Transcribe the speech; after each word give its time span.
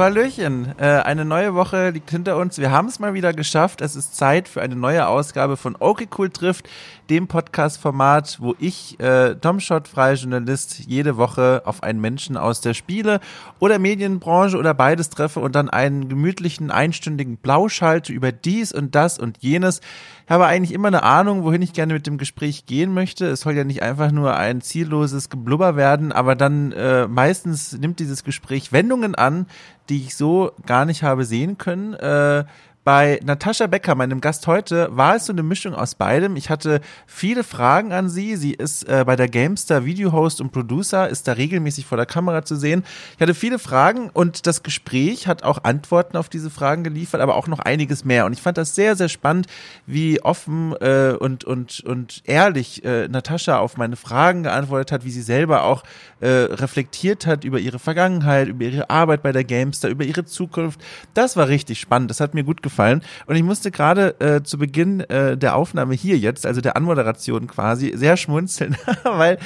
Hallöchen. 0.00 0.74
Äh, 0.78 0.84
eine 0.84 1.24
neue 1.24 1.54
Woche 1.54 1.90
liegt 1.90 2.10
hinter 2.10 2.36
uns. 2.36 2.58
Wir 2.58 2.70
haben 2.70 2.88
es 2.88 2.98
mal 2.98 3.14
wieder 3.14 3.32
geschafft. 3.32 3.80
Es 3.80 3.96
ist 3.96 4.16
Zeit 4.16 4.48
für 4.48 4.62
eine 4.62 4.76
neue 4.76 5.06
Ausgabe 5.06 5.56
von 5.56 5.76
Okay 5.78 6.08
Cool 6.16 6.30
trifft, 6.30 6.68
dem 7.10 7.26
Podcast-Format, 7.26 8.38
wo 8.40 8.54
ich, 8.60 8.98
äh, 9.00 9.34
Domshot, 9.34 9.88
freier 9.88 10.14
Journalist, 10.14 10.78
jede 10.86 11.16
Woche 11.16 11.62
auf 11.64 11.82
einen 11.82 12.00
Menschen 12.00 12.36
aus 12.36 12.60
der 12.60 12.72
Spiele- 12.72 13.18
oder 13.58 13.80
Medienbranche 13.80 14.56
oder 14.56 14.74
beides 14.74 15.10
treffe 15.10 15.40
und 15.40 15.56
dann 15.56 15.68
einen 15.68 16.08
gemütlichen, 16.08 16.70
einstündigen 16.70 17.36
Plausch 17.36 17.82
halte 17.82 18.12
über 18.12 18.30
dies 18.30 18.72
und 18.72 18.94
das 18.94 19.18
und 19.18 19.38
jenes. 19.38 19.80
Ich 20.24 20.30
habe 20.30 20.46
eigentlich 20.46 20.72
immer 20.72 20.86
eine 20.86 21.02
Ahnung, 21.02 21.42
wohin 21.42 21.62
ich 21.62 21.72
gerne 21.72 21.94
mit 21.94 22.06
dem 22.06 22.16
Gespräch 22.16 22.64
gehen 22.66 22.94
möchte. 22.94 23.26
Es 23.26 23.40
soll 23.40 23.54
ja 23.54 23.64
nicht 23.64 23.82
einfach 23.82 24.12
nur 24.12 24.36
ein 24.36 24.60
zielloses 24.60 25.28
Geblubber 25.28 25.74
werden, 25.74 26.12
aber 26.12 26.36
dann 26.36 26.70
äh, 26.70 27.08
meistens 27.08 27.76
nimmt 27.76 27.98
dieses 27.98 28.22
Gespräch 28.22 28.70
Wendungen 28.70 29.16
an, 29.16 29.46
die 29.88 29.96
ich 29.96 30.14
so 30.14 30.52
gar 30.64 30.84
nicht 30.84 31.02
habe 31.02 31.24
sehen 31.24 31.58
können. 31.58 31.94
Äh, 31.94 32.44
bei 32.82 33.20
Natascha 33.22 33.66
Becker, 33.66 33.94
meinem 33.94 34.20
Gast 34.20 34.46
heute, 34.46 34.88
war 34.90 35.16
es 35.16 35.26
so 35.26 35.32
eine 35.32 35.42
Mischung 35.42 35.74
aus 35.74 35.94
beidem. 35.94 36.36
Ich 36.36 36.48
hatte 36.48 36.80
viele 37.06 37.44
Fragen 37.44 37.92
an 37.92 38.08
sie. 38.08 38.36
Sie 38.36 38.54
ist 38.54 38.88
äh, 38.88 39.04
bei 39.06 39.16
der 39.16 39.28
Gamestar 39.28 39.84
Videohost 39.84 40.40
und 40.40 40.50
Producer, 40.50 41.08
ist 41.08 41.28
da 41.28 41.32
regelmäßig 41.32 41.84
vor 41.84 41.96
der 41.96 42.06
Kamera 42.06 42.42
zu 42.42 42.56
sehen. 42.56 42.84
Ich 43.16 43.20
hatte 43.20 43.34
viele 43.34 43.58
Fragen 43.58 44.08
und 44.10 44.46
das 44.46 44.62
Gespräch 44.62 45.26
hat 45.26 45.42
auch 45.42 45.64
Antworten 45.64 46.16
auf 46.16 46.30
diese 46.30 46.48
Fragen 46.48 46.82
geliefert, 46.82 47.20
aber 47.20 47.36
auch 47.36 47.48
noch 47.48 47.58
einiges 47.58 48.04
mehr. 48.04 48.24
Und 48.24 48.32
ich 48.32 48.40
fand 48.40 48.56
das 48.56 48.74
sehr, 48.74 48.96
sehr 48.96 49.10
spannend, 49.10 49.46
wie 49.86 50.22
offen 50.22 50.74
äh, 50.80 51.14
und, 51.18 51.44
und, 51.44 51.80
und 51.80 52.22
ehrlich 52.24 52.82
äh, 52.84 53.08
Natascha 53.08 53.58
auf 53.58 53.76
meine 53.76 53.96
Fragen 53.96 54.42
geantwortet 54.42 54.90
hat, 54.90 55.04
wie 55.04 55.10
sie 55.10 55.22
selber 55.22 55.64
auch 55.64 55.82
äh, 56.20 56.28
reflektiert 56.28 57.26
hat 57.26 57.44
über 57.44 57.58
ihre 57.58 57.78
Vergangenheit, 57.78 58.48
über 58.48 58.64
ihre 58.64 58.90
Arbeit 58.90 59.22
bei 59.22 59.32
der 59.32 59.44
Gamestar, 59.44 59.90
über 59.90 60.04
ihre 60.04 60.24
Zukunft. 60.24 60.80
Das 61.14 61.36
war 61.36 61.48
richtig 61.48 61.80
spannend. 61.80 62.10
Das 62.10 62.20
hat 62.20 62.34
mir 62.34 62.44
gut 62.44 62.62
gefallen. 62.62 63.02
Und 63.26 63.36
ich 63.36 63.42
musste 63.42 63.70
gerade 63.70 64.20
äh, 64.20 64.42
zu 64.42 64.58
Beginn 64.58 65.00
äh, 65.00 65.36
der 65.36 65.56
Aufnahme 65.56 65.94
hier 65.94 66.18
jetzt, 66.18 66.46
also 66.46 66.60
der 66.60 66.76
Anmoderation 66.76 67.46
quasi, 67.46 67.92
sehr 67.96 68.16
schmunzeln, 68.16 68.76
weil 69.04 69.38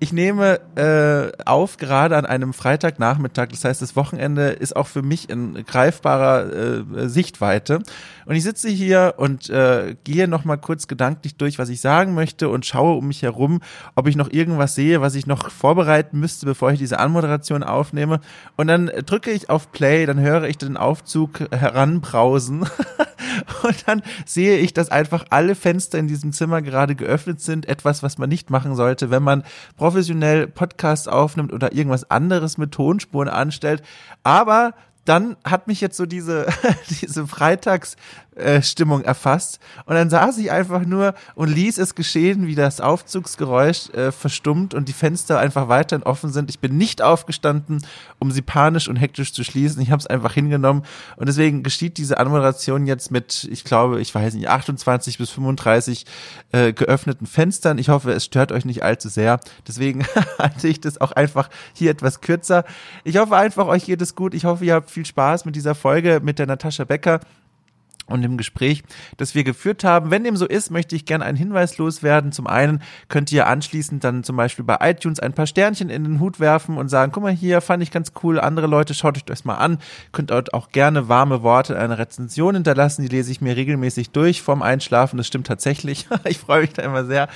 ich 0.00 0.12
nehme 0.12 0.58
äh, 0.74 1.30
auf 1.44 1.76
gerade 1.76 2.16
an 2.16 2.26
einem 2.26 2.52
Freitagnachmittag. 2.52 3.50
Das 3.50 3.64
heißt, 3.64 3.80
das 3.80 3.94
Wochenende 3.94 4.48
ist 4.48 4.74
auch 4.74 4.88
für 4.88 5.02
mich 5.02 5.30
in 5.30 5.64
greifbarer 5.64 6.52
äh, 6.52 7.08
Sichtweite. 7.08 7.82
Und 8.26 8.34
ich 8.34 8.42
sitze 8.42 8.68
hier 8.68 9.14
und 9.18 9.48
äh, 9.50 9.94
gehe 10.02 10.26
noch 10.26 10.44
mal 10.44 10.56
kurz 10.56 10.88
gedanklich 10.88 11.36
durch, 11.36 11.58
was 11.60 11.68
ich 11.68 11.80
sagen 11.80 12.14
möchte 12.14 12.48
und 12.48 12.66
schaue 12.66 12.96
um 12.96 13.06
mich 13.06 13.22
herum, 13.22 13.60
ob 13.94 14.08
ich 14.08 14.16
noch 14.16 14.32
irgendwas 14.32 14.74
sehe, 14.74 15.00
was 15.00 15.14
ich 15.14 15.26
noch 15.26 15.50
vorbereiten 15.50 16.18
müsste, 16.22 16.46
bevor 16.46 16.72
ich 16.72 16.78
diese 16.78 16.98
Anmoderation 16.98 17.62
aufnehme. 17.62 18.20
Und 18.56 18.68
dann 18.68 18.86
drücke 18.86 19.30
ich 19.30 19.50
auf 19.50 19.72
Play, 19.72 20.06
dann 20.06 20.18
höre 20.18 20.44
ich 20.44 20.56
den 20.56 20.78
Aufzug 20.78 21.40
heranbrausen 21.50 22.60
und 23.62 23.88
dann 23.88 24.02
sehe 24.24 24.56
ich, 24.56 24.72
dass 24.72 24.90
einfach 24.90 25.26
alle 25.28 25.54
Fenster 25.54 25.98
in 25.98 26.08
diesem 26.08 26.32
Zimmer 26.32 26.62
gerade 26.62 26.94
geöffnet 26.94 27.40
sind. 27.40 27.68
Etwas, 27.68 28.02
was 28.02 28.16
man 28.16 28.30
nicht 28.30 28.48
machen 28.48 28.74
sollte, 28.74 29.10
wenn 29.10 29.22
man 29.22 29.42
professionell 29.76 30.46
Podcasts 30.46 31.08
aufnimmt 31.08 31.52
oder 31.52 31.74
irgendwas 31.74 32.10
anderes 32.10 32.56
mit 32.56 32.72
Tonspuren 32.72 33.28
anstellt. 33.28 33.82
Aber 34.22 34.72
dann 35.04 35.36
hat 35.44 35.66
mich 35.66 35.80
jetzt 35.80 35.96
so 35.96 36.06
diese, 36.06 36.46
diese 37.02 37.26
Freitagsstimmung 37.26 38.00
äh, 38.36 38.62
erfasst 39.04 39.60
und 39.84 39.94
dann 39.94 40.10
saß 40.10 40.38
ich 40.38 40.50
einfach 40.50 40.84
nur 40.84 41.14
und 41.34 41.48
ließ 41.48 41.78
es 41.78 41.94
geschehen, 41.94 42.46
wie 42.46 42.54
das 42.54 42.80
Aufzugsgeräusch 42.80 43.90
äh, 43.90 44.12
verstummt 44.12 44.74
und 44.74 44.88
die 44.88 44.92
Fenster 44.92 45.38
einfach 45.38 45.68
weiterhin 45.68 46.02
offen 46.02 46.32
sind. 46.32 46.50
Ich 46.50 46.58
bin 46.58 46.76
nicht 46.76 47.02
aufgestanden, 47.02 47.84
um 48.18 48.30
sie 48.30 48.42
panisch 48.42 48.88
und 48.88 48.96
hektisch 48.96 49.32
zu 49.32 49.44
schließen. 49.44 49.82
Ich 49.82 49.90
habe 49.90 50.00
es 50.00 50.06
einfach 50.06 50.32
hingenommen 50.32 50.84
und 51.16 51.28
deswegen 51.28 51.62
geschieht 51.62 51.98
diese 51.98 52.18
Anmoderation 52.18 52.86
jetzt 52.86 53.10
mit, 53.10 53.48
ich 53.50 53.64
glaube, 53.64 54.00
ich 54.00 54.14
weiß 54.14 54.34
nicht, 54.34 54.48
28 54.48 55.18
bis 55.18 55.30
35 55.30 56.06
äh, 56.52 56.72
geöffneten 56.72 57.26
Fenstern. 57.26 57.78
Ich 57.78 57.88
hoffe, 57.88 58.12
es 58.12 58.24
stört 58.24 58.52
euch 58.52 58.64
nicht 58.64 58.82
allzu 58.82 59.08
sehr. 59.08 59.40
Deswegen 59.66 60.06
halte 60.38 60.68
ich 60.68 60.80
das 60.80 61.00
auch 61.00 61.12
einfach 61.12 61.50
hier 61.74 61.90
etwas 61.90 62.20
kürzer. 62.20 62.64
Ich 63.04 63.18
hoffe 63.18 63.36
einfach, 63.36 63.66
euch 63.66 63.84
geht 63.84 64.00
es 64.00 64.14
gut. 64.14 64.34
Ich 64.34 64.44
hoffe, 64.44 64.64
ihr 64.64 64.74
habt 64.74 64.90
viel 64.90 65.06
Spaß 65.06 65.44
mit 65.44 65.56
dieser 65.56 65.74
Folge 65.74 66.20
mit 66.22 66.38
der 66.38 66.46
Natascha 66.46 66.84
Becker 66.84 67.20
und 68.12 68.22
im 68.22 68.36
Gespräch, 68.36 68.82
das 69.16 69.34
wir 69.34 69.44
geführt 69.44 69.84
haben. 69.84 70.10
Wenn 70.10 70.24
dem 70.24 70.36
so 70.36 70.46
ist, 70.46 70.70
möchte 70.70 70.94
ich 70.94 71.04
gerne 71.04 71.24
einen 71.24 71.36
Hinweis 71.36 71.78
loswerden. 71.78 72.32
Zum 72.32 72.46
einen 72.46 72.82
könnt 73.08 73.32
ihr 73.32 73.46
anschließend 73.46 74.04
dann 74.04 74.22
zum 74.22 74.36
Beispiel 74.36 74.64
bei 74.64 74.78
iTunes 74.80 75.18
ein 75.20 75.32
paar 75.32 75.46
Sternchen 75.46 75.90
in 75.90 76.04
den 76.04 76.20
Hut 76.20 76.38
werfen 76.38 76.76
und 76.76 76.88
sagen, 76.88 77.12
guck 77.12 77.22
mal 77.22 77.32
hier, 77.32 77.60
fand 77.60 77.82
ich 77.82 77.90
ganz 77.90 78.12
cool. 78.22 78.38
Andere 78.38 78.66
Leute, 78.66 78.94
schaut 78.94 79.16
euch 79.16 79.24
das 79.24 79.44
mal 79.44 79.56
an. 79.56 79.78
Könnt 80.12 80.30
dort 80.30 80.54
auch 80.54 80.70
gerne 80.70 81.08
warme 81.08 81.42
Worte 81.42 81.74
in 81.74 81.78
einer 81.78 81.98
Rezension 81.98 82.54
hinterlassen. 82.54 83.02
Die 83.02 83.08
lese 83.08 83.32
ich 83.32 83.40
mir 83.40 83.56
regelmäßig 83.56 84.10
durch 84.10 84.42
vorm 84.42 84.62
Einschlafen. 84.62 85.16
Das 85.16 85.26
stimmt 85.26 85.46
tatsächlich. 85.46 86.06
ich 86.24 86.38
freue 86.38 86.62
mich 86.62 86.72
da 86.72 86.82
immer 86.82 87.04
sehr. 87.04 87.28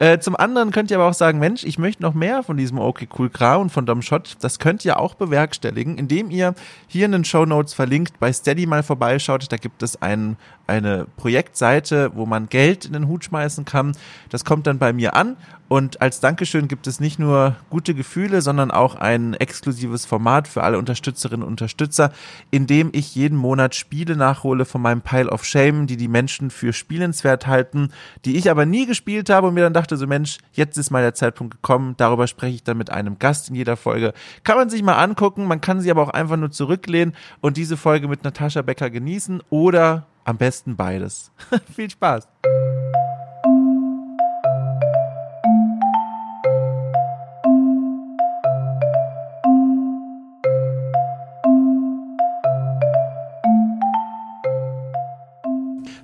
Äh, 0.00 0.18
zum 0.18 0.34
anderen 0.34 0.70
könnt 0.70 0.90
ihr 0.90 0.96
aber 0.96 1.08
auch 1.10 1.14
sagen, 1.14 1.38
Mensch, 1.38 1.62
ich 1.62 1.78
möchte 1.78 2.02
noch 2.02 2.14
mehr 2.14 2.42
von 2.42 2.56
diesem 2.56 2.78
Okay 2.78 3.06
Cool 3.18 3.28
Kram 3.28 3.60
und 3.60 3.70
von 3.70 3.84
Dom 3.84 4.00
Schott. 4.00 4.38
Das 4.40 4.58
könnt 4.58 4.82
ihr 4.86 4.98
auch 4.98 5.14
bewerkstelligen, 5.14 5.98
indem 5.98 6.30
ihr 6.30 6.54
hier 6.86 7.04
in 7.04 7.12
den 7.12 7.24
Show 7.26 7.44
Notes 7.44 7.74
verlinkt 7.74 8.18
bei 8.18 8.32
Steady 8.32 8.64
mal 8.64 8.82
vorbeischaut. 8.82 9.52
Da 9.52 9.58
gibt 9.58 9.82
es 9.82 10.00
ein, 10.20 10.36
eine 10.70 11.06
Projektseite, 11.16 12.12
wo 12.14 12.24
man 12.24 12.48
Geld 12.48 12.86
in 12.86 12.94
den 12.94 13.08
Hut 13.08 13.24
schmeißen 13.24 13.64
kann. 13.64 13.92
Das 14.30 14.44
kommt 14.44 14.66
dann 14.66 14.78
bei 14.78 14.92
mir 14.92 15.14
an 15.14 15.36
und 15.70 16.02
als 16.02 16.18
Dankeschön 16.18 16.66
gibt 16.66 16.88
es 16.88 16.98
nicht 16.98 17.20
nur 17.20 17.54
gute 17.70 17.94
Gefühle, 17.94 18.42
sondern 18.42 18.72
auch 18.72 18.96
ein 18.96 19.34
exklusives 19.34 20.04
Format 20.04 20.48
für 20.48 20.64
alle 20.64 20.78
Unterstützerinnen 20.78 21.44
und 21.44 21.50
Unterstützer, 21.50 22.10
in 22.50 22.66
dem 22.66 22.90
ich 22.92 23.14
jeden 23.14 23.38
Monat 23.38 23.76
Spiele 23.76 24.16
nachhole 24.16 24.64
von 24.64 24.82
meinem 24.82 25.00
Pile 25.00 25.30
of 25.30 25.44
Shame, 25.44 25.86
die 25.86 25.96
die 25.96 26.08
Menschen 26.08 26.50
für 26.50 26.72
spielenswert 26.72 27.46
halten, 27.46 27.92
die 28.24 28.36
ich 28.36 28.50
aber 28.50 28.66
nie 28.66 28.84
gespielt 28.84 29.30
habe 29.30 29.46
und 29.46 29.54
mir 29.54 29.62
dann 29.62 29.72
dachte 29.72 29.96
so 29.96 30.08
Mensch, 30.08 30.38
jetzt 30.54 30.76
ist 30.76 30.90
mal 30.90 31.02
der 31.02 31.14
Zeitpunkt 31.14 31.54
gekommen, 31.54 31.94
darüber 31.98 32.26
spreche 32.26 32.56
ich 32.56 32.64
dann 32.64 32.76
mit 32.76 32.90
einem 32.90 33.20
Gast 33.20 33.48
in 33.48 33.54
jeder 33.54 33.76
Folge. 33.76 34.12
Kann 34.42 34.56
man 34.56 34.70
sich 34.70 34.82
mal 34.82 34.96
angucken, 34.96 35.46
man 35.46 35.60
kann 35.60 35.80
sie 35.80 35.92
aber 35.92 36.02
auch 36.02 36.10
einfach 36.10 36.36
nur 36.36 36.50
zurücklehnen 36.50 37.14
und 37.42 37.56
diese 37.56 37.76
Folge 37.76 38.08
mit 38.08 38.24
Natascha 38.24 38.62
Becker 38.62 38.90
genießen 38.90 39.40
oder 39.50 40.08
am 40.30 40.38
besten 40.38 40.76
beides. 40.76 41.32
Viel 41.74 41.90
Spaß! 41.90 42.26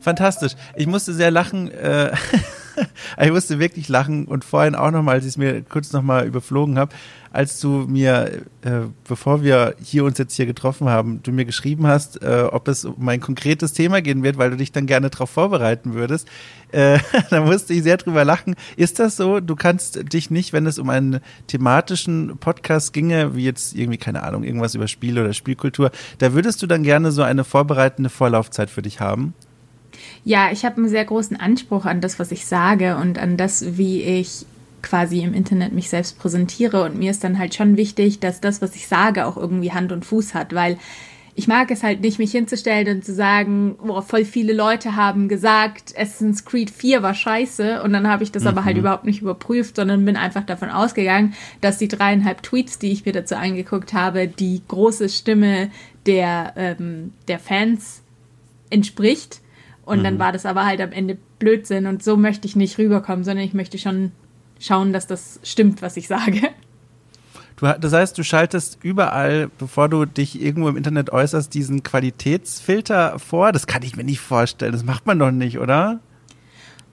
fantastisch. 0.00 0.52
Ich 0.76 0.86
musste 0.86 1.12
sehr 1.12 1.32
lachen. 1.32 1.68
Äh, 1.72 2.12
ich 3.20 3.30
musste 3.30 3.58
wirklich 3.58 3.88
lachen 3.88 4.26
und 4.26 4.44
vorhin 4.44 4.74
auch 4.74 4.90
nochmal, 4.90 5.16
als 5.16 5.24
ich 5.24 5.30
es 5.30 5.36
mir 5.36 5.62
kurz 5.62 5.92
nochmal 5.92 6.26
überflogen 6.26 6.78
habe, 6.78 6.94
als 7.36 7.60
du 7.60 7.86
mir, 7.86 8.42
äh, 8.62 8.86
bevor 9.06 9.42
wir 9.42 9.74
hier 9.82 10.04
uns 10.04 10.16
jetzt 10.16 10.34
hier 10.34 10.46
getroffen 10.46 10.88
haben, 10.88 11.22
du 11.22 11.32
mir 11.32 11.44
geschrieben 11.44 11.86
hast, 11.86 12.22
äh, 12.22 12.44
ob 12.50 12.66
es 12.66 12.86
um 12.86 13.06
ein 13.08 13.20
konkretes 13.20 13.74
Thema 13.74 14.00
gehen 14.00 14.22
wird, 14.22 14.38
weil 14.38 14.50
du 14.50 14.56
dich 14.56 14.72
dann 14.72 14.86
gerne 14.86 15.10
darauf 15.10 15.28
vorbereiten 15.28 15.92
würdest. 15.92 16.28
Äh, 16.72 16.98
da 17.30 17.42
musste 17.42 17.74
ich 17.74 17.82
sehr 17.82 17.98
drüber 17.98 18.24
lachen. 18.24 18.56
Ist 18.76 18.98
das 18.98 19.16
so? 19.16 19.40
Du 19.40 19.54
kannst 19.54 20.12
dich 20.12 20.30
nicht, 20.30 20.54
wenn 20.54 20.64
es 20.64 20.78
um 20.78 20.88
einen 20.88 21.20
thematischen 21.46 22.38
Podcast 22.38 22.94
ginge, 22.94 23.36
wie 23.36 23.44
jetzt 23.44 23.74
irgendwie, 23.74 23.98
keine 23.98 24.22
Ahnung, 24.22 24.42
irgendwas 24.42 24.74
über 24.74 24.88
Spiele 24.88 25.22
oder 25.22 25.34
Spielkultur, 25.34 25.90
da 26.18 26.32
würdest 26.32 26.62
du 26.62 26.66
dann 26.66 26.82
gerne 26.82 27.12
so 27.12 27.22
eine 27.22 27.44
vorbereitende 27.44 28.08
Vorlaufzeit 28.08 28.70
für 28.70 28.82
dich 28.82 29.00
haben? 29.00 29.34
Ja, 30.24 30.50
ich 30.52 30.64
habe 30.64 30.76
einen 30.76 30.88
sehr 30.88 31.04
großen 31.04 31.38
Anspruch 31.38 31.84
an 31.84 32.00
das, 32.00 32.18
was 32.18 32.32
ich 32.32 32.46
sage 32.46 32.96
und 32.96 33.18
an 33.18 33.36
das, 33.36 33.76
wie 33.76 34.02
ich 34.02 34.46
quasi 34.82 35.20
im 35.20 35.34
Internet 35.34 35.72
mich 35.72 35.90
selbst 35.90 36.18
präsentiere. 36.18 36.84
Und 36.84 36.98
mir 36.98 37.10
ist 37.10 37.24
dann 37.24 37.38
halt 37.38 37.54
schon 37.54 37.76
wichtig, 37.76 38.20
dass 38.20 38.40
das, 38.40 38.62
was 38.62 38.76
ich 38.76 38.86
sage, 38.86 39.26
auch 39.26 39.36
irgendwie 39.36 39.72
Hand 39.72 39.92
und 39.92 40.04
Fuß 40.04 40.34
hat, 40.34 40.54
weil 40.54 40.78
ich 41.38 41.48
mag 41.48 41.70
es 41.70 41.82
halt 41.82 42.00
nicht, 42.00 42.18
mich 42.18 42.32
hinzustellen 42.32 42.96
und 42.96 43.04
zu 43.04 43.12
sagen, 43.12 43.76
boah, 43.76 44.02
voll 44.02 44.24
viele 44.24 44.54
Leute 44.54 44.96
haben 44.96 45.28
gesagt, 45.28 45.92
Assassin's 45.94 46.46
Creed 46.46 46.70
4 46.70 47.02
war 47.02 47.12
scheiße 47.12 47.82
und 47.82 47.92
dann 47.92 48.08
habe 48.08 48.22
ich 48.22 48.32
das 48.32 48.44
mhm. 48.44 48.48
aber 48.48 48.64
halt 48.64 48.76
mhm. 48.76 48.80
überhaupt 48.80 49.04
nicht 49.04 49.20
überprüft, 49.20 49.76
sondern 49.76 50.06
bin 50.06 50.16
einfach 50.16 50.44
davon 50.44 50.70
ausgegangen, 50.70 51.34
dass 51.60 51.76
die 51.76 51.88
dreieinhalb 51.88 52.42
Tweets, 52.42 52.78
die 52.78 52.90
ich 52.90 53.04
mir 53.04 53.12
dazu 53.12 53.36
angeguckt 53.36 53.92
habe, 53.92 54.28
die 54.28 54.62
große 54.66 55.10
Stimme 55.10 55.70
der, 56.06 56.54
ähm, 56.56 57.12
der 57.28 57.38
Fans 57.38 58.00
entspricht 58.70 59.40
und 59.86 60.00
mhm. 60.00 60.04
dann 60.04 60.18
war 60.18 60.32
das 60.32 60.44
aber 60.44 60.66
halt 60.66 60.82
am 60.82 60.92
Ende 60.92 61.16
Blödsinn 61.38 61.86
und 61.86 62.02
so 62.02 62.18
möchte 62.18 62.46
ich 62.46 62.56
nicht 62.56 62.76
rüberkommen, 62.76 63.24
sondern 63.24 63.44
ich 63.44 63.54
möchte 63.54 63.78
schon 63.78 64.12
schauen, 64.60 64.92
dass 64.92 65.06
das 65.06 65.40
stimmt, 65.42 65.80
was 65.80 65.96
ich 65.96 66.08
sage. 66.08 66.40
Du, 67.56 67.66
das 67.80 67.92
heißt, 67.94 68.18
du 68.18 68.22
schaltest 68.22 68.78
überall, 68.82 69.48
bevor 69.58 69.88
du 69.88 70.04
dich 70.04 70.42
irgendwo 70.42 70.68
im 70.68 70.76
Internet 70.76 71.10
äußerst, 71.10 71.54
diesen 71.54 71.82
Qualitätsfilter 71.82 73.18
vor. 73.18 73.50
Das 73.52 73.66
kann 73.66 73.82
ich 73.82 73.96
mir 73.96 74.04
nicht 74.04 74.20
vorstellen. 74.20 74.72
Das 74.72 74.84
macht 74.84 75.06
man 75.06 75.18
doch 75.18 75.30
nicht, 75.30 75.58
oder? 75.58 76.00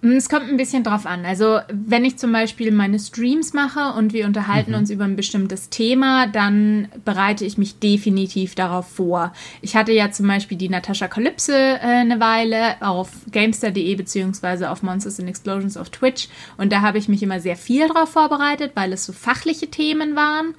Mm, 0.04 0.18
es 0.18 0.28
kommt 0.28 0.50
ein 0.50 0.58
bisschen 0.58 0.84
drauf 0.84 1.06
an. 1.06 1.26
Also, 1.26 1.60
wenn 1.72 2.04
ich 2.04 2.18
zum 2.18 2.32
Beispiel 2.34 2.72
meine 2.72 3.00
Streams 3.00 3.54
mache 3.54 3.98
und 3.98 4.12
wir 4.12 4.26
unterhalten 4.26 4.72
mhm. 4.72 4.78
uns 4.78 4.90
über 4.90 5.06
ein 5.06 5.16
bestimmtes 5.16 5.70
Thema, 5.70 6.28
dann 6.28 6.90
bereite 7.06 7.46
ich 7.46 7.58
mich 7.58 7.80
definitiv 7.80 8.54
darauf 8.54 8.88
vor. 8.88 9.32
Ich 9.62 9.76
hatte 9.78 9.94
ja 9.94 10.12
zum 10.12 10.28
Beispiel 10.28 10.58
die 10.58 10.68
Natascha 10.68 11.08
Kalypse 11.08 11.56
äh, 11.56 11.80
eine 11.80 12.20
Weile 12.20 12.82
auf 12.82 13.10
Gamester.de 13.32 13.96
beziehungsweise 13.96 14.70
auf 14.70 14.84
Monsters 14.84 15.20
and 15.20 15.30
Explosions 15.30 15.78
auf 15.78 15.90
Twitch 15.90 16.28
und 16.58 16.74
da 16.74 16.82
habe 16.82 16.98
ich 16.98 17.08
mich 17.08 17.24
immer 17.24 17.40
sehr 17.40 17.56
viel 17.56 17.88
darauf 17.88 18.10
vorbereitet, 18.10 18.74
weil 18.76 18.92
es 18.92 19.06
so 19.06 19.14
fachliche 19.14 19.68
Themen 19.68 20.18
waren. 20.18 20.54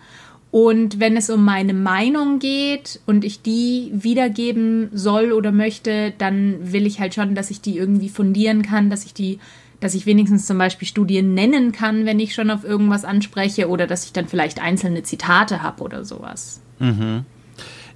Und 0.55 1.01
wenn 1.01 1.17
es 1.17 1.31
um 1.31 1.45
meine 1.45 1.75
Meinung 1.75 2.39
geht 2.39 3.01
und 3.07 3.25
ich 3.25 3.43
die 3.43 3.91
wiedergeben 3.93 4.89
soll 4.93 5.33
oder 5.33 5.51
möchte, 5.51 6.13
dann 6.17 6.73
will 6.73 6.87
ich 6.87 7.01
halt 7.01 7.13
schon, 7.13 7.35
dass 7.35 7.51
ich 7.51 7.61
die 7.61 7.77
irgendwie 7.77 8.09
fundieren 8.09 8.63
kann, 8.63 8.89
dass 8.89 9.05
ich 9.05 9.13
die, 9.13 9.41
dass 9.81 9.97
ich 9.97 10.07
wenigstens 10.07 10.47
zum 10.47 10.57
Beispiel 10.57 10.87
Studien 10.87 11.35
nennen 11.35 11.73
kann, 11.73 12.07
wenn 12.07 12.21
ich 12.21 12.35
schon 12.35 12.53
auf 12.53 12.63
irgendwas 12.63 13.05
anspreche 13.05 13.69
oder 13.69 13.89
dass 13.89 14.05
ich 14.05 14.13
dann 14.13 14.29
vielleicht 14.29 14.63
einzelne 14.63 15.03
Zitate 15.03 15.61
habe 15.61 15.83
oder 15.83 16.05
sowas. 16.05 16.63
Mhm 16.79 17.25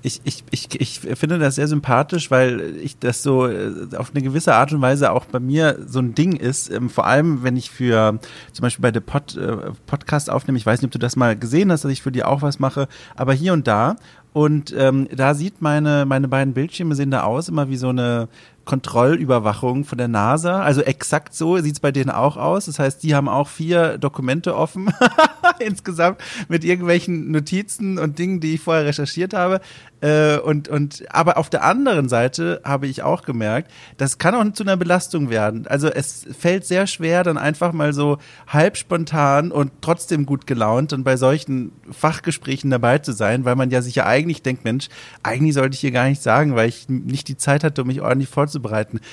ich, 0.09 0.43
ich, 0.51 0.69
ich, 0.81 1.05
ich 1.05 1.19
finde 1.19 1.39
das 1.39 1.57
sehr 1.57 1.69
sympathisch, 1.69 2.31
weil 2.31 2.77
ich 2.83 2.99
das 2.99 3.23
so 3.23 3.47
äh, 3.47 3.71
auf 3.97 4.13
eine 4.15 4.23
gewisse 4.23 4.55
Art 4.55 4.73
und 4.73 4.81
Weise 4.81 5.13
auch 5.13 5.27
bei 5.27 5.41
mir 5.41 5.79
so 5.87 5.99
ein 5.99 6.15
Ding 6.15 6.35
ist. 6.35 6.71
Ähm, 6.71 6.89
vor 6.89 7.07
allem, 7.07 7.43
wenn 7.43 7.57
ich 7.57 7.71
für 7.71 8.19
zum 8.53 8.63
Beispiel 8.63 8.83
bei 8.83 8.91
der 8.91 9.01
Pod, 9.01 9.37
äh, 9.37 9.71
Podcast 9.87 10.31
aufnehme, 10.31 10.59
ich 10.59 10.67
weiß 10.67 10.81
nicht, 10.81 10.89
ob 10.89 10.93
du 10.93 10.99
das 10.99 11.17
mal 11.17 11.37
gesehen 11.37 11.71
hast, 11.71 11.85
dass 11.85 11.93
ich 11.93 12.03
für 12.03 12.13
die 12.13 12.25
auch 12.25 12.43
was 12.43 12.59
mache, 12.59 12.89
aber 13.17 13.35
hier 13.35 13.53
und 13.53 13.67
da. 13.67 13.97
Und 14.33 14.75
ähm, 14.77 15.09
da 15.15 15.35
sieht 15.35 15.63
meine, 15.63 16.05
meine 16.07 16.29
beiden 16.29 16.55
Bildschirme 16.55 16.95
sehen 16.95 17.11
da 17.11 17.23
aus, 17.23 17.49
immer 17.49 17.69
wie 17.69 17.77
so 17.77 17.89
eine 17.89 18.29
Kontrollüberwachung 18.69 19.87
von 19.87 19.97
der 19.97 20.09
NASA. 20.09 20.61
Also 20.61 20.83
exakt 20.83 21.35
so 21.35 21.57
sieht 21.57 21.73
es 21.73 21.81
bei 21.81 21.91
denen 21.91 22.11
auch 22.11 22.37
aus. 22.37 22.67
Das 22.67 22.79
heißt, 22.79 23.03
die 23.03 23.15
haben 23.15 23.27
auch 23.27 23.49
vier 23.49 23.97
Dokumente 23.97 24.55
offen 24.55 24.93
insgesamt 25.59 26.21
mit 26.49 26.65
irgendwelchen 26.65 27.31
Notizen 27.31 27.99
und 27.99 28.19
Dingen, 28.19 28.41
die 28.41 28.57
ich 28.57 28.61
vorher 28.61 28.85
recherchiert 28.85 29.33
habe. 29.33 29.63
Äh, 30.03 30.37
und, 30.39 30.69
und, 30.69 31.03
aber 31.09 31.39
auf 31.39 31.49
der 31.49 31.65
anderen 31.65 32.11
Seite 32.11 32.61
habe 32.63 32.87
ich 32.87 33.03
auch 33.03 33.23
gemerkt, 33.23 33.71
das 33.97 34.19
kann 34.19 34.35
auch 34.35 34.53
zu 34.53 34.65
einer 34.65 34.77
Belastung 34.77 35.31
werden. 35.31 35.67
Also 35.67 35.89
es 35.89 36.27
fällt 36.39 36.67
sehr 36.67 36.87
schwer, 36.87 37.25
dann 37.25 37.39
einfach 37.39 37.73
mal 37.73 37.95
so 37.95 38.19
halb 38.47 38.77
spontan 38.77 39.51
und 39.51 39.73
trotzdem 39.81 40.27
gut 40.27 40.47
gelaunt 40.47 40.93
und 40.93 41.05
bei 41.05 41.17
solchen 41.17 41.73
Fachgesprächen 41.91 42.71
dabei 42.71 42.99
zu 42.99 43.13
sein, 43.13 43.47
weil 43.47 43.57
man 43.57 43.71
ja 43.71 43.81
sich 43.81 43.95
ja 43.95 44.05
eigentlich 44.05 44.43
denkt, 44.43 44.65
Mensch, 44.65 44.89
eigentlich 45.23 45.55
sollte 45.55 45.75
ich 45.75 45.81
hier 45.81 45.91
gar 45.91 46.07
nichts 46.07 46.23
sagen, 46.23 46.55
weil 46.55 46.69
ich 46.69 46.89
nicht 46.91 47.27
die 47.29 47.39
Zeit 47.39 47.65
hatte, 47.65 47.81
um 47.81 47.89
mich 47.89 48.03
ordentlich 48.03 48.29
vorzubereiten. 48.29 48.58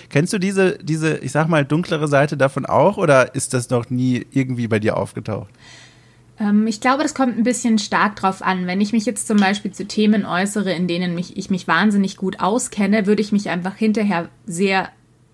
Kennst 0.09 0.33
du 0.33 0.39
diese, 0.39 0.77
diese, 0.80 1.18
ich 1.18 1.31
sag 1.31 1.47
mal, 1.47 1.65
dunklere 1.65 2.07
Seite 2.07 2.38
davon 2.38 2.65
auch 2.65 2.97
oder 2.97 3.36
ist 3.36 3.53
das 3.53 3.69
noch 3.69 3.89
nie 3.89 4.25
irgendwie 4.31 4.68
bei 4.68 4.80
dir 4.80 4.97
aufgetaucht? 4.97 5.50
Ähm, 6.39 6.68
ich 6.68 6.81
glaube, 6.81 7.03
das 7.03 7.13
kommt 7.13 7.38
ein 7.38 7.44
bisschen 7.44 7.80
stark 7.80 8.15
drauf 8.15 8.42
an. 8.42 8.68
Wenn 8.68 8.81
ich 8.81 8.94
mich 8.94 9.06
jetzt 9.06 9.27
zum 9.27 9.38
Beispiel 9.38 9.71
zu 9.71 9.86
Themen 9.86 10.25
äußere, 10.25 10.74
in 10.74 10.88
denen 10.88 11.15
mich, 11.15 11.38
ich 11.38 11.50
mich 11.50 11.68
wahnsinnig 11.68 12.18
gut 12.18 12.39
auskenne, 12.39 13.06
würde 13.06 13.21
ich 13.21 13.31
mich 13.31 13.50
einfach 13.50 13.75
hinterher 13.75 14.30
sehr 14.45 14.89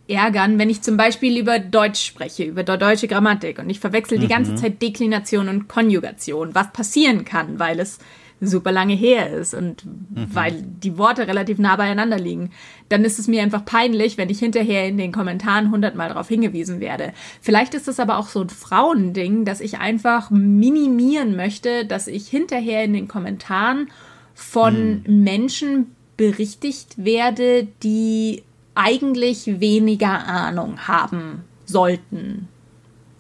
ärgern, 0.08 0.60
wenn 0.60 0.70
ich 0.70 0.82
zum 0.82 0.98
Beispiel 0.98 1.40
über 1.40 1.60
Deutsch 1.60 2.04
spreche, 2.06 2.44
über 2.44 2.64
deutsche 2.64 3.08
Grammatik 3.08 3.60
und 3.60 3.70
ich 3.70 3.80
verwechsel 3.80 4.18
mhm. 4.18 4.22
die 4.22 4.28
ganze 4.28 4.56
Zeit 4.56 4.82
Deklination 4.82 5.48
und 5.48 5.68
Konjugation, 5.68 6.54
was 6.54 6.72
passieren 6.74 7.24
kann, 7.24 7.60
weil 7.60 7.80
es 7.80 8.00
super 8.42 8.72
lange 8.72 8.96
her 8.96 9.30
ist 9.30 9.54
und 9.54 9.86
mhm. 9.86 10.28
weil 10.34 10.64
die 10.64 10.98
Worte 10.98 11.28
relativ 11.28 11.60
nah 11.60 11.76
beieinander 11.76 12.18
liegen, 12.18 12.50
dann 12.90 13.06
ist 13.06 13.20
es 13.20 13.28
mir 13.28 13.44
einfach 13.44 13.64
peinlich, 13.64 14.18
wenn 14.18 14.30
ich 14.30 14.40
hinterher 14.40 14.88
in 14.88 14.98
den 14.98 15.12
Kommentaren 15.12 15.72
hundertmal 15.72 16.10
darauf 16.10 16.28
hingewiesen 16.28 16.80
werde. 16.80 17.14
Vielleicht 17.40 17.76
ist 17.76 17.88
es 17.88 18.00
aber 18.00 18.18
auch 18.18 18.28
so 18.28 18.42
ein 18.42 18.50
Frauending, 18.50 19.46
dass 19.46 19.62
ich 19.62 19.78
einfach 19.78 20.32
minimieren 20.32 21.36
möchte, 21.36 21.86
dass 21.86 22.08
ich 22.08 22.28
hinterher 22.28 22.84
in 22.84 22.94
den 22.94 23.08
Kommentaren 23.08 23.90
von 24.34 25.04
mhm. 25.06 25.24
Menschen 25.24 25.96
berichtigt 26.18 27.04
werde, 27.04 27.68
die 27.84 28.44
eigentlich 28.74 29.60
weniger 29.60 30.28
Ahnung 30.28 30.88
haben 30.88 31.44
sollten 31.66 32.48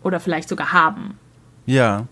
oder 0.03 0.19
vielleicht 0.19 0.49
sogar 0.49 0.73
haben. 0.73 1.19
Ja. 1.65 2.07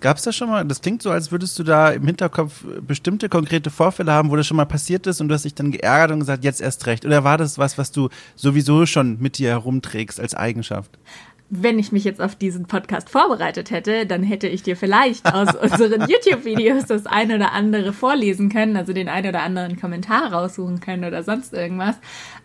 Gab 0.00 0.16
es 0.16 0.22
da 0.22 0.32
schon 0.32 0.48
mal, 0.48 0.64
das 0.64 0.80
klingt 0.80 1.02
so, 1.02 1.10
als 1.10 1.32
würdest 1.32 1.58
du 1.58 1.62
da 1.62 1.90
im 1.90 2.06
Hinterkopf 2.06 2.64
bestimmte 2.86 3.28
konkrete 3.28 3.70
Vorfälle 3.70 4.12
haben, 4.12 4.30
wo 4.30 4.36
das 4.36 4.46
schon 4.46 4.56
mal 4.56 4.66
passiert 4.66 5.06
ist 5.06 5.20
und 5.20 5.28
du 5.28 5.34
hast 5.34 5.44
dich 5.44 5.54
dann 5.54 5.72
geärgert 5.72 6.12
und 6.12 6.20
gesagt, 6.20 6.44
jetzt 6.44 6.60
erst 6.60 6.86
recht. 6.86 7.04
Oder 7.04 7.24
war 7.24 7.38
das 7.38 7.58
was, 7.58 7.78
was 7.78 7.92
du 7.92 8.08
sowieso 8.36 8.86
schon 8.86 9.18
mit 9.20 9.38
dir 9.38 9.50
herumträgst 9.50 10.20
als 10.20 10.34
Eigenschaft? 10.34 10.98
Wenn 11.52 11.80
ich 11.80 11.90
mich 11.90 12.04
jetzt 12.04 12.20
auf 12.20 12.36
diesen 12.36 12.66
Podcast 12.66 13.10
vorbereitet 13.10 13.72
hätte, 13.72 14.06
dann 14.06 14.22
hätte 14.22 14.46
ich 14.46 14.62
dir 14.62 14.76
vielleicht 14.76 15.26
aus 15.26 15.54
unseren 15.60 16.08
YouTube-Videos 16.08 16.86
das 16.86 17.06
eine 17.06 17.34
oder 17.34 17.52
andere 17.52 17.92
vorlesen 17.92 18.50
können, 18.50 18.76
also 18.76 18.92
den 18.92 19.08
einen 19.08 19.30
oder 19.30 19.42
anderen 19.42 19.80
Kommentar 19.80 20.32
raussuchen 20.32 20.78
können 20.78 21.04
oder 21.04 21.24
sonst 21.24 21.52
irgendwas. 21.52 21.96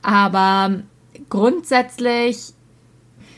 Aber 0.01 0.81
grundsätzlich 1.29 2.54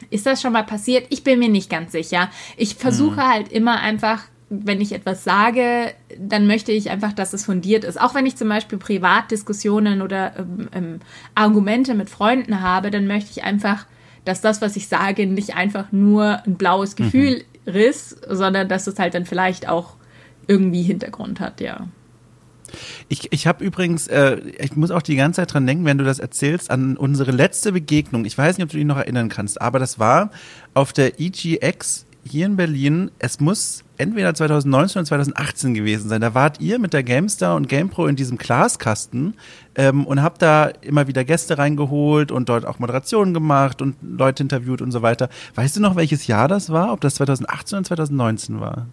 ist 0.10 0.26
das 0.26 0.42
schon 0.42 0.54
mal 0.54 0.64
passiert? 0.64 1.08
Ich 1.10 1.24
bin 1.24 1.40
mir 1.40 1.50
nicht 1.50 1.70
ganz 1.70 1.92
sicher. 1.92 2.30
Ich 2.56 2.76
versuche 2.76 3.22
mhm. 3.22 3.28
halt 3.28 3.52
immer 3.52 3.80
einfach 3.80 4.24
wenn 4.50 4.80
ich 4.80 4.94
etwas 4.94 5.24
sage, 5.24 5.94
dann 6.18 6.48
möchte 6.48 6.72
ich 6.72 6.90
einfach, 6.90 7.12
dass 7.12 7.34
es 7.34 7.46
fundiert 7.46 7.84
ist. 7.84 8.00
Auch 8.00 8.16
wenn 8.16 8.26
ich 8.26 8.38
zum 8.38 8.48
Beispiel 8.48 8.78
Privatdiskussionen 8.78 10.02
oder 10.02 10.38
ähm, 10.38 10.70
ähm, 10.74 11.00
Argumente 11.36 11.94
mit 11.96 12.10
Freunden 12.10 12.62
habe, 12.62 12.90
dann 12.90 13.08
möchte 13.08 13.32
ich 13.32 13.44
einfach, 13.44 13.86
dass 14.24 14.40
das, 14.40 14.62
was 14.62 14.78
ich 14.78 14.88
sage, 14.88 15.28
nicht 15.28 15.56
einfach 15.56 15.92
nur 15.92 16.44
ein 16.46 16.56
blaues 16.56 16.98
mhm. 16.98 17.04
Gefühl 17.04 17.44
mhm. 17.66 17.76
ist, 17.76 18.26
sondern 18.30 18.70
dass 18.70 18.88
es 18.88 18.98
halt 19.00 19.16
dann 19.16 19.26
vielleicht 19.26 19.68
auch 19.68 19.96
irgendwie 20.48 20.84
Hintergrund 20.84 21.42
hat, 21.42 21.60
ja. 21.60 21.88
Ich, 23.10 23.32
ich 23.32 23.48
habe 23.48 23.64
übrigens, 23.64 24.08
äh, 24.08 24.38
ich 24.60 24.76
muss 24.76 24.92
auch 24.92 25.02
die 25.02 25.16
ganze 25.16 25.42
Zeit 25.42 25.54
dran 25.54 25.68
denken, 25.68 25.86
wenn 25.86 25.98
du 25.98 26.04
das 26.04 26.20
erzählst, 26.20 26.72
an 26.72 26.98
unsere 26.98 27.32
letzte 27.32 27.72
Begegnung. 27.72 28.26
Ich 28.26 28.38
weiß 28.38 28.58
nicht, 28.58 28.66
ob 28.66 28.72
du 28.72 28.78
dich 28.78 28.86
noch 28.86 28.98
erinnern 28.98 29.30
kannst, 29.30 29.62
aber 29.62 29.80
das 29.80 30.00
war 30.00 30.32
auf 30.74 30.94
der 30.94 31.20
EGX 31.20 32.06
hier 32.28 32.46
in 32.46 32.56
Berlin. 32.56 33.12
Es 33.20 33.40
muss 33.40 33.84
entweder 33.98 34.34
2019 34.34 35.00
oder 35.00 35.06
2018 35.06 35.74
gewesen 35.74 36.10
sein. 36.10 36.22
Da 36.22 36.34
wart 36.34 36.62
ihr 36.62 36.80
mit 36.80 36.94
der 36.94 37.04
GameStar 37.04 37.56
und 37.56 37.70
GamePro 37.70 38.08
in 38.08 38.16
diesem 38.16 38.38
Glaskasten 38.38 39.36
ähm, 39.76 40.06
und 40.06 40.22
habt 40.22 40.42
da 40.42 40.66
immer 40.82 41.08
wieder 41.08 41.24
Gäste 41.24 41.58
reingeholt 41.58 42.32
und 42.32 42.50
dort 42.50 42.66
auch 42.66 42.80
Moderationen 42.80 43.34
gemacht 43.34 43.82
und 43.82 43.96
Leute 44.02 44.44
interviewt 44.44 44.82
und 44.82 44.92
so 44.92 45.02
weiter. 45.02 45.30
Weißt 45.56 45.76
du 45.78 45.82
noch, 45.82 45.96
welches 45.96 46.28
Jahr 46.28 46.48
das 46.48 46.70
war? 46.70 46.94
Ob 46.94 47.02
das 47.02 47.16
2018 47.16 47.78
oder 47.78 47.86
2019 47.86 48.60
war? 48.60 48.88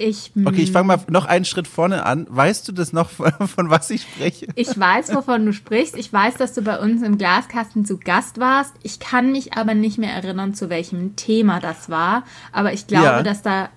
Ich, 0.00 0.30
okay, 0.44 0.62
ich 0.62 0.70
fange 0.70 0.86
mal 0.86 1.00
noch 1.10 1.24
einen 1.24 1.44
Schritt 1.44 1.66
vorne 1.66 2.06
an. 2.06 2.26
Weißt 2.30 2.68
du 2.68 2.72
das 2.72 2.92
noch, 2.92 3.10
von, 3.10 3.32
von, 3.32 3.70
was 3.70 3.90
ich 3.90 4.02
spreche? 4.02 4.46
Ich 4.54 4.78
weiß, 4.78 5.14
wovon 5.14 5.44
du 5.44 5.52
sprichst. 5.52 5.96
Ich 5.96 6.12
weiß, 6.12 6.34
dass 6.34 6.54
du 6.54 6.62
bei 6.62 6.78
uns 6.78 7.02
im 7.02 7.18
Glaskasten 7.18 7.84
zu 7.84 7.98
Gast 7.98 8.38
warst. 8.38 8.74
Ich 8.82 9.00
kann 9.00 9.32
mich 9.32 9.54
aber 9.54 9.74
nicht 9.74 9.98
mehr 9.98 10.12
erinnern, 10.12 10.54
zu 10.54 10.70
welchem 10.70 11.16
Thema 11.16 11.60
das 11.60 11.90
war. 11.90 12.22
Aber 12.52 12.72
ich 12.72 12.86
glaube, 12.86 13.04
ja. 13.04 13.22
dass 13.22 13.42
da 13.42 13.70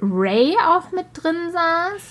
Ray 0.00 0.56
auch 0.66 0.90
mit 0.92 1.06
drin 1.14 1.36
saß. 1.52 2.02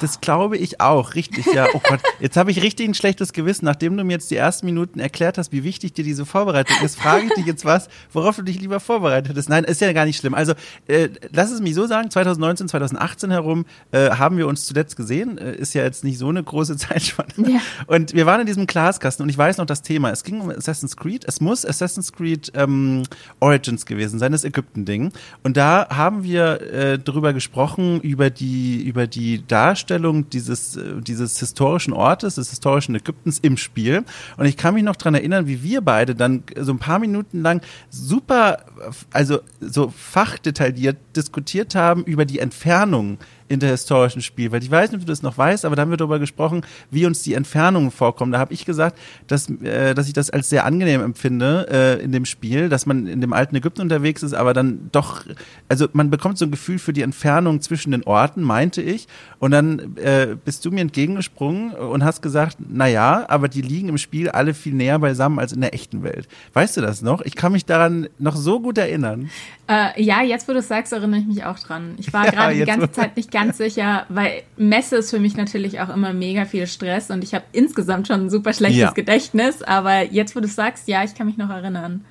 Das 0.00 0.20
glaube 0.20 0.56
ich 0.56 0.80
auch, 0.80 1.14
richtig, 1.14 1.46
ja. 1.46 1.66
Oh 1.74 1.80
Gott, 1.82 2.00
jetzt 2.20 2.36
habe 2.36 2.50
ich 2.50 2.62
richtig 2.62 2.88
ein 2.88 2.94
schlechtes 2.94 3.32
Gewissen. 3.32 3.64
Nachdem 3.64 3.96
du 3.96 4.04
mir 4.04 4.14
jetzt 4.14 4.30
die 4.30 4.36
ersten 4.36 4.66
Minuten 4.66 4.98
erklärt 4.98 5.38
hast, 5.38 5.52
wie 5.52 5.62
wichtig 5.62 5.92
dir 5.92 6.04
diese 6.04 6.24
Vorbereitung 6.24 6.76
ist, 6.82 6.98
frage 6.98 7.26
ich 7.26 7.34
dich 7.34 7.46
jetzt 7.46 7.64
was, 7.64 7.88
worauf 8.12 8.36
du 8.36 8.42
dich 8.42 8.60
lieber 8.60 8.80
vorbereitet 8.80 9.30
hättest. 9.30 9.48
Nein, 9.48 9.64
ist 9.64 9.80
ja 9.80 9.92
gar 9.92 10.06
nicht 10.06 10.18
schlimm. 10.18 10.34
Also, 10.34 10.54
äh, 10.86 11.08
lass 11.32 11.50
es 11.50 11.60
mich 11.60 11.74
so 11.74 11.86
sagen, 11.86 12.10
2019, 12.10 12.68
2018 12.68 13.30
herum 13.30 13.66
äh, 13.92 14.10
haben 14.10 14.38
wir 14.38 14.46
uns 14.46 14.66
zuletzt 14.66 14.96
gesehen. 14.96 15.38
Äh, 15.38 15.56
ist 15.56 15.74
ja 15.74 15.82
jetzt 15.82 16.02
nicht 16.02 16.18
so 16.18 16.28
eine 16.28 16.42
große 16.42 16.76
Zeitspanne. 16.78 17.28
Ja. 17.36 17.60
Und 17.86 18.14
wir 18.14 18.26
waren 18.26 18.40
in 18.40 18.46
diesem 18.46 18.66
Glaskasten 18.66 19.22
und 19.22 19.28
ich 19.28 19.38
weiß 19.38 19.58
noch 19.58 19.66
das 19.66 19.82
Thema. 19.82 20.10
Es 20.10 20.24
ging 20.24 20.40
um 20.40 20.50
Assassin's 20.50 20.96
Creed. 20.96 21.24
Es 21.26 21.40
muss 21.40 21.64
Assassin's 21.64 22.12
Creed 22.12 22.52
ähm, 22.54 23.02
Origins 23.40 23.86
gewesen 23.86 24.18
sein, 24.18 24.32
das 24.32 24.44
Ägypten-Ding. 24.44 25.12
Und 25.42 25.56
da 25.56 25.88
haben 25.90 26.24
wir 26.24 26.60
äh, 26.72 26.98
drüber 26.98 27.32
gesprochen, 27.32 28.00
über 28.00 28.30
die, 28.30 28.82
über 28.82 29.06
die 29.06 29.46
Darstellung 29.46 29.73
Darstellung 29.74 30.30
dieses, 30.30 30.76
äh, 30.76 31.00
dieses 31.00 31.40
historischen 31.40 31.92
Ortes, 31.92 32.36
des 32.36 32.50
historischen 32.50 32.94
Ägyptens 32.94 33.40
im 33.40 33.56
Spiel. 33.56 34.04
Und 34.36 34.46
ich 34.46 34.56
kann 34.56 34.74
mich 34.74 34.84
noch 34.84 34.94
dran 34.94 35.14
erinnern, 35.14 35.48
wie 35.48 35.64
wir 35.64 35.80
beide 35.80 36.14
dann 36.14 36.44
so 36.56 36.72
ein 36.72 36.78
paar 36.78 37.00
Minuten 37.00 37.42
lang 37.42 37.60
super, 37.90 38.64
also 39.12 39.40
so 39.60 39.90
fachdetailliert 39.90 40.96
diskutiert 41.16 41.74
haben 41.74 42.04
über 42.04 42.24
die 42.24 42.38
Entfernung 42.38 43.18
in 43.48 43.60
der 43.60 43.70
historischen 43.70 44.22
Spiel. 44.22 44.52
Weil 44.52 44.62
ich 44.62 44.70
weiß 44.70 44.90
nicht, 44.90 45.00
ob 45.00 45.06
du 45.06 45.12
das 45.12 45.22
noch 45.22 45.36
weißt, 45.36 45.64
aber 45.64 45.76
da 45.76 45.82
haben 45.82 45.90
wir 45.90 45.96
darüber 45.96 46.18
gesprochen, 46.18 46.62
wie 46.90 47.06
uns 47.06 47.22
die 47.22 47.34
Entfernungen 47.34 47.90
vorkommen. 47.90 48.32
Da 48.32 48.38
habe 48.38 48.52
ich 48.52 48.64
gesagt, 48.64 48.98
dass, 49.26 49.50
äh, 49.50 49.94
dass 49.94 50.06
ich 50.06 50.12
das 50.12 50.30
als 50.30 50.48
sehr 50.48 50.64
angenehm 50.64 51.02
empfinde 51.02 51.66
äh, 51.70 52.02
in 52.02 52.12
dem 52.12 52.24
Spiel, 52.24 52.68
dass 52.68 52.86
man 52.86 53.06
in 53.06 53.20
dem 53.20 53.32
alten 53.32 53.56
Ägypten 53.56 53.82
unterwegs 53.82 54.22
ist, 54.22 54.34
aber 54.34 54.54
dann 54.54 54.88
doch, 54.92 55.24
also 55.68 55.88
man 55.92 56.10
bekommt 56.10 56.38
so 56.38 56.44
ein 56.44 56.50
Gefühl 56.50 56.78
für 56.78 56.92
die 56.92 57.02
Entfernung 57.02 57.60
zwischen 57.60 57.90
den 57.90 58.04
Orten, 58.04 58.42
meinte 58.42 58.82
ich. 58.82 59.06
Und 59.38 59.50
dann 59.50 59.96
äh, 59.96 60.36
bist 60.42 60.64
du 60.64 60.70
mir 60.70 60.80
entgegengesprungen 60.80 61.72
und 61.72 62.04
hast 62.04 62.22
gesagt, 62.22 62.56
na 62.66 62.86
ja, 62.86 63.26
aber 63.28 63.48
die 63.48 63.60
liegen 63.62 63.90
im 63.90 63.98
Spiel 63.98 64.30
alle 64.30 64.54
viel 64.54 64.74
näher 64.74 64.98
beisammen 64.98 65.38
als 65.38 65.52
in 65.52 65.60
der 65.60 65.74
echten 65.74 66.02
Welt. 66.02 66.28
Weißt 66.54 66.76
du 66.76 66.80
das 66.80 67.02
noch? 67.02 67.20
Ich 67.22 67.36
kann 67.36 67.52
mich 67.52 67.66
daran 67.66 68.08
noch 68.18 68.36
so 68.36 68.60
gut 68.60 68.78
erinnern. 68.78 69.30
Äh, 69.66 70.02
ja, 70.02 70.22
jetzt 70.22 70.46
wo 70.48 70.52
du 70.52 70.58
es 70.58 70.68
sagst, 70.68 70.92
erinnere 70.92 71.20
ich 71.20 71.26
mich 71.26 71.44
auch 71.44 71.58
dran. 71.58 71.94
Ich 71.98 72.12
war 72.12 72.24
gerade 72.30 72.54
ja, 72.54 72.64
die 72.64 72.70
ganze 72.70 72.92
Zeit 72.92 73.16
nicht 73.16 73.30
ganz 73.34 73.58
sicher, 73.58 74.06
weil 74.08 74.44
Messe 74.56 74.96
ist 74.96 75.10
für 75.10 75.18
mich 75.18 75.36
natürlich 75.36 75.80
auch 75.80 75.94
immer 75.94 76.12
mega 76.14 76.44
viel 76.46 76.66
Stress 76.66 77.10
und 77.10 77.24
ich 77.24 77.34
habe 77.34 77.44
insgesamt 77.52 78.06
schon 78.06 78.22
ein 78.22 78.30
super 78.30 78.52
schlechtes 78.54 78.80
ja. 78.80 78.90
Gedächtnis, 78.92 79.62
aber 79.62 80.04
jetzt 80.04 80.34
wo 80.36 80.40
du 80.40 80.46
es 80.46 80.54
sagst, 80.54 80.88
ja, 80.88 81.02
ich 81.04 81.14
kann 81.14 81.26
mich 81.26 81.36
noch 81.36 81.50
erinnern. 81.50 82.04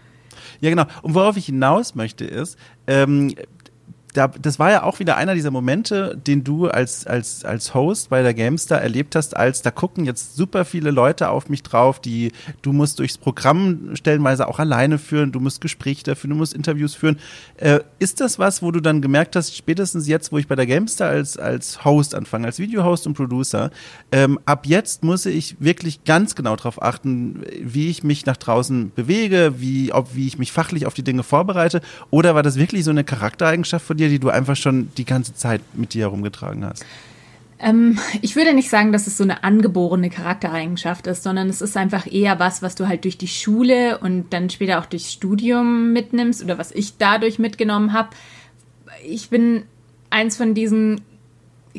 Ja, 0.59 0.69
genau. 0.69 0.85
Und 1.01 1.15
worauf 1.15 1.37
ich 1.37 1.45
hinaus 1.45 1.95
möchte 1.95 2.25
ist, 2.25 2.57
ähm, 2.87 3.33
da, 4.13 4.27
das 4.27 4.59
war 4.59 4.71
ja 4.71 4.83
auch 4.83 4.99
wieder 4.99 5.17
einer 5.17 5.33
dieser 5.33 5.51
Momente, 5.51 6.15
den 6.15 6.43
du 6.43 6.67
als, 6.67 7.07
als, 7.07 7.43
als 7.43 7.73
Host 7.73 8.09
bei 8.09 8.21
der 8.21 8.33
GameStar 8.33 8.81
erlebt 8.81 9.15
hast, 9.15 9.35
als 9.35 9.61
da 9.61 9.71
gucken 9.71 10.05
jetzt 10.05 10.35
super 10.35 10.65
viele 10.65 10.91
Leute 10.91 11.29
auf 11.29 11.49
mich 11.49 11.63
drauf, 11.63 11.99
die, 11.99 12.31
du 12.61 12.73
musst 12.73 12.99
durchs 12.99 13.17
Programm 13.17 13.95
stellenweise 13.95 14.47
auch 14.47 14.59
alleine 14.59 14.99
führen, 14.99 15.31
du 15.31 15.39
musst 15.39 15.61
Gespräche 15.61 16.03
dafür, 16.03 16.29
du 16.29 16.35
musst 16.35 16.53
Interviews 16.53 16.93
führen. 16.93 17.17
Äh, 17.57 17.79
ist 17.99 18.21
das 18.21 18.37
was, 18.37 18.61
wo 18.61 18.71
du 18.71 18.79
dann 18.79 19.01
gemerkt 19.01 19.35
hast, 19.35 19.55
spätestens 19.55 20.07
jetzt, 20.07 20.31
wo 20.31 20.37
ich 20.37 20.47
bei 20.47 20.55
der 20.55 20.67
GameStar 20.67 21.09
als, 21.09 21.37
als 21.37 21.83
Host 21.83 22.13
anfange, 22.13 22.45
als 22.45 22.59
Videohost 22.59 23.07
und 23.07 23.15
Producer, 23.15 23.71
ähm, 24.11 24.39
ab 24.45 24.65
jetzt 24.67 25.03
muss 25.03 25.25
ich 25.25 25.57
wirklich 25.59 26.03
ganz 26.03 26.35
genau 26.35 26.55
darauf 26.55 26.81
achten, 26.81 27.41
wie 27.61 27.89
ich 27.89 28.03
mich 28.03 28.25
nach 28.25 28.37
draußen 28.37 28.91
bewege, 28.93 29.55
wie, 29.57 29.91
ob, 29.91 30.15
wie 30.15 30.27
ich 30.27 30.37
mich 30.37 30.51
fachlich 30.51 30.85
auf 30.85 30.93
die 30.93 31.03
Dinge 31.03 31.23
vorbereite, 31.23 31.81
oder 32.11 32.35
war 32.35 32.43
das 32.43 32.57
wirklich 32.57 32.83
so 32.83 32.91
eine 32.91 33.03
Charaktereigenschaft 33.03 33.85
von 33.85 33.97
dir, 33.97 34.02
dir, 34.03 34.09
die 34.09 34.19
du 34.19 34.29
einfach 34.29 34.55
schon 34.55 34.89
die 34.97 35.05
ganze 35.05 35.33
Zeit 35.33 35.61
mit 35.73 35.93
dir 35.93 36.01
herumgetragen 36.03 36.65
hast? 36.65 36.85
Ähm, 37.59 37.97
ich 38.21 38.35
würde 38.35 38.53
nicht 38.53 38.69
sagen, 38.69 38.91
dass 38.91 39.07
es 39.07 39.17
so 39.17 39.23
eine 39.23 39.43
angeborene 39.43 40.09
Charaktereigenschaft 40.09 41.07
ist, 41.07 41.23
sondern 41.23 41.49
es 41.49 41.61
ist 41.61 41.77
einfach 41.77 42.11
eher 42.11 42.39
was, 42.39 42.61
was 42.61 42.75
du 42.75 42.87
halt 42.87 43.05
durch 43.05 43.17
die 43.17 43.27
Schule 43.27 43.99
und 43.99 44.33
dann 44.33 44.49
später 44.49 44.79
auch 44.79 44.85
durchs 44.85 45.11
Studium 45.11 45.93
mitnimmst 45.93 46.43
oder 46.43 46.57
was 46.57 46.71
ich 46.71 46.97
dadurch 46.97 47.39
mitgenommen 47.39 47.93
habe. 47.93 48.09
Ich 49.07 49.29
bin 49.29 49.63
eins 50.09 50.35
von 50.37 50.53
diesen 50.53 51.01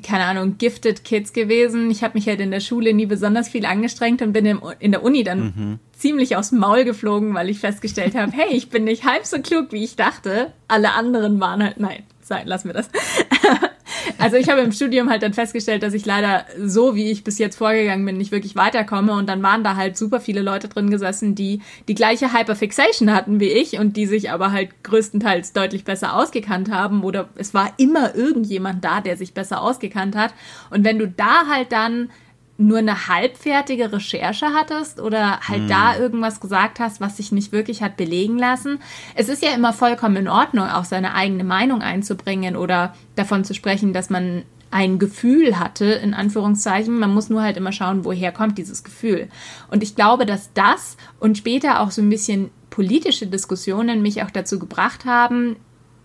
keine 0.03 0.25
Ahnung, 0.25 0.57
gifted 0.59 1.05
Kids 1.05 1.33
gewesen. 1.33 1.91
Ich 1.91 2.03
habe 2.03 2.15
mich 2.15 2.27
halt 2.27 2.41
in 2.41 2.51
der 2.51 2.61
Schule 2.61 2.93
nie 2.95 3.07
besonders 3.07 3.49
viel 3.49 3.65
angestrengt 3.65 4.23
und 4.23 4.33
bin 4.33 4.61
in 4.81 4.91
der 4.91 5.03
Uni 5.03 5.23
dann 5.23 5.41
mhm. 5.41 5.79
ziemlich 5.93 6.37
aus 6.37 6.51
dem 6.51 6.59
Maul 6.59 6.85
geflogen, 6.85 7.35
weil 7.35 7.49
ich 7.49 7.61
festgestellt 7.61 8.15
habe, 8.15 8.33
hey, 8.33 8.55
ich 8.57 8.71
bin 8.71 8.85
nicht 8.85 9.05
halb 9.05 9.25
so 9.25 9.39
klug, 9.41 9.71
wie 9.71 9.85
ich 9.85 9.97
dachte. 9.97 10.53
Alle 10.67 10.95
anderen 10.95 11.39
waren 11.41 11.63
halt, 11.63 11.79
nein, 11.79 12.03
sein, 12.27 12.47
lassen 12.47 12.69
wir 12.69 12.75
das. 12.75 12.89
also 14.19 14.37
ich 14.37 14.49
habe 14.49 14.61
im 14.61 14.73
Studium 14.73 15.11
halt 15.11 15.23
dann 15.23 15.33
festgestellt, 15.33 15.83
dass 15.83 15.95
ich 15.95 16.07
leider 16.07 16.47
so, 16.59 16.95
wie 16.95 17.11
ich 17.11 17.25
bis 17.25 17.39
jetzt 17.39 17.57
vorgegangen 17.57 18.05
bin, 18.05 18.17
nicht 18.17 18.33
wirklich 18.33 18.57
weiterkomme. 18.57 19.13
Und 19.13 19.29
dann 19.29 19.43
waren 19.43 19.65
da 19.65 19.77
halt 19.77 19.97
super 19.97 20.21
viele 20.21 20.43
Leute 20.43 20.69
drin 20.69 20.91
gesessen, 20.91 21.35
die 21.35 21.61
die 21.89 21.95
gleiche 21.95 22.33
Hyperfixation 22.33 23.13
hatten 23.13 23.41
wie 23.41 23.51
ich 23.51 23.79
und 23.79 23.97
die 23.97 24.07
sich 24.07 24.31
aber 24.31 24.53
halt 24.53 24.83
größtenteils 24.83 25.53
deutlich 25.53 25.85
besser 25.85 26.17
ausgekannt 26.17 26.71
haben. 26.71 27.05
Oder 27.05 27.29
es 27.37 27.55
war 27.55 27.73
immer 27.77 28.15
irgendjemand 28.15 28.85
da, 28.85 29.01
der 29.01 29.17
sich 29.17 29.35
besser 29.35 29.63
ausgekannt 29.63 30.17
hat. 30.17 30.35
Und 30.71 30.85
wenn 30.85 30.99
du 30.99 31.09
da 31.09 31.47
halt 31.49 31.73
dann 31.73 32.11
nur 32.57 32.79
eine 32.79 33.09
halbfertige 33.09 33.93
Recherche 33.93 34.47
hattest 34.55 35.01
oder 35.01 35.41
halt 35.41 35.63
hm. 35.63 35.69
da 35.69 35.97
irgendwas 35.97 36.41
gesagt 36.41 36.79
hast, 36.79 37.01
was 37.01 37.17
sich 37.17 37.33
nicht 37.33 37.51
wirklich 37.51 37.83
hat 37.83 37.97
belegen 37.97 38.39
lassen. 38.39 38.79
Es 39.15 39.29
ist 39.29 39.43
ja 39.43 39.53
immer 39.55 39.73
vollkommen 39.73 40.17
in 40.17 40.29
Ordnung, 40.29 40.69
auch 40.69 40.85
seine 40.85 41.15
eigene 41.15 41.45
Meinung 41.45 41.83
einzubringen 41.83 42.57
oder 42.57 42.95
davon 43.17 43.45
zu 43.45 43.55
sprechen, 43.55 43.93
dass 43.93 44.09
man 44.09 44.45
ein 44.71 44.99
Gefühl 44.99 45.59
hatte, 45.59 45.85
in 45.85 46.15
Anführungszeichen. 46.15 46.99
Man 46.99 47.15
muss 47.15 47.29
nur 47.29 47.43
halt 47.43 47.57
immer 47.57 47.73
schauen, 47.73 48.05
woher 48.05 48.33
kommt 48.33 48.59
dieses 48.59 48.83
Gefühl. 48.83 49.29
Und 49.71 49.83
ich 49.83 49.95
glaube, 49.95 50.27
dass 50.27 50.53
das 50.53 50.97
und 51.21 51.39
später 51.39 51.81
auch 51.81 51.91
so 51.91 52.03
ein 52.03 52.11
bisschen 52.11 52.51
politische 52.71 53.29
Diskussionen 53.29 54.03
mich 54.03 54.23
auch 54.23 54.31
dazu 54.31 54.59
gebracht 54.59 55.05
haben, 55.05 55.57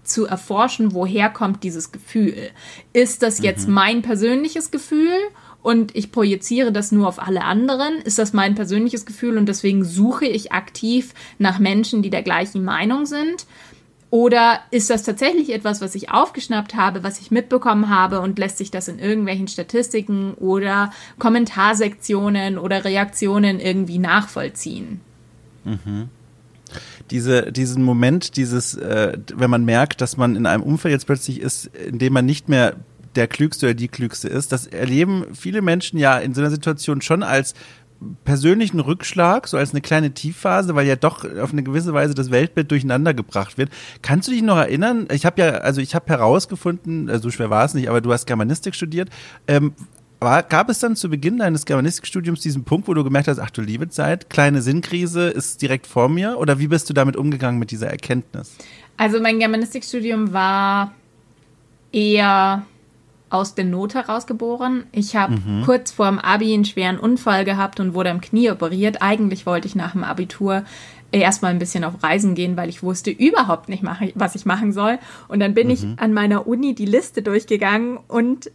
zu 0.03 0.25
erforschen, 0.25 0.94
woher 0.94 1.29
kommt 1.29 1.63
dieses 1.63 1.91
Gefühl. 1.91 2.51
Ist 2.94 3.24
das 3.24 3.39
jetzt 3.39 3.68
mhm. 3.68 3.74
mein 3.74 4.01
persönliches 4.01 4.72
Gefühl 4.72 5.18
und 5.61 5.95
ich 5.95 6.11
projiziere 6.11 6.71
das 6.71 6.91
nur 6.91 7.07
auf 7.07 7.19
alle 7.19 7.43
anderen? 7.43 7.95
Ist 8.03 8.19
das 8.19 8.33
mein 8.33 8.55
persönliches 8.55 9.05
Gefühl 9.05 9.37
und 9.37 9.47
deswegen 9.47 9.83
suche 9.83 10.25
ich 10.25 10.51
aktiv 10.51 11.13
nach 11.37 11.59
Menschen, 11.59 12.01
die 12.01 12.09
der 12.09 12.23
gleichen 12.23 12.63
Meinung 12.63 13.05
sind? 13.05 13.45
Oder 14.11 14.61
ist 14.71 14.89
das 14.89 15.03
tatsächlich 15.03 15.53
etwas, 15.53 15.81
was 15.81 15.93
ich 15.93 16.09
aufgeschnappt 16.09 16.73
habe, 16.75 17.03
was 17.03 17.19
ich 17.19 17.29
mitbekommen 17.29 17.89
habe 17.89 18.21
und 18.21 18.39
lässt 18.39 18.57
sich 18.57 18.71
das 18.71 18.87
in 18.87 18.97
irgendwelchen 18.97 19.47
Statistiken 19.47 20.33
oder 20.33 20.91
Kommentarsektionen 21.19 22.57
oder 22.57 22.85
Reaktionen 22.85 23.59
irgendwie 23.59 23.99
nachvollziehen? 23.99 25.01
Mhm. 25.63 26.09
Diese, 27.11 27.51
diesen 27.51 27.83
Moment, 27.83 28.35
dieses, 28.35 28.75
äh, 28.75 29.17
wenn 29.35 29.49
man 29.49 29.65
merkt, 29.65 30.01
dass 30.01 30.17
man 30.17 30.35
in 30.35 30.45
einem 30.45 30.63
Umfeld 30.63 30.91
jetzt 30.91 31.05
plötzlich 31.05 31.39
ist, 31.39 31.67
in 31.67 31.99
dem 31.99 32.13
man 32.13 32.25
nicht 32.25 32.49
mehr 32.49 32.75
der 33.19 33.27
Klügste 33.27 33.67
oder 33.67 33.73
die 33.75 33.89
Klügste 33.89 34.27
ist. 34.27 34.51
Das 34.51 34.65
erleben 34.65 35.25
viele 35.33 35.61
Menschen 35.61 35.99
ja 35.99 36.17
in 36.17 36.33
so 36.33 36.41
einer 36.41 36.49
Situation 36.49 37.01
schon 37.01 37.21
als 37.21 37.53
persönlichen 38.23 38.79
Rückschlag, 38.79 39.47
so 39.47 39.57
als 39.57 39.71
eine 39.71 39.81
kleine 39.81 40.11
Tiefphase, 40.13 40.73
weil 40.73 40.88
ja 40.88 40.95
doch 40.95 41.25
auf 41.38 41.51
eine 41.51 41.63
gewisse 41.63 41.93
Weise 41.93 42.13
das 42.13 42.31
Weltbild 42.31 42.71
durcheinander 42.71 43.13
gebracht 43.13 43.57
wird. 43.57 43.69
Kannst 44.01 44.29
du 44.29 44.31
dich 44.31 44.41
noch 44.41 44.57
erinnern? 44.57 45.07
Ich 45.11 45.25
habe 45.25 45.41
ja, 45.41 45.49
also 45.49 45.81
ich 45.81 45.95
habe 45.95 46.07
herausgefunden, 46.07 47.09
also 47.09 47.23
so 47.23 47.31
schwer 47.31 47.49
war 47.49 47.65
es 47.65 47.73
nicht, 47.73 47.89
aber 47.89 47.99
du 47.99 48.13
hast 48.13 48.25
Germanistik 48.25 48.73
studiert. 48.73 49.09
Ähm, 49.47 49.73
war, 50.21 50.43
gab 50.43 50.69
es 50.69 50.79
dann 50.79 50.95
zu 50.95 51.09
Beginn 51.09 51.38
deines 51.38 51.65
Germanistikstudiums 51.65 52.41
diesen 52.41 52.63
Punkt, 52.63 52.88
wo 52.88 52.93
du 52.93 53.03
gemerkt 53.03 53.27
hast, 53.27 53.39
ach 53.39 53.51
du 53.51 53.61
liebe 53.61 53.89
Zeit, 53.89 54.29
kleine 54.29 54.61
Sinnkrise 54.61 55.29
ist 55.29 55.61
direkt 55.61 55.88
vor 55.88 56.09
mir? 56.09 56.38
Oder 56.38 56.59
wie 56.59 56.67
bist 56.67 56.89
du 56.89 56.93
damit 56.93 57.15
umgegangen 57.15 57.59
mit 57.59 57.71
dieser 57.71 57.88
Erkenntnis? 57.88 58.55
Also 58.97 59.21
mein 59.21 59.39
Germanistikstudium 59.39 60.33
war 60.33 60.93
eher 61.91 62.65
aus 63.29 63.55
der 63.55 63.65
Not 63.65 63.93
heraus 63.93 64.27
geboren. 64.27 64.86
Ich 64.91 65.15
habe 65.15 65.38
mhm. 65.38 65.63
kurz 65.65 65.91
vor 65.91 66.07
dem 66.07 66.19
Abi 66.19 66.53
einen 66.53 66.65
schweren 66.65 67.00
Unfall 67.00 67.45
gehabt 67.45 67.79
und 67.79 67.93
wurde 67.93 68.12
am 68.12 68.21
Knie 68.21 68.50
operiert. 68.50 69.01
Eigentlich 69.01 69.45
wollte 69.45 69.67
ich 69.67 69.75
nach 69.75 69.91
dem 69.91 70.03
Abitur 70.03 70.63
erstmal 71.12 71.51
ein 71.51 71.59
bisschen 71.59 71.83
auf 71.83 72.03
Reisen 72.03 72.36
gehen, 72.36 72.57
weil 72.57 72.69
ich 72.69 72.83
wusste 72.83 73.12
überhaupt 73.12 73.69
nicht, 73.69 73.83
was 74.15 74.36
ich 74.36 74.45
machen 74.45 74.74
soll. 74.74 75.00
Und 75.27 75.39
dann 75.39 75.53
bin 75.53 75.67
mhm. 75.67 75.74
ich 75.74 75.86
an 75.98 76.13
meiner 76.13 76.48
Uni 76.48 76.75
die 76.75 76.86
Liste 76.86 77.21
durchgegangen 77.21 77.98
und 78.07 78.51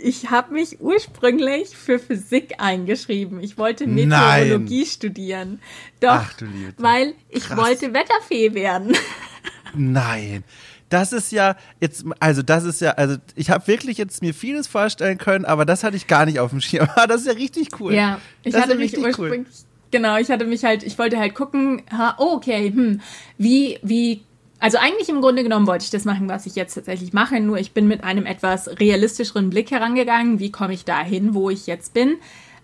ich 0.00 0.30
habe 0.30 0.54
mich 0.54 0.80
ursprünglich 0.80 1.70
für 1.70 1.98
Physik 1.98 2.54
eingeschrieben. 2.58 3.40
Ich 3.40 3.58
wollte 3.58 3.88
Meteorologie 3.88 4.78
Nein. 4.78 4.86
studieren. 4.86 5.60
Doch, 5.98 6.10
Ach, 6.10 6.34
weil 6.76 7.14
ich 7.28 7.44
Krass. 7.44 7.58
wollte 7.58 7.92
Wetterfee 7.94 8.54
werden. 8.54 8.96
Nein 9.74 10.44
das 10.88 11.12
ist 11.12 11.32
ja 11.32 11.56
jetzt, 11.80 12.04
also 12.20 12.42
das 12.42 12.64
ist 12.64 12.80
ja, 12.80 12.92
also 12.92 13.16
ich 13.34 13.50
habe 13.50 13.66
wirklich 13.66 13.98
jetzt 13.98 14.22
mir 14.22 14.34
vieles 14.34 14.66
vorstellen 14.66 15.18
können, 15.18 15.44
aber 15.44 15.64
das 15.64 15.84
hatte 15.84 15.96
ich 15.96 16.06
gar 16.06 16.26
nicht 16.26 16.40
auf 16.40 16.50
dem 16.50 16.60
Schirm. 16.60 16.88
das 17.08 17.22
ist 17.22 17.26
ja 17.26 17.32
richtig 17.32 17.80
cool. 17.80 17.94
Ja, 17.94 18.20
ich 18.42 18.52
das 18.52 18.62
hatte 18.62 18.76
mich 18.76 18.96
ursprünglich, 18.96 19.48
cool. 19.48 19.66
genau, 19.90 20.16
ich 20.16 20.30
hatte 20.30 20.44
mich 20.44 20.64
halt, 20.64 20.82
ich 20.82 20.98
wollte 20.98 21.18
halt 21.18 21.34
gucken, 21.34 21.82
ha, 21.90 22.16
oh, 22.18 22.34
okay, 22.36 22.72
hm, 22.72 23.00
wie, 23.36 23.78
wie 23.82 24.22
also 24.60 24.78
eigentlich 24.78 25.08
im 25.08 25.20
Grunde 25.20 25.42
genommen 25.42 25.66
wollte 25.66 25.84
ich 25.84 25.90
das 25.90 26.04
machen, 26.04 26.28
was 26.28 26.46
ich 26.46 26.56
jetzt 26.56 26.74
tatsächlich 26.74 27.12
mache, 27.12 27.38
nur 27.40 27.58
ich 27.58 27.72
bin 27.72 27.86
mit 27.86 28.02
einem 28.02 28.26
etwas 28.26 28.68
realistischeren 28.80 29.50
Blick 29.50 29.70
herangegangen. 29.70 30.40
Wie 30.40 30.50
komme 30.50 30.74
ich 30.74 30.84
dahin, 30.84 31.34
wo 31.34 31.48
ich 31.48 31.66
jetzt 31.66 31.94
bin? 31.94 32.16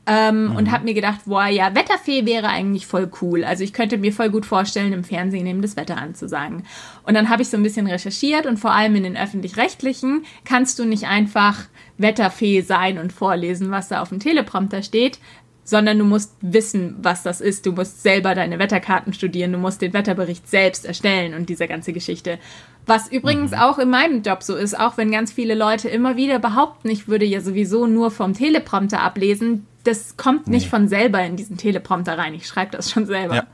Ähm, 0.06 0.48
mhm. 0.48 0.56
Und 0.56 0.70
habe 0.70 0.84
mir 0.84 0.92
gedacht, 0.92 1.20
boah, 1.24 1.46
ja, 1.46 1.74
Wetterfee 1.74 2.26
wäre 2.26 2.48
eigentlich 2.48 2.86
voll 2.86 3.10
cool. 3.22 3.42
Also 3.42 3.64
ich 3.64 3.72
könnte 3.72 3.96
mir 3.96 4.12
voll 4.12 4.28
gut 4.28 4.44
vorstellen, 4.44 4.92
im 4.92 5.02
Fernsehen 5.02 5.46
eben 5.46 5.62
das 5.62 5.76
Wetter 5.76 5.96
anzusagen. 5.96 6.64
Und 7.04 7.14
dann 7.14 7.30
habe 7.30 7.40
ich 7.40 7.48
so 7.48 7.56
ein 7.56 7.62
bisschen 7.62 7.86
recherchiert 7.86 8.44
und 8.44 8.58
vor 8.58 8.72
allem 8.72 8.94
in 8.96 9.04
den 9.04 9.16
öffentlich-rechtlichen 9.16 10.26
kannst 10.44 10.78
du 10.78 10.84
nicht 10.84 11.06
einfach 11.06 11.64
Wetterfee 11.96 12.60
sein 12.60 12.98
und 12.98 13.12
vorlesen, 13.12 13.70
was 13.70 13.88
da 13.88 14.02
auf 14.02 14.10
dem 14.10 14.20
Teleprompter 14.20 14.82
steht, 14.82 15.18
sondern 15.64 15.98
du 15.98 16.04
musst 16.04 16.34
wissen, 16.42 16.96
was 17.00 17.22
das 17.22 17.40
ist. 17.40 17.64
Du 17.64 17.72
musst 17.72 18.02
selber 18.02 18.34
deine 18.34 18.58
Wetterkarten 18.58 19.14
studieren, 19.14 19.52
du 19.52 19.58
musst 19.58 19.80
den 19.80 19.94
Wetterbericht 19.94 20.48
selbst 20.48 20.84
erstellen 20.84 21.34
und 21.34 21.48
diese 21.48 21.66
ganze 21.66 21.92
Geschichte. 21.92 22.38
Was 22.86 23.10
übrigens 23.10 23.52
mhm. 23.52 23.58
auch 23.58 23.78
in 23.78 23.88
meinem 23.88 24.22
Job 24.22 24.42
so 24.42 24.54
ist, 24.54 24.78
auch 24.78 24.98
wenn 24.98 25.10
ganz 25.10 25.32
viele 25.32 25.54
Leute 25.54 25.88
immer 25.88 26.16
wieder 26.16 26.38
behaupten, 26.38 26.90
ich 26.90 27.08
würde 27.08 27.24
ja 27.24 27.40
sowieso 27.40 27.86
nur 27.86 28.10
vom 28.10 28.34
Teleprompter 28.34 29.00
ablesen, 29.00 29.66
das 29.84 30.16
kommt 30.16 30.48
nicht 30.48 30.64
nee. 30.64 30.70
von 30.70 30.88
selber 30.88 31.22
in 31.24 31.36
diesen 31.36 31.56
Teleprompter 31.56 32.18
rein. 32.18 32.34
Ich 32.34 32.46
schreibe 32.46 32.72
das 32.72 32.90
schon 32.90 33.06
selber. 33.06 33.34
Ja. 33.36 33.46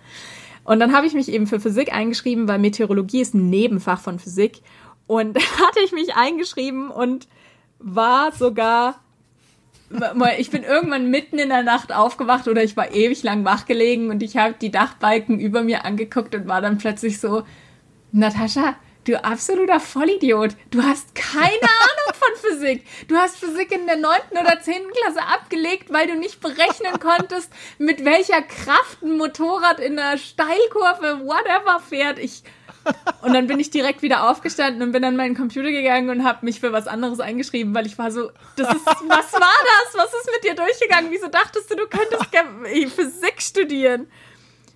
Und 0.64 0.80
dann 0.80 0.92
habe 0.94 1.06
ich 1.06 1.14
mich 1.14 1.30
eben 1.30 1.46
für 1.46 1.60
Physik 1.60 1.92
eingeschrieben, 1.92 2.48
weil 2.48 2.58
Meteorologie 2.58 3.20
ist 3.20 3.34
ein 3.34 3.50
Nebenfach 3.50 4.00
von 4.00 4.18
Physik. 4.18 4.62
Und 5.06 5.36
hatte 5.60 5.80
ich 5.84 5.92
mich 5.92 6.14
eingeschrieben 6.14 6.90
und 6.90 7.28
war 7.78 8.32
sogar 8.32 9.00
ich 10.38 10.50
bin 10.50 10.62
irgendwann 10.62 11.10
mitten 11.10 11.38
in 11.40 11.48
der 11.48 11.64
Nacht 11.64 11.92
aufgewacht 11.92 12.46
oder 12.46 12.62
ich 12.62 12.76
war 12.76 12.94
ewig 12.94 13.24
lang 13.24 13.44
wach 13.44 13.66
gelegen 13.66 14.10
und 14.10 14.22
ich 14.22 14.36
habe 14.36 14.54
die 14.60 14.70
Dachbalken 14.70 15.40
über 15.40 15.64
mir 15.64 15.84
angeguckt 15.84 16.32
und 16.36 16.46
war 16.46 16.60
dann 16.60 16.78
plötzlich 16.78 17.18
so, 17.18 17.42
Natascha, 18.12 18.76
du 19.04 19.24
absoluter 19.24 19.80
Vollidiot. 19.80 20.56
Du 20.70 20.82
hast 20.82 21.14
keine 21.14 21.44
Ahnung 21.48 22.14
von 22.14 22.50
Physik. 22.50 22.86
Du 23.08 23.16
hast 23.16 23.36
Physik 23.36 23.72
in 23.72 23.86
der 23.86 23.96
neunten 23.96 24.38
oder 24.38 24.60
zehnten 24.60 24.90
Klasse 24.92 25.22
abgelegt, 25.22 25.92
weil 25.92 26.06
du 26.06 26.16
nicht 26.16 26.40
berechnen 26.40 26.98
konntest, 27.00 27.50
mit 27.78 28.04
welcher 28.04 28.42
Kraft 28.42 29.02
ein 29.02 29.16
Motorrad 29.16 29.80
in 29.80 29.98
einer 29.98 30.18
Steilkurve, 30.18 31.20
whatever, 31.24 31.80
fährt. 31.80 32.18
Ich, 32.18 32.42
und 33.22 33.34
dann 33.34 33.46
bin 33.46 33.60
ich 33.60 33.70
direkt 33.70 34.02
wieder 34.02 34.28
aufgestanden 34.28 34.82
und 34.82 34.92
bin 34.92 35.04
an 35.04 35.16
meinen 35.16 35.36
Computer 35.36 35.70
gegangen 35.70 36.10
und 36.10 36.24
habe 36.24 36.44
mich 36.44 36.60
für 36.60 36.72
was 36.72 36.86
anderes 36.86 37.20
eingeschrieben, 37.20 37.74
weil 37.74 37.86
ich 37.86 37.98
war 37.98 38.10
so, 38.10 38.30
das 38.56 38.74
ist, 38.74 38.86
was 38.86 39.32
war 39.32 39.40
das? 39.64 39.94
Was 39.94 40.14
ist 40.14 40.30
mit 40.32 40.44
dir 40.44 40.54
durchgegangen? 40.54 41.10
Wieso 41.10 41.28
dachtest 41.28 41.70
du, 41.70 41.76
du 41.76 41.86
könntest 41.86 42.30
Physik 42.94 43.40
studieren? 43.40 44.06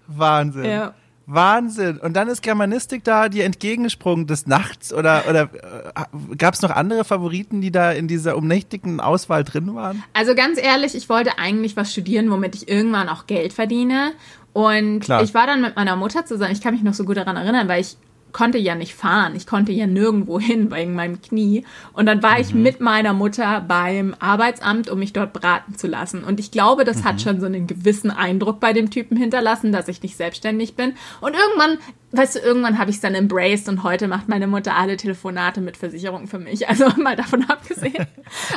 Wahnsinn. 0.06 0.64
Ja. 0.64 0.94
Wahnsinn. 1.26 1.98
Und 1.98 2.14
dann 2.14 2.28
ist 2.28 2.42
Germanistik 2.42 3.04
da 3.04 3.28
dir 3.28 3.44
entgegengesprungen 3.44 4.26
des 4.26 4.46
Nachts 4.46 4.92
oder, 4.92 5.24
oder 5.28 5.42
äh, 5.42 6.36
gab 6.36 6.54
es 6.54 6.62
noch 6.62 6.70
andere 6.70 7.04
Favoriten, 7.04 7.60
die 7.60 7.70
da 7.70 7.92
in 7.92 8.08
dieser 8.08 8.36
umnächtigen 8.36 9.00
Auswahl 9.00 9.44
drin 9.44 9.74
waren? 9.74 10.02
Also 10.12 10.34
ganz 10.34 10.60
ehrlich, 10.60 10.94
ich 10.94 11.08
wollte 11.08 11.38
eigentlich 11.38 11.76
was 11.76 11.92
studieren, 11.92 12.30
womit 12.30 12.54
ich 12.54 12.68
irgendwann 12.68 13.08
auch 13.08 13.26
Geld 13.26 13.52
verdiene. 13.52 14.12
Und 14.52 15.00
Klar. 15.00 15.22
ich 15.22 15.34
war 15.34 15.46
dann 15.46 15.60
mit 15.60 15.76
meiner 15.76 15.96
Mutter 15.96 16.26
zusammen, 16.26 16.52
ich 16.52 16.60
kann 16.60 16.74
mich 16.74 16.82
noch 16.82 16.94
so 16.94 17.04
gut 17.04 17.16
daran 17.16 17.36
erinnern, 17.36 17.68
weil 17.68 17.80
ich 17.80 17.96
konnte 18.34 18.58
ja 18.58 18.74
nicht 18.74 18.94
fahren. 18.94 19.34
Ich 19.34 19.46
konnte 19.46 19.72
ja 19.72 19.86
nirgendwo 19.86 20.38
hin 20.38 20.70
wegen 20.70 20.94
meinem 20.94 21.22
Knie. 21.22 21.64
Und 21.94 22.04
dann 22.04 22.22
war 22.22 22.34
mhm. 22.34 22.40
ich 22.40 22.52
mit 22.52 22.80
meiner 22.80 23.14
Mutter 23.14 23.62
beim 23.62 24.14
Arbeitsamt, 24.18 24.90
um 24.90 24.98
mich 24.98 25.14
dort 25.14 25.32
beraten 25.32 25.76
zu 25.76 25.86
lassen. 25.86 26.22
Und 26.22 26.38
ich 26.40 26.50
glaube, 26.50 26.84
das 26.84 26.98
mhm. 26.98 27.04
hat 27.04 27.22
schon 27.22 27.40
so 27.40 27.46
einen 27.46 27.66
gewissen 27.66 28.10
Eindruck 28.10 28.60
bei 28.60 28.74
dem 28.74 28.90
Typen 28.90 29.16
hinterlassen, 29.16 29.72
dass 29.72 29.88
ich 29.88 30.02
nicht 30.02 30.16
selbstständig 30.16 30.74
bin. 30.74 30.94
Und 31.20 31.34
irgendwann, 31.34 31.78
weißt 32.10 32.34
du, 32.34 32.38
irgendwann 32.40 32.78
habe 32.78 32.90
ich 32.90 32.96
es 32.96 33.02
dann 33.02 33.14
embraced 33.14 33.68
und 33.68 33.84
heute 33.84 34.08
macht 34.08 34.28
meine 34.28 34.48
Mutter 34.48 34.76
alle 34.76 34.96
Telefonate 34.96 35.60
mit 35.60 35.76
Versicherungen 35.76 36.26
für 36.26 36.38
mich. 36.38 36.68
Also 36.74 36.88
mal 37.00 37.14
davon 37.14 37.44
abgesehen. 37.44 38.06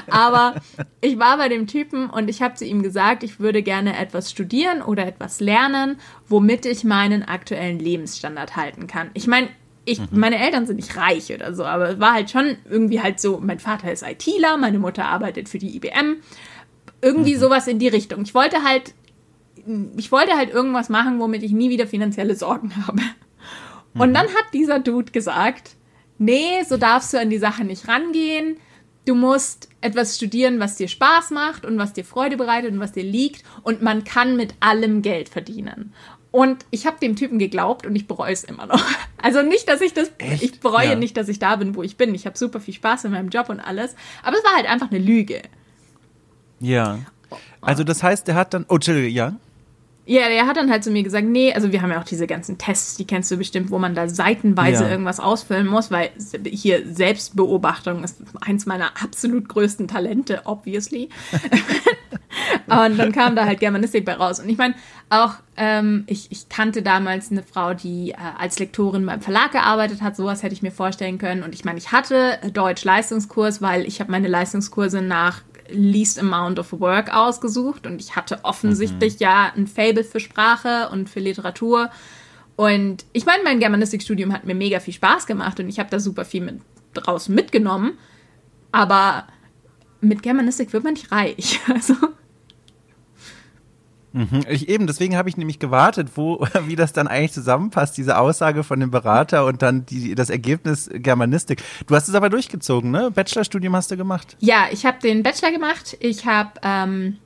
Aber 0.09 0.55
ich 1.01 1.19
war 1.19 1.37
bei 1.37 1.49
dem 1.49 1.67
Typen 1.67 2.09
und 2.09 2.31
ich 2.31 2.41
habe 2.41 2.55
zu 2.55 2.65
ihm 2.65 2.81
gesagt, 2.81 3.21
ich 3.21 3.39
würde 3.39 3.61
gerne 3.61 3.95
etwas 3.95 4.31
studieren 4.31 4.81
oder 4.81 5.05
etwas 5.05 5.39
lernen, 5.39 5.99
womit 6.27 6.65
ich 6.65 6.83
meinen 6.83 7.21
aktuellen 7.21 7.77
Lebensstandard 7.77 8.55
halten 8.55 8.87
kann. 8.87 9.11
Ich 9.13 9.27
meine, 9.27 9.49
ich, 9.87 9.99
mhm. 9.99 10.07
meine 10.11 10.37
Eltern 10.37 10.67
sind 10.67 10.75
nicht 10.75 10.97
reich 10.97 11.33
oder 11.33 11.53
so, 11.53 11.63
aber 11.63 11.89
es 11.89 11.99
war 11.99 12.13
halt 12.13 12.29
schon 12.29 12.57
irgendwie 12.69 13.01
halt 13.01 13.21
so, 13.21 13.39
mein 13.41 13.59
Vater 13.59 13.91
ist 13.91 14.03
ITler, 14.03 14.57
meine 14.57 14.79
Mutter 14.79 15.05
arbeitet 15.05 15.47
für 15.47 15.59
die 15.59 15.75
IBM. 15.77 16.17
Irgendwie 17.01 17.35
mhm. 17.35 17.39
sowas 17.39 17.67
in 17.67 17.79
die 17.79 17.87
Richtung. 17.87 18.23
Ich 18.23 18.35
wollte 18.35 18.63
halt, 18.63 18.93
ich 19.95 20.11
wollte 20.11 20.35
halt 20.35 20.49
irgendwas 20.49 20.89
machen, 20.89 21.19
womit 21.19 21.41
ich 21.43 21.53
nie 21.53 21.69
wieder 21.69 21.87
finanzielle 21.87 22.35
Sorgen 22.35 22.73
habe. 22.87 23.01
Und 23.93 24.09
mhm. 24.09 24.13
dann 24.13 24.27
hat 24.27 24.53
dieser 24.53 24.79
Dude 24.79 25.13
gesagt, 25.13 25.77
nee, 26.17 26.63
so 26.67 26.75
darfst 26.75 27.13
du 27.13 27.19
an 27.19 27.29
die 27.29 27.37
Sache 27.37 27.63
nicht 27.63 27.87
rangehen. 27.87 28.57
Du 29.05 29.15
musst 29.15 29.69
etwas 29.79 30.17
studieren, 30.17 30.59
was 30.59 30.75
dir 30.75 30.89
Spaß 30.89 31.31
macht 31.31 31.65
und 31.65 31.77
was 31.77 31.93
dir 31.93 32.03
Freude 32.03 32.35
bereitet 32.35 32.73
und 32.73 32.81
was 32.81 32.91
dir 32.91 33.03
liegt. 33.03 33.43
Und 33.63 33.81
man 33.81 34.03
kann 34.03 34.35
mit 34.35 34.53
allem 34.59 35.01
Geld 35.01 35.29
verdienen. 35.29 35.93
Und 36.37 36.67
ich 36.69 36.85
habe 36.85 36.99
dem 36.99 37.15
Typen 37.15 37.39
geglaubt 37.39 37.87
und 37.87 37.95
ich 37.95 38.05
bereue 38.05 38.31
es 38.31 38.43
immer 38.43 38.67
noch. 38.67 38.79
Also 39.19 39.41
nicht, 39.41 39.67
dass 39.67 39.81
ich 39.81 39.93
das, 39.93 40.11
Echt? 40.19 40.43
ich 40.43 40.59
bereue 40.59 40.89
ja. 40.89 40.95
nicht, 40.95 41.17
dass 41.17 41.27
ich 41.27 41.39
da 41.39 41.55
bin, 41.55 41.73
wo 41.73 41.81
ich 41.81 41.97
bin. 41.97 42.13
Ich 42.13 42.27
habe 42.27 42.37
super 42.37 42.59
viel 42.59 42.75
Spaß 42.75 43.05
in 43.05 43.11
meinem 43.11 43.29
Job 43.29 43.49
und 43.49 43.59
alles. 43.59 43.95
Aber 44.21 44.37
es 44.37 44.43
war 44.43 44.55
halt 44.55 44.67
einfach 44.67 44.91
eine 44.91 44.99
Lüge. 44.99 45.41
Ja. 46.59 46.99
Also 47.59 47.83
das 47.83 48.03
heißt, 48.03 48.27
der 48.27 48.35
hat 48.35 48.53
dann, 48.53 48.65
oh, 48.69 48.75
Entschuldige, 48.75 49.07
ja? 49.07 49.35
Ja, 50.09 50.29
der 50.29 50.47
hat 50.47 50.55
dann 50.55 50.71
halt 50.71 50.85
zu 50.85 50.89
mir 50.89 51.03
gesagt, 51.03 51.27
nee, 51.27 51.53
also 51.53 51.73
wir 51.73 51.81
haben 51.81 51.91
ja 51.91 51.99
auch 51.99 52.05
diese 52.05 52.27
ganzen 52.27 52.57
Tests, 52.57 52.95
die 52.95 53.05
kennst 53.05 53.29
du 53.29 53.35
bestimmt, 53.35 53.71
wo 53.71 53.77
man 53.77 53.93
da 53.93 54.07
seitenweise 54.07 54.85
ja. 54.85 54.89
irgendwas 54.89 55.19
ausfüllen 55.19 55.67
muss, 55.67 55.91
weil 55.91 56.11
hier 56.45 56.83
Selbstbeobachtung 56.89 58.05
ist 58.05 58.21
eins 58.39 58.65
meiner 58.65 58.91
absolut 59.03 59.49
größten 59.49 59.89
Talente, 59.89 60.43
obviously. 60.45 61.09
und 62.67 62.97
dann 62.97 63.11
kam 63.11 63.35
da 63.35 63.45
halt 63.45 63.59
Germanistik 63.59 64.05
bei 64.05 64.13
raus. 64.13 64.39
Und 64.39 64.47
ich 64.47 64.57
meine, 64.57 64.75
auch 65.09 65.33
ähm, 65.57 66.03
ich, 66.07 66.31
ich 66.31 66.47
kannte 66.47 66.83
damals 66.83 67.31
eine 67.31 67.43
Frau, 67.43 67.73
die 67.73 68.11
äh, 68.11 68.15
als 68.37 68.59
Lektorin 68.59 69.05
beim 69.05 69.19
Verlag 69.21 69.51
gearbeitet 69.51 70.01
hat. 70.01 70.15
Sowas 70.15 70.43
hätte 70.43 70.53
ich 70.53 70.61
mir 70.61 70.71
vorstellen 70.71 71.17
können. 71.17 71.43
Und 71.43 71.53
ich 71.53 71.65
meine, 71.65 71.79
ich 71.79 71.91
hatte 71.91 72.39
Deutsch-Leistungskurs, 72.53 73.61
weil 73.61 73.85
ich 73.85 73.99
habe 73.99 74.11
meine 74.11 74.27
Leistungskurse 74.27 75.01
nach 75.01 75.41
least 75.69 76.19
amount 76.19 76.59
of 76.59 76.71
work 76.73 77.13
ausgesucht 77.13 77.85
und 77.87 78.01
ich 78.01 78.15
hatte 78.15 78.39
offensichtlich 78.43 79.13
mhm. 79.13 79.19
ja 79.19 79.51
ein 79.55 79.67
Fable 79.67 80.03
für 80.03 80.19
Sprache 80.19 80.89
und 80.91 81.09
für 81.09 81.19
Literatur. 81.19 81.89
Und 82.55 83.05
ich 83.13 83.25
meine, 83.25 83.43
mein 83.43 83.59
Germanistikstudium 83.59 84.33
hat 84.33 84.45
mir 84.45 84.55
mega 84.55 84.79
viel 84.79 84.93
Spaß 84.93 85.27
gemacht 85.27 85.59
und 85.59 85.69
ich 85.69 85.79
habe 85.79 85.89
da 85.89 85.99
super 85.99 86.25
viel 86.25 86.41
mit, 86.41 86.61
draus 86.93 87.29
mitgenommen. 87.29 87.97
Aber 88.71 89.27
mit 90.01 90.23
Germanistik 90.23 90.73
wird 90.73 90.83
man 90.83 90.93
nicht 90.93 91.11
reich. 91.11 91.59
Also 91.73 91.93
Mhm. 94.13 94.43
Ich, 94.49 94.69
eben, 94.69 94.87
deswegen 94.87 95.15
habe 95.15 95.29
ich 95.29 95.37
nämlich 95.37 95.59
gewartet, 95.59 96.11
wo, 96.15 96.45
wie 96.65 96.75
das 96.75 96.93
dann 96.93 97.07
eigentlich 97.07 97.33
zusammenpasst, 97.33 97.97
diese 97.97 98.17
Aussage 98.17 98.63
von 98.63 98.79
dem 98.79 98.91
Berater 98.91 99.45
und 99.45 99.61
dann 99.61 99.85
die, 99.85 100.15
das 100.15 100.29
Ergebnis 100.29 100.89
Germanistik. 100.93 101.61
Du 101.85 101.95
hast 101.95 102.07
es 102.07 102.15
aber 102.15 102.29
durchgezogen, 102.29 102.91
ne? 102.91 103.11
Bachelorstudium 103.11 103.75
hast 103.75 103.91
du 103.91 103.97
gemacht? 103.97 104.37
Ja, 104.39 104.65
ich 104.71 104.85
habe 104.85 104.99
den 104.99 105.23
Bachelor 105.23 105.51
gemacht. 105.51 105.97
Ich 105.99 106.25
habe 106.25 106.51
ähm, 106.63 107.17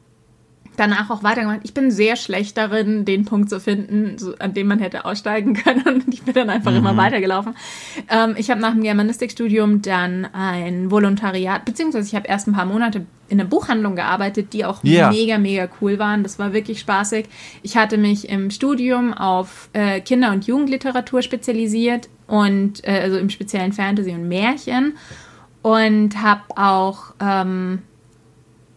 danach 0.78 1.10
auch 1.10 1.24
weitergemacht. 1.24 1.62
Ich 1.64 1.74
bin 1.74 1.92
sehr 1.92 2.16
schlecht 2.16 2.58
darin, 2.58 3.06
den 3.06 3.26
Punkt 3.26 3.50
zu 3.50 3.60
finden, 3.60 4.18
so, 4.18 4.36
an 4.40 4.54
dem 4.54 4.68
man 4.68 4.80
hätte 4.80 5.06
aussteigen 5.06 5.54
können. 5.64 5.84
Und 5.86 6.14
ich 6.14 6.24
bin 6.24 6.34
dann 6.34 6.50
einfach 6.50 6.72
mhm. 6.72 6.78
immer 6.78 6.98
weitergelaufen. 6.98 7.56
Ähm, 8.10 8.36
ich 8.38 8.50
habe 8.50 8.62
nach 8.62 8.72
dem 8.72 8.84
Germanistikstudium 8.84 9.82
dann 9.82 10.26
ein 10.34 10.92
Volontariat, 10.92 11.66
beziehungsweise 11.66 12.08
ich 12.08 12.16
habe 12.16 12.28
erst 12.28 12.48
ein 12.48 12.54
paar 12.54 12.66
Monate 12.66 13.06
in 13.30 13.40
einer 13.40 13.48
Buchhandlung 13.48 13.96
gearbeitet, 13.96 14.52
die 14.52 14.66
auch 14.66 14.84
yeah. 14.84 15.10
mega, 15.10 15.38
mega 15.38 15.70
cool 15.80 16.00
waren. 16.00 16.22
Das 16.22 16.38
war 16.38 16.52
wirklich 16.52 16.80
spaßig. 16.82 17.28
Ich 17.64 17.78
hatte 17.78 17.98
mich 17.98 18.28
im 18.28 18.52
Studium 18.52 19.14
auf 19.14 19.70
äh, 19.74 20.02
Kinder- 20.02 20.32
und 20.32 20.48
Jugendliteratur 20.48 21.22
spezialisiert 21.22 22.10
und 22.28 22.86
äh, 22.86 23.00
also 23.02 23.18
im 23.18 23.30
speziellen 23.30 23.72
Fantasy 23.72 24.12
und 24.12 24.28
Märchen 24.28 24.98
und 25.62 26.22
habe 26.22 26.42
auch 26.56 27.14
ähm, 27.22 27.84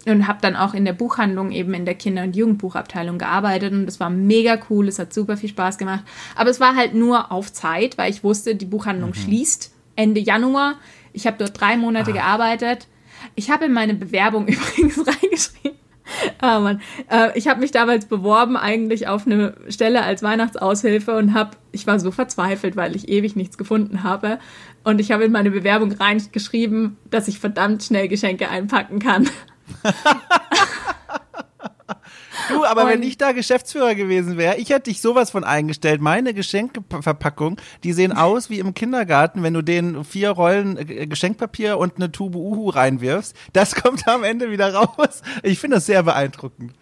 und 0.07 0.27
habe 0.27 0.39
dann 0.43 0.57
auch 0.57 0.75
in 0.75 0.85
der 0.85 0.93
Buchhandlung 0.93 1.51
eben 1.51 1.75
in 1.75 1.85
der 1.85 1.95
Kinder- 1.95 2.23
und 2.23 2.37
Jugendbuchabteilung 2.37 3.19
gearbeitet 3.19 3.73
und 3.73 3.87
das 3.87 4.01
war 4.01 4.11
mega 4.11 4.59
cool, 4.69 4.89
es 4.89 4.99
hat 4.99 5.15
super 5.15 5.37
viel 5.37 5.49
Spaß 5.49 5.79
gemacht. 5.79 6.05
Aber 6.37 6.51
es 6.51 6.61
war 6.61 6.77
halt 6.77 6.95
nur 6.95 7.33
auf 7.33 7.53
Zeit, 7.53 7.97
weil 7.97 8.11
ich 8.11 8.23
wusste, 8.23 8.55
die 8.55 8.67
Buchhandlung 8.67 9.11
mhm. 9.11 9.15
schließt 9.15 9.73
Ende 9.97 10.21
Januar. 10.21 10.77
Ich 11.13 11.27
habe 11.27 11.37
dort 11.39 11.59
drei 11.59 11.77
Monate 11.77 12.11
ah. 12.11 12.15
gearbeitet. 12.15 12.89
Ich 13.35 13.51
habe 13.51 13.67
in 13.67 13.73
meine 13.73 13.95
Bewerbung 13.95 14.47
übrigens 14.49 14.99
reingeschrieben. 14.99 15.79
Ah, 16.39 16.61
Mann. 16.61 16.83
Äh, 17.11 17.37
ich 17.39 17.49
habe 17.49 17.61
mich 17.61 17.71
damals 17.71 18.07
beworben 18.07 18.57
eigentlich 18.57 19.09
auf 19.09 19.27
eine 19.27 19.55
Stelle 19.69 20.03
als 20.03 20.23
Weihnachtsaushilfe 20.23 21.17
und 21.17 21.33
habe, 21.33 21.57
ich 21.73 21.87
war 21.87 21.99
so 21.99 22.11
verzweifelt, 22.11 22.77
weil 22.77 22.95
ich 22.95 23.09
ewig 23.09 23.37
nichts 23.37 23.57
gefunden 23.57 24.03
habe. 24.03 24.39
Und 24.83 25.01
ich 25.01 25.13
habe 25.13 25.25
in 25.25 25.33
meine 25.33 25.51
Bewerbung 25.51 25.93
reingeschrieben, 25.93 26.99
dass 27.09 27.29
ich 27.29 27.39
verdammt 27.39 27.83
schnell 27.83 28.09
Geschenke 28.09 28.51
einpacken 28.51 28.99
kann. 28.99 29.31
Du, 32.49 32.65
aber 32.65 32.85
und 32.85 32.91
wenn 32.91 33.03
ich 33.03 33.17
da 33.17 33.33
Geschäftsführer 33.33 33.95
gewesen 33.95 34.37
wäre, 34.37 34.57
ich 34.57 34.71
hätte 34.71 34.91
dich 34.91 35.01
sowas 35.01 35.31
von 35.31 35.45
eingestellt. 35.45 36.01
Meine 36.01 36.35
Geschenkverpackung, 36.35 37.57
die 37.83 37.93
sehen 37.93 38.13
aus 38.17 38.51
wie 38.51 38.59
im 38.59 38.75
Kindergarten, 38.75 39.43
wenn 39.43 39.55
du 39.55 39.63
denen 39.63 40.05
vier 40.05 40.31
Rollen 40.31 40.77
äh, 40.77 41.07
Geschenkpapier 41.07 41.79
und 41.79 41.97
eine 41.97 42.13
Tube 42.13 42.37
Uhu 42.37 42.69
reinwirfst. 42.69 43.35
Das 43.53 43.75
kommt 43.75 44.07
am 44.09 44.25
Ende 44.25 44.51
wieder 44.51 44.75
raus. 44.75 45.23
Ich 45.43 45.59
finde 45.59 45.77
das 45.77 45.87
sehr 45.87 46.03
beeindruckend. 46.03 46.73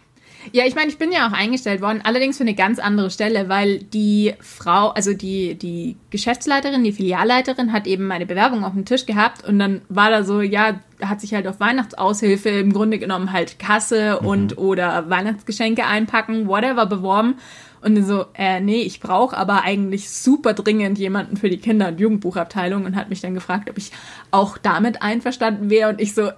Ja, 0.51 0.67
ich 0.67 0.75
meine, 0.75 0.89
ich 0.89 0.99
bin 0.99 1.13
ja 1.13 1.29
auch 1.29 1.33
eingestellt 1.33 1.81
worden, 1.81 2.01
allerdings 2.03 2.39
für 2.39 2.43
eine 2.43 2.55
ganz 2.55 2.79
andere 2.81 3.11
Stelle, 3.11 3.49
weil 3.49 3.79
die 3.79 4.35
Frau, 4.41 4.89
also 4.89 5.13
die, 5.13 5.55
die 5.55 5.97
Geschäftsleiterin, 6.11 6.83
die 6.83 6.93
Filialleiterin 6.93 7.73
hat 7.73 7.87
eben 7.87 8.07
meine 8.07 8.27
Bewerbung 8.27 8.65
auf 8.65 8.73
dem 8.73 8.85
Tisch 8.85 9.07
gehabt 9.07 9.47
und 9.47 9.59
dann 9.61 9.83
war 9.89 10.11
da 10.11 10.25
so, 10.25 10.41
ja, 10.41 10.81
hat 11.01 11.21
sich 11.21 11.35
halt 11.35 11.47
auf 11.47 11.61
Weihnachtsaushilfe 11.61 12.49
im 12.49 12.73
Grunde 12.73 12.99
genommen 12.99 13.33
halt 13.33 13.59
Kasse 13.59 14.19
mhm. 14.21 14.27
und 14.27 14.59
oder 14.59 15.09
Weihnachtsgeschenke 15.09 15.87
einpacken, 15.87 16.49
whatever 16.49 16.87
beworben. 16.87 17.37
Und 17.83 18.01
so, 18.05 18.27
äh, 18.35 18.61
nee, 18.61 18.83
ich 18.83 19.01
brauche 19.01 19.37
aber 19.37 19.65
eigentlich 19.65 20.09
super 20.11 20.55
dringend 20.55 20.99
jemanden 20.99 21.37
für 21.37 21.51
die 21.51 21.59
Kinder- 21.59 21.89
und 21.89 21.99
Jugendbuchabteilung 21.99 22.85
und 22.85 22.95
hat 22.95 23.09
mich 23.09 23.21
dann 23.21 23.35
gefragt, 23.35 23.69
ob 23.69 23.77
ich 23.77 23.91
auch 24.31 24.57
damit 24.57 25.03
einverstanden 25.03 25.69
wäre. 25.69 25.91
Und 25.91 26.01
ich 26.01 26.15
so, 26.15 26.31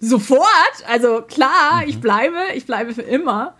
sofort. 0.00 0.46
Also 0.88 1.22
klar, 1.22 1.82
mhm. 1.82 1.88
ich 1.88 2.00
bleibe, 2.00 2.38
ich 2.54 2.66
bleibe 2.66 2.94
für 2.94 3.02
immer. 3.02 3.54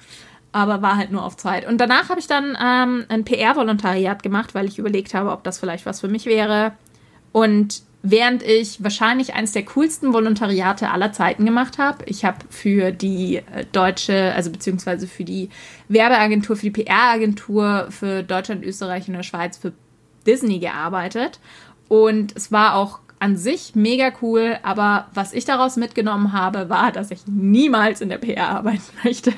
Aber 0.52 0.80
war 0.80 0.96
halt 0.96 1.12
nur 1.12 1.22
auf 1.22 1.36
Zeit. 1.36 1.66
Und 1.66 1.78
danach 1.78 2.08
habe 2.08 2.18
ich 2.18 2.28
dann 2.28 2.56
ähm, 2.58 3.04
ein 3.10 3.24
PR-Volontariat 3.24 4.22
gemacht, 4.22 4.54
weil 4.54 4.66
ich 4.66 4.78
überlegt 4.78 5.12
habe, 5.12 5.32
ob 5.32 5.44
das 5.44 5.58
vielleicht 5.58 5.84
was 5.84 6.00
für 6.00 6.08
mich 6.08 6.24
wäre. 6.24 6.72
Und 7.32 7.82
während 8.10 8.42
ich 8.42 8.82
wahrscheinlich 8.82 9.34
eines 9.34 9.52
der 9.52 9.64
coolsten 9.64 10.12
Volontariate 10.12 10.90
aller 10.90 11.12
Zeiten 11.12 11.44
gemacht 11.44 11.78
habe. 11.78 12.04
Ich 12.06 12.24
habe 12.24 12.38
für 12.48 12.92
die 12.92 13.36
äh, 13.36 13.64
deutsche, 13.72 14.32
also 14.34 14.50
beziehungsweise 14.50 15.06
für 15.06 15.24
die 15.24 15.50
Werbeagentur, 15.88 16.56
für 16.56 16.70
die 16.70 16.82
PR-Agentur 16.82 17.88
für 17.90 18.22
Deutschland, 18.22 18.64
Österreich 18.64 19.08
und 19.08 19.14
der 19.14 19.24
Schweiz 19.24 19.58
für 19.58 19.72
Disney 20.26 20.58
gearbeitet. 20.60 21.40
Und 21.88 22.34
es 22.36 22.52
war 22.52 22.76
auch 22.76 23.00
an 23.18 23.36
sich 23.36 23.74
mega 23.74 24.12
cool, 24.22 24.58
aber 24.62 25.08
was 25.14 25.32
ich 25.32 25.44
daraus 25.44 25.76
mitgenommen 25.76 26.32
habe, 26.32 26.68
war, 26.68 26.92
dass 26.92 27.10
ich 27.10 27.26
niemals 27.26 28.00
in 28.00 28.08
der 28.08 28.18
PR 28.18 28.48
arbeiten 28.48 28.82
möchte. 29.04 29.32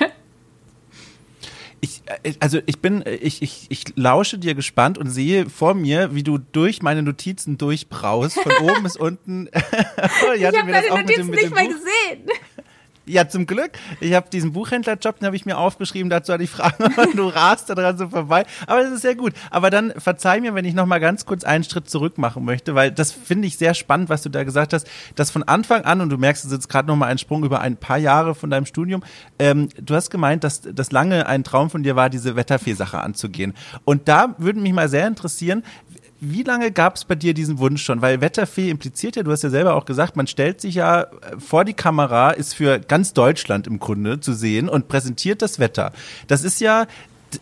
Ich, 1.80 2.02
äh, 2.06 2.34
also 2.40 2.58
ich 2.66 2.80
bin, 2.80 3.04
ich, 3.06 3.42
ich, 3.42 3.66
ich 3.68 3.84
lausche 3.94 4.38
dir 4.38 4.54
gespannt 4.54 4.98
und 4.98 5.08
sehe 5.10 5.48
vor 5.48 5.74
mir, 5.74 6.14
wie 6.14 6.24
du 6.24 6.38
durch 6.38 6.82
meine 6.82 7.02
Notizen 7.02 7.56
durchbraust, 7.56 8.40
von 8.40 8.52
oben 8.68 8.82
bis 8.82 8.96
unten. 8.96 9.48
ich 10.36 10.44
habe 10.44 10.56
deine 10.56 10.88
Notizen 10.88 11.30
nicht 11.30 11.54
mal 11.54 11.68
gesehen. 11.68 12.28
Ja, 13.08 13.26
zum 13.26 13.46
Glück. 13.46 13.72
Ich 14.00 14.12
habe 14.12 14.28
diesen 14.30 14.52
Buchhändlerjob, 14.52 15.18
den 15.18 15.26
habe 15.26 15.36
ich 15.36 15.46
mir 15.46 15.56
aufgeschrieben. 15.56 16.10
Dazu 16.10 16.32
hatte 16.32 16.44
ich 16.44 16.50
Fragen 16.50 16.92
du 17.16 17.28
rast 17.28 17.70
da 17.70 17.74
dran 17.74 17.96
so 17.96 18.08
vorbei. 18.08 18.44
Aber 18.66 18.82
das 18.82 18.92
ist 18.92 19.02
sehr 19.02 19.14
gut. 19.14 19.32
Aber 19.50 19.70
dann 19.70 19.92
verzeih 19.96 20.40
mir, 20.40 20.54
wenn 20.54 20.66
ich 20.66 20.74
noch 20.74 20.84
mal 20.84 20.98
ganz 20.98 21.24
kurz 21.24 21.42
einen 21.44 21.64
Schritt 21.64 21.88
zurück 21.88 22.18
machen 22.18 22.44
möchte, 22.44 22.74
weil 22.74 22.92
das 22.92 23.12
finde 23.12 23.48
ich 23.48 23.56
sehr 23.56 23.72
spannend, 23.72 24.10
was 24.10 24.22
du 24.22 24.28
da 24.28 24.44
gesagt 24.44 24.74
hast, 24.74 24.86
dass 25.14 25.30
von 25.30 25.42
Anfang 25.42 25.82
an, 25.84 26.02
und 26.02 26.10
du 26.10 26.18
merkst, 26.18 26.44
es 26.44 26.50
ist 26.50 26.56
jetzt 26.56 26.68
gerade 26.68 26.86
noch 26.86 26.96
mal 26.96 27.06
ein 27.06 27.18
Sprung 27.18 27.44
über 27.44 27.60
ein 27.60 27.76
paar 27.76 27.98
Jahre 27.98 28.34
von 28.34 28.50
deinem 28.50 28.66
Studium, 28.66 29.02
ähm, 29.38 29.70
du 29.80 29.94
hast 29.94 30.10
gemeint, 30.10 30.44
dass 30.44 30.60
das 30.60 30.92
lange 30.92 31.26
ein 31.26 31.44
Traum 31.44 31.70
von 31.70 31.82
dir 31.82 31.96
war, 31.96 32.10
diese 32.10 32.36
Wetterfee-Sache 32.36 33.00
anzugehen. 33.00 33.54
Und 33.84 34.08
da 34.08 34.34
würde 34.36 34.60
mich 34.60 34.72
mal 34.72 34.88
sehr 34.88 35.06
interessieren, 35.06 35.62
wie 36.20 36.42
lange 36.42 36.72
gab 36.72 36.96
es 36.96 37.04
bei 37.04 37.14
dir 37.14 37.34
diesen 37.34 37.58
Wunsch 37.58 37.82
schon? 37.82 38.02
Weil 38.02 38.20
Wetterfee 38.20 38.70
impliziert 38.70 39.16
ja, 39.16 39.22
du 39.22 39.30
hast 39.30 39.42
ja 39.42 39.50
selber 39.50 39.74
auch 39.74 39.84
gesagt, 39.84 40.16
man 40.16 40.26
stellt 40.26 40.60
sich 40.60 40.74
ja 40.74 41.02
äh, 41.02 41.06
vor 41.38 41.64
die 41.64 41.74
Kamera, 41.74 42.30
ist 42.30 42.54
für 42.54 42.78
ganz 42.78 43.12
Deutschland 43.12 43.66
im 43.66 43.78
Grunde 43.78 44.20
zu 44.20 44.32
sehen 44.32 44.68
und 44.68 44.88
präsentiert 44.88 45.42
das 45.42 45.58
Wetter. 45.58 45.92
Das 46.26 46.44
ist 46.44 46.60
ja 46.60 46.86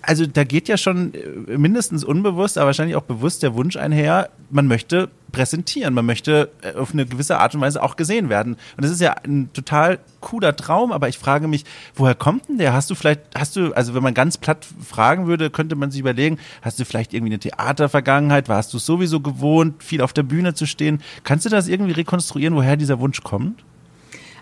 also 0.02 0.26
da 0.26 0.44
geht 0.44 0.68
ja 0.68 0.76
schon 0.76 1.14
äh, 1.14 1.56
mindestens 1.56 2.04
unbewusst, 2.04 2.58
aber 2.58 2.66
wahrscheinlich 2.66 2.96
auch 2.96 3.02
bewusst 3.02 3.42
der 3.42 3.54
Wunsch 3.54 3.76
einher, 3.76 4.30
man 4.50 4.66
möchte 4.66 5.10
präsentieren, 5.36 5.92
man 5.92 6.06
möchte 6.06 6.50
äh, 6.62 6.78
auf 6.78 6.94
eine 6.94 7.04
gewisse 7.04 7.38
Art 7.38 7.54
und 7.54 7.60
Weise 7.60 7.82
auch 7.82 7.96
gesehen 7.96 8.30
werden. 8.30 8.54
Und 8.54 8.84
das 8.84 8.90
ist 8.90 9.02
ja 9.02 9.14
ein 9.22 9.50
total 9.52 9.98
cooler 10.20 10.56
Traum, 10.56 10.92
aber 10.92 11.10
ich 11.10 11.18
frage 11.18 11.46
mich, 11.46 11.64
woher 11.94 12.14
kommt 12.14 12.48
denn 12.48 12.56
der? 12.56 12.72
Hast 12.72 12.88
du 12.88 12.94
vielleicht, 12.94 13.20
hast 13.34 13.54
du, 13.54 13.74
also 13.74 13.94
wenn 13.94 14.02
man 14.02 14.14
ganz 14.14 14.38
platt 14.38 14.66
fragen 14.82 15.26
würde, 15.26 15.50
könnte 15.50 15.76
man 15.76 15.90
sich 15.90 16.00
überlegen, 16.00 16.38
hast 16.62 16.80
du 16.80 16.86
vielleicht 16.86 17.12
irgendwie 17.12 17.34
eine 17.34 17.38
Theatervergangenheit? 17.38 18.48
Warst 18.48 18.72
du 18.72 18.78
sowieso 18.78 19.20
gewohnt, 19.20 19.82
viel 19.82 20.00
auf 20.00 20.14
der 20.14 20.22
Bühne 20.22 20.54
zu 20.54 20.64
stehen? 20.64 21.02
Kannst 21.22 21.44
du 21.44 21.50
das 21.50 21.68
irgendwie 21.68 21.92
rekonstruieren, 21.92 22.56
woher 22.56 22.78
dieser 22.78 22.98
Wunsch 22.98 23.22
kommt? 23.22 23.62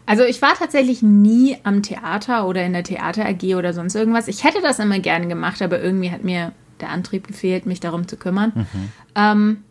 Also 0.06 0.22
ich 0.22 0.40
war 0.42 0.54
tatsächlich 0.54 1.02
nie 1.02 1.56
am 1.64 1.82
Theater 1.82 2.46
oder 2.46 2.64
in 2.64 2.72
der 2.72 2.84
Theater 2.84 3.26
AG 3.26 3.56
oder 3.56 3.72
sonst 3.72 3.96
irgendwas. 3.96 4.28
Ich 4.28 4.44
hätte 4.44 4.62
das 4.62 4.78
immer 4.78 5.00
gerne 5.00 5.26
gemacht, 5.26 5.60
aber 5.60 5.82
irgendwie 5.82 6.12
hat 6.12 6.22
mir 6.22 6.52
der 6.80 6.90
Antrieb 6.90 7.26
gefehlt, 7.26 7.66
mich 7.66 7.80
darum 7.80 8.06
zu 8.06 8.16
kümmern. 8.16 8.52
Mhm. 8.54 8.92
Ähm, 9.16 9.63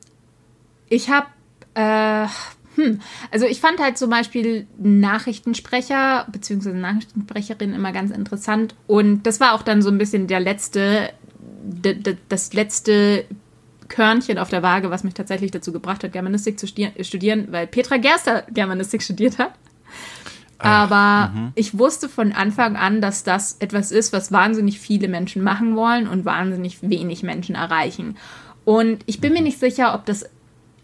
ich 0.89 1.09
habe, 1.09 1.27
äh, 1.73 2.27
hm, 2.75 2.99
also 3.31 3.45
ich 3.45 3.59
fand 3.59 3.79
halt 3.79 3.97
zum 3.97 4.09
Beispiel 4.09 4.67
Nachrichtensprecher 4.77 6.27
bzw. 6.31 6.73
Nachrichtensprecherin 6.73 7.73
immer 7.73 7.91
ganz 7.91 8.11
interessant 8.11 8.75
und 8.87 9.23
das 9.23 9.39
war 9.39 9.53
auch 9.53 9.61
dann 9.61 9.81
so 9.81 9.89
ein 9.89 9.97
bisschen 9.97 10.27
der 10.27 10.39
letzte, 10.39 11.13
das 12.29 12.53
letzte 12.53 13.25
Körnchen 13.87 14.37
auf 14.37 14.49
der 14.49 14.63
Waage, 14.63 14.89
was 14.89 15.03
mich 15.03 15.13
tatsächlich 15.13 15.51
dazu 15.51 15.71
gebracht 15.71 16.03
hat, 16.03 16.13
Germanistik 16.13 16.59
zu 16.59 16.67
studieren, 16.67 17.47
weil 17.51 17.67
Petra 17.67 17.97
Gerster 17.97 18.43
Germanistik 18.51 19.03
studiert 19.03 19.37
hat. 19.37 19.53
Aber 20.63 21.31
mhm. 21.33 21.51
ich 21.55 21.77
wusste 21.77 22.07
von 22.07 22.31
Anfang 22.31 22.77
an, 22.77 23.01
dass 23.01 23.23
das 23.23 23.57
etwas 23.59 23.91
ist, 23.91 24.13
was 24.13 24.31
wahnsinnig 24.31 24.79
viele 24.79 25.09
Menschen 25.09 25.43
machen 25.43 25.75
wollen 25.75 26.07
und 26.07 26.23
wahnsinnig 26.25 26.81
wenig 26.81 27.21
Menschen 27.21 27.55
erreichen. 27.55 28.17
Und 28.63 29.03
ich 29.05 29.19
bin 29.19 29.33
mir 29.33 29.39
mhm. 29.39 29.45
nicht 29.45 29.59
sicher, 29.59 29.93
ob 29.93 30.05
das, 30.05 30.25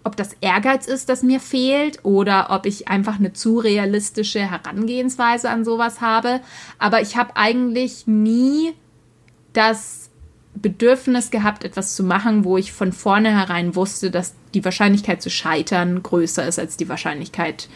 ob 0.03 0.15
das 0.15 0.35
Ehrgeiz 0.41 0.87
ist, 0.87 1.09
das 1.09 1.23
mir 1.23 1.39
fehlt, 1.39 2.03
oder 2.03 2.47
ob 2.51 2.65
ich 2.65 2.87
einfach 2.87 3.19
eine 3.19 3.33
zu 3.33 3.59
realistische 3.59 4.39
Herangehensweise 4.39 5.49
an 5.49 5.65
sowas 5.65 6.01
habe. 6.01 6.41
Aber 6.77 7.01
ich 7.01 7.17
habe 7.17 7.35
eigentlich 7.35 8.07
nie 8.07 8.73
das 9.53 10.09
Bedürfnis 10.55 11.31
gehabt, 11.31 11.63
etwas 11.63 11.95
zu 11.95 12.03
machen, 12.03 12.43
wo 12.43 12.57
ich 12.57 12.71
von 12.71 12.91
vornherein 12.91 13.75
wusste, 13.75 14.11
dass 14.11 14.35
die 14.53 14.63
Wahrscheinlichkeit 14.65 15.21
zu 15.21 15.29
scheitern 15.29 16.01
größer 16.03 16.47
ist 16.47 16.59
als 16.59 16.77
die 16.77 16.89
Wahrscheinlichkeit 16.89 17.69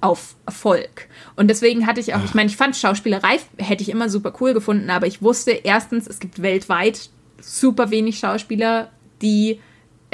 auf 0.00 0.36
Erfolg. 0.44 1.08
Und 1.36 1.48
deswegen 1.48 1.86
hatte 1.86 2.00
ich 2.00 2.14
auch, 2.14 2.24
ich 2.24 2.34
meine, 2.34 2.48
ich 2.48 2.56
fand 2.56 2.76
Schauspielerei 2.76 3.38
hätte 3.56 3.82
ich 3.82 3.88
immer 3.88 4.08
super 4.08 4.32
cool 4.40 4.54
gefunden, 4.54 4.90
aber 4.90 5.06
ich 5.06 5.22
wusste 5.22 5.52
erstens, 5.52 6.06
es 6.06 6.20
gibt 6.20 6.42
weltweit 6.42 7.10
super 7.40 7.90
wenig 7.90 8.18
Schauspieler, 8.18 8.90
die 9.22 9.60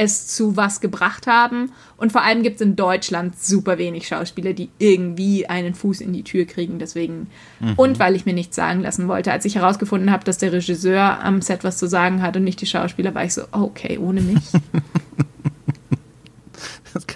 es 0.05 0.27
zu 0.29 0.57
was 0.57 0.81
gebracht 0.81 1.27
haben. 1.27 1.73
Und 1.97 2.13
vor 2.13 2.23
allem 2.23 2.43
gibt 2.43 2.57
es 2.57 2.61
in 2.63 2.77
Deutschland 2.77 3.39
super 3.39 3.79
wenig 3.79 4.07
Schauspieler, 4.07 4.53
die 4.53 4.71
irgendwie 4.79 5.47
einen 5.47 5.75
Fuß 5.75 6.01
in 6.01 6.13
die 6.13 6.25
Tür 6.25 6.45
kriegen. 6.45 6.79
Deswegen. 6.79 7.29
Mhm. 7.61 7.75
Und 7.77 7.99
weil 7.99 8.15
ich 8.15 8.27
mir 8.27 8.35
nichts 8.35 8.57
sagen 8.57 8.81
lassen 8.81 9.09
wollte. 9.09 9.33
Als 9.33 9.45
ich 9.45 9.57
herausgefunden 9.57 10.11
habe, 10.11 10.25
dass 10.25 10.39
der 10.39 10.53
Regisseur 10.53 11.23
am 11.23 11.43
Set 11.43 11.65
was 11.65 11.79
zu 11.79 11.87
sagen 11.87 12.23
hat 12.23 12.37
und 12.37 12.45
nicht 12.45 12.61
die 12.61 12.67
Schauspieler, 12.67 13.15
war 13.15 13.25
ich 13.25 13.35
so, 13.35 13.43
okay, 13.53 13.99
ohne 13.99 14.21
mich. 14.21 14.43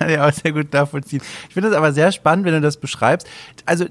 Kann 0.07 0.14
ich 0.14 0.21
auch 0.21 0.33
sehr 0.33 0.53
gut 0.53 0.73
nachvollziehen. 0.73 1.21
Ich 1.49 1.55
finde 1.55 1.71
es 1.71 1.75
aber 1.75 1.92
sehr 1.92 2.12
spannend, 2.12 2.47
wenn 2.47 2.55
du 2.55 2.61
das 2.61 2.77
beschreibst. 2.77 3.27
Also 3.64 3.87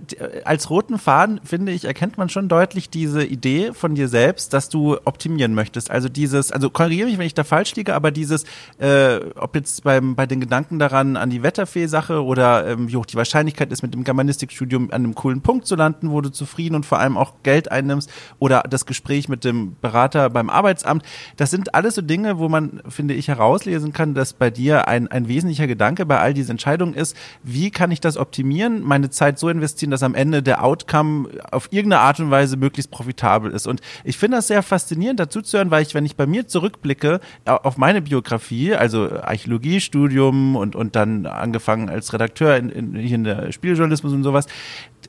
als 0.46 0.70
roten 0.70 0.98
Faden, 0.98 1.42
finde 1.44 1.74
ich, 1.74 1.84
erkennt 1.84 2.18
man 2.18 2.30
schon 2.30 2.48
deutlich 2.48 2.90
diese 2.90 3.26
Idee 3.26 3.74
von 3.74 3.96
dir 3.96 4.08
selbst, 4.08 4.54
dass 4.54 4.70
du 4.70 4.98
optimieren 5.04 5.54
möchtest. 5.54 5.92
Also 5.92 6.08
dieses, 6.08 6.54
also 6.54 6.70
korrigiere 6.70 7.10
mich, 7.10 7.18
wenn 7.18 7.28
ich 7.28 7.34
da 7.34 7.44
falsch 7.44 7.76
liege, 7.76 7.94
aber 7.94 8.12
dieses, 8.12 8.46
äh, 8.78 9.20
ob 9.36 9.56
jetzt 9.56 9.84
beim, 9.84 10.16
bei 10.16 10.26
den 10.26 10.40
Gedanken 10.40 10.80
daran 10.80 11.18
an 11.18 11.30
die 11.30 11.44
Wetterfee-Sache 11.44 12.24
oder 12.24 12.66
ähm, 12.66 12.90
wie 12.90 12.96
hoch 12.96 13.06
die 13.06 13.18
Wahrscheinlichkeit 13.18 13.74
ist, 13.74 13.82
mit 13.82 13.94
dem 13.94 14.06
Germanistikstudium 14.06 14.92
an 14.92 15.04
einem 15.04 15.16
coolen 15.16 15.42
Punkt 15.42 15.68
zu 15.68 15.76
landen, 15.76 16.12
wo 16.12 16.22
du 16.22 16.32
zufrieden 16.32 16.76
und 16.76 16.86
vor 16.86 17.00
allem 17.00 17.18
auch 17.18 17.34
Geld 17.44 17.70
einnimmst 17.72 18.10
oder 18.40 18.64
das 18.70 18.86
Gespräch 18.86 19.28
mit 19.28 19.44
dem 19.44 19.76
Berater 19.82 20.30
beim 20.30 20.50
Arbeitsamt. 20.50 21.04
Das 21.36 21.52
sind 21.52 21.76
alles 21.76 21.96
so 21.96 22.02
Dinge, 22.02 22.38
wo 22.38 22.48
man, 22.48 22.82
finde 22.88 23.16
ich, 23.16 23.28
herauslesen 23.28 23.92
kann, 23.92 24.14
dass 24.14 24.32
bei 24.32 24.50
dir 24.50 24.88
ein, 24.88 25.10
ein 25.10 25.28
wesentlicher 25.28 25.68
Gedanke 25.68 26.05
bei 26.06 26.20
all 26.20 26.34
diesen 26.34 26.52
Entscheidungen 26.52 26.94
ist, 26.94 27.16
wie 27.44 27.72
kann 27.72 27.92
ich 27.92 28.00
das 28.00 28.18
optimieren, 28.18 28.84
meine 28.84 29.10
Zeit 29.10 29.40
so 29.40 29.50
investieren, 29.50 29.92
dass 29.92 30.04
am 30.04 30.16
Ende 30.16 30.42
der 30.44 30.64
Outcome 30.64 31.30
auf 31.52 31.68
irgendeine 31.72 32.02
Art 32.02 32.20
und 32.20 32.32
Weise 32.32 32.58
möglichst 32.58 32.92
profitabel 32.92 33.52
ist. 33.52 33.68
Und 33.68 33.82
ich 34.04 34.18
finde 34.18 34.38
das 34.38 34.48
sehr 34.48 34.64
faszinierend 34.64 35.20
dazu 35.20 35.42
zu 35.42 35.58
hören, 35.58 35.72
weil 35.72 35.84
ich, 35.84 35.94
wenn 35.94 36.06
ich 36.06 36.16
bei 36.16 36.26
mir 36.26 36.48
zurückblicke 36.48 37.20
auf 37.46 37.78
meine 37.78 38.02
Biografie, 38.02 38.76
also 38.76 39.10
Archäologiestudium 39.22 40.56
und, 40.56 40.76
und 40.76 40.96
dann 40.96 41.26
angefangen 41.26 41.90
als 41.90 42.14
Redakteur 42.14 42.58
in, 42.58 42.70
in, 42.70 42.96
hier 42.96 43.16
in 43.16 43.24
der 43.24 43.52
Spieljournalismus 43.52 44.14
und 44.14 44.24
sowas, 44.24 44.48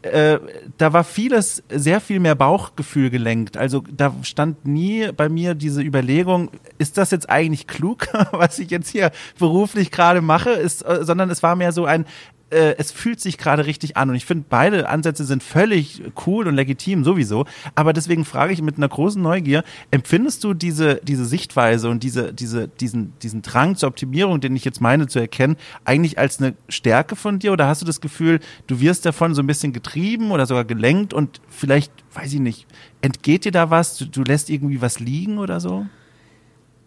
äh, 0.05 0.39
da 0.79 0.93
war 0.93 1.05
vieles 1.05 1.63
sehr 1.69 2.01
viel 2.01 2.21
mehr 2.21 2.35
Bauchgefühl 2.35 3.11
gelenkt. 3.11 3.57
Also 3.57 3.83
da 3.91 4.15
stand 4.23 4.67
nie 4.67 5.11
bei 5.13 5.29
mir 5.29 5.55
diese 5.55 5.83
Überlegung, 5.83 6.51
ist 6.79 6.99
das 6.99 7.11
jetzt 7.11 7.29
eigentlich 7.31 7.67
klug, 7.67 8.09
was 8.33 8.59
ich 8.59 8.71
jetzt 8.71 8.89
hier 8.91 9.11
beruflich 9.39 9.91
gerade 9.91 10.21
mache, 10.21 10.51
ist, 10.51 10.83
äh, 10.83 11.05
sondern 11.05 11.31
es 11.31 11.43
war 11.43 11.57
mehr 11.57 11.73
so 11.73 11.85
ein, 11.85 12.07
äh, 12.51 12.77
es 12.79 12.93
fühlt 12.93 13.21
sich 13.21 13.39
gerade 13.39 13.67
richtig 13.67 13.97
an. 13.97 14.11
Und 14.11 14.15
ich 14.15 14.25
finde, 14.25 14.45
beide 14.49 14.89
Ansätze 14.89 15.25
sind 15.25 15.43
völlig 15.43 16.03
cool 16.27 16.47
und 16.47 16.55
legitim 16.55 17.05
sowieso. 17.05 17.45
Aber 17.75 17.93
deswegen 17.93 18.25
frage 18.25 18.53
ich 18.53 18.63
mit 18.63 18.77
einer 18.77 18.89
großen 18.89 19.21
Neugier, 19.21 19.65
empfindest 19.91 20.45
du 20.45 20.55
diese, 20.55 21.01
diese 21.03 21.25
Sichtweise 21.25 21.89
und 21.89 22.03
diese, 22.03 22.33
diese, 22.33 22.69
diesen, 22.69 23.13
diesen 23.21 23.43
Drang 23.43 23.77
zur 23.77 23.89
Optimierung, 23.89 24.41
den 24.41 24.55
ich 24.55 24.65
jetzt 24.65 24.81
meine 24.81 25.09
zu 25.09 25.19
erkennen, 25.19 25.57
eigentlich 25.85 26.19
als 26.19 26.41
eine 26.41 26.55
Stärke 26.69 27.17
von 27.17 27.39
dir? 27.39 27.53
Oder 27.53 27.67
hast 27.67 27.83
du 27.83 27.87
das 27.87 28.01
Gefühl, 28.01 28.41
du 28.67 28.81
wirst 28.81 29.07
davon 29.07 29.35
so 29.35 29.43
ein 29.43 29.47
bisschen 29.47 29.73
getrieben 29.73 30.31
oder 30.31 30.47
sogar 30.47 30.65
gelenkt 30.65 31.13
und 31.13 31.41
vielleicht, 31.49 31.93
weiß 32.15 32.33
ich 32.33 32.41
nicht, 32.41 32.67
entgeht 33.01 33.45
dir 33.45 33.53
da 33.53 33.71
was? 33.71 33.99
Du, 33.99 34.07
du 34.07 34.23
lässt 34.23 34.51
irgendwie 34.51 34.81
was 34.81 35.01
liegen 35.01 35.39
oder 35.39 35.61
so? 35.61 35.87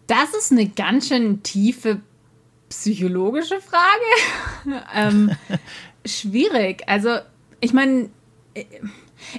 Das 0.06 0.34
ist 0.36 0.50
eine 0.50 0.68
ganz 0.68 1.08
schön 1.08 1.42
tiefe 1.42 2.00
psychologische 2.70 3.60
Frage. 3.60 4.82
ähm, 4.94 5.30
schwierig. 6.06 6.82
Also, 6.86 7.18
ich 7.60 7.74
meine, 7.74 8.08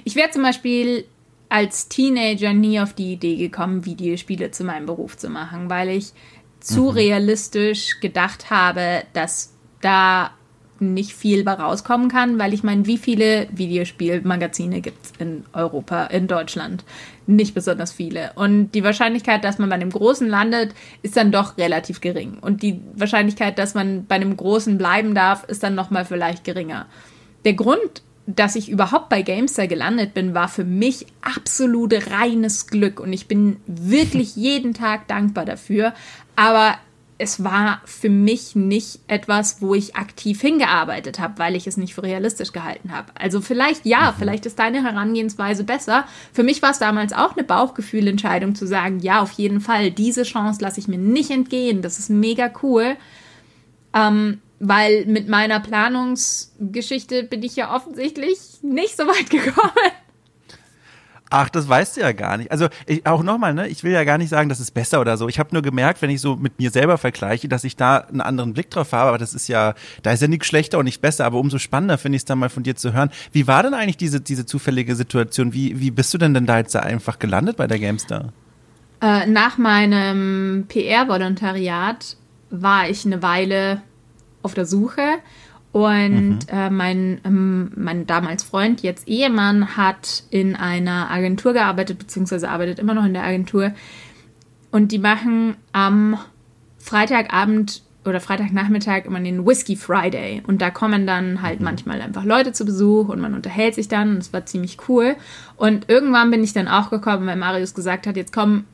ich 0.04 0.14
wäre 0.14 0.30
zum 0.30 0.42
Beispiel 0.42 1.04
als 1.48 1.88
Teenager 1.88 2.54
nie 2.54 2.80
auf 2.80 2.94
die 2.94 3.12
Idee 3.12 3.36
gekommen, 3.36 3.84
Videospiele 3.84 4.52
zu 4.52 4.64
meinem 4.64 4.86
Beruf 4.86 5.16
zu 5.16 5.28
machen, 5.28 5.68
weil 5.68 5.90
ich 5.90 6.12
zu 6.60 6.84
mhm. 6.84 6.90
realistisch 6.90 8.00
gedacht 8.00 8.50
habe, 8.50 9.02
dass 9.12 9.52
da 9.80 10.30
nicht 10.82 11.14
viel 11.14 11.44
bei 11.44 11.52
rauskommen 11.52 12.08
kann, 12.08 12.38
weil 12.38 12.52
ich 12.52 12.62
meine, 12.62 12.86
wie 12.86 12.98
viele 12.98 13.48
Videospielmagazine 13.52 14.80
gibt 14.80 15.04
es 15.04 15.12
in 15.18 15.44
Europa, 15.52 16.04
in 16.06 16.26
Deutschland? 16.26 16.84
Nicht 17.26 17.54
besonders 17.54 17.92
viele. 17.92 18.32
Und 18.34 18.72
die 18.72 18.84
Wahrscheinlichkeit, 18.84 19.44
dass 19.44 19.58
man 19.58 19.68
bei 19.68 19.76
einem 19.76 19.90
Großen 19.90 20.28
landet, 20.28 20.74
ist 21.02 21.16
dann 21.16 21.32
doch 21.32 21.56
relativ 21.56 22.00
gering. 22.00 22.38
Und 22.40 22.62
die 22.62 22.80
Wahrscheinlichkeit, 22.94 23.58
dass 23.58 23.74
man 23.74 24.06
bei 24.06 24.16
einem 24.16 24.36
Großen 24.36 24.76
bleiben 24.76 25.14
darf, 25.14 25.44
ist 25.44 25.62
dann 25.62 25.74
nochmal 25.74 26.04
vielleicht 26.04 26.44
geringer. 26.44 26.86
Der 27.44 27.54
Grund, 27.54 28.02
dass 28.26 28.56
ich 28.56 28.68
überhaupt 28.68 29.08
bei 29.08 29.22
Gamestar 29.22 29.66
gelandet 29.66 30.14
bin, 30.14 30.34
war 30.34 30.48
für 30.48 30.64
mich 30.64 31.06
absolut 31.22 31.94
reines 32.10 32.66
Glück. 32.66 33.00
Und 33.00 33.12
ich 33.12 33.26
bin 33.28 33.56
wirklich 33.66 34.36
jeden 34.36 34.74
Tag 34.74 35.08
dankbar 35.08 35.44
dafür. 35.44 35.94
Aber 36.36 36.76
es 37.22 37.44
war 37.44 37.80
für 37.84 38.08
mich 38.08 38.56
nicht 38.56 38.98
etwas, 39.06 39.62
wo 39.62 39.74
ich 39.74 39.94
aktiv 39.94 40.40
hingearbeitet 40.40 41.20
habe, 41.20 41.38
weil 41.38 41.54
ich 41.54 41.68
es 41.68 41.76
nicht 41.76 41.94
für 41.94 42.02
realistisch 42.02 42.52
gehalten 42.52 42.90
habe. 42.90 43.12
Also 43.14 43.40
vielleicht 43.40 43.86
ja, 43.86 44.10
mhm. 44.10 44.16
vielleicht 44.18 44.44
ist 44.44 44.58
deine 44.58 44.82
Herangehensweise 44.82 45.62
besser. 45.62 46.04
Für 46.32 46.42
mich 46.42 46.62
war 46.62 46.72
es 46.72 46.80
damals 46.80 47.12
auch 47.12 47.36
eine 47.36 47.44
Bauchgefühlentscheidung 47.44 48.56
zu 48.56 48.66
sagen, 48.66 48.98
ja, 48.98 49.22
auf 49.22 49.30
jeden 49.32 49.60
Fall, 49.60 49.92
diese 49.92 50.24
Chance 50.24 50.60
lasse 50.60 50.80
ich 50.80 50.88
mir 50.88 50.98
nicht 50.98 51.30
entgehen. 51.30 51.80
Das 51.80 52.00
ist 52.00 52.10
mega 52.10 52.50
cool. 52.62 52.96
Ähm, 53.94 54.40
weil 54.58 55.06
mit 55.06 55.28
meiner 55.28 55.60
Planungsgeschichte 55.60 57.22
bin 57.22 57.42
ich 57.42 57.54
ja 57.54 57.74
offensichtlich 57.74 58.38
nicht 58.62 58.96
so 58.96 59.06
weit 59.06 59.30
gekommen. 59.30 59.92
Ach, 61.34 61.48
das 61.48 61.66
weißt 61.66 61.96
du 61.96 62.02
ja 62.02 62.12
gar 62.12 62.36
nicht. 62.36 62.52
Also 62.52 62.68
ich, 62.84 63.06
auch 63.06 63.22
nochmal, 63.22 63.54
ne, 63.54 63.66
ich 63.66 63.82
will 63.84 63.92
ja 63.92 64.04
gar 64.04 64.18
nicht 64.18 64.28
sagen, 64.28 64.50
das 64.50 64.60
ist 64.60 64.72
besser 64.72 65.00
oder 65.00 65.16
so. 65.16 65.30
Ich 65.30 65.38
habe 65.38 65.48
nur 65.54 65.62
gemerkt, 65.62 66.02
wenn 66.02 66.10
ich 66.10 66.20
so 66.20 66.36
mit 66.36 66.58
mir 66.58 66.70
selber 66.70 66.98
vergleiche, 66.98 67.48
dass 67.48 67.64
ich 67.64 67.74
da 67.74 67.96
einen 67.96 68.20
anderen 68.20 68.52
Blick 68.52 68.68
drauf 68.68 68.92
habe. 68.92 69.08
Aber 69.08 69.16
das 69.16 69.32
ist 69.32 69.48
ja, 69.48 69.72
da 70.02 70.12
ist 70.12 70.20
ja 70.20 70.28
nichts 70.28 70.46
schlechter 70.46 70.78
und 70.78 70.84
nicht 70.84 71.00
besser. 71.00 71.24
Aber 71.24 71.38
umso 71.38 71.56
spannender 71.56 71.96
finde 71.96 72.16
ich 72.16 72.20
es 72.20 72.24
dann 72.26 72.38
mal 72.38 72.50
von 72.50 72.64
dir 72.64 72.76
zu 72.76 72.92
hören. 72.92 73.08
Wie 73.32 73.46
war 73.46 73.62
denn 73.62 73.72
eigentlich 73.72 73.96
diese, 73.96 74.20
diese 74.20 74.44
zufällige 74.44 74.94
Situation? 74.94 75.54
Wie, 75.54 75.80
wie 75.80 75.90
bist 75.90 76.12
du 76.12 76.18
denn 76.18 76.34
denn 76.34 76.44
da 76.44 76.58
jetzt 76.58 76.76
einfach 76.76 77.18
gelandet 77.18 77.56
bei 77.56 77.66
der 77.66 77.78
GameStar? 77.78 78.34
Äh, 79.00 79.26
nach 79.26 79.56
meinem 79.56 80.66
PR-Volontariat 80.68 82.18
war 82.50 82.90
ich 82.90 83.06
eine 83.06 83.22
Weile 83.22 83.80
auf 84.42 84.52
der 84.52 84.66
Suche 84.66 85.02
und 85.72 86.30
mhm. 86.30 86.38
äh, 86.48 86.70
mein, 86.70 87.20
ähm, 87.24 87.72
mein 87.74 88.06
damals 88.06 88.44
Freund, 88.44 88.82
jetzt 88.82 89.08
Ehemann, 89.08 89.76
hat 89.76 90.24
in 90.30 90.54
einer 90.54 91.10
Agentur 91.10 91.54
gearbeitet, 91.54 91.98
beziehungsweise 91.98 92.50
arbeitet 92.50 92.78
immer 92.78 92.94
noch 92.94 93.06
in 93.06 93.14
der 93.14 93.24
Agentur. 93.24 93.72
Und 94.70 94.92
die 94.92 94.98
machen 94.98 95.56
am 95.72 96.18
Freitagabend 96.78 97.82
oder 98.04 98.20
Freitagnachmittag 98.20 99.04
immer 99.06 99.20
den 99.20 99.46
Whiskey 99.46 99.76
Friday. 99.76 100.42
Und 100.46 100.60
da 100.60 100.70
kommen 100.70 101.06
dann 101.06 101.40
halt 101.40 101.60
mhm. 101.60 101.64
manchmal 101.64 102.02
einfach 102.02 102.24
Leute 102.24 102.52
zu 102.52 102.66
Besuch 102.66 103.08
und 103.08 103.20
man 103.20 103.34
unterhält 103.34 103.74
sich 103.74 103.88
dann. 103.88 104.10
Und 104.10 104.18
es 104.18 104.32
war 104.32 104.44
ziemlich 104.44 104.76
cool. 104.88 105.16
Und 105.56 105.88
irgendwann 105.88 106.30
bin 106.30 106.44
ich 106.44 106.52
dann 106.52 106.68
auch 106.68 106.90
gekommen, 106.90 107.26
weil 107.26 107.36
Marius 107.36 107.74
gesagt 107.74 108.06
hat, 108.06 108.16
jetzt 108.16 108.32
komm, 108.34 108.64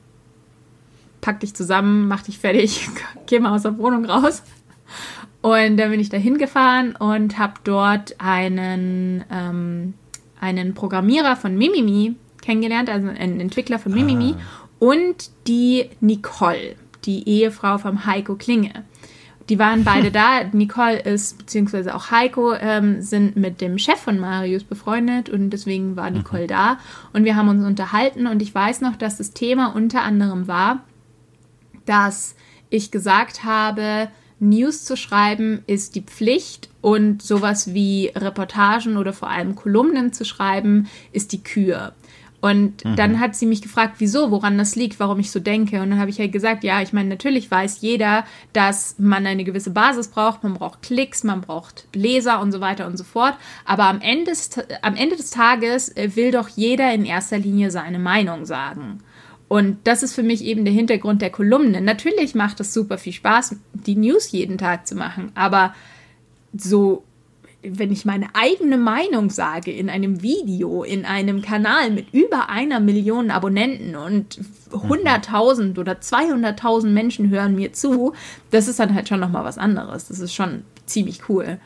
pack 1.21 1.41
dich 1.41 1.55
zusammen, 1.55 2.09
mach 2.09 2.23
dich 2.23 2.39
fertig, 2.39 2.89
geh 3.27 3.39
mal 3.39 3.55
aus 3.55 3.63
der 3.63 3.79
Wohnung 3.79 4.05
raus. 4.05 4.43
Und 5.40 5.77
dann 5.77 5.90
bin 5.90 6.01
ich 6.01 6.09
da 6.09 6.16
hingefahren 6.16 6.96
und 6.96 7.38
habe 7.38 7.55
dort 7.64 8.16
einen, 8.18 9.24
ähm, 9.31 9.94
einen 10.40 10.74
Programmierer 10.74 11.37
von 11.37 11.57
Mimimi 11.57 12.16
kennengelernt, 12.42 12.90
also 12.90 13.09
einen 13.09 13.40
Entwickler 13.40 13.79
von 13.79 13.92
Mimimi 13.92 14.35
ah. 14.37 14.68
und 14.79 15.31
die 15.46 15.90
Nicole, 16.01 16.77
die 17.05 17.29
Ehefrau 17.29 17.79
vom 17.79 18.05
Heiko 18.05 18.35
Klinge. 18.35 18.85
Die 19.48 19.59
waren 19.59 19.85
beide 19.85 20.11
da. 20.12 20.44
Nicole 20.53 20.98
ist, 20.98 21.38
beziehungsweise 21.38 21.94
auch 21.94 22.11
Heiko, 22.11 22.55
ähm, 22.55 23.01
sind 23.01 23.37
mit 23.37 23.61
dem 23.61 23.79
Chef 23.79 23.98
von 23.98 24.18
Marius 24.18 24.64
befreundet 24.64 25.29
und 25.29 25.51
deswegen 25.51 25.96
war 25.96 26.11
Nicole 26.11 26.44
mhm. 26.44 26.48
da. 26.48 26.79
Und 27.12 27.24
wir 27.24 27.37
haben 27.37 27.48
uns 27.48 27.64
unterhalten 27.64 28.27
und 28.27 28.42
ich 28.42 28.55
weiß 28.55 28.81
noch, 28.81 28.96
dass 28.96 29.18
das 29.18 29.33
Thema 29.33 29.74
unter 29.74 30.03
anderem 30.03 30.48
war, 30.48 30.85
dass 31.87 32.35
ich 32.70 32.90
gesagt 32.90 33.44
habe, 33.44 34.09
News 34.40 34.85
zu 34.85 34.96
schreiben 34.96 35.62
ist 35.66 35.94
die 35.94 36.03
Pflicht 36.03 36.68
und 36.81 37.22
sowas 37.22 37.74
wie 37.74 38.12
Reportagen 38.14 38.96
oder 38.96 39.12
vor 39.12 39.31
allem 39.31 39.57
Kolumnen 39.57 40.12
zu 40.12 40.24
schreiben 40.24 40.88
ist 41.12 41.33
die 41.33 41.42
Kür. 41.42 41.92
Und 42.40 42.85
mhm. 42.85 42.94
dann 42.94 43.20
hat 43.20 43.35
sie 43.35 43.46
mich 43.46 43.62
gefragt, 43.62 43.96
wieso, 43.98 44.31
woran 44.31 44.59
das 44.59 44.77
liegt, 44.77 45.01
warum 45.01 45.18
ich 45.18 45.31
so 45.31 45.40
denke. 45.40 45.83
Und 45.83 45.90
dann 45.90 45.98
habe 45.98 46.11
ich 46.11 46.20
halt 46.20 46.31
gesagt, 46.31 46.62
ja, 46.62 46.81
ich 46.81 46.92
meine, 46.92 47.09
natürlich 47.09 47.51
weiß 47.51 47.81
jeder, 47.81 48.24
dass 48.53 48.94
man 48.98 49.27
eine 49.27 49.42
gewisse 49.42 49.70
Basis 49.70 50.09
braucht, 50.09 50.44
man 50.44 50.55
braucht 50.55 50.83
Klicks, 50.83 51.24
man 51.24 51.40
braucht 51.40 51.88
Leser 51.94 52.40
und 52.40 52.53
so 52.53 52.61
weiter 52.61 52.87
und 52.87 52.96
so 52.96 53.03
fort. 53.03 53.35
Aber 53.64 53.85
am 53.87 54.01
Ende 54.01 54.27
des, 54.27 54.51
am 54.83 54.94
Ende 54.94 55.16
des 55.16 55.31
Tages 55.31 55.88
äh, 55.96 56.14
will 56.14 56.31
doch 56.31 56.48
jeder 56.48 56.92
in 56.94 57.05
erster 57.05 57.38
Linie 57.38 57.72
seine 57.72 57.98
Meinung 57.98 58.44
sagen. 58.44 59.01
Und 59.49 59.79
das 59.85 60.03
ist 60.03 60.15
für 60.15 60.23
mich 60.23 60.45
eben 60.45 60.65
der 60.65 60.75
Hintergrund 60.75 61.23
der 61.23 61.31
Kolumne. 61.31 61.81
Natürlich 61.81 62.35
macht 62.35 62.61
es 62.61 62.75
super 62.75 62.99
viel 62.99 63.15
Spaß, 63.15 63.57
die 63.73 63.97
News 63.97 64.31
jeden 64.31 64.59
Tag 64.59 64.87
zu 64.87 64.95
machen, 64.95 65.33
aber 65.35 65.75
so, 66.53 67.03
wenn 67.63 67.91
ich 67.91 68.05
meine 68.05 68.29
eigene 68.35 68.77
Meinung 68.77 69.31
sage 69.31 69.73
in 69.73 69.91
einem 69.91 70.23
Video, 70.23 70.85
in 70.85 71.05
einem 71.05 71.43
Kanal 71.43 71.91
mit 71.91 72.13
über 72.13 72.51
einer 72.51 72.79
Million 72.79 73.31
Abonnenten 73.31 73.97
und 73.97 74.39
100.000 74.71 75.79
oder 75.79 75.95
200.000 75.95 76.89
Menschen 76.89 77.31
hören 77.31 77.57
mir 77.57 77.73
zu, 77.73 78.13
das 78.51 78.69
ist 78.69 78.79
dann 78.79 78.95
halt 78.95 79.09
schon 79.09 79.21
nochmal 79.21 79.45
was 79.45 79.59
anderes. 79.59 80.09
Das 80.09 80.21
ist 80.21 80.35
schon 80.35 80.63
ziemlich 80.87 81.29
cool. 81.29 81.59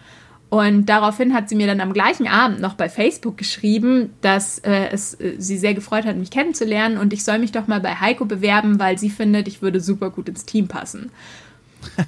Und 0.53 0.91
daraufhin 0.91 1.33
hat 1.33 1.49
sie 1.49 1.55
mir 1.55 1.67
dann 1.67 1.81
am 1.81 1.95
gleichen 1.95 2.29
Abend 2.29 2.61
noch 2.61 2.75
bei 2.75 2.91
Facebook 2.91 3.39
geschrieben, 3.39 4.11
dass 4.21 4.59
äh, 4.59 4.91
es 4.93 5.19
äh, 5.19 5.37
sie 5.39 5.57
sehr 5.57 5.73
gefreut 5.73 6.05
hat, 6.05 6.19
mich 6.19 6.31
kennenzulernen 6.31 6.99
und 6.99 7.15
ich 7.15 7.25
soll 7.25 7.39
mich 7.39 7.53
doch 7.53 7.69
mal 7.69 7.81
bei 7.81 7.95
Heiko 7.95 8.27
bewerben, 8.27 8.79
weil 8.79 8.99
sie 8.99 9.09
findet, 9.09 9.49
ich 9.49 9.63
würde 9.63 9.81
super 9.81 10.11
gut 10.11 10.29
ins 10.29 10.45
Team 10.45 10.69
passen. 10.69 11.11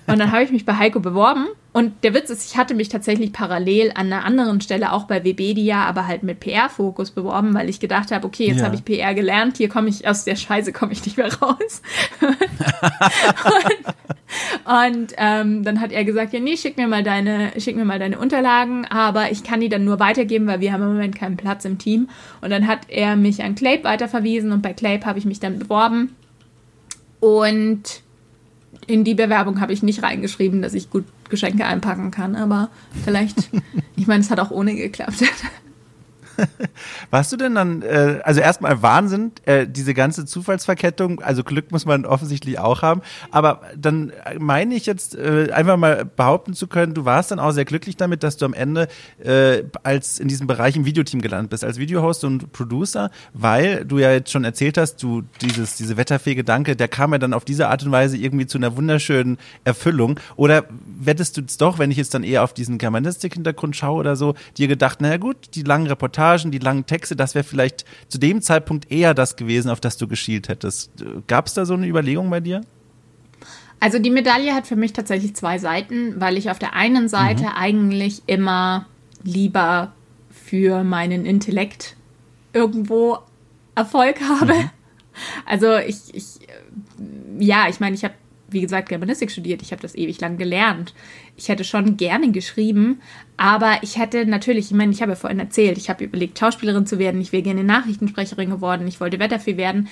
Und 0.07 0.19
dann 0.19 0.33
habe 0.33 0.43
ich 0.43 0.51
mich 0.51 0.65
bei 0.65 0.77
Heiko 0.77 1.01
beworben. 1.01 1.47
Und 1.73 2.05
der 2.05 2.15
Witz 2.15 2.31
ist, 2.31 2.49
ich 2.49 2.57
hatte 2.57 2.73
mich 2.73 2.89
tatsächlich 2.89 3.33
parallel 3.33 3.91
an 3.97 4.13
einer 4.13 4.25
anderen 4.25 4.61
Stelle 4.61 4.93
auch 4.93 5.05
bei 5.05 5.25
Webedia, 5.25 5.85
aber 5.85 6.07
halt 6.07 6.23
mit 6.23 6.39
PR-Fokus 6.39 7.11
beworben, 7.11 7.53
weil 7.53 7.69
ich 7.69 7.81
gedacht 7.81 8.13
habe, 8.13 8.25
okay, 8.25 8.47
jetzt 8.47 8.61
ja. 8.61 8.67
habe 8.67 8.77
ich 8.77 8.85
PR 8.85 9.13
gelernt, 9.13 9.57
hier 9.57 9.69
komme 9.69 9.89
ich, 9.89 10.07
aus 10.07 10.23
der 10.23 10.37
Scheiße 10.37 10.73
komme 10.73 10.93
ich 10.93 11.05
nicht 11.05 11.17
mehr 11.17 11.35
raus. 11.35 11.83
und, 14.65 14.93
und 14.93 15.13
ähm, 15.17 15.65
dann 15.65 15.81
hat 15.81 15.91
er 15.91 16.05
gesagt, 16.05 16.33
ja, 16.33 16.39
nee, 16.39 16.57
schick 16.57 16.77
mir 16.77 16.87
mal 16.87 17.03
deine, 17.03 17.51
schick 17.59 17.75
mir 17.75 17.85
mal 17.85 17.99
deine 17.99 18.21
Unterlagen, 18.21 18.85
aber 18.87 19.33
ich 19.33 19.43
kann 19.43 19.59
die 19.59 19.69
dann 19.69 19.85
nur 19.85 19.99
weitergeben, 19.99 20.47
weil 20.47 20.61
wir 20.61 20.73
haben 20.73 20.83
im 20.83 20.93
Moment 20.93 21.17
keinen 21.17 21.37
Platz 21.37 21.65
im 21.65 21.79
Team. 21.79 22.09
Und 22.41 22.51
dann 22.51 22.69
hat 22.69 22.83
er 22.87 23.17
mich 23.17 23.43
an 23.43 23.57
Clape 23.57 23.83
weiterverwiesen 23.83 24.53
und 24.53 24.63
bei 24.63 24.75
Clape 24.75 25.07
habe 25.07 25.19
ich 25.19 25.25
mich 25.25 25.41
dann 25.41 25.59
beworben. 25.59 26.15
Und 27.19 28.04
in 28.87 29.05
die 29.05 29.14
Bewerbung 29.14 29.61
habe 29.61 29.73
ich 29.73 29.83
nicht 29.83 30.03
reingeschrieben, 30.03 30.62
dass 30.62 30.75
ich 30.75 30.90
gut 30.90 31.05
Geschenke 31.29 31.64
einpacken 31.64 32.11
kann, 32.11 32.37
aber 32.37 32.68
vielleicht, 33.05 33.51
ich 33.97 34.07
meine, 34.07 34.20
es 34.20 34.31
hat 34.31 34.40
auch 34.40 34.51
ohne 34.51 34.75
geklappt. 34.75 35.23
Warst 37.11 37.33
du 37.33 37.37
denn 37.37 37.55
dann, 37.55 37.83
äh, 37.83 38.20
also 38.25 38.40
erstmal 38.40 38.83
Wahnsinn, 38.83 39.33
äh, 39.44 39.66
diese 39.66 39.94
ganze 39.94 40.27
Zufallsverkettung, 40.27 41.20
also 41.20 41.44
Glück 41.44 41.70
muss 41.70 41.87
man 41.87 42.05
offensichtlich 42.07 42.59
auch 42.59 42.83
haben, 42.83 43.03
aber 43.31 43.62
dann 43.77 44.12
meine 44.38 44.75
ich 44.75 44.87
jetzt 44.87 45.14
äh, 45.14 45.51
einfach 45.53 45.77
mal 45.77 46.05
behaupten 46.05 46.55
zu 46.55 46.66
können, 46.66 46.94
du 46.94 47.05
warst 47.05 47.31
dann 47.31 47.38
auch 47.38 47.53
sehr 47.53 47.64
glücklich 47.64 47.97
damit, 47.97 48.23
dass 48.23 48.37
du 48.37 48.44
am 48.44 48.55
Ende 48.55 48.88
äh, 49.23 49.62
als 49.83 50.18
in 50.18 50.29
diesem 50.29 50.47
Bereich 50.47 50.77
im 50.77 50.85
Videoteam 50.85 51.20
gelandet 51.20 51.51
bist, 51.51 51.64
als 51.64 51.79
Videohost 51.79 52.25
und 52.25 52.53
Producer, 52.53 53.11
weil 53.33 53.85
du 53.85 53.99
ja 53.99 54.12
jetzt 54.12 54.31
schon 54.31 54.44
erzählt 54.44 54.79
hast, 54.79 55.03
du 55.03 55.23
dieses, 55.40 55.77
diese 55.77 55.97
wetterfähige 55.97 56.44
Danke, 56.44 56.77
der 56.77 56.88
kam 56.88 57.12
ja 57.12 57.18
dann 57.18 57.33
auf 57.33 57.44
diese 57.44 57.68
Art 57.68 57.85
und 57.85 57.92
Weise 57.92 58.16
irgendwie 58.16 58.47
zu 58.47 58.59
einer 58.59 58.77
wunderschönen 58.77 59.38
Erfüllung. 59.64 60.18
Oder 60.37 60.64
wettest 60.99 61.37
du 61.37 61.42
es 61.47 61.57
doch, 61.57 61.79
wenn 61.79 61.90
ich 61.90 61.97
jetzt 61.97 62.14
dann 62.14 62.25
eher 62.25 62.42
auf 62.42 62.53
diesen 62.53 62.79
Germanistik-Hintergrund 62.79 63.77
schaue 63.77 64.01
oder 64.01 64.16
so, 64.16 64.35
dir 64.57 64.68
gedacht, 64.68 65.01
naja 65.01 65.16
gut, 65.16 65.37
die 65.55 65.62
langen 65.62 65.87
Reportagen 65.87 66.24
Reportagen, 66.25 66.51
die 66.51 66.59
langen 66.59 66.87
Texte, 66.87 67.17
das 67.17 67.35
wäre 67.35 67.45
vielleicht 67.45 67.85
zu 68.09 68.19
dem 68.19 68.41
Zeitpunkt 68.41 68.91
eher 68.91 69.15
das 69.15 69.37
gewesen, 69.37 69.71
auf 69.71 69.81
das 69.81 69.97
du 69.97 70.09
geschielt 70.09 70.49
hättest. 70.49 70.91
Gab 71.27 71.47
es 71.47 71.55
da 71.55 71.65
so 71.65 71.75
eine 71.75 71.87
Überlegung 71.87 72.31
bei 72.31 72.41
dir? 72.41 72.63
Also 73.81 73.99
die 73.99 74.11
Medaille 74.11 74.55
hat 74.55 74.67
für 74.67 74.77
mich 74.77 74.93
tatsächlich 74.93 75.35
zwei 75.35 75.59
Seiten, 75.59 76.21
weil 76.21 76.39
ich 76.39 76.51
auf 76.51 76.59
der 76.59 76.75
einen 76.75 77.09
Seite 77.09 77.45
mhm. 77.45 77.57
eigentlich 77.57 78.23
immer 78.27 78.87
lieber 79.23 79.93
für 80.31 80.85
meinen 80.85 81.27
Intellekt 81.27 81.97
irgendwo 82.53 83.19
Erfolg 83.75 84.21
habe. 84.21 84.55
Mhm. 84.55 84.71
Also 85.47 85.77
ich, 85.77 86.13
ich 86.13 86.25
ja, 87.39 87.69
ich 87.69 87.79
meine, 87.79 87.95
ich 87.95 88.05
habe 88.05 88.15
wie 88.49 88.61
gesagt, 88.61 88.89
Germanistik 88.89 89.31
studiert. 89.31 89.63
Ich 89.63 89.73
habe 89.73 89.83
das 89.83 89.95
ewig 89.95 90.21
lang 90.21 90.37
gelernt. 90.37 90.95
Ich 91.37 91.49
hätte 91.49 91.65
schon 91.65 91.97
gerne 91.97 92.31
geschrieben, 92.31 93.01
aber 93.37 93.79
ich 93.83 93.99
hätte 93.99 94.27
natürlich, 94.27 94.67
ich 94.67 94.77
meine, 94.77 94.93
ich 94.93 95.03
habe 95.03 95.13
ja 95.13 95.17
vorhin 95.17 95.41
erzählt, 95.41 95.79
ich 95.79 95.91
habe 95.91 96.05
überlegt, 96.05 96.39
Schauspielerin 96.39 96.87
zu 96.87 96.99
werden. 96.99 97.21
Ich 97.21 97.33
wäre 97.33 97.43
gerne 97.43 97.65
Nachrichtensprecherin 97.65 98.51
geworden. 98.51 98.87
Ich 98.87 99.01
wollte 99.01 99.19
Wetterfee 99.19 99.57
werden. 99.57 99.89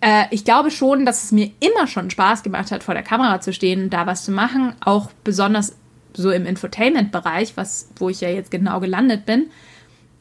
Äh, 0.00 0.24
ich 0.30 0.44
glaube 0.44 0.70
schon, 0.70 1.06
dass 1.06 1.24
es 1.24 1.32
mir 1.32 1.50
immer 1.60 1.86
schon 1.86 2.10
Spaß 2.10 2.42
gemacht 2.42 2.70
hat, 2.70 2.82
vor 2.82 2.94
der 2.94 3.02
Kamera 3.02 3.40
zu 3.40 3.52
stehen, 3.52 3.90
da 3.90 4.06
was 4.06 4.24
zu 4.24 4.32
machen. 4.32 4.74
Auch 4.80 5.10
besonders 5.24 5.76
so 6.14 6.30
im 6.30 6.46
Infotainment-Bereich, 6.46 7.54
wo 7.98 8.08
ich 8.08 8.20
ja 8.20 8.28
jetzt 8.28 8.50
genau 8.50 8.80
gelandet 8.80 9.26
bin. 9.26 9.50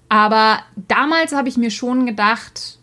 Aber 0.10 0.60
damals 0.76 1.34
habe 1.34 1.50
ich 1.50 1.58
mir 1.58 1.72
schon 1.72 2.06
gedacht, 2.06 2.78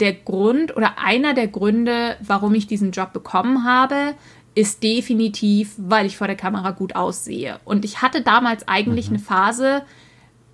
der 0.00 0.12
Grund 0.12 0.76
oder 0.76 0.98
einer 0.98 1.34
der 1.34 1.48
Gründe, 1.48 2.16
warum 2.20 2.54
ich 2.54 2.66
diesen 2.66 2.90
Job 2.90 3.12
bekommen 3.12 3.64
habe, 3.64 4.14
ist 4.54 4.82
definitiv, 4.82 5.74
weil 5.76 6.06
ich 6.06 6.16
vor 6.16 6.26
der 6.26 6.36
Kamera 6.36 6.70
gut 6.70 6.94
aussehe. 6.94 7.58
Und 7.64 7.84
ich 7.84 8.02
hatte 8.02 8.22
damals 8.22 8.66
eigentlich 8.68 9.08
mhm. 9.08 9.16
eine 9.16 9.24
Phase, 9.24 9.82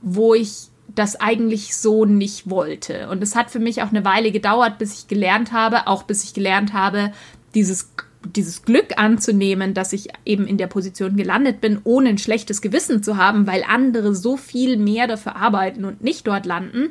wo 0.00 0.34
ich 0.34 0.68
das 0.94 1.20
eigentlich 1.20 1.76
so 1.76 2.04
nicht 2.04 2.50
wollte. 2.50 3.08
Und 3.10 3.22
es 3.22 3.36
hat 3.36 3.50
für 3.50 3.60
mich 3.60 3.82
auch 3.82 3.90
eine 3.90 4.04
Weile 4.04 4.32
gedauert, 4.32 4.78
bis 4.78 4.94
ich 4.98 5.08
gelernt 5.08 5.52
habe, 5.52 5.86
auch 5.86 6.02
bis 6.02 6.24
ich 6.24 6.34
gelernt 6.34 6.72
habe, 6.72 7.12
dieses, 7.54 7.92
dieses 8.34 8.62
Glück 8.62 8.98
anzunehmen, 8.98 9.74
dass 9.74 9.92
ich 9.92 10.08
eben 10.24 10.46
in 10.46 10.58
der 10.58 10.66
Position 10.66 11.16
gelandet 11.16 11.60
bin, 11.60 11.80
ohne 11.84 12.08
ein 12.08 12.18
schlechtes 12.18 12.60
Gewissen 12.60 13.02
zu 13.02 13.16
haben, 13.16 13.46
weil 13.46 13.64
andere 13.68 14.14
so 14.14 14.36
viel 14.36 14.76
mehr 14.76 15.06
dafür 15.06 15.36
arbeiten 15.36 15.84
und 15.84 16.02
nicht 16.02 16.26
dort 16.26 16.46
landen. 16.46 16.90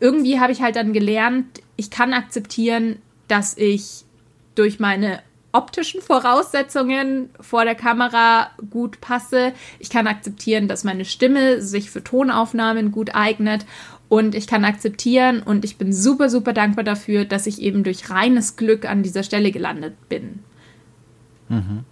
Irgendwie 0.00 0.40
habe 0.40 0.52
ich 0.52 0.62
halt 0.62 0.76
dann 0.76 0.92
gelernt, 0.92 1.46
ich 1.76 1.90
kann 1.90 2.12
akzeptieren, 2.12 2.96
dass 3.28 3.56
ich 3.56 4.04
durch 4.54 4.78
meine 4.78 5.20
optischen 5.52 6.02
Voraussetzungen 6.02 7.30
vor 7.40 7.64
der 7.64 7.74
Kamera 7.74 8.50
gut 8.70 9.00
passe. 9.00 9.52
Ich 9.78 9.88
kann 9.88 10.06
akzeptieren, 10.06 10.68
dass 10.68 10.84
meine 10.84 11.04
Stimme 11.04 11.62
sich 11.62 11.90
für 11.90 12.04
Tonaufnahmen 12.04 12.92
gut 12.92 13.14
eignet. 13.14 13.64
Und 14.08 14.34
ich 14.34 14.46
kann 14.46 14.64
akzeptieren 14.64 15.42
und 15.42 15.64
ich 15.64 15.78
bin 15.78 15.92
super, 15.92 16.28
super 16.28 16.52
dankbar 16.52 16.84
dafür, 16.84 17.24
dass 17.24 17.46
ich 17.46 17.60
eben 17.60 17.82
durch 17.82 18.10
reines 18.10 18.56
Glück 18.56 18.84
an 18.84 19.02
dieser 19.02 19.22
Stelle 19.22 19.50
gelandet 19.50 19.94
bin. 20.08 20.40
Mhm. 21.48 21.84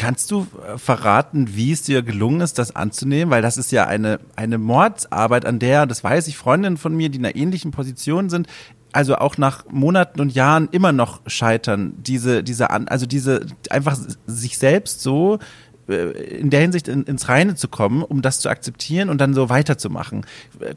Kannst 0.00 0.30
du 0.30 0.46
äh, 0.66 0.78
verraten, 0.78 1.56
wie 1.56 1.72
es 1.72 1.82
dir 1.82 2.00
gelungen 2.00 2.40
ist, 2.40 2.58
das 2.58 2.74
anzunehmen? 2.74 3.30
Weil 3.30 3.42
das 3.42 3.58
ist 3.58 3.70
ja 3.70 3.86
eine, 3.86 4.18
eine 4.34 4.56
Mordsarbeit, 4.56 5.44
an 5.44 5.58
der, 5.58 5.84
das 5.84 6.02
weiß 6.02 6.26
ich, 6.28 6.38
Freundinnen 6.38 6.78
von 6.78 6.96
mir, 6.96 7.10
die 7.10 7.18
in 7.18 7.26
einer 7.26 7.36
ähnlichen 7.36 7.70
Position 7.70 8.30
sind, 8.30 8.46
also 8.92 9.16
auch 9.16 9.36
nach 9.36 9.66
Monaten 9.68 10.22
und 10.22 10.32
Jahren 10.32 10.70
immer 10.72 10.92
noch 10.92 11.20
scheitern, 11.26 11.92
diese, 11.98 12.42
diese, 12.42 12.70
also 12.70 13.04
diese, 13.04 13.44
einfach 13.68 13.98
sich 14.26 14.56
selbst 14.56 15.02
so 15.02 15.38
äh, 15.86 16.12
in 16.38 16.48
der 16.48 16.62
Hinsicht 16.62 16.88
in, 16.88 17.02
ins 17.02 17.28
Reine 17.28 17.54
zu 17.54 17.68
kommen, 17.68 18.02
um 18.02 18.22
das 18.22 18.40
zu 18.40 18.48
akzeptieren 18.48 19.10
und 19.10 19.20
dann 19.20 19.34
so 19.34 19.50
weiterzumachen. 19.50 20.24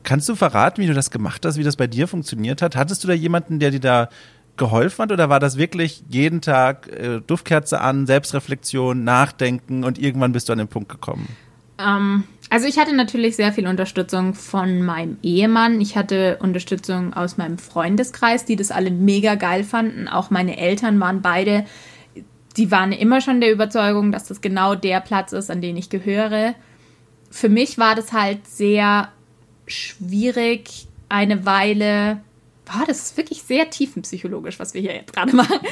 Kannst 0.03 0.27
du 0.27 0.35
verraten, 0.35 0.81
wie 0.81 0.87
du 0.87 0.93
das 0.93 1.11
gemacht 1.11 1.45
hast, 1.45 1.55
wie 1.55 1.63
das 1.63 1.77
bei 1.77 1.87
dir 1.87 2.09
funktioniert 2.09 2.61
hat? 2.61 2.75
Hattest 2.75 3.05
du 3.05 3.07
da 3.07 3.13
jemanden, 3.13 3.59
der 3.59 3.71
dir 3.71 3.79
da 3.79 4.09
geholfen 4.57 5.03
hat 5.03 5.11
oder 5.11 5.29
war 5.29 5.39
das 5.39 5.57
wirklich 5.57 6.03
jeden 6.09 6.41
Tag 6.41 6.87
äh, 6.87 7.21
Duftkerze 7.25 7.81
an, 7.81 8.05
Selbstreflexion, 8.05 9.03
Nachdenken 9.03 9.83
und 9.83 9.97
irgendwann 9.97 10.31
bist 10.31 10.49
du 10.49 10.53
an 10.53 10.59
den 10.59 10.67
Punkt 10.67 10.89
gekommen? 10.89 11.27
Ähm, 11.79 12.23
also 12.49 12.67
ich 12.67 12.77
hatte 12.77 12.95
natürlich 12.95 13.35
sehr 13.35 13.51
viel 13.51 13.67
Unterstützung 13.67 14.35
von 14.35 14.83
meinem 14.83 15.17
Ehemann. 15.23 15.81
Ich 15.81 15.97
hatte 15.97 16.37
Unterstützung 16.39 17.13
aus 17.13 17.37
meinem 17.37 17.57
Freundeskreis, 17.57 18.45
die 18.45 18.55
das 18.55 18.69
alle 18.69 18.91
mega 18.91 19.35
geil 19.35 19.63
fanden. 19.63 20.07
Auch 20.07 20.29
meine 20.29 20.57
Eltern 20.57 20.99
waren 20.99 21.21
beide, 21.21 21.65
die 22.55 22.69
waren 22.69 22.91
immer 22.91 23.21
schon 23.21 23.41
der 23.41 23.51
Überzeugung, 23.51 24.11
dass 24.11 24.25
das 24.25 24.41
genau 24.41 24.75
der 24.75 24.99
Platz 25.01 25.33
ist, 25.33 25.49
an 25.49 25.61
den 25.61 25.77
ich 25.77 25.89
gehöre. 25.89 26.53
Für 27.31 27.49
mich 27.49 27.79
war 27.79 27.95
das 27.95 28.13
halt 28.13 28.45
sehr 28.47 29.09
schwierig, 29.65 30.87
eine 31.09 31.45
Weile 31.47 32.21
Boah, 32.65 32.85
das 32.87 32.99
ist 32.99 33.17
wirklich 33.17 33.43
sehr 33.43 33.69
tiefenpsychologisch, 33.69 34.57
was 34.57 34.73
wir 34.73 34.81
hier 34.81 34.95
jetzt 34.95 35.13
gerade 35.13 35.35
machen. 35.35 35.59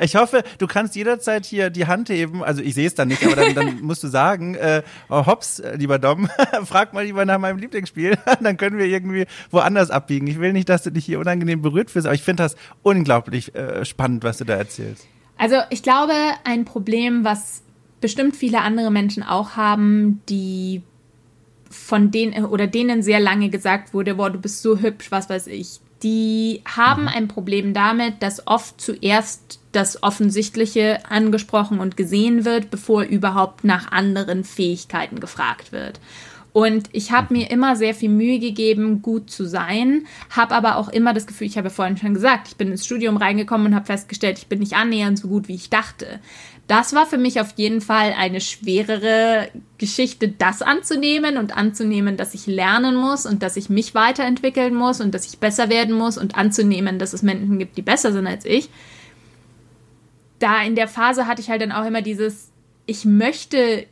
Ich 0.00 0.16
hoffe, 0.16 0.42
du 0.58 0.66
kannst 0.66 0.96
jederzeit 0.96 1.44
hier 1.44 1.70
die 1.70 1.86
Hand 1.86 2.08
heben. 2.08 2.42
Also 2.42 2.62
ich 2.62 2.74
sehe 2.74 2.86
es 2.86 2.94
dann 2.94 3.08
nicht, 3.08 3.24
aber 3.24 3.36
dann, 3.36 3.54
dann 3.54 3.80
musst 3.82 4.02
du 4.02 4.08
sagen, 4.08 4.54
äh, 4.54 4.82
oh, 5.08 5.26
hops, 5.26 5.58
äh, 5.58 5.76
lieber 5.76 5.98
Dom, 5.98 6.28
frag 6.64 6.92
mal 6.92 7.04
lieber 7.04 7.24
nach 7.24 7.38
meinem 7.38 7.58
Lieblingsspiel. 7.58 8.16
dann 8.40 8.56
können 8.56 8.78
wir 8.78 8.86
irgendwie 8.86 9.26
woanders 9.50 9.90
abbiegen. 9.90 10.26
Ich 10.26 10.40
will 10.40 10.52
nicht, 10.52 10.68
dass 10.68 10.82
du 10.82 10.90
dich 10.90 11.04
hier 11.04 11.20
unangenehm 11.20 11.62
berührt 11.62 11.90
fühlst, 11.90 12.06
aber 12.06 12.14
ich 12.14 12.22
finde 12.22 12.42
das 12.44 12.56
unglaublich 12.82 13.54
äh, 13.54 13.84
spannend, 13.84 14.24
was 14.24 14.38
du 14.38 14.44
da 14.44 14.54
erzählst. 14.54 15.06
Also 15.38 15.56
ich 15.70 15.82
glaube, 15.82 16.14
ein 16.44 16.64
Problem, 16.64 17.24
was 17.24 17.62
bestimmt 18.00 18.36
viele 18.36 18.60
andere 18.60 18.90
Menschen 18.90 19.22
auch 19.22 19.56
haben, 19.56 20.22
die 20.28 20.82
von 21.72 22.10
denen 22.10 22.44
oder 22.44 22.66
denen 22.66 23.02
sehr 23.02 23.20
lange 23.20 23.48
gesagt 23.48 23.94
wurde, 23.94 24.14
boah, 24.14 24.30
du 24.30 24.38
bist 24.38 24.62
so 24.62 24.78
hübsch, 24.78 25.10
was 25.10 25.28
weiß 25.28 25.48
ich. 25.48 25.80
Die 26.02 26.62
haben 26.64 27.02
mhm. 27.02 27.08
ein 27.08 27.28
Problem 27.28 27.74
damit, 27.74 28.22
dass 28.22 28.46
oft 28.46 28.80
zuerst 28.80 29.60
das 29.72 30.02
Offensichtliche 30.02 31.00
angesprochen 31.08 31.80
und 31.80 31.96
gesehen 31.96 32.44
wird, 32.44 32.70
bevor 32.70 33.04
überhaupt 33.04 33.64
nach 33.64 33.90
anderen 33.90 34.44
Fähigkeiten 34.44 35.20
gefragt 35.20 35.72
wird. 35.72 35.98
Und 36.52 36.90
ich 36.92 37.12
habe 37.12 37.32
mir 37.32 37.50
immer 37.50 37.76
sehr 37.76 37.94
viel 37.94 38.10
Mühe 38.10 38.38
gegeben, 38.38 39.00
gut 39.00 39.30
zu 39.30 39.46
sein, 39.46 40.06
habe 40.28 40.54
aber 40.54 40.76
auch 40.76 40.90
immer 40.90 41.14
das 41.14 41.26
Gefühl, 41.26 41.46
ich 41.46 41.56
habe 41.56 41.70
vorhin 41.70 41.96
schon 41.96 42.12
gesagt, 42.12 42.48
ich 42.48 42.56
bin 42.56 42.70
ins 42.70 42.84
Studium 42.84 43.16
reingekommen 43.16 43.68
und 43.68 43.74
habe 43.74 43.86
festgestellt, 43.86 44.38
ich 44.38 44.48
bin 44.48 44.58
nicht 44.58 44.74
annähernd 44.74 45.18
so 45.18 45.28
gut, 45.28 45.48
wie 45.48 45.54
ich 45.54 45.70
dachte. 45.70 46.20
Das 46.72 46.94
war 46.94 47.04
für 47.04 47.18
mich 47.18 47.38
auf 47.38 47.52
jeden 47.56 47.82
Fall 47.82 48.14
eine 48.16 48.40
schwerere 48.40 49.50
Geschichte, 49.76 50.28
das 50.28 50.62
anzunehmen 50.62 51.36
und 51.36 51.54
anzunehmen, 51.54 52.16
dass 52.16 52.32
ich 52.32 52.46
lernen 52.46 52.96
muss 52.96 53.26
und 53.26 53.42
dass 53.42 53.58
ich 53.58 53.68
mich 53.68 53.94
weiterentwickeln 53.94 54.74
muss 54.74 55.02
und 55.02 55.14
dass 55.14 55.26
ich 55.26 55.38
besser 55.38 55.68
werden 55.68 55.94
muss 55.94 56.16
und 56.16 56.34
anzunehmen, 56.34 56.98
dass 56.98 57.12
es 57.12 57.20
Menschen 57.20 57.58
gibt, 57.58 57.76
die 57.76 57.82
besser 57.82 58.10
sind 58.10 58.26
als 58.26 58.46
ich. 58.46 58.70
Da 60.38 60.62
in 60.62 60.74
der 60.74 60.88
Phase 60.88 61.26
hatte 61.26 61.42
ich 61.42 61.50
halt 61.50 61.60
dann 61.60 61.72
auch 61.72 61.84
immer 61.84 62.00
dieses, 62.00 62.50
ich 62.86 63.04
möchte 63.04 63.84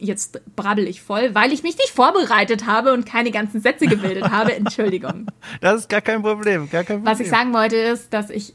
jetzt 0.00 0.40
brabbel 0.56 0.88
ich 0.88 1.02
voll, 1.02 1.36
weil 1.36 1.52
ich 1.52 1.62
mich 1.62 1.76
nicht 1.76 1.90
vorbereitet 1.90 2.66
habe 2.66 2.94
und 2.94 3.06
keine 3.06 3.30
ganzen 3.30 3.60
Sätze 3.60 3.86
gebildet 3.86 4.28
habe. 4.28 4.54
Entschuldigung. 4.56 5.28
Das 5.60 5.82
ist 5.82 5.88
gar 5.88 6.00
kein 6.00 6.22
Problem, 6.22 6.68
gar 6.68 6.82
kein 6.82 6.96
Problem. 6.96 7.12
Was 7.12 7.20
ich 7.20 7.28
sagen 7.28 7.54
wollte 7.54 7.76
ist, 7.76 8.12
dass 8.12 8.30
ich 8.30 8.54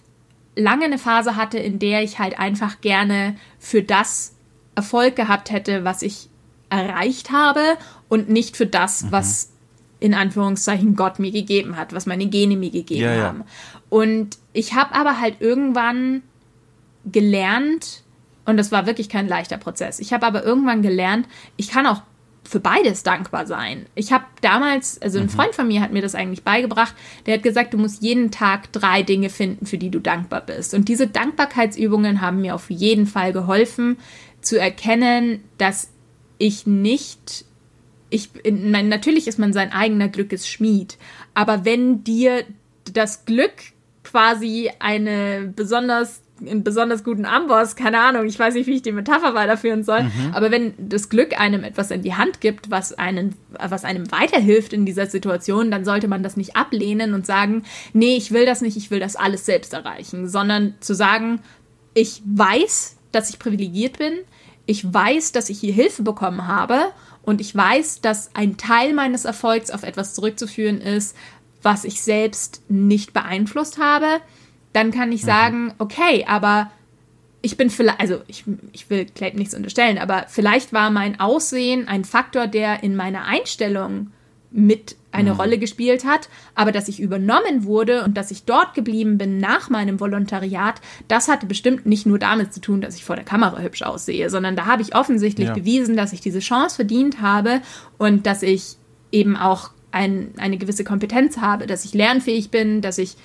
lange 0.56 0.86
eine 0.86 0.98
Phase 0.98 1.36
hatte, 1.36 1.58
in 1.58 1.80
der 1.80 2.04
ich 2.04 2.20
halt 2.20 2.40
einfach 2.40 2.82
gerne 2.82 3.36
für 3.60 3.82
das 3.82 4.36
Erfolg 4.76 5.16
gehabt 5.16 5.52
hätte, 5.52 5.84
was 5.84 6.02
ich 6.02 6.30
erreicht 6.70 7.32
habe 7.32 7.62
und 8.10 8.30
nicht 8.30 8.58
für 8.58 8.66
das, 8.66 9.04
mhm. 9.04 9.12
was 9.12 9.52
in 10.00 10.14
Anführungszeichen 10.14 10.96
Gott 10.96 11.20
mir 11.20 11.32
gegeben 11.32 11.78
hat, 11.78 11.94
was 11.94 12.06
meine 12.06 12.26
Gene 12.28 12.58
mir 12.58 12.72
gegeben 12.72 13.04
ja, 13.04 13.24
haben. 13.24 13.40
Ja. 13.40 13.46
Und 13.90 14.38
ich 14.52 14.74
habe 14.74 14.94
aber 14.96 15.20
halt 15.20 15.38
irgendwann 15.40 16.24
gelernt, 17.06 18.04
und 18.46 18.58
das 18.58 18.72
war 18.72 18.86
wirklich 18.86 19.08
kein 19.08 19.28
leichter 19.28 19.58
Prozess. 19.58 20.00
Ich 20.00 20.12
habe 20.12 20.26
aber 20.26 20.44
irgendwann 20.44 20.82
gelernt, 20.82 21.28
ich 21.56 21.70
kann 21.70 21.88
auch 21.88 22.02
für 22.44 22.60
beides 22.60 23.04
dankbar 23.04 23.48
sein. 23.48 23.86
Ich 23.96 24.12
habe 24.12 24.26
damals, 24.42 25.02
also 25.02 25.20
ein 25.20 25.26
mhm. 25.26 25.30
Freund 25.30 25.56
von 25.56 25.68
mir 25.68 25.82
hat 25.82 25.94
mir 25.94 26.02
das 26.02 26.16
eigentlich 26.16 26.44
beigebracht, 26.44 26.94
der 27.26 27.36
hat 27.36 27.44
gesagt, 27.44 27.74
du 27.74 27.78
musst 27.78 28.04
jeden 28.04 28.32
Tag 28.32 28.72
drei 28.72 29.04
Dinge 29.04 29.30
finden, 29.30 29.66
für 29.66 29.78
die 29.78 29.90
du 29.90 30.00
dankbar 30.00 30.42
bist. 30.42 30.74
Und 30.74 30.90
diese 30.90 31.08
Dankbarkeitsübungen 31.08 32.22
haben 32.22 32.42
mir 32.42 32.56
auf 32.56 32.70
jeden 32.70 33.08
Fall 33.08 33.34
geholfen, 33.34 33.98
zu 34.42 34.60
erkennen, 34.60 35.44
dass 35.58 35.90
ich 36.38 36.68
nicht, 36.68 37.46
ich, 38.10 38.30
nein, 38.44 38.90
natürlich 38.90 39.28
ist 39.28 39.40
man 39.40 39.54
sein 39.54 39.72
eigener 39.72 40.10
Glückesschmied, 40.10 40.98
aber 41.34 41.64
wenn 41.64 42.04
dir 42.04 42.44
das 42.92 43.26
Glück 43.26 43.54
quasi 44.04 44.70
eine 44.80 45.54
besonders 45.56 46.23
einen 46.50 46.64
besonders 46.64 47.04
guten 47.04 47.26
Amboss, 47.26 47.76
keine 47.76 48.00
Ahnung, 48.00 48.26
ich 48.26 48.38
weiß 48.38 48.54
nicht, 48.54 48.68
wie 48.68 48.76
ich 48.76 48.82
die 48.82 48.92
Metapher 48.92 49.34
weiterführen 49.34 49.84
soll, 49.84 50.04
mhm. 50.04 50.32
aber 50.34 50.52
wenn 50.52 50.74
das 50.78 51.10
Glück 51.10 51.40
einem 51.40 51.64
etwas 51.64 51.92
in 51.92 52.02
die 52.02 52.16
Hand 52.16 52.42
gibt, 52.42 52.72
was 52.72 52.94
einen, 52.94 53.36
was 53.50 53.86
einem 53.86 54.12
weiterhilft 54.12 54.74
in 54.74 54.86
dieser 54.86 55.08
Situation, 55.08 55.72
dann 55.72 55.86
sollte 55.86 56.08
man 56.08 56.24
das 56.24 56.38
nicht 56.38 56.56
ablehnen 56.56 57.14
und 57.14 57.26
sagen, 57.26 57.64
nee, 57.94 58.16
ich 58.16 58.32
will 58.32 58.46
das 58.46 58.62
nicht, 58.62 58.78
ich 58.78 58.92
will 58.92 59.00
das 59.00 59.16
alles 59.16 59.46
selbst 59.46 59.74
erreichen, 59.74 60.28
sondern 60.28 60.76
zu 60.80 60.94
sagen, 60.94 61.40
ich 61.94 62.22
weiß, 62.26 62.98
dass 63.12 63.30
ich 63.30 63.40
privilegiert 63.40 63.98
bin, 63.98 64.14
ich 64.66 64.92
weiß, 64.92 65.34
dass 65.34 65.50
ich 65.50 65.60
hier 65.60 65.74
Hilfe 65.74 66.04
bekommen 66.04 66.48
habe 66.48 66.80
und 67.22 67.42
ich 67.42 67.56
weiß, 67.56 68.02
dass 68.02 68.36
ein 68.36 68.58
Teil 68.58 68.94
meines 68.94 69.26
Erfolgs 69.26 69.72
auf 69.72 69.84
etwas 69.84 70.14
zurückzuführen 70.14 70.82
ist, 70.82 71.16
was 71.62 71.86
ich 71.86 72.02
selbst 72.02 72.62
nicht 72.70 73.14
beeinflusst 73.14 73.78
habe 73.78 74.22
dann 74.74 74.92
kann 74.92 75.12
ich 75.12 75.22
mhm. 75.24 75.28
sagen, 75.28 75.74
okay, 75.78 76.26
aber 76.28 76.72
ich 77.42 77.58
bin 77.58 77.70
vielleicht, 77.70 78.00
also 78.00 78.22
ich, 78.28 78.46
ich 78.72 78.90
will 78.90 79.06
Clayton 79.06 79.40
nichts 79.40 79.54
unterstellen, 79.54 79.98
aber 79.98 80.26
vielleicht 80.30 80.74
war 80.74 80.90
mein 80.90 81.20
Aussehen 81.20 81.88
ein 81.88 82.06
Faktor, 82.06 82.48
der 82.48 82.84
in 82.84 82.96
meiner 82.96 83.26
Einstellung 83.26 84.12
mit 84.50 84.96
eine 85.12 85.34
mhm. 85.34 85.40
Rolle 85.40 85.58
gespielt 85.58 86.06
hat, 86.06 86.30
aber 86.56 86.72
dass 86.72 86.88
ich 86.88 87.00
übernommen 87.00 87.66
wurde 87.66 88.04
und 88.04 88.16
dass 88.16 88.32
ich 88.32 88.46
dort 88.46 88.74
geblieben 88.76 89.18
bin 89.18 89.40
nach 89.40 89.70
meinem 89.70 90.00
Volontariat, 90.00 90.80
das 91.08 91.28
hatte 91.28 91.46
bestimmt 91.46 91.86
nicht 91.86 92.06
nur 92.06 92.20
damit 92.20 92.54
zu 92.54 92.62
tun, 92.62 92.80
dass 92.80 92.96
ich 92.96 93.04
vor 93.04 93.16
der 93.16 93.26
Kamera 93.26 93.60
hübsch 93.60 93.82
aussehe, 93.82 94.30
sondern 94.30 94.56
da 94.56 94.66
habe 94.66 94.82
ich 94.82 94.96
offensichtlich 94.96 95.48
ja. 95.50 95.54
bewiesen, 95.54 95.98
dass 95.98 96.14
ich 96.14 96.22
diese 96.22 96.40
Chance 96.40 96.78
verdient 96.78 97.20
habe 97.20 97.62
und 97.98 98.26
dass 98.26 98.42
ich 98.42 98.78
eben 99.12 99.36
auch 99.36 99.72
ein, 99.92 100.34
eine 100.38 100.58
gewisse 100.58 100.84
Kompetenz 100.84 101.38
habe, 101.38 101.68
dass 101.68 101.84
ich 101.84 101.94
lernfähig 101.94 102.50
bin, 102.52 102.82
dass 102.82 102.98
ich 102.98 103.16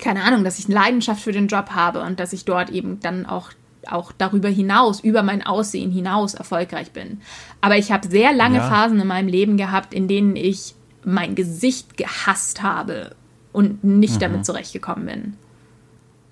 keine 0.00 0.22
Ahnung, 0.22 0.44
dass 0.44 0.58
ich 0.58 0.66
eine 0.66 0.74
Leidenschaft 0.74 1.22
für 1.22 1.32
den 1.32 1.48
Job 1.48 1.70
habe 1.70 2.02
und 2.02 2.20
dass 2.20 2.32
ich 2.32 2.44
dort 2.44 2.70
eben 2.70 3.00
dann 3.00 3.26
auch 3.26 3.50
auch 3.86 4.12
darüber 4.12 4.48
hinaus, 4.48 5.00
über 5.00 5.22
mein 5.22 5.44
Aussehen 5.44 5.90
hinaus 5.90 6.32
erfolgreich 6.32 6.92
bin. 6.92 7.20
Aber 7.60 7.76
ich 7.76 7.92
habe 7.92 8.08
sehr 8.08 8.32
lange 8.32 8.56
ja. 8.56 8.68
Phasen 8.68 8.98
in 8.98 9.06
meinem 9.06 9.28
Leben 9.28 9.58
gehabt, 9.58 9.92
in 9.92 10.08
denen 10.08 10.36
ich 10.36 10.74
mein 11.04 11.34
Gesicht 11.34 11.98
gehasst 11.98 12.62
habe 12.62 13.14
und 13.52 13.84
nicht 13.84 14.14
mhm. 14.14 14.20
damit 14.20 14.46
zurechtgekommen 14.46 15.06
bin. 15.06 15.36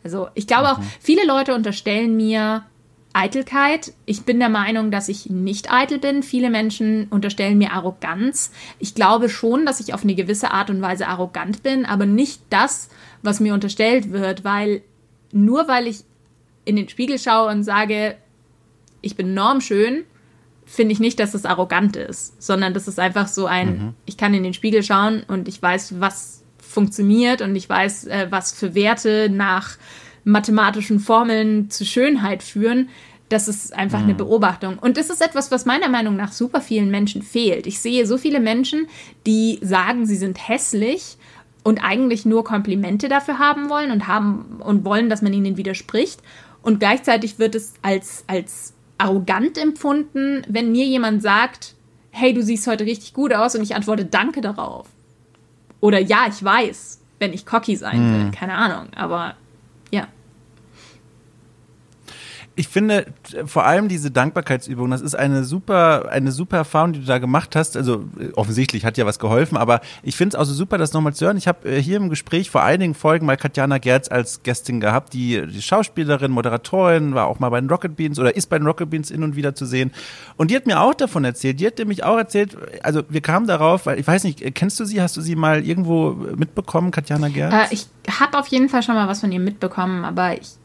Also 0.04 0.28
ich 0.34 0.46
glaube 0.46 0.68
mhm. 0.68 0.68
auch, 0.68 0.78
viele 1.00 1.26
Leute 1.26 1.54
unterstellen 1.54 2.16
mir 2.16 2.64
Eitelkeit. 3.14 3.92
Ich 4.06 4.22
bin 4.22 4.38
der 4.38 4.48
Meinung, 4.48 4.90
dass 4.90 5.08
ich 5.08 5.28
nicht 5.28 5.70
eitel 5.70 5.98
bin. 5.98 6.22
Viele 6.22 6.48
Menschen 6.48 7.08
unterstellen 7.08 7.58
mir 7.58 7.72
Arroganz. 7.72 8.52
Ich 8.78 8.94
glaube 8.94 9.28
schon, 9.28 9.66
dass 9.66 9.80
ich 9.80 9.92
auf 9.92 10.02
eine 10.02 10.14
gewisse 10.14 10.50
Art 10.50 10.70
und 10.70 10.80
Weise 10.80 11.06
arrogant 11.08 11.62
bin, 11.62 11.84
aber 11.84 12.06
nicht 12.06 12.40
das, 12.48 12.88
was 13.22 13.40
mir 13.40 13.54
unterstellt 13.54 14.12
wird, 14.12 14.44
weil 14.44 14.82
nur 15.32 15.68
weil 15.68 15.86
ich 15.86 16.04
in 16.64 16.76
den 16.76 16.88
Spiegel 16.88 17.18
schaue 17.18 17.50
und 17.50 17.64
sage, 17.64 18.16
ich 19.00 19.16
bin 19.16 19.34
normschön, 19.34 20.04
finde 20.64 20.92
ich 20.92 21.00
nicht, 21.00 21.18
dass 21.18 21.32
das 21.32 21.44
arrogant 21.44 21.96
ist, 21.96 22.40
sondern 22.40 22.72
das 22.74 22.88
ist 22.88 22.98
einfach 22.98 23.28
so 23.28 23.46
ein, 23.46 23.68
mhm. 23.68 23.94
ich 24.06 24.16
kann 24.16 24.34
in 24.34 24.42
den 24.42 24.54
Spiegel 24.54 24.82
schauen 24.82 25.22
und 25.26 25.48
ich 25.48 25.60
weiß, 25.60 26.00
was 26.00 26.42
funktioniert 26.58 27.42
und 27.42 27.54
ich 27.56 27.68
weiß, 27.68 28.06
äh, 28.06 28.26
was 28.30 28.52
für 28.52 28.74
Werte 28.74 29.28
nach 29.30 29.76
mathematischen 30.24 31.00
Formeln 31.00 31.68
zu 31.70 31.84
Schönheit 31.84 32.42
führen. 32.42 32.88
Das 33.28 33.48
ist 33.48 33.74
einfach 33.74 33.98
mhm. 33.98 34.04
eine 34.04 34.14
Beobachtung. 34.14 34.78
Und 34.78 34.96
das 34.96 35.10
ist 35.10 35.20
etwas, 35.20 35.50
was 35.50 35.64
meiner 35.64 35.88
Meinung 35.88 36.16
nach 36.16 36.32
super 36.32 36.60
vielen 36.60 36.90
Menschen 36.90 37.22
fehlt. 37.22 37.66
Ich 37.66 37.80
sehe 37.80 38.06
so 38.06 38.18
viele 38.18 38.40
Menschen, 38.40 38.86
die 39.26 39.58
sagen, 39.62 40.06
sie 40.06 40.16
sind 40.16 40.48
hässlich 40.48 41.16
und 41.62 41.82
eigentlich 41.82 42.24
nur 42.24 42.44
Komplimente 42.44 43.08
dafür 43.08 43.38
haben 43.38 43.68
wollen 43.70 43.90
und 43.90 44.06
haben 44.08 44.60
und 44.60 44.84
wollen, 44.84 45.08
dass 45.08 45.22
man 45.22 45.32
ihnen 45.32 45.56
widerspricht. 45.56 46.20
Und 46.62 46.80
gleichzeitig 46.80 47.38
wird 47.38 47.54
es 47.54 47.74
als, 47.82 48.24
als 48.26 48.74
arrogant 48.98 49.58
empfunden, 49.58 50.44
wenn 50.48 50.72
mir 50.72 50.86
jemand 50.86 51.22
sagt, 51.22 51.74
hey, 52.10 52.34
du 52.34 52.42
siehst 52.42 52.66
heute 52.66 52.84
richtig 52.84 53.14
gut 53.14 53.32
aus 53.32 53.54
und 53.54 53.62
ich 53.62 53.74
antworte 53.74 54.04
Danke 54.04 54.40
darauf. 54.40 54.86
Oder 55.80 55.98
ja, 55.98 56.26
ich 56.28 56.42
weiß, 56.42 57.00
wenn 57.18 57.32
ich 57.32 57.46
cocky 57.46 57.76
sein 57.76 58.12
will, 58.12 58.24
hm. 58.24 58.30
keine 58.32 58.54
Ahnung, 58.54 58.88
aber 58.94 59.34
ja 59.90 60.06
ich 62.54 62.68
finde 62.68 63.06
vor 63.46 63.64
allem 63.64 63.88
diese 63.88 64.10
Dankbarkeitsübung, 64.10 64.90
das 64.90 65.00
ist 65.00 65.14
eine 65.14 65.44
super, 65.44 66.10
eine 66.10 66.32
super 66.32 66.58
Erfahrung, 66.58 66.92
die 66.92 67.00
du 67.00 67.06
da 67.06 67.18
gemacht 67.18 67.56
hast. 67.56 67.76
Also 67.76 68.04
äh, 68.18 68.32
offensichtlich 68.34 68.84
hat 68.84 68.98
ja 68.98 69.06
was 69.06 69.18
geholfen, 69.18 69.56
aber 69.56 69.80
ich 70.02 70.16
finde 70.16 70.36
es 70.36 70.40
auch 70.40 70.44
so 70.44 70.52
super, 70.52 70.76
das 70.76 70.92
nochmal 70.92 71.14
zu 71.14 71.24
hören. 71.24 71.36
Ich 71.36 71.48
habe 71.48 71.68
äh, 71.68 71.80
hier 71.80 71.96
im 71.96 72.10
Gespräch 72.10 72.50
vor 72.50 72.62
einigen 72.62 72.94
Folgen 72.94 73.26
mal 73.26 73.36
Katjana 73.36 73.78
Gerz 73.78 74.10
als 74.10 74.42
Gästin 74.42 74.80
gehabt, 74.80 75.14
die, 75.14 75.46
die 75.46 75.62
Schauspielerin, 75.62 76.30
Moderatorin, 76.30 77.14
war 77.14 77.26
auch 77.26 77.38
mal 77.38 77.48
bei 77.48 77.60
den 77.60 77.70
Rocket 77.70 77.96
Beans 77.96 78.18
oder 78.18 78.36
ist 78.36 78.48
bei 78.50 78.58
den 78.58 78.66
Rocket 78.66 78.90
Beans 78.90 79.10
in 79.10 79.22
und 79.22 79.34
wieder 79.34 79.54
zu 79.54 79.64
sehen. 79.64 79.90
Und 80.36 80.50
die 80.50 80.56
hat 80.56 80.66
mir 80.66 80.80
auch 80.80 80.94
davon 80.94 81.24
erzählt. 81.24 81.60
Die 81.60 81.66
hat 81.66 81.78
nämlich 81.78 82.04
auch 82.04 82.18
erzählt, 82.18 82.56
also 82.82 83.02
wir 83.08 83.22
kamen 83.22 83.46
darauf, 83.46 83.86
weil 83.86 83.98
ich 83.98 84.06
weiß 84.06 84.24
nicht, 84.24 84.54
kennst 84.54 84.78
du 84.78 84.84
sie? 84.84 85.00
Hast 85.00 85.16
du 85.16 85.20
sie 85.20 85.36
mal 85.36 85.64
irgendwo 85.64 86.12
mitbekommen, 86.36 86.90
Katjana 86.90 87.28
Gerz? 87.28 87.70
Äh, 87.70 87.74
ich 87.74 87.86
habe 88.20 88.38
auf 88.38 88.46
jeden 88.48 88.68
Fall 88.68 88.82
schon 88.82 88.94
mal 88.94 89.08
was 89.08 89.20
von 89.20 89.32
ihr 89.32 89.40
mitbekommen, 89.40 90.04
aber 90.04 90.34
ich 90.34 90.56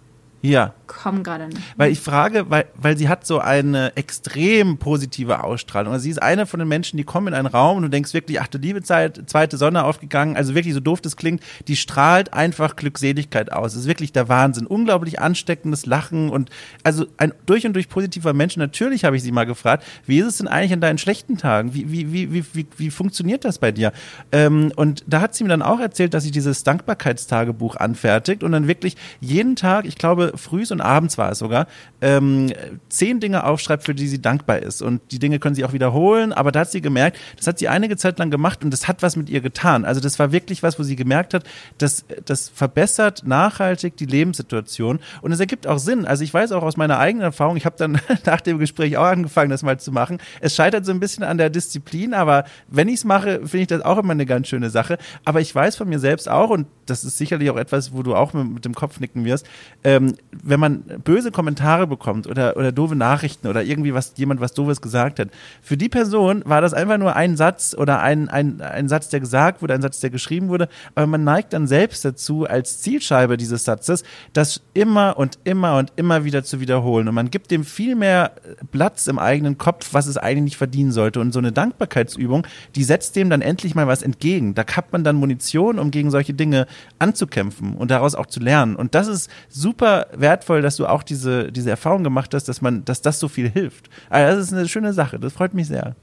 ja. 0.42 0.74
Kommen 0.88 1.24
gerade 1.24 1.48
nicht. 1.48 1.62
Weil 1.76 1.92
ich 1.92 2.00
frage, 2.00 2.50
weil, 2.50 2.66
weil 2.76 2.98
sie 2.98 3.10
hat 3.10 3.28
so 3.28 3.40
eine 3.40 3.96
extrem 3.96 4.78
positive 4.78 5.44
Ausstrahlung. 5.44 5.94
Also 5.94 6.04
sie 6.04 6.10
ist 6.10 6.22
eine 6.22 6.46
von 6.46 6.60
den 6.60 6.70
Menschen, 6.70 6.98
die 6.98 7.04
kommen 7.04 7.28
in 7.28 7.34
einen 7.34 7.48
Raum 7.48 7.78
und 7.78 7.84
du 7.84 7.90
denkst 7.90 8.14
wirklich, 8.14 8.42
ach 8.42 8.48
du 8.48 8.58
liebe 8.58 8.82
Zeit, 8.82 9.24
zweite 9.28 9.58
Sonne 9.58 9.84
aufgegangen. 9.84 10.36
Also 10.36 10.56
wirklich 10.56 10.74
so 10.74 10.80
doof 10.80 11.02
das 11.02 11.18
klingt, 11.18 11.44
die 11.68 11.76
strahlt 11.76 12.34
einfach 12.34 12.76
Glückseligkeit 12.76 13.52
aus. 13.52 13.74
Das 13.74 13.82
ist 13.82 13.88
wirklich 13.88 14.14
der 14.14 14.30
Wahnsinn. 14.30 14.66
Unglaublich 14.66 15.20
ansteckendes 15.20 15.86
Lachen 15.86 16.30
und 16.30 16.50
also 16.84 17.06
ein 17.18 17.34
durch 17.46 17.66
und 17.66 17.74
durch 17.74 17.90
positiver 17.90 18.34
Mensch. 18.34 18.56
Natürlich 18.58 19.04
habe 19.04 19.18
ich 19.18 19.24
sie 19.24 19.32
mal 19.32 19.46
gefragt, 19.46 19.84
wie 20.06 20.20
ist 20.20 20.28
es 20.28 20.38
denn 20.38 20.48
eigentlich 20.48 20.72
in 20.72 20.82
deinen 20.82 20.98
schlechten 20.98 21.38
Tagen? 21.38 21.74
Wie, 21.74 21.92
wie, 21.92 22.12
wie, 22.12 22.34
wie, 22.34 22.46
wie, 22.54 22.68
wie 22.78 22.92
funktioniert 22.92 23.44
das 23.46 23.60
bei 23.60 23.72
dir? 23.72 23.92
Ähm, 24.32 24.72
und 24.76 25.04
da 25.08 25.22
hat 25.22 25.36
sie 25.36 25.44
mir 25.44 25.50
dann 25.50 25.62
auch 25.62 25.80
erzählt, 25.80 26.14
dass 26.14 26.24
sie 26.24 26.32
dieses 26.32 26.64
Dankbarkeitstagebuch 26.64 27.76
anfertigt 27.76 28.44
und 28.44 28.52
dann 28.54 28.68
wirklich 28.68 28.96
jeden 29.20 29.56
Tag, 29.56 29.86
ich 29.86 29.98
glaube, 29.98 30.34
frühs 30.36 30.72
und 30.78 30.82
abends 30.82 31.18
war 31.18 31.32
es 31.32 31.40
sogar, 31.40 31.66
ähm, 32.02 32.54
zehn 32.90 33.20
Dinge 33.20 33.46
aufschreibt, 33.46 33.84
für 33.84 33.96
die 33.96 34.08
sie 34.08 34.22
dankbar 34.22 34.60
ist. 34.60 34.84
Und 34.84 35.02
die 35.12 35.18
Dinge 35.18 35.40
können 35.40 35.56
sie 35.56 35.66
auch 35.66 35.74
wiederholen, 35.74 36.34
aber 36.34 36.52
da 36.52 36.62
hat 36.62 36.72
sie 36.72 36.82
gemerkt, 36.82 37.18
das 37.36 37.48
hat 37.48 37.58
sie 37.58 37.68
einige 37.68 37.98
Zeit 37.98 38.20
lang 38.20 38.30
gemacht 38.30 38.64
und 38.64 38.72
das 38.72 38.88
hat 38.88 39.02
was 39.02 39.16
mit 39.16 39.30
ihr 39.30 39.42
getan. 39.42 39.86
Also 39.86 40.02
das 40.02 40.20
war 40.20 40.32
wirklich 40.32 40.62
was, 40.62 40.78
wo 40.78 40.84
sie 40.84 40.96
gemerkt 40.96 41.34
hat, 41.34 41.44
dass 41.80 42.06
das 42.26 42.50
verbessert 42.50 43.24
nachhaltig 43.26 43.98
die 43.98 44.06
Lebenssituation 44.06 45.00
und 45.22 45.32
es 45.32 45.40
ergibt 45.40 45.66
auch 45.66 45.80
Sinn. 45.80 46.06
Also 46.06 46.24
ich 46.24 46.32
weiß 46.34 46.52
auch 46.52 46.62
aus 46.62 46.78
meiner 46.78 47.00
eigenen 47.00 47.24
Erfahrung, 47.24 47.58
ich 47.58 47.66
habe 47.66 47.76
dann 47.78 48.00
nach 48.26 48.42
dem 48.42 48.60
Gespräch 48.60 48.98
auch 48.98 49.06
angefangen, 49.06 49.50
das 49.50 49.64
mal 49.64 49.80
zu 49.80 49.92
machen. 49.92 50.20
Es 50.42 50.56
scheitert 50.56 50.86
so 50.86 50.92
ein 50.92 51.00
bisschen 51.00 51.24
an 51.24 51.40
der 51.40 51.50
Disziplin, 51.50 52.14
aber 52.14 52.44
wenn 52.68 52.88
ich 52.88 52.96
es 52.96 53.06
mache, 53.06 53.40
finde 53.40 53.60
ich 53.60 53.68
das 53.68 53.82
auch 53.82 53.98
immer 53.98 54.12
eine 54.12 54.28
ganz 54.28 54.48
schöne 54.48 54.70
Sache. 54.70 55.00
Aber 55.26 55.42
ich 55.42 55.54
weiß 55.54 55.76
von 55.76 55.90
mir 55.90 56.00
selbst 56.00 56.30
auch, 56.30 56.52
und 56.52 56.68
das 56.86 57.04
ist 57.04 57.18
sicherlich 57.18 57.50
auch 57.50 57.58
etwas, 57.58 57.94
wo 57.94 58.04
du 58.04 58.16
auch 58.16 58.34
mit, 58.34 58.48
mit 58.48 58.66
dem 58.66 58.76
Kopf 58.76 59.00
nicken 59.00 59.26
wirst, 59.26 59.48
ähm, 59.84 60.16
wenn 60.32 60.60
man 60.60 60.67
böse 60.76 61.32
Kommentare 61.32 61.88
bekommt 61.88 62.28
oder, 62.28 62.58
oder 62.58 62.72
doofe 62.72 62.96
Nachrichten 62.96 63.48
oder 63.48 63.64
irgendwie 63.64 63.94
was, 63.94 64.14
jemand 64.16 64.42
was 64.42 64.54
doofes 64.54 64.82
gesagt 64.82 65.20
hat, 65.20 65.30
für 65.62 65.78
die 65.78 65.90
Person 65.90 66.44
war 66.46 66.62
das 66.62 66.74
einfach 66.74 66.98
nur 66.98 67.16
ein 67.16 67.38
Satz 67.38 67.76
oder 67.78 68.02
ein, 68.02 68.30
ein, 68.30 68.62
ein 68.62 68.88
Satz, 68.88 69.10
der 69.10 69.20
gesagt 69.20 69.62
wurde, 69.62 69.74
ein 69.74 69.82
Satz, 69.82 70.00
der 70.00 70.10
geschrieben 70.10 70.50
wurde, 70.50 70.70
aber 70.96 71.08
man 71.08 71.24
neigt 71.24 71.54
dann 71.54 71.68
selbst 71.68 72.04
dazu, 72.06 72.46
als 72.46 72.82
Zielscheibe 72.82 73.38
dieses 73.38 73.64
Satzes, 73.64 74.04
das 74.34 74.62
immer 74.74 75.18
und 75.18 75.40
immer 75.44 75.78
und 75.78 75.92
immer 75.96 76.24
wieder 76.24 76.44
zu 76.44 76.60
wiederholen. 76.60 77.08
Und 77.08 77.16
man 77.16 77.32
gibt 77.32 77.52
dem 77.52 77.64
viel 77.64 77.96
mehr 77.96 78.32
Platz 78.72 79.08
im 79.08 79.20
eigenen 79.20 79.58
Kopf, 79.58 79.90
was 79.94 80.08
es 80.08 80.18
eigentlich 80.18 80.58
verdienen 80.58 80.92
sollte. 80.92 81.20
Und 81.20 81.34
so 81.34 81.40
eine 81.40 81.52
Dankbarkeitsübung, 81.52 82.46
die 82.76 82.84
setzt 82.84 83.16
dem 83.16 83.30
dann 83.30 83.42
endlich 83.42 83.76
mal 83.76 83.88
was 83.88 84.02
entgegen. 84.02 84.56
Da 84.56 84.64
hat 84.76 84.92
man 84.92 85.04
dann 85.04 85.16
Munition, 85.16 85.80
um 85.80 85.92
gegen 85.92 86.12
solche 86.12 86.34
Dinge 86.34 86.68
anzukämpfen 87.00 87.76
und 87.76 87.92
daraus 87.92 88.16
auch 88.16 88.26
zu 88.26 88.40
lernen. 88.40 88.76
Und 88.76 88.96
das 88.96 89.08
ist 89.08 89.30
super 89.50 90.08
wertvoll, 90.16 90.57
dass 90.62 90.76
du 90.76 90.86
auch 90.88 91.04
diese, 91.04 91.52
diese 91.52 91.70
Erfahrung 91.70 92.04
gemacht 92.04 92.34
hast, 92.34 92.46
dass 92.46 92.62
man, 92.62 92.86
dass 92.86 93.02
das 93.02 93.20
so 93.20 93.28
viel 93.28 93.50
hilft. 93.50 93.90
Also 94.10 94.38
das 94.38 94.48
ist 94.48 94.54
eine 94.54 94.68
schöne 94.68 94.94
Sache. 94.94 95.20
Das 95.20 95.34
freut 95.34 95.54
mich 95.54 95.68
sehr. 95.68 95.96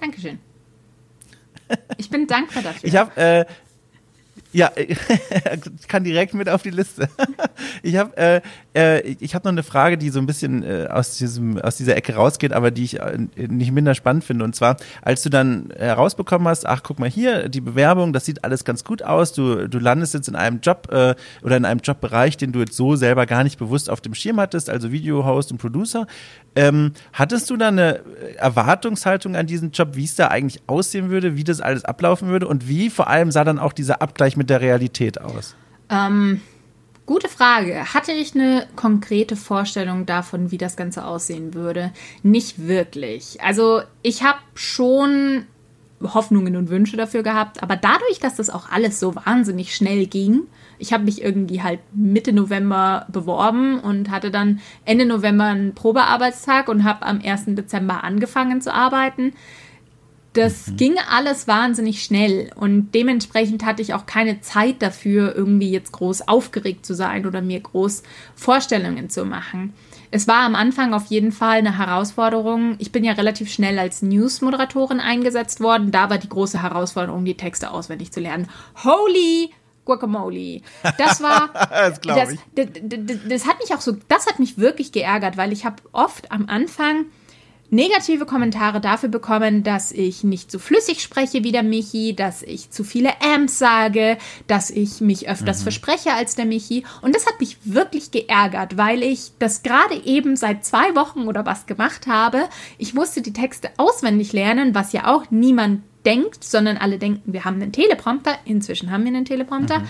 Dankeschön. 0.00 0.38
Ich 1.98 2.10
bin 2.10 2.26
dankbar 2.26 2.62
dafür. 2.62 2.88
Ich 2.88 2.96
habe 2.96 3.16
äh, 3.16 3.44
ja, 4.52 4.70
ich 4.76 4.98
kann 5.88 6.04
direkt 6.04 6.34
mit 6.34 6.48
auf 6.48 6.62
die 6.62 6.70
Liste. 6.70 7.08
Ich 7.82 7.96
habe 7.96 8.16
äh, 8.16 8.40
äh, 8.74 9.14
hab 9.28 9.44
noch 9.44 9.52
eine 9.52 9.62
Frage, 9.62 9.98
die 9.98 10.10
so 10.10 10.18
ein 10.18 10.26
bisschen 10.26 10.62
äh, 10.62 10.88
aus, 10.90 11.16
diesem, 11.16 11.58
aus 11.58 11.76
dieser 11.76 11.96
Ecke 11.96 12.14
rausgeht, 12.14 12.52
aber 12.52 12.70
die 12.70 12.84
ich 12.84 13.00
äh, 13.00 13.18
nicht 13.36 13.72
minder 13.72 13.94
spannend 13.94 14.24
finde. 14.24 14.44
Und 14.44 14.54
zwar, 14.54 14.76
als 15.02 15.22
du 15.22 15.30
dann 15.30 15.70
herausbekommen 15.76 16.48
hast, 16.48 16.66
ach 16.66 16.82
guck 16.82 16.98
mal 16.98 17.08
hier, 17.08 17.48
die 17.48 17.60
Bewerbung, 17.60 18.12
das 18.12 18.24
sieht 18.24 18.44
alles 18.44 18.64
ganz 18.64 18.84
gut 18.84 19.02
aus. 19.02 19.32
Du, 19.32 19.68
du 19.68 19.78
landest 19.78 20.14
jetzt 20.14 20.28
in 20.28 20.36
einem 20.36 20.60
Job 20.60 20.88
äh, 20.90 21.14
oder 21.42 21.56
in 21.56 21.64
einem 21.64 21.80
Jobbereich, 21.80 22.36
den 22.36 22.52
du 22.52 22.60
jetzt 22.60 22.74
so 22.74 22.96
selber 22.96 23.26
gar 23.26 23.44
nicht 23.44 23.58
bewusst 23.58 23.90
auf 23.90 24.00
dem 24.00 24.14
Schirm 24.14 24.40
hattest, 24.40 24.70
also 24.70 24.92
Videohost 24.92 25.52
und 25.52 25.58
Producer. 25.58 26.06
Ähm, 26.56 26.92
hattest 27.12 27.48
du 27.50 27.56
da 27.56 27.68
eine 27.68 28.00
Erwartungshaltung 28.36 29.36
an 29.36 29.46
diesen 29.46 29.70
Job, 29.70 29.90
wie 29.94 30.04
es 30.04 30.16
da 30.16 30.28
eigentlich 30.28 30.62
aussehen 30.66 31.10
würde, 31.10 31.36
wie 31.36 31.44
das 31.44 31.60
alles 31.60 31.84
ablaufen 31.84 32.28
würde 32.28 32.48
und 32.48 32.68
wie 32.68 32.90
vor 32.90 33.08
allem 33.08 33.30
sah 33.30 33.44
dann 33.44 33.58
auch 33.58 33.72
dieser 33.72 34.02
Abgleich 34.02 34.36
mit 34.40 34.48
der 34.48 34.62
Realität 34.62 35.20
aus? 35.20 35.54
Ähm, 35.90 36.40
gute 37.04 37.28
Frage. 37.28 37.92
Hatte 37.92 38.12
ich 38.12 38.34
eine 38.34 38.66
konkrete 38.74 39.36
Vorstellung 39.36 40.06
davon, 40.06 40.50
wie 40.50 40.56
das 40.56 40.76
Ganze 40.76 41.04
aussehen 41.04 41.52
würde? 41.52 41.92
Nicht 42.22 42.66
wirklich. 42.66 43.38
Also 43.42 43.82
ich 44.02 44.22
habe 44.22 44.38
schon 44.54 45.44
Hoffnungen 46.02 46.56
und 46.56 46.70
Wünsche 46.70 46.96
dafür 46.96 47.22
gehabt, 47.22 47.62
aber 47.62 47.76
dadurch, 47.76 48.18
dass 48.18 48.36
das 48.36 48.48
auch 48.48 48.70
alles 48.70 48.98
so 48.98 49.14
wahnsinnig 49.14 49.74
schnell 49.74 50.06
ging, 50.06 50.44
ich 50.78 50.94
habe 50.94 51.04
mich 51.04 51.22
irgendwie 51.22 51.62
halt 51.62 51.80
Mitte 51.92 52.32
November 52.32 53.04
beworben 53.12 53.78
und 53.78 54.10
hatte 54.10 54.30
dann 54.30 54.60
Ende 54.86 55.04
November 55.04 55.44
einen 55.44 55.74
Probearbeitstag 55.74 56.68
und 56.68 56.84
habe 56.84 57.04
am 57.04 57.20
1. 57.22 57.44
Dezember 57.48 58.02
angefangen 58.02 58.62
zu 58.62 58.72
arbeiten. 58.72 59.34
Das 60.32 60.68
mhm. 60.68 60.76
ging 60.76 60.94
alles 61.10 61.48
wahnsinnig 61.48 62.04
schnell 62.04 62.50
und 62.54 62.92
dementsprechend 62.94 63.64
hatte 63.64 63.82
ich 63.82 63.94
auch 63.94 64.06
keine 64.06 64.40
Zeit 64.40 64.80
dafür, 64.80 65.34
irgendwie 65.34 65.70
jetzt 65.70 65.92
groß 65.92 66.28
aufgeregt 66.28 66.86
zu 66.86 66.94
sein 66.94 67.26
oder 67.26 67.42
mir 67.42 67.60
groß 67.60 68.02
Vorstellungen 68.36 69.10
zu 69.10 69.24
machen. 69.24 69.74
Es 70.12 70.26
war 70.26 70.42
am 70.42 70.56
Anfang 70.56 70.92
auf 70.92 71.06
jeden 71.06 71.30
Fall 71.30 71.58
eine 71.58 71.78
Herausforderung. 71.78 72.74
Ich 72.78 72.90
bin 72.90 73.04
ja 73.04 73.12
relativ 73.12 73.52
schnell 73.52 73.78
als 73.78 74.02
News-Moderatorin 74.02 74.98
eingesetzt 74.98 75.60
worden. 75.60 75.92
Da 75.92 76.10
war 76.10 76.18
die 76.18 76.28
große 76.28 76.60
Herausforderung, 76.60 77.24
die 77.24 77.36
Texte 77.36 77.70
auswendig 77.70 78.10
zu 78.10 78.18
lernen. 78.18 78.48
Holy 78.82 79.50
Guacamole. 79.84 80.62
Das 80.98 81.22
war. 81.22 81.50
das, 81.52 82.00
das, 82.00 82.36
das, 82.54 83.18
das, 83.28 83.46
hat 83.46 83.58
mich 83.60 83.74
auch 83.74 83.80
so, 83.80 83.96
das 84.08 84.26
hat 84.26 84.38
mich 84.38 84.58
wirklich 84.58 84.92
geärgert, 84.92 85.36
weil 85.36 85.52
ich 85.52 85.64
habe 85.64 85.76
oft 85.92 86.30
am 86.32 86.46
Anfang 86.48 87.06
negative 87.70 88.26
Kommentare 88.26 88.80
dafür 88.80 89.08
bekommen, 89.08 89.62
dass 89.62 89.92
ich 89.92 90.24
nicht 90.24 90.50
so 90.50 90.58
flüssig 90.58 91.02
spreche 91.02 91.44
wie 91.44 91.52
der 91.52 91.62
Michi, 91.62 92.14
dass 92.14 92.42
ich 92.42 92.70
zu 92.70 92.84
viele 92.84 93.10
Amps 93.22 93.58
sage, 93.58 94.18
dass 94.46 94.70
ich 94.70 95.00
mich 95.00 95.28
öfters 95.28 95.60
mhm. 95.60 95.62
verspreche 95.64 96.12
als 96.12 96.34
der 96.34 96.46
Michi. 96.46 96.84
Und 97.02 97.14
das 97.14 97.26
hat 97.26 97.40
mich 97.40 97.58
wirklich 97.64 98.10
geärgert, 98.10 98.76
weil 98.76 99.02
ich 99.02 99.32
das 99.38 99.62
gerade 99.62 99.94
eben 100.04 100.36
seit 100.36 100.64
zwei 100.64 100.94
Wochen 100.94 101.28
oder 101.28 101.46
was 101.46 101.66
gemacht 101.66 102.06
habe. 102.06 102.48
Ich 102.78 102.94
musste 102.94 103.22
die 103.22 103.32
Texte 103.32 103.70
auswendig 103.76 104.32
lernen, 104.32 104.74
was 104.74 104.92
ja 104.92 105.06
auch 105.06 105.30
niemand 105.30 105.82
denkt, 106.04 106.42
sondern 106.42 106.76
alle 106.76 106.98
denken, 106.98 107.32
wir 107.32 107.44
haben 107.44 107.60
einen 107.60 107.72
Teleprompter. 107.72 108.36
Inzwischen 108.44 108.90
haben 108.90 109.04
wir 109.04 109.08
einen 109.08 109.24
Teleprompter. 109.24 109.80
Mhm. 109.80 109.88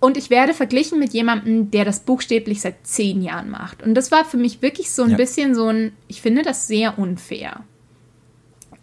Und 0.00 0.16
ich 0.16 0.30
werde 0.30 0.54
verglichen 0.54 0.98
mit 0.98 1.12
jemandem, 1.12 1.70
der 1.70 1.84
das 1.84 2.00
buchstäblich 2.00 2.62
seit 2.62 2.86
zehn 2.86 3.22
Jahren 3.22 3.50
macht. 3.50 3.82
Und 3.82 3.94
das 3.94 4.10
war 4.10 4.24
für 4.24 4.38
mich 4.38 4.62
wirklich 4.62 4.90
so 4.90 5.02
ein 5.02 5.10
ja. 5.10 5.16
bisschen 5.16 5.54
so 5.54 5.68
ein, 5.68 5.92
ich 6.08 6.22
finde 6.22 6.42
das 6.42 6.66
sehr 6.66 6.98
unfair. 6.98 7.64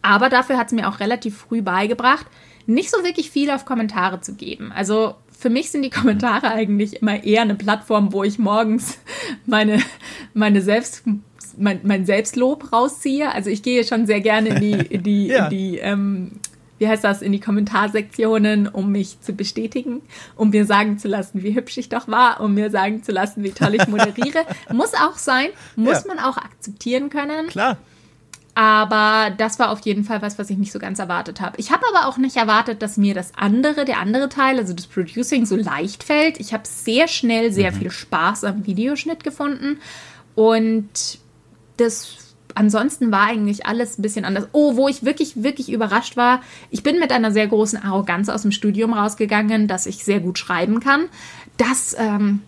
Aber 0.04 0.30
dafür 0.30 0.58
hat 0.58 0.68
es 0.68 0.74
mir 0.74 0.88
auch 0.88 1.00
relativ 1.00 1.36
früh 1.38 1.64
beigebracht, 1.64 2.28
nicht 2.68 2.92
so 2.92 3.04
wirklich 3.04 3.32
viel 3.32 3.50
auf 3.50 3.66
Kommentare 3.66 4.22
zu 4.22 4.36
geben. 4.36 4.72
Also 4.72 5.16
für 5.38 5.50
mich 5.50 5.72
sind 5.72 5.82
die 5.82 5.90
Kommentare 5.90 6.52
eigentlich 6.52 7.02
immer 7.02 7.24
eher 7.24 7.42
eine 7.42 7.56
Plattform, 7.56 8.14
wo 8.14 8.24
ich 8.24 8.38
morgens 8.38 9.00
meine, 9.48 9.82
meine 10.34 10.62
Selbst, 10.62 11.04
mein, 11.58 11.80
mein 11.84 12.06
Selbstlob 12.06 12.72
rausziehe. 12.72 13.34
Also 13.34 13.50
ich 13.50 13.64
gehe 13.64 13.84
schon 13.84 14.06
sehr 14.06 14.22
gerne 14.22 14.50
in 14.50 14.62
die, 14.62 14.72
in 14.72 15.04
die, 15.04 15.28
ja. 15.30 15.46
in 15.46 15.50
die 15.50 15.78
ähm, 15.80 16.32
wie 16.80 16.88
heißt 16.88 17.04
das, 17.04 17.22
in 17.22 17.32
die 17.32 17.40
Kommentarsektionen, 17.40 18.68
um 18.68 18.92
mich 18.92 19.20
zu 19.22 19.34
bestätigen, 19.34 20.02
um 20.36 20.50
mir 20.50 20.66
sagen 20.66 21.00
zu 21.00 21.08
lassen, 21.08 21.44
wie 21.44 21.56
hübsch 21.56 21.78
ich 21.78 21.90
doch 21.90 22.08
war, 22.08 22.42
um 22.42 22.54
mir 22.54 22.70
sagen 22.70 23.04
zu 23.04 23.12
lassen, 23.12 23.44
wie 23.44 23.52
toll 23.52 23.76
ich 23.76 23.88
moderiere. 23.88 24.46
muss 24.72 24.94
auch 24.94 25.18
sein, 25.18 25.50
muss 25.76 26.04
ja. 26.06 26.08
man 26.08 26.20
auch 26.20 26.38
akzeptieren 26.38 27.10
können. 27.10 27.48
Klar. 27.48 27.78
Aber 28.58 29.30
das 29.38 29.60
war 29.60 29.70
auf 29.70 29.82
jeden 29.82 30.04
Fall 30.04 30.24
was, 30.24 30.40
was 30.40 30.50
ich 30.50 30.58
nicht 30.58 30.72
so 30.72 30.80
ganz 30.80 30.98
erwartet 30.98 31.42
habe. 31.42 31.60
Ich 31.60 31.72
habe 31.72 31.84
aber 31.94 32.08
auch 32.08 32.18
nicht 32.18 32.38
erwartet, 32.38 32.82
dass 32.82 32.98
mir 32.98 33.14
das 33.14 33.34
andere, 33.36 33.86
der 33.86 34.00
andere 34.00 34.30
Teil, 34.30 34.58
also 34.58 34.74
das 34.74 34.88
Producing, 34.88 35.46
so 35.46 35.56
leicht 35.56 36.04
fällt. 36.04 36.40
Ich 36.40 36.54
habe 36.54 36.64
sehr 36.66 37.08
schnell 37.08 37.52
sehr 37.52 37.72
mhm. 37.72 37.76
viel 37.76 37.92
Spaß 37.92 38.46
am 38.46 38.66
Videoschnitt 38.66 39.24
gefunden. 39.24 39.78
Und 40.34 41.20
das 41.78 42.27
ansonsten 42.56 43.12
war 43.12 43.28
eigentlich 43.28 43.66
alles 43.66 43.98
ein 43.98 44.02
bisschen 44.02 44.26
anders. 44.26 44.48
Oh, 44.52 44.76
wo 44.76 44.88
ich 44.88 45.04
wirklich, 45.04 45.44
wirklich 45.44 45.72
überrascht 45.72 46.18
war, 46.18 46.42
ich 46.70 46.84
bin 46.84 47.00
mit 47.00 47.12
einer 47.12 47.32
sehr 47.32 47.48
großen 47.48 47.82
Arroganz 47.82 48.30
aus 48.30 48.42
dem 48.42 48.52
Studium 48.52 48.94
rausgegangen, 48.94 49.68
dass 49.68 49.86
ich 49.86 50.04
sehr 50.04 50.20
gut 50.20 50.38
schreiben 50.38 50.80
kann. 50.80 51.06
Das 51.58 51.96
ähm, 51.98 52.42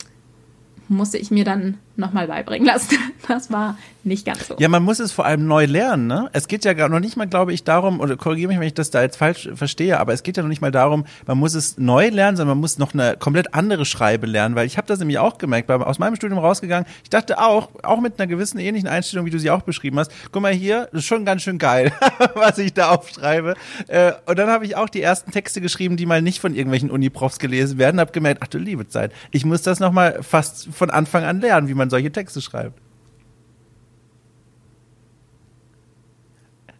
musste 0.87 1.17
ich 1.17 1.31
mir 1.31 1.43
dann 1.43 1.77
nochmal 1.99 2.27
beibringen 2.27 2.65
lassen. 2.65 2.97
Das 3.27 3.51
war 3.51 3.77
nicht 4.03 4.25
ganz 4.25 4.47
so. 4.47 4.55
Ja, 4.59 4.69
man 4.69 4.81
muss 4.81 4.99
es 4.99 5.11
vor 5.11 5.25
allem 5.25 5.45
neu 5.45 5.65
lernen. 5.65 6.07
Ne? 6.07 6.29
Es 6.33 6.47
geht 6.47 6.65
ja 6.65 6.73
gar 6.73 6.89
noch 6.89 6.99
nicht 6.99 7.17
mal, 7.17 7.27
glaube 7.27 7.53
ich, 7.53 7.63
darum, 7.63 7.99
oder 7.99 8.17
korrigiere 8.17 8.47
mich, 8.47 8.59
wenn 8.59 8.67
ich 8.67 8.73
das 8.73 8.89
da 8.89 9.01
jetzt 9.01 9.17
falsch 9.17 9.49
verstehe, 9.53 9.99
aber 9.99 10.13
es 10.13 10.23
geht 10.23 10.37
ja 10.37 10.43
noch 10.43 10.49
nicht 10.49 10.61
mal 10.61 10.71
darum, 10.71 11.05
man 11.27 11.37
muss 11.37 11.53
es 11.53 11.77
neu 11.77 12.09
lernen, 12.09 12.37
sondern 12.37 12.57
man 12.57 12.61
muss 12.61 12.77
noch 12.77 12.93
eine 12.93 13.17
komplett 13.17 13.53
andere 13.53 13.85
Schreibe 13.85 14.25
lernen, 14.25 14.55
weil 14.55 14.65
ich 14.65 14.77
habe 14.77 14.87
das 14.87 14.99
nämlich 14.99 15.19
auch 15.19 15.37
gemerkt, 15.37 15.69
weil 15.69 15.81
aus 15.83 15.99
meinem 15.99 16.15
Studium 16.15 16.39
rausgegangen, 16.39 16.87
ich 17.03 17.09
dachte 17.09 17.39
auch, 17.39 17.69
auch 17.83 17.99
mit 17.99 18.19
einer 18.19 18.27
gewissen 18.27 18.57
ähnlichen 18.57 18.87
Einstellung, 18.87 19.25
wie 19.25 19.31
du 19.31 19.39
sie 19.39 19.51
auch 19.51 19.61
beschrieben 19.61 19.99
hast, 19.99 20.11
guck 20.31 20.41
mal 20.41 20.53
hier, 20.53 20.89
das 20.91 21.01
ist 21.01 21.07
schon 21.07 21.25
ganz 21.25 21.43
schön 21.43 21.57
geil, 21.57 21.91
was 22.35 22.57
ich 22.57 22.73
da 22.73 22.91
aufschreibe. 22.91 23.55
Äh, 23.87 24.13
und 24.25 24.39
dann 24.39 24.49
habe 24.49 24.65
ich 24.65 24.75
auch 24.75 24.89
die 24.89 25.01
ersten 25.01 25.31
Texte 25.31 25.61
geschrieben, 25.61 25.97
die 25.97 26.05
mal 26.05 26.21
nicht 26.21 26.39
von 26.39 26.55
irgendwelchen 26.55 26.89
Uniprofs 26.89 27.37
gelesen 27.37 27.77
werden, 27.77 27.99
habe 27.99 28.11
gemerkt, 28.11 28.41
ach 28.43 28.47
du 28.47 28.57
liebe 28.57 28.87
Zeit, 28.87 29.11
ich 29.31 29.45
muss 29.45 29.61
das 29.61 29.79
nochmal 29.79 30.23
fast 30.23 30.69
von 30.73 30.89
Anfang 30.89 31.23
an 31.23 31.41
lernen, 31.41 31.67
wie 31.67 31.73
man 31.73 31.88
solche 31.89 32.11
Texte 32.11 32.41
schreibt. 32.41 32.79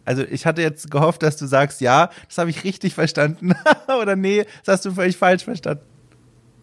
Also 0.04 0.24
ich 0.24 0.46
hatte 0.46 0.62
jetzt 0.62 0.90
gehofft, 0.90 1.22
dass 1.22 1.36
du 1.36 1.46
sagst, 1.46 1.80
ja, 1.80 2.10
das 2.26 2.38
habe 2.38 2.50
ich 2.50 2.64
richtig 2.64 2.94
verstanden. 2.94 3.52
Oder 4.00 4.16
nee, 4.16 4.44
das 4.64 4.74
hast 4.74 4.84
du 4.86 4.92
völlig 4.92 5.16
falsch 5.16 5.44
verstanden. 5.44 5.84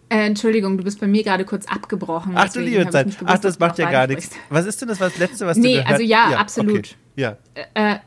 Äh, 0.10 0.26
Entschuldigung, 0.26 0.78
du 0.78 0.84
bist 0.84 1.00
bei 1.00 1.08
mir 1.08 1.24
gerade 1.24 1.46
kurz 1.46 1.66
abgebrochen. 1.66 2.34
Ach 2.36 2.52
du 2.52 2.62
liebe 2.62 2.90
Zeit. 2.90 3.08
Gewusst, 3.08 3.24
Ach, 3.26 3.40
das 3.40 3.60
macht 3.60 3.78
ja 3.78 3.92
gar 3.92 4.08
nichts. 4.08 4.32
Was 4.50 4.66
ist 4.66 4.82
denn 4.82 4.88
das 4.88 5.00
was 5.00 5.18
Letzte, 5.18 5.46
was 5.46 5.58
nee, 5.58 5.76
du 5.76 5.80
Nee, 5.80 5.86
also 5.86 6.04
ja, 6.04 6.32
ja 6.32 6.38
absolut. 6.38 6.78
Okay. 6.78 6.96
Ja. 7.16 7.38
Äh, 7.74 7.94
äh, 7.94 8.00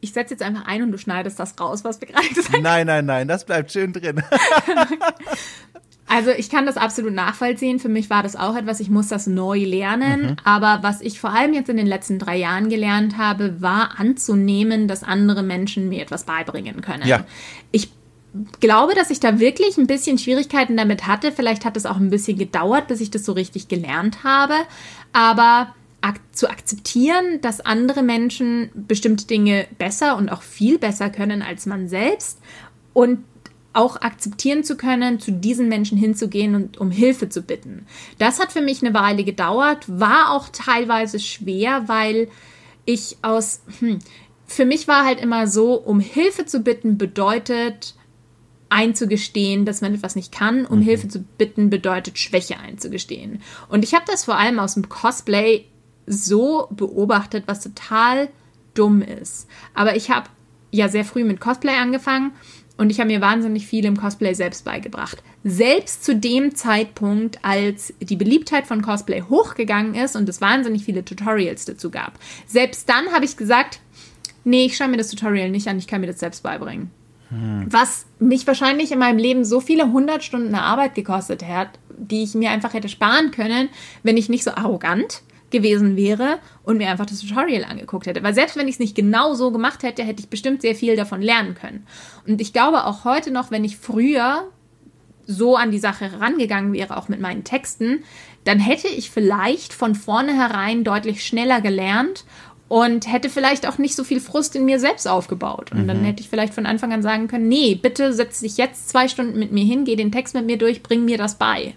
ich 0.00 0.12
setze 0.12 0.34
jetzt 0.34 0.42
einfach 0.42 0.66
ein 0.66 0.82
und 0.82 0.92
du 0.92 0.98
schneidest 0.98 1.38
das 1.38 1.60
raus, 1.60 1.84
was 1.84 2.00
wir 2.00 2.08
gerade 2.08 2.28
gesagt 2.28 2.54
haben. 2.54 2.62
Nein, 2.62 2.86
nein, 2.86 3.04
nein, 3.04 3.28
das 3.28 3.44
bleibt 3.44 3.70
schön 3.70 3.92
drin. 3.92 4.22
Also 6.10 6.30
ich 6.32 6.50
kann 6.50 6.66
das 6.66 6.76
absolut 6.76 7.14
nachvollziehen. 7.14 7.78
Für 7.78 7.88
mich 7.88 8.10
war 8.10 8.24
das 8.24 8.34
auch 8.34 8.56
etwas, 8.56 8.80
ich 8.80 8.90
muss 8.90 9.06
das 9.06 9.28
neu 9.28 9.60
lernen. 9.64 10.22
Mhm. 10.22 10.36
Aber 10.42 10.80
was 10.82 11.00
ich 11.02 11.20
vor 11.20 11.30
allem 11.30 11.54
jetzt 11.54 11.70
in 11.70 11.76
den 11.76 11.86
letzten 11.86 12.18
drei 12.18 12.36
Jahren 12.36 12.68
gelernt 12.68 13.16
habe, 13.16 13.62
war 13.62 14.00
anzunehmen, 14.00 14.88
dass 14.88 15.04
andere 15.04 15.44
Menschen 15.44 15.88
mir 15.88 16.02
etwas 16.02 16.24
beibringen 16.24 16.80
können. 16.80 17.06
Ja. 17.06 17.24
Ich 17.70 17.90
glaube, 18.58 18.96
dass 18.96 19.10
ich 19.10 19.20
da 19.20 19.38
wirklich 19.38 19.78
ein 19.78 19.86
bisschen 19.86 20.18
Schwierigkeiten 20.18 20.76
damit 20.76 21.06
hatte. 21.06 21.30
Vielleicht 21.30 21.64
hat 21.64 21.76
es 21.76 21.86
auch 21.86 21.98
ein 21.98 22.10
bisschen 22.10 22.36
gedauert, 22.36 22.88
bis 22.88 23.00
ich 23.00 23.12
das 23.12 23.24
so 23.24 23.30
richtig 23.30 23.68
gelernt 23.68 24.24
habe. 24.24 24.54
Aber 25.12 25.72
ak 26.00 26.16
zu 26.32 26.50
akzeptieren, 26.50 27.40
dass 27.40 27.60
andere 27.60 28.02
Menschen 28.02 28.70
bestimmte 28.74 29.28
Dinge 29.28 29.68
besser 29.78 30.16
und 30.16 30.28
auch 30.28 30.42
viel 30.42 30.76
besser 30.76 31.08
können 31.08 31.40
als 31.40 31.66
man 31.66 31.88
selbst 31.88 32.40
und 32.94 33.20
auch 33.72 34.00
akzeptieren 34.00 34.64
zu 34.64 34.76
können, 34.76 35.20
zu 35.20 35.32
diesen 35.32 35.68
Menschen 35.68 35.96
hinzugehen 35.96 36.54
und 36.54 36.78
um 36.78 36.90
Hilfe 36.90 37.28
zu 37.28 37.42
bitten. 37.42 37.86
Das 38.18 38.40
hat 38.40 38.52
für 38.52 38.60
mich 38.60 38.82
eine 38.82 38.94
Weile 38.94 39.22
gedauert, 39.22 39.84
war 39.86 40.32
auch 40.32 40.48
teilweise 40.48 41.20
schwer, 41.20 41.88
weil 41.88 42.28
ich 42.84 43.18
aus, 43.22 43.60
hm, 43.78 44.00
für 44.46 44.64
mich 44.64 44.88
war 44.88 45.04
halt 45.04 45.20
immer 45.20 45.46
so, 45.46 45.74
um 45.74 46.00
Hilfe 46.00 46.46
zu 46.46 46.60
bitten 46.60 46.98
bedeutet 46.98 47.94
einzugestehen, 48.70 49.64
dass 49.64 49.80
man 49.80 49.94
etwas 49.94 50.16
nicht 50.16 50.32
kann. 50.32 50.64
Um 50.64 50.78
mhm. 50.78 50.84
Hilfe 50.84 51.08
zu 51.08 51.20
bitten 51.20 51.70
bedeutet 51.70 52.18
Schwäche 52.18 52.58
einzugestehen. 52.58 53.42
Und 53.68 53.84
ich 53.84 53.94
habe 53.94 54.04
das 54.06 54.24
vor 54.24 54.36
allem 54.36 54.58
aus 54.58 54.74
dem 54.74 54.88
Cosplay 54.88 55.66
so 56.06 56.68
beobachtet, 56.70 57.44
was 57.46 57.60
total 57.60 58.28
dumm 58.74 59.02
ist. 59.02 59.48
Aber 59.74 59.96
ich 59.96 60.10
habe 60.10 60.28
ja 60.70 60.88
sehr 60.88 61.04
früh 61.04 61.24
mit 61.24 61.40
Cosplay 61.40 61.74
angefangen 61.74 62.32
und 62.80 62.88
ich 62.88 62.98
habe 62.98 63.10
mir 63.10 63.20
wahnsinnig 63.20 63.66
viel 63.66 63.84
im 63.84 63.98
Cosplay 63.98 64.32
selbst 64.32 64.64
beigebracht. 64.64 65.22
Selbst 65.44 66.02
zu 66.02 66.16
dem 66.16 66.54
Zeitpunkt, 66.54 67.38
als 67.42 67.92
die 68.00 68.16
Beliebtheit 68.16 68.66
von 68.66 68.80
Cosplay 68.80 69.20
hochgegangen 69.28 69.94
ist 69.94 70.16
und 70.16 70.26
es 70.30 70.40
wahnsinnig 70.40 70.84
viele 70.86 71.04
Tutorials 71.04 71.66
dazu 71.66 71.90
gab. 71.90 72.14
Selbst 72.46 72.88
dann 72.88 73.12
habe 73.12 73.26
ich 73.26 73.36
gesagt, 73.36 73.80
nee, 74.44 74.64
ich 74.64 74.78
schaue 74.78 74.88
mir 74.88 74.96
das 74.96 75.10
Tutorial 75.10 75.50
nicht 75.50 75.68
an, 75.68 75.76
ich 75.76 75.88
kann 75.88 76.00
mir 76.00 76.06
das 76.06 76.20
selbst 76.20 76.42
beibringen. 76.42 76.90
Hm. 77.28 77.66
Was 77.68 78.06
mich 78.18 78.46
wahrscheinlich 78.46 78.92
in 78.92 78.98
meinem 78.98 79.18
Leben 79.18 79.44
so 79.44 79.60
viele 79.60 79.92
hundert 79.92 80.24
Stunden 80.24 80.54
Arbeit 80.54 80.94
gekostet 80.94 81.46
hat, 81.46 81.78
die 81.98 82.22
ich 82.22 82.32
mir 82.32 82.50
einfach 82.50 82.72
hätte 82.72 82.88
sparen 82.88 83.30
können, 83.30 83.68
wenn 84.02 84.16
ich 84.16 84.30
nicht 84.30 84.42
so 84.42 84.52
arrogant 84.52 85.20
gewesen 85.50 85.96
wäre 85.96 86.38
und 86.62 86.78
mir 86.78 86.90
einfach 86.90 87.06
das 87.06 87.20
Tutorial 87.20 87.64
angeguckt 87.64 88.06
hätte. 88.06 88.22
Weil 88.22 88.34
selbst 88.34 88.56
wenn 88.56 88.68
ich 88.68 88.74
es 88.74 88.80
nicht 88.80 88.94
genau 88.94 89.34
so 89.34 89.50
gemacht 89.50 89.82
hätte, 89.82 90.02
hätte 90.02 90.20
ich 90.20 90.28
bestimmt 90.28 90.62
sehr 90.62 90.74
viel 90.74 90.96
davon 90.96 91.22
lernen 91.22 91.54
können. 91.54 91.86
Und 92.26 92.40
ich 92.40 92.52
glaube 92.52 92.84
auch 92.84 93.04
heute 93.04 93.30
noch, 93.30 93.50
wenn 93.50 93.64
ich 93.64 93.76
früher 93.76 94.44
so 95.26 95.56
an 95.56 95.70
die 95.70 95.78
Sache 95.78 96.10
herangegangen 96.10 96.72
wäre, 96.72 96.96
auch 96.96 97.08
mit 97.08 97.20
meinen 97.20 97.44
Texten, 97.44 98.02
dann 98.44 98.58
hätte 98.58 98.88
ich 98.88 99.10
vielleicht 99.10 99.72
von 99.72 99.94
vornherein 99.94 100.82
deutlich 100.82 101.24
schneller 101.24 101.60
gelernt 101.60 102.24
und 102.68 103.10
hätte 103.10 103.28
vielleicht 103.30 103.66
auch 103.66 103.78
nicht 103.78 103.96
so 103.96 104.04
viel 104.04 104.20
Frust 104.20 104.56
in 104.56 104.64
mir 104.64 104.78
selbst 104.78 105.06
aufgebaut. 105.06 105.72
Und 105.72 105.82
mhm. 105.82 105.88
dann 105.88 106.04
hätte 106.04 106.22
ich 106.22 106.28
vielleicht 106.28 106.54
von 106.54 106.66
Anfang 106.66 106.92
an 106.92 107.02
sagen 107.02 107.28
können, 107.28 107.48
nee, 107.48 107.74
bitte 107.74 108.12
setz 108.12 108.40
dich 108.40 108.56
jetzt 108.56 108.88
zwei 108.88 109.08
Stunden 109.08 109.38
mit 109.38 109.52
mir 109.52 109.64
hin, 109.64 109.84
geh 109.84 109.96
den 109.96 110.12
Text 110.12 110.34
mit 110.34 110.46
mir 110.46 110.56
durch, 110.56 110.82
bring 110.82 111.04
mir 111.04 111.18
das 111.18 111.36
bei 111.36 111.74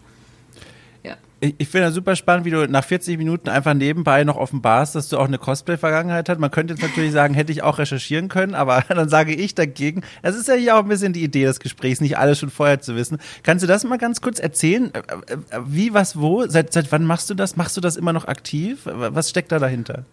ich, 1.43 1.55
ich 1.57 1.67
finde 1.67 1.87
das 1.87 1.95
super 1.95 2.15
spannend, 2.15 2.45
wie 2.45 2.51
du 2.51 2.65
nach 2.67 2.85
40 2.85 3.17
Minuten 3.17 3.49
einfach 3.49 3.73
nebenbei 3.73 4.23
noch 4.23 4.37
offenbarst, 4.37 4.95
dass 4.95 5.09
du 5.09 5.17
auch 5.17 5.27
eine 5.27 5.37
Cosplay-Vergangenheit 5.37 6.29
hast. 6.29 6.39
Man 6.39 6.51
könnte 6.51 6.73
jetzt 6.73 6.81
natürlich 6.81 7.11
sagen, 7.11 7.33
hätte 7.33 7.51
ich 7.51 7.63
auch 7.63 7.79
recherchieren 7.79 8.29
können, 8.29 8.55
aber 8.55 8.83
dann 8.89 9.09
sage 9.09 9.33
ich 9.33 9.53
dagegen. 9.53 10.03
Es 10.21 10.37
ist 10.37 10.47
ja 10.47 10.53
hier 10.53 10.77
auch 10.77 10.83
ein 10.83 10.87
bisschen 10.87 11.11
die 11.11 11.23
Idee 11.23 11.43
des 11.43 11.59
Gesprächs, 11.59 11.99
nicht 11.99 12.17
alles 12.17 12.39
schon 12.39 12.49
vorher 12.49 12.79
zu 12.79 12.95
wissen. 12.95 13.17
Kannst 13.43 13.61
du 13.61 13.67
das 13.67 13.83
mal 13.83 13.97
ganz 13.97 14.21
kurz 14.21 14.39
erzählen? 14.39 14.93
Äh, 14.93 14.99
äh, 15.33 15.37
wie, 15.65 15.93
was, 15.93 16.17
wo? 16.17 16.47
Seit, 16.47 16.71
seit 16.71 16.91
wann 16.93 17.03
machst 17.03 17.29
du 17.29 17.33
das? 17.33 17.57
Machst 17.57 17.75
du 17.75 17.81
das 17.81 17.97
immer 17.97 18.13
noch 18.13 18.25
aktiv? 18.25 18.79
Was 18.85 19.29
steckt 19.29 19.51
da 19.51 19.59
dahinter? 19.59 20.05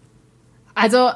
Also, 0.75 1.11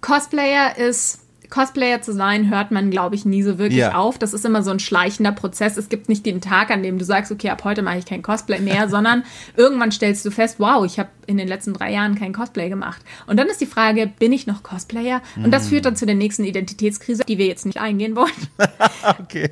Cosplayer 0.00 0.78
ist 0.78 1.20
Cosplayer 1.50 2.00
zu 2.00 2.12
sein, 2.12 2.48
hört 2.50 2.70
man, 2.70 2.90
glaube 2.90 3.14
ich, 3.16 3.24
nie 3.24 3.42
so 3.42 3.58
wirklich 3.58 3.78
Ja. 3.80 3.94
auf. 3.94 4.18
Das 4.18 4.32
ist 4.32 4.44
immer 4.44 4.62
so 4.62 4.70
ein 4.70 4.78
schleichender 4.78 5.32
Prozess. 5.32 5.76
Es 5.76 5.88
gibt 5.88 6.08
nicht 6.08 6.24
den 6.24 6.40
Tag, 6.40 6.70
an 6.70 6.82
dem 6.82 6.98
du 6.98 7.04
sagst, 7.04 7.32
okay, 7.32 7.50
ab 7.50 7.64
heute 7.64 7.82
mache 7.82 7.98
ich 7.98 8.06
kein 8.06 8.22
Cosplay 8.22 8.60
mehr, 8.60 8.88
sondern 8.88 9.24
irgendwann 9.56 9.90
stellst 9.92 10.24
du 10.24 10.30
fest, 10.30 10.56
wow, 10.58 10.84
ich 10.84 10.98
habe 10.98 11.08
in 11.26 11.36
den 11.36 11.46
letzten 11.48 11.72
drei 11.74 11.92
Jahren 11.92 12.16
kein 12.16 12.32
Cosplay 12.32 12.68
gemacht. 12.68 13.00
Und 13.26 13.36
dann 13.36 13.46
ist 13.48 13.60
die 13.60 13.66
Frage, 13.66 14.10
bin 14.18 14.32
ich 14.32 14.46
noch 14.48 14.62
Cosplayer? 14.64 15.22
Und 15.36 15.52
das 15.52 15.68
führt 15.68 15.84
dann 15.84 15.94
zu 15.94 16.04
der 16.06 16.16
nächsten 16.16 16.42
Identitätskrise, 16.44 17.22
die 17.26 17.38
wir 17.38 17.46
jetzt 17.46 17.66
nicht 17.66 17.78
eingehen 17.80 18.16
wollen. 18.16 18.30
Okay. 19.18 19.50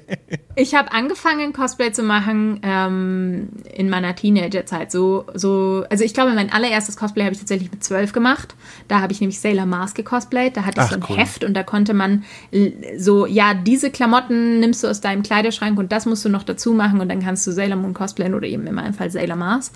Ich 0.56 0.74
habe 0.74 0.92
angefangen, 0.92 1.52
Cosplay 1.52 1.92
zu 1.92 2.02
machen 2.02 2.60
ähm, 2.62 3.48
in 3.74 3.88
meiner 3.88 4.14
Teenagerzeit. 4.14 4.90
So, 4.90 5.24
so, 5.34 5.84
also 5.88 6.04
ich 6.04 6.14
glaube, 6.14 6.32
mein 6.34 6.52
allererstes 6.52 6.96
Cosplay 6.96 7.22
habe 7.24 7.32
ich 7.32 7.38
tatsächlich 7.38 7.70
mit 7.70 7.82
zwölf 7.84 8.12
gemacht. 8.12 8.54
Da 8.88 9.00
habe 9.00 9.12
ich 9.12 9.20
nämlich 9.20 9.40
Sailor 9.40 9.66
Mars 9.66 9.94
gecosplayt. 9.94 10.56
Da 10.56 10.64
hatte 10.64 10.80
ich 10.80 10.86
Ach, 10.86 10.90
so 10.90 10.96
ein 10.96 11.04
cool. 11.08 11.16
Heft 11.16 11.44
und 11.44 11.54
da 11.54 11.62
konnte 11.62 11.87
man 11.94 12.24
l- 12.52 12.72
so, 12.98 13.26
ja, 13.26 13.54
diese 13.54 13.90
Klamotten 13.90 14.60
nimmst 14.60 14.82
du 14.84 14.88
aus 14.88 15.00
deinem 15.00 15.22
Kleiderschrank 15.22 15.78
und 15.78 15.92
das 15.92 16.06
musst 16.06 16.24
du 16.24 16.28
noch 16.28 16.42
dazu 16.42 16.72
machen 16.72 17.00
und 17.00 17.08
dann 17.08 17.20
kannst 17.22 17.46
du 17.46 17.52
Sailor 17.52 17.76
Moon 17.76 17.94
cosplayen 17.94 18.34
oder 18.34 18.46
eben 18.46 18.66
in 18.66 18.74
meinem 18.74 18.94
Fall 18.94 19.10
Sailor 19.10 19.36
Mars. 19.36 19.72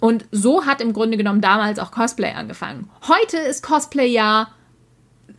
Und 0.00 0.24
so 0.32 0.64
hat 0.64 0.80
im 0.80 0.92
Grunde 0.92 1.16
genommen 1.16 1.40
damals 1.42 1.78
auch 1.78 1.90
Cosplay 1.92 2.32
angefangen. 2.32 2.88
Heute 3.06 3.36
ist 3.36 3.62
Cosplay 3.62 4.06
ja 4.10 4.48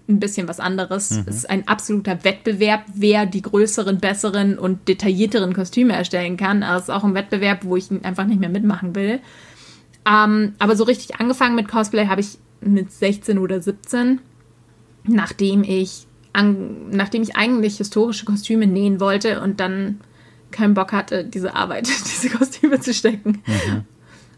ein 0.07 0.19
bisschen 0.19 0.47
was 0.47 0.59
anderes. 0.59 1.09
Es 1.25 1.35
ist 1.35 1.49
ein 1.49 1.67
absoluter 1.67 2.23
Wettbewerb, 2.23 2.83
wer 2.93 3.25
die 3.25 3.41
größeren, 3.41 3.99
besseren 3.99 4.59
und 4.59 4.87
detaillierteren 4.87 5.53
Kostüme 5.53 5.93
erstellen 5.93 6.37
kann. 6.37 6.63
Aber 6.63 6.77
es 6.77 6.83
ist 6.83 6.89
auch 6.89 7.03
ein 7.03 7.13
Wettbewerb, 7.15 7.59
wo 7.63 7.75
ich 7.75 7.89
einfach 8.03 8.25
nicht 8.25 8.39
mehr 8.39 8.49
mitmachen 8.49 8.93
will. 8.93 9.19
Ähm, 10.07 10.53
aber 10.59 10.75
so 10.75 10.83
richtig 10.83 11.15
angefangen 11.19 11.55
mit 11.55 11.67
Cosplay 11.67 12.07
habe 12.07 12.21
ich 12.21 12.37
mit 12.59 12.91
16 12.91 13.37
oder 13.39 13.61
17, 13.61 14.19
nachdem 15.03 15.63
ich, 15.63 16.07
an, 16.33 16.89
nachdem 16.89 17.21
ich 17.21 17.35
eigentlich 17.35 17.77
historische 17.77 18.25
Kostüme 18.25 18.67
nähen 18.67 18.99
wollte 18.99 19.41
und 19.41 19.59
dann 19.59 19.99
keinen 20.51 20.73
Bock 20.73 20.91
hatte, 20.91 21.23
diese 21.23 21.55
Arbeit, 21.55 21.87
diese 22.05 22.29
Kostüme 22.29 22.79
zu 22.79 22.93
stecken. 22.93 23.41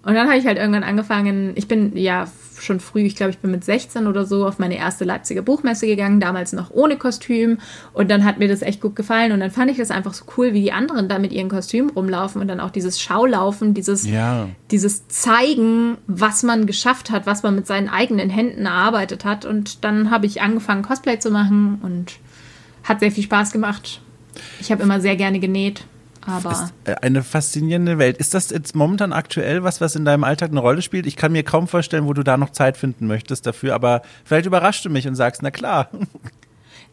Und 0.06 0.16
dann 0.16 0.28
habe 0.28 0.38
ich 0.38 0.46
halt 0.46 0.58
irgendwann 0.58 0.84
angefangen, 0.84 1.54
ich 1.56 1.68
bin 1.68 1.96
ja 1.96 2.28
schon 2.60 2.80
früh, 2.80 3.02
ich 3.02 3.16
glaube, 3.16 3.32
ich 3.32 3.40
bin 3.40 3.52
mit 3.52 3.64
16 3.64 4.06
oder 4.08 4.26
so 4.26 4.46
auf 4.46 4.60
meine 4.60 4.78
erste 4.78 5.06
Leipziger 5.06 5.42
Buchmesse 5.42 5.88
gegangen, 5.88 6.20
damals 6.20 6.54
noch 6.54 6.72
ohne 6.72 6.98
Kostüm. 6.98 7.58
Und 7.94 8.12
dann 8.12 8.24
hat 8.26 8.38
mir 8.38 8.48
das 8.48 8.62
echt 8.62 8.82
gut 8.82 8.96
gefallen. 8.96 9.32
Und 9.32 9.40
dann 9.40 9.52
fand 9.52 9.72
ich 9.72 9.78
das 9.78 9.92
einfach 9.92 10.14
so 10.14 10.26
cool, 10.38 10.54
wie 10.54 10.62
die 10.62 10.72
anderen 10.72 11.08
da 11.10 11.20
mit 11.20 11.32
ihren 11.32 11.50
Kostümen 11.50 11.90
rumlaufen 11.90 12.42
und 12.42 12.48
dann 12.48 12.60
auch 12.60 12.70
dieses 12.70 13.02
Schaulaufen, 13.02 13.74
dieses, 13.74 14.08
Ja. 14.08 14.48
dieses 14.72 15.08
Zeigen, 15.08 15.98
was 16.08 16.44
man 16.44 16.66
geschafft 16.68 17.10
hat, 17.10 17.26
was 17.26 17.44
man 17.44 17.56
mit 17.56 17.68
seinen 17.68 17.90
eigenen 17.90 18.30
Händen 18.30 18.66
erarbeitet 18.66 19.26
hat. 19.26 19.46
Und 19.46 19.84
dann 19.84 20.12
habe 20.12 20.26
ich 20.26 20.42
angefangen, 20.42 20.84
Cosplay 20.84 21.20
zu 21.20 21.32
machen 21.32 21.80
und 21.82 22.14
hat 22.84 23.00
sehr 23.00 23.12
viel 23.12 23.24
Spaß 23.24 23.52
gemacht. 23.52 24.02
Ich 24.60 24.72
habe 24.72 24.84
immer 24.84 25.00
sehr 25.00 25.16
gerne 25.16 25.40
genäht, 25.40 25.86
aber. 26.26 26.70
Äh, 26.86 26.96
Eine 27.02 27.24
faszinierende 27.24 27.98
Welt. 27.98 28.18
Ist 28.18 28.34
das 28.34 28.50
jetzt 28.50 28.76
momentan 28.76 29.14
aktuell 29.14 29.64
was, 29.64 29.82
was 29.82 29.96
in 29.96 30.06
deinem 30.06 30.24
Alltag 30.24 30.52
eine 30.52 30.60
Rolle 30.60 30.82
spielt? 30.82 31.06
Ich 31.06 31.16
kann 31.16 31.32
mir 31.32 31.44
kaum 31.44 31.68
vorstellen, 31.68 32.06
wo 32.06 32.14
du 32.14 32.24
da 32.24 32.38
noch 32.38 32.52
Zeit 32.52 32.78
finden 32.78 33.08
möchtest 33.08 33.46
dafür, 33.46 33.76
aber 33.76 34.02
vielleicht 34.26 34.46
überraschst 34.46 34.84
du 34.86 34.90
mich 34.90 35.08
und 35.08 35.16
sagst, 35.16 35.42
na 35.44 35.52
klar. 35.52 35.90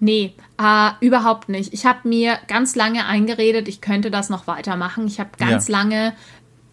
Nee, 0.03 0.33
äh, 0.59 0.91
überhaupt 1.01 1.51
nicht. 1.51 1.75
Ich 1.75 1.85
habe 1.85 2.09
mir 2.09 2.39
ganz 2.49 2.75
lange 2.75 3.05
eingeredet, 3.05 3.69
ich 3.69 3.83
könnte 3.83 4.11
das 4.11 4.31
noch 4.31 4.47
weitermachen. 4.47 5.07
Ich 5.07 5.21
habe 5.21 5.29
ganz 5.39 5.69
Ja. 5.69 5.77
lange 5.79 6.15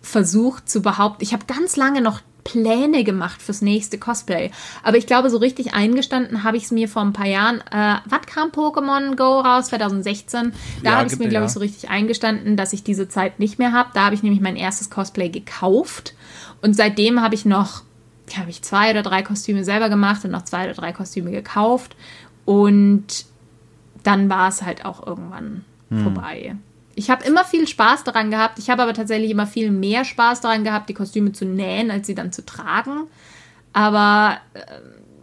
versucht 0.01 0.69
zu 0.69 0.81
behaupten, 0.81 1.21
ich 1.23 1.33
habe 1.33 1.43
ganz 1.45 1.75
lange 1.75 1.99
noch 2.01 2.21
Pläne 2.47 3.03
gemacht 3.03 3.41
fürs 3.41 3.61
nächste 3.61 3.97
Cosplay. 3.97 4.51
Aber 4.81 4.97
ich 4.97 5.05
glaube, 5.05 5.29
so 5.29 5.37
richtig 5.37 5.73
eingestanden 5.73 6.43
habe 6.43 6.55
ich 6.55 6.63
es 6.63 6.71
mir 6.71 6.87
vor 6.87 7.01
ein 7.01 7.11
paar 7.11 7.27
Jahren. 7.27 7.59
Äh, 7.71 7.95
was 8.05 8.21
kam 8.25 8.51
Pokémon 8.51 9.17
Go 9.17 9.41
raus? 9.41 9.67
2016. 9.67 10.53
Da 10.81 10.89
Ja, 10.89 10.95
habe 10.97 11.07
ich 11.07 11.13
es 11.13 11.19
mir, 11.19 11.27
glaube 11.27 11.47
ich, 11.47 11.51
so 11.51 11.59
richtig 11.59 11.89
eingestanden, 11.89 12.55
dass 12.55 12.71
ich 12.71 12.83
diese 12.83 13.09
Zeit 13.09 13.39
nicht 13.39 13.59
mehr 13.59 13.73
habe. 13.73 13.89
Da 13.93 14.05
habe 14.05 14.15
ich 14.15 14.23
nämlich 14.23 14.41
mein 14.41 14.55
erstes 14.55 14.89
Cosplay 14.89 15.27
gekauft. 15.27 16.13
Und 16.61 16.73
seitdem 16.73 17.21
habe 17.21 17.35
ich 17.35 17.43
noch, 17.43 17.83
habe 18.37 18.49
ich 18.49 18.61
zwei 18.61 18.91
oder 18.91 19.03
drei 19.03 19.23
Kostüme 19.23 19.65
selber 19.65 19.89
gemacht 19.89 20.23
und 20.23 20.31
noch 20.31 20.43
zwei 20.43 20.63
oder 20.63 20.73
drei 20.73 20.93
Kostüme 20.93 21.31
gekauft. 21.31 21.97
Und 22.45 23.25
dann 24.03 24.29
war 24.29 24.47
es 24.47 24.61
halt 24.61 24.85
auch 24.85 25.05
irgendwann 25.05 25.65
vorbei. 26.03 26.55
Ich 26.97 27.11
habe 27.11 27.23
immer 27.25 27.45
viel 27.45 27.67
Spaß 27.67 28.03
daran 28.03 28.31
gehabt. 28.31 28.57
Ich 28.57 28.71
habe 28.71 28.81
aber 28.81 28.93
tatsächlich 28.95 29.29
immer 29.29 29.45
viel 29.45 29.69
mehr 29.69 30.03
Spaß 30.03 30.41
daran 30.41 30.63
gehabt, 30.63 30.89
die 30.89 30.95
Kostüme 30.95 31.31
zu 31.31 31.45
nähen, 31.45 31.91
als 31.91 32.07
sie 32.07 32.15
dann 32.15 32.31
zu 32.31 32.43
tragen. 32.43 33.03
Aber 33.71 34.37
äh, 34.55 34.59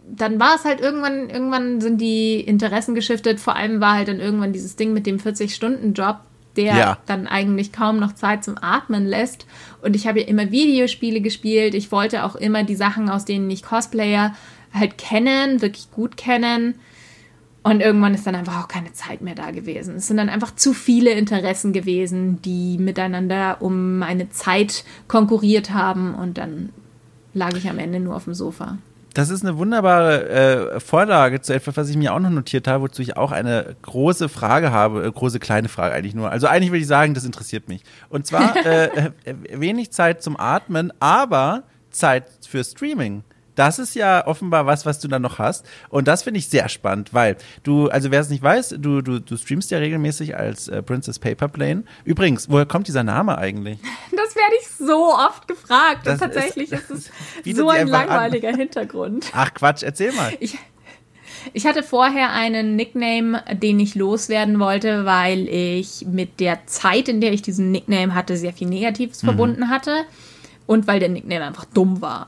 dann 0.09 0.39
war 0.39 0.55
es 0.55 0.63
halt 0.63 0.79
irgendwann, 0.79 1.29
irgendwann 1.29 1.81
sind 1.81 1.99
die 1.99 2.39
Interessen 2.39 2.95
geschiftet. 2.95 3.41
Vor 3.41 3.57
allem 3.57 3.81
war 3.81 3.95
halt 3.95 4.07
dann 4.07 4.21
irgendwann 4.21 4.53
dieses 4.53 4.77
Ding 4.77 4.93
mit 4.93 5.05
dem 5.05 5.17
40-Stunden-Job, 5.17 6.19
der 6.55 6.77
Ja. 6.77 6.97
dann 7.07 7.27
eigentlich 7.27 7.73
kaum 7.73 7.99
noch 7.99 8.13
Zeit 8.13 8.45
zum 8.45 8.57
Atmen 8.61 9.05
lässt. 9.05 9.45
Und 9.81 9.97
ich 9.97 10.07
habe 10.07 10.21
ja 10.21 10.27
immer 10.27 10.51
Videospiele 10.51 11.19
gespielt. 11.19 11.75
Ich 11.75 11.91
wollte 11.91 12.23
auch 12.23 12.37
immer 12.37 12.63
die 12.63 12.75
Sachen, 12.75 13.09
aus 13.09 13.25
denen 13.25 13.49
ich 13.51 13.63
Cosplayer 13.63 14.33
halt 14.73 14.97
kennen, 14.97 15.61
wirklich 15.61 15.91
gut 15.91 16.15
kennen. 16.15 16.75
Und 17.65 17.81
irgendwann 17.81 18.13
ist 18.13 18.27
dann 18.27 18.35
einfach 18.35 18.63
auch 18.63 18.67
keine 18.67 18.93
Zeit 18.93 19.21
mehr 19.21 19.33
da 19.33 19.49
gewesen. 19.49 19.95
Es 19.95 20.05
sind 20.05 20.17
dann 20.17 20.29
einfach 20.29 20.55
zu 20.55 20.71
viele 20.71 21.09
Interessen 21.13 21.73
gewesen, 21.73 22.39
die 22.43 22.77
miteinander 22.77 23.57
um 23.59 24.03
eine 24.03 24.29
Zeit 24.29 24.85
konkurriert 25.07 25.73
haben. 25.73 26.13
Und 26.13 26.37
dann 26.37 26.69
lag 27.33 27.55
ich 27.55 27.67
am 27.67 27.79
Ende 27.79 27.99
nur 27.99 28.15
auf 28.15 28.25
dem 28.25 28.35
Sofa. 28.35 28.77
Das 29.15 29.31
ist 29.31 29.43
eine 29.43 29.57
wunderbare 29.57 30.29
äh, 30.75 30.79
Vorlage 30.79 31.41
zu 31.41 31.55
etwas, 31.55 31.75
was 31.75 31.89
ich 31.89 31.97
mir 31.97 32.13
auch 32.13 32.19
noch 32.19 32.29
notiert 32.29 32.67
habe, 32.67 32.83
wozu 32.83 33.01
ich 33.01 33.17
auch 33.17 33.31
eine 33.31 33.75
große 33.81 34.29
Frage 34.29 34.69
habe, 34.69 35.03
äh, 35.03 35.11
große 35.11 35.39
kleine 35.39 35.67
Frage 35.67 35.95
eigentlich 35.95 36.13
nur. 36.13 36.29
Also 36.29 36.45
eigentlich 36.45 36.69
würde 36.69 36.81
ich 36.81 36.87
sagen, 36.87 37.15
das 37.15 37.25
interessiert 37.25 37.67
mich. 37.67 37.81
Und 38.09 38.27
zwar 38.27 38.55
äh, 38.63 39.09
äh, 39.23 39.33
wenig 39.53 39.91
Zeit 39.91 40.21
zum 40.21 40.39
Atmen, 40.39 40.93
aber 40.99 41.63
Zeit 41.89 42.25
für 42.47 42.63
Streaming. 42.63 43.23
Das 43.55 43.79
ist 43.79 43.95
ja 43.95 44.27
offenbar 44.27 44.65
was, 44.65 44.85
was 44.85 44.99
du 44.99 45.07
dann 45.07 45.21
noch 45.21 45.39
hast. 45.39 45.65
Und 45.89 46.07
das 46.07 46.23
finde 46.23 46.39
ich 46.39 46.49
sehr 46.49 46.67
spannend, 46.69 47.13
weil 47.13 47.37
du, 47.63 47.87
also 47.89 48.11
wer 48.11 48.19
es 48.19 48.29
nicht 48.29 48.43
weiß, 48.43 48.75
du, 48.79 49.01
du, 49.01 49.19
du 49.19 49.37
streamst 49.37 49.71
ja 49.71 49.77
regelmäßig 49.77 50.35
als 50.37 50.67
äh, 50.67 50.83
Princess 50.83 51.19
Paperplane. 51.19 51.83
Übrigens, 52.03 52.49
woher 52.49 52.65
kommt 52.65 52.87
dieser 52.87 53.03
Name 53.03 53.37
eigentlich? 53.37 53.79
Das 54.25 54.35
werde 54.35 54.55
ich 54.61 54.67
so 54.67 55.13
oft 55.13 55.47
gefragt. 55.47 56.01
Das 56.05 56.15
und 56.15 56.19
tatsächlich 56.33 56.71
ist- 56.71 56.89
ist, 56.91 57.11
es 57.45 57.55
so 57.57 57.69
ein 57.69 57.81
einfach 57.81 58.01
an. 58.01 58.07
langweiliger 58.07 58.49
Hintergrund. 58.55 59.27
Ach 59.33 59.53
Quatsch, 59.53 59.83
erzähl 59.83 60.11
mal. 60.13 60.33
Ich, 60.39 60.57
ich 61.53 61.65
hatte 61.65 61.83
vorher 61.83 62.31
einen 62.31 62.75
Nickname, 62.75 63.43
den 63.53 63.79
ich 63.79 63.95
loswerden 63.95 64.59
wollte, 64.59 65.05
weil 65.05 65.47
ich 65.47 66.05
mit 66.07 66.39
der 66.39 66.65
Zeit, 66.67 67.07
in 67.07 67.21
der 67.21 67.31
ich 67.33 67.43
diesen 67.43 67.71
Nickname 67.71 68.13
hatte, 68.15 68.35
sehr 68.35 68.51
viel 68.51 68.67
Negatives 68.67 69.21
verbunden 69.21 69.69
hatte 69.69 70.03
und 70.65 70.87
weil 70.87 70.99
der 70.99 71.09
Nickname 71.09 71.45
einfach 71.45 71.65
dumm 71.65 72.01
war. 72.01 72.27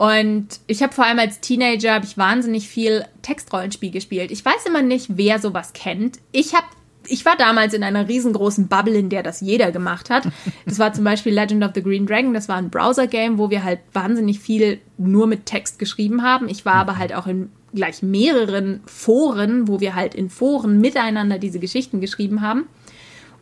Und 0.00 0.48
ich 0.66 0.82
habe 0.82 0.94
vor 0.94 1.04
allem 1.04 1.18
als 1.18 1.40
Teenager 1.40 2.00
ich 2.02 2.16
wahnsinnig 2.16 2.70
viel 2.70 3.04
Textrollenspiel 3.20 3.90
gespielt. 3.90 4.30
Ich 4.30 4.42
weiß 4.42 4.64
immer 4.64 4.80
nicht, 4.80 5.18
wer 5.18 5.38
sowas 5.38 5.74
kennt. 5.74 6.20
Ich 6.32 6.54
habe 6.54 6.64
ich 7.06 7.26
war 7.26 7.36
damals 7.36 7.74
in 7.74 7.82
einer 7.82 8.08
riesengroßen 8.08 8.68
Bubble, 8.68 8.94
in 8.94 9.10
der 9.10 9.22
das 9.22 9.42
jeder 9.42 9.72
gemacht 9.72 10.08
hat. 10.08 10.26
Das 10.64 10.78
war 10.78 10.94
zum 10.94 11.04
Beispiel 11.04 11.34
Legend 11.34 11.62
of 11.64 11.72
the 11.74 11.82
Green 11.82 12.06
Dragon. 12.06 12.32
Das 12.32 12.48
war 12.48 12.56
ein 12.56 12.70
Browser-Game, 12.70 13.36
wo 13.36 13.50
wir 13.50 13.62
halt 13.62 13.80
wahnsinnig 13.92 14.38
viel 14.40 14.80
nur 14.96 15.26
mit 15.26 15.44
Text 15.44 15.78
geschrieben 15.78 16.22
haben. 16.22 16.48
Ich 16.48 16.64
war 16.64 16.76
aber 16.76 16.96
halt 16.96 17.14
auch 17.14 17.26
in 17.26 17.50
gleich 17.74 18.02
mehreren 18.02 18.80
Foren, 18.86 19.68
wo 19.68 19.80
wir 19.80 19.94
halt 19.94 20.14
in 20.14 20.30
Foren 20.30 20.80
miteinander 20.80 21.38
diese 21.38 21.58
Geschichten 21.58 22.00
geschrieben 22.00 22.40
haben. 22.40 22.68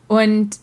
Und 0.08 0.56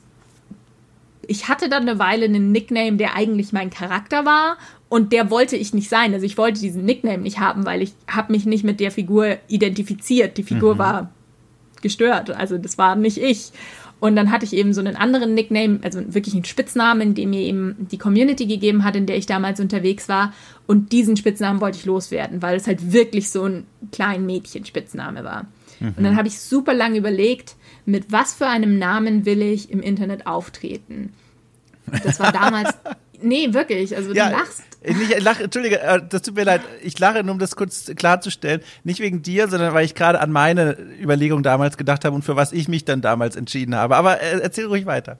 ich 1.27 1.47
hatte 1.47 1.69
dann 1.69 1.87
eine 1.87 1.99
Weile 1.99 2.25
einen 2.25 2.51
Nickname, 2.51 2.97
der 2.97 3.15
eigentlich 3.15 3.53
mein 3.53 3.69
Charakter 3.69 4.25
war 4.25 4.57
und 4.95 5.11
der 5.11 5.29
wollte 5.29 5.57
ich 5.57 5.73
nicht 5.73 5.89
sein. 5.89 6.13
Also 6.13 6.25
ich 6.25 6.37
wollte 6.37 6.61
diesen 6.61 6.85
Nickname 6.85 7.17
nicht 7.17 7.41
haben, 7.41 7.65
weil 7.65 7.81
ich 7.81 7.91
habe 8.07 8.31
mich 8.31 8.45
nicht 8.45 8.63
mit 8.63 8.79
der 8.79 8.91
Figur 8.91 9.35
identifiziert. 9.49 10.37
Die 10.37 10.43
Figur 10.43 10.77
war 10.77 11.11
gestört, 11.81 12.29
also 12.29 12.57
das 12.57 12.77
war 12.77 12.95
nicht 12.95 13.17
ich. 13.17 13.51
Und 13.99 14.15
dann 14.15 14.31
hatte 14.31 14.45
ich 14.45 14.53
eben 14.53 14.71
so 14.71 14.79
einen 14.79 14.95
anderen 14.95 15.33
Nickname, 15.33 15.81
also 15.83 15.99
wirklich 16.13 16.33
einen 16.33 16.45
Spitznamen, 16.45 17.13
den 17.13 17.31
mir 17.31 17.41
eben 17.41 17.87
die 17.91 17.97
Community 17.97 18.45
gegeben 18.45 18.85
hat, 18.85 18.95
in 18.95 19.05
der 19.05 19.17
ich 19.17 19.25
damals 19.25 19.59
unterwegs 19.59 20.07
war. 20.07 20.31
Und 20.65 20.93
diesen 20.93 21.17
Spitznamen 21.17 21.59
wollte 21.59 21.77
ich 21.77 21.85
loswerden, 21.85 22.41
weil 22.41 22.55
es 22.55 22.65
halt 22.65 22.93
wirklich 22.93 23.29
so 23.29 23.43
ein 23.43 23.65
klein 23.91 24.25
Mädchen-Spitzname 24.25 25.25
war. 25.25 25.47
Und 25.81 26.03
dann 26.05 26.15
habe 26.15 26.29
ich 26.29 26.39
super 26.39 26.73
lange 26.73 26.99
überlegt, 26.99 27.57
mit 27.85 28.13
was 28.13 28.33
für 28.33 28.47
einem 28.47 28.79
Namen 28.79 29.25
will 29.25 29.41
ich 29.41 29.71
im 29.71 29.81
Internet 29.81 30.25
auftreten. 30.25 31.11
Das 32.01 32.17
war 32.21 32.31
damals. 32.31 32.69
Nee, 33.21 33.53
wirklich. 33.53 33.95
Also 33.95 34.13
du 34.13 34.19
lachst. 34.19 34.74
Ich, 34.85 35.23
lache, 35.23 35.43
Entschuldige, 35.43 35.81
äh, 35.81 36.01
das 36.07 36.21
tut 36.21 36.35
mir 36.35 36.43
leid. 36.43 36.61
Ich 36.83 36.97
lache, 36.99 37.23
nur 37.23 37.33
um 37.33 37.39
das 37.39 37.55
kurz 37.55 37.91
klarzustellen. 37.95 38.61
Nicht 38.83 38.99
wegen 38.99 39.21
dir, 39.21 39.47
sondern 39.47 39.73
weil 39.73 39.85
ich 39.85 39.95
gerade 39.95 40.19
an 40.19 40.31
meine 40.31 40.77
Überlegung 41.01 41.43
damals 41.43 41.77
gedacht 41.77 42.05
habe 42.05 42.15
und 42.15 42.23
für 42.23 42.35
was 42.35 42.51
ich 42.51 42.67
mich 42.67 42.85
dann 42.85 43.01
damals 43.01 43.35
entschieden 43.35 43.75
habe. 43.75 43.95
Aber 43.95 44.21
äh, 44.21 44.39
erzähl 44.39 44.65
ruhig 44.65 44.85
weiter. 44.85 45.17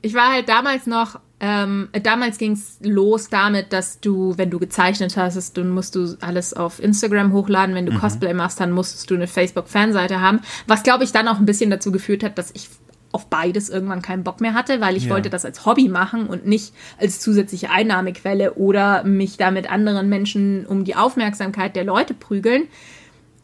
Ich 0.00 0.14
war 0.14 0.32
halt 0.32 0.48
damals 0.48 0.86
noch 0.86 1.20
ähm, 1.44 1.88
damals 2.04 2.38
ging 2.38 2.52
es 2.52 2.78
los 2.82 3.28
damit, 3.28 3.72
dass 3.72 3.98
du, 3.98 4.38
wenn 4.38 4.48
du 4.48 4.60
gezeichnet 4.60 5.16
hast, 5.16 5.56
dann 5.56 5.70
musst 5.70 5.96
du 5.96 6.16
alles 6.20 6.54
auf 6.54 6.80
Instagram 6.80 7.32
hochladen. 7.32 7.74
Wenn 7.74 7.84
du 7.84 7.90
mhm. 7.90 7.98
Cosplay 7.98 8.32
machst, 8.32 8.60
dann 8.60 8.70
musstest 8.70 9.10
du 9.10 9.16
eine 9.16 9.26
Facebook-Fanseite 9.26 10.20
haben. 10.20 10.38
Was, 10.68 10.84
glaube 10.84 11.02
ich, 11.02 11.10
dann 11.10 11.26
auch 11.26 11.40
ein 11.40 11.44
bisschen 11.44 11.68
dazu 11.68 11.90
geführt 11.90 12.22
hat, 12.22 12.38
dass 12.38 12.52
ich 12.54 12.68
auf 13.12 13.26
beides 13.26 13.68
irgendwann 13.68 14.02
keinen 14.02 14.24
Bock 14.24 14.40
mehr 14.40 14.54
hatte, 14.54 14.80
weil 14.80 14.96
ich 14.96 15.04
ja. 15.04 15.10
wollte 15.10 15.30
das 15.30 15.44
als 15.44 15.64
Hobby 15.66 15.88
machen 15.88 16.26
und 16.26 16.46
nicht 16.46 16.74
als 16.98 17.20
zusätzliche 17.20 17.70
Einnahmequelle 17.70 18.54
oder 18.54 19.04
mich 19.04 19.36
da 19.36 19.50
mit 19.50 19.70
anderen 19.70 20.08
Menschen 20.08 20.66
um 20.66 20.84
die 20.84 20.96
Aufmerksamkeit 20.96 21.76
der 21.76 21.84
Leute 21.84 22.14
prügeln. 22.14 22.64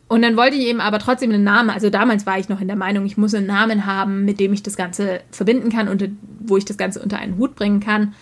Und 0.09 0.23
dann 0.23 0.37
wollte 0.37 0.57
ich 0.57 0.67
eben 0.67 0.81
aber 0.81 0.99
trotzdem 0.99 1.31
einen 1.31 1.45
Namen. 1.45 1.69
Also 1.69 1.91
damals 1.91 2.25
war 2.25 2.39
ich 2.39 2.49
noch 2.49 2.63
in 2.63 2.67
der 2.67 2.79
Meinung, 2.79 3.05
ich 3.05 3.19
muss 3.19 3.35
einen 3.35 3.47
Namen 3.47 3.85
haben, 3.85 4.25
mit 4.25 4.41
dem 4.41 4.55
ich 4.55 4.63
das 4.63 4.77
Ganze 4.77 5.21
verbinden 5.31 5.71
kann 5.71 5.89
und 5.89 6.03
wo 6.41 6.57
ich 6.57 6.65
das 6.65 6.79
Ganze 6.79 7.03
unter 7.03 7.19
einen 7.19 7.37
Hut 7.37 7.55
bringen 7.55 7.81
kann. 7.81 8.15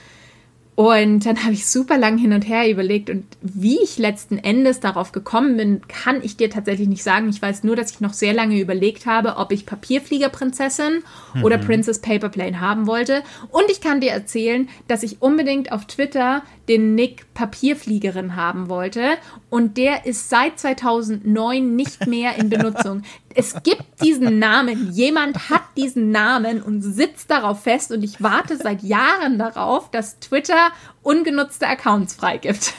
Und 0.77 1.25
dann 1.25 1.43
habe 1.43 1.55
ich 1.55 1.67
super 1.67 1.97
lang 1.97 2.19
hin 2.19 2.35
und 2.35 2.43
her 2.43 2.71
überlegt 2.71 3.09
und 3.09 3.25
wie 3.41 3.79
ich 3.83 3.97
letzten 3.97 4.37
Endes 4.37 4.79
darauf 4.79 5.11
gekommen 5.11 5.57
bin, 5.57 5.81
kann 5.89 6.23
ich 6.23 6.37
dir 6.37 6.51
tatsächlich 6.51 6.87
nicht 6.87 7.03
sagen. 7.03 7.31
Ich 7.31 7.41
weiß 7.41 7.65
nur, 7.65 7.77
dass 7.77 7.93
ich 7.93 8.01
noch 8.03 8.13
sehr 8.13 8.35
lange 8.35 8.61
überlegt 8.61 9.07
habe, 9.07 9.37
ob 9.39 9.53
ich 9.53 9.65
Papierfliegerprinzessin 9.65 11.03
mhm. 11.33 11.45
oder 11.45 11.57
Princess 11.57 12.03
Paperplane 12.03 12.61
haben 12.61 12.87
wollte. 12.87 13.23
Und 13.49 13.65
ich 13.71 13.81
kann 13.81 14.03
dir 14.03 14.11
erzählen, 14.11 14.69
dass 14.87 15.03
ich 15.03 15.23
unbedingt 15.23 15.73
auf 15.73 15.87
Twitter 15.87 16.43
den 16.69 16.95
Nick 16.95 17.33
Papierfliegerin 17.35 18.37
haben 18.37 18.69
wollte 18.69 19.17
und 19.51 19.77
der 19.77 20.07
ist 20.07 20.29
seit 20.29 20.59
2009 20.59 21.77
nicht 21.77 22.07
mehr 22.07 22.37
in 22.37 22.51
Benutzung. 22.51 23.03
es 23.35 23.63
gibt 23.63 23.85
diesen 24.03 24.39
Namen, 24.39 24.93
jemand 24.93 25.51
hat 25.51 25.63
diesen 25.77 26.11
Namen 26.11 26.63
und 26.63 26.83
sitzt 26.83 27.31
darauf 27.31 27.63
fest 27.63 27.93
und 27.93 28.03
ich 28.03 28.23
warte 28.23 28.57
seit 28.57 28.83
Jahren 28.83 29.39
darauf, 29.39 29.91
dass 29.91 30.19
Twitter 30.21 30.71
ungenutzte 31.03 31.67
Accounts 31.67 32.15
freigibt. 32.15 32.75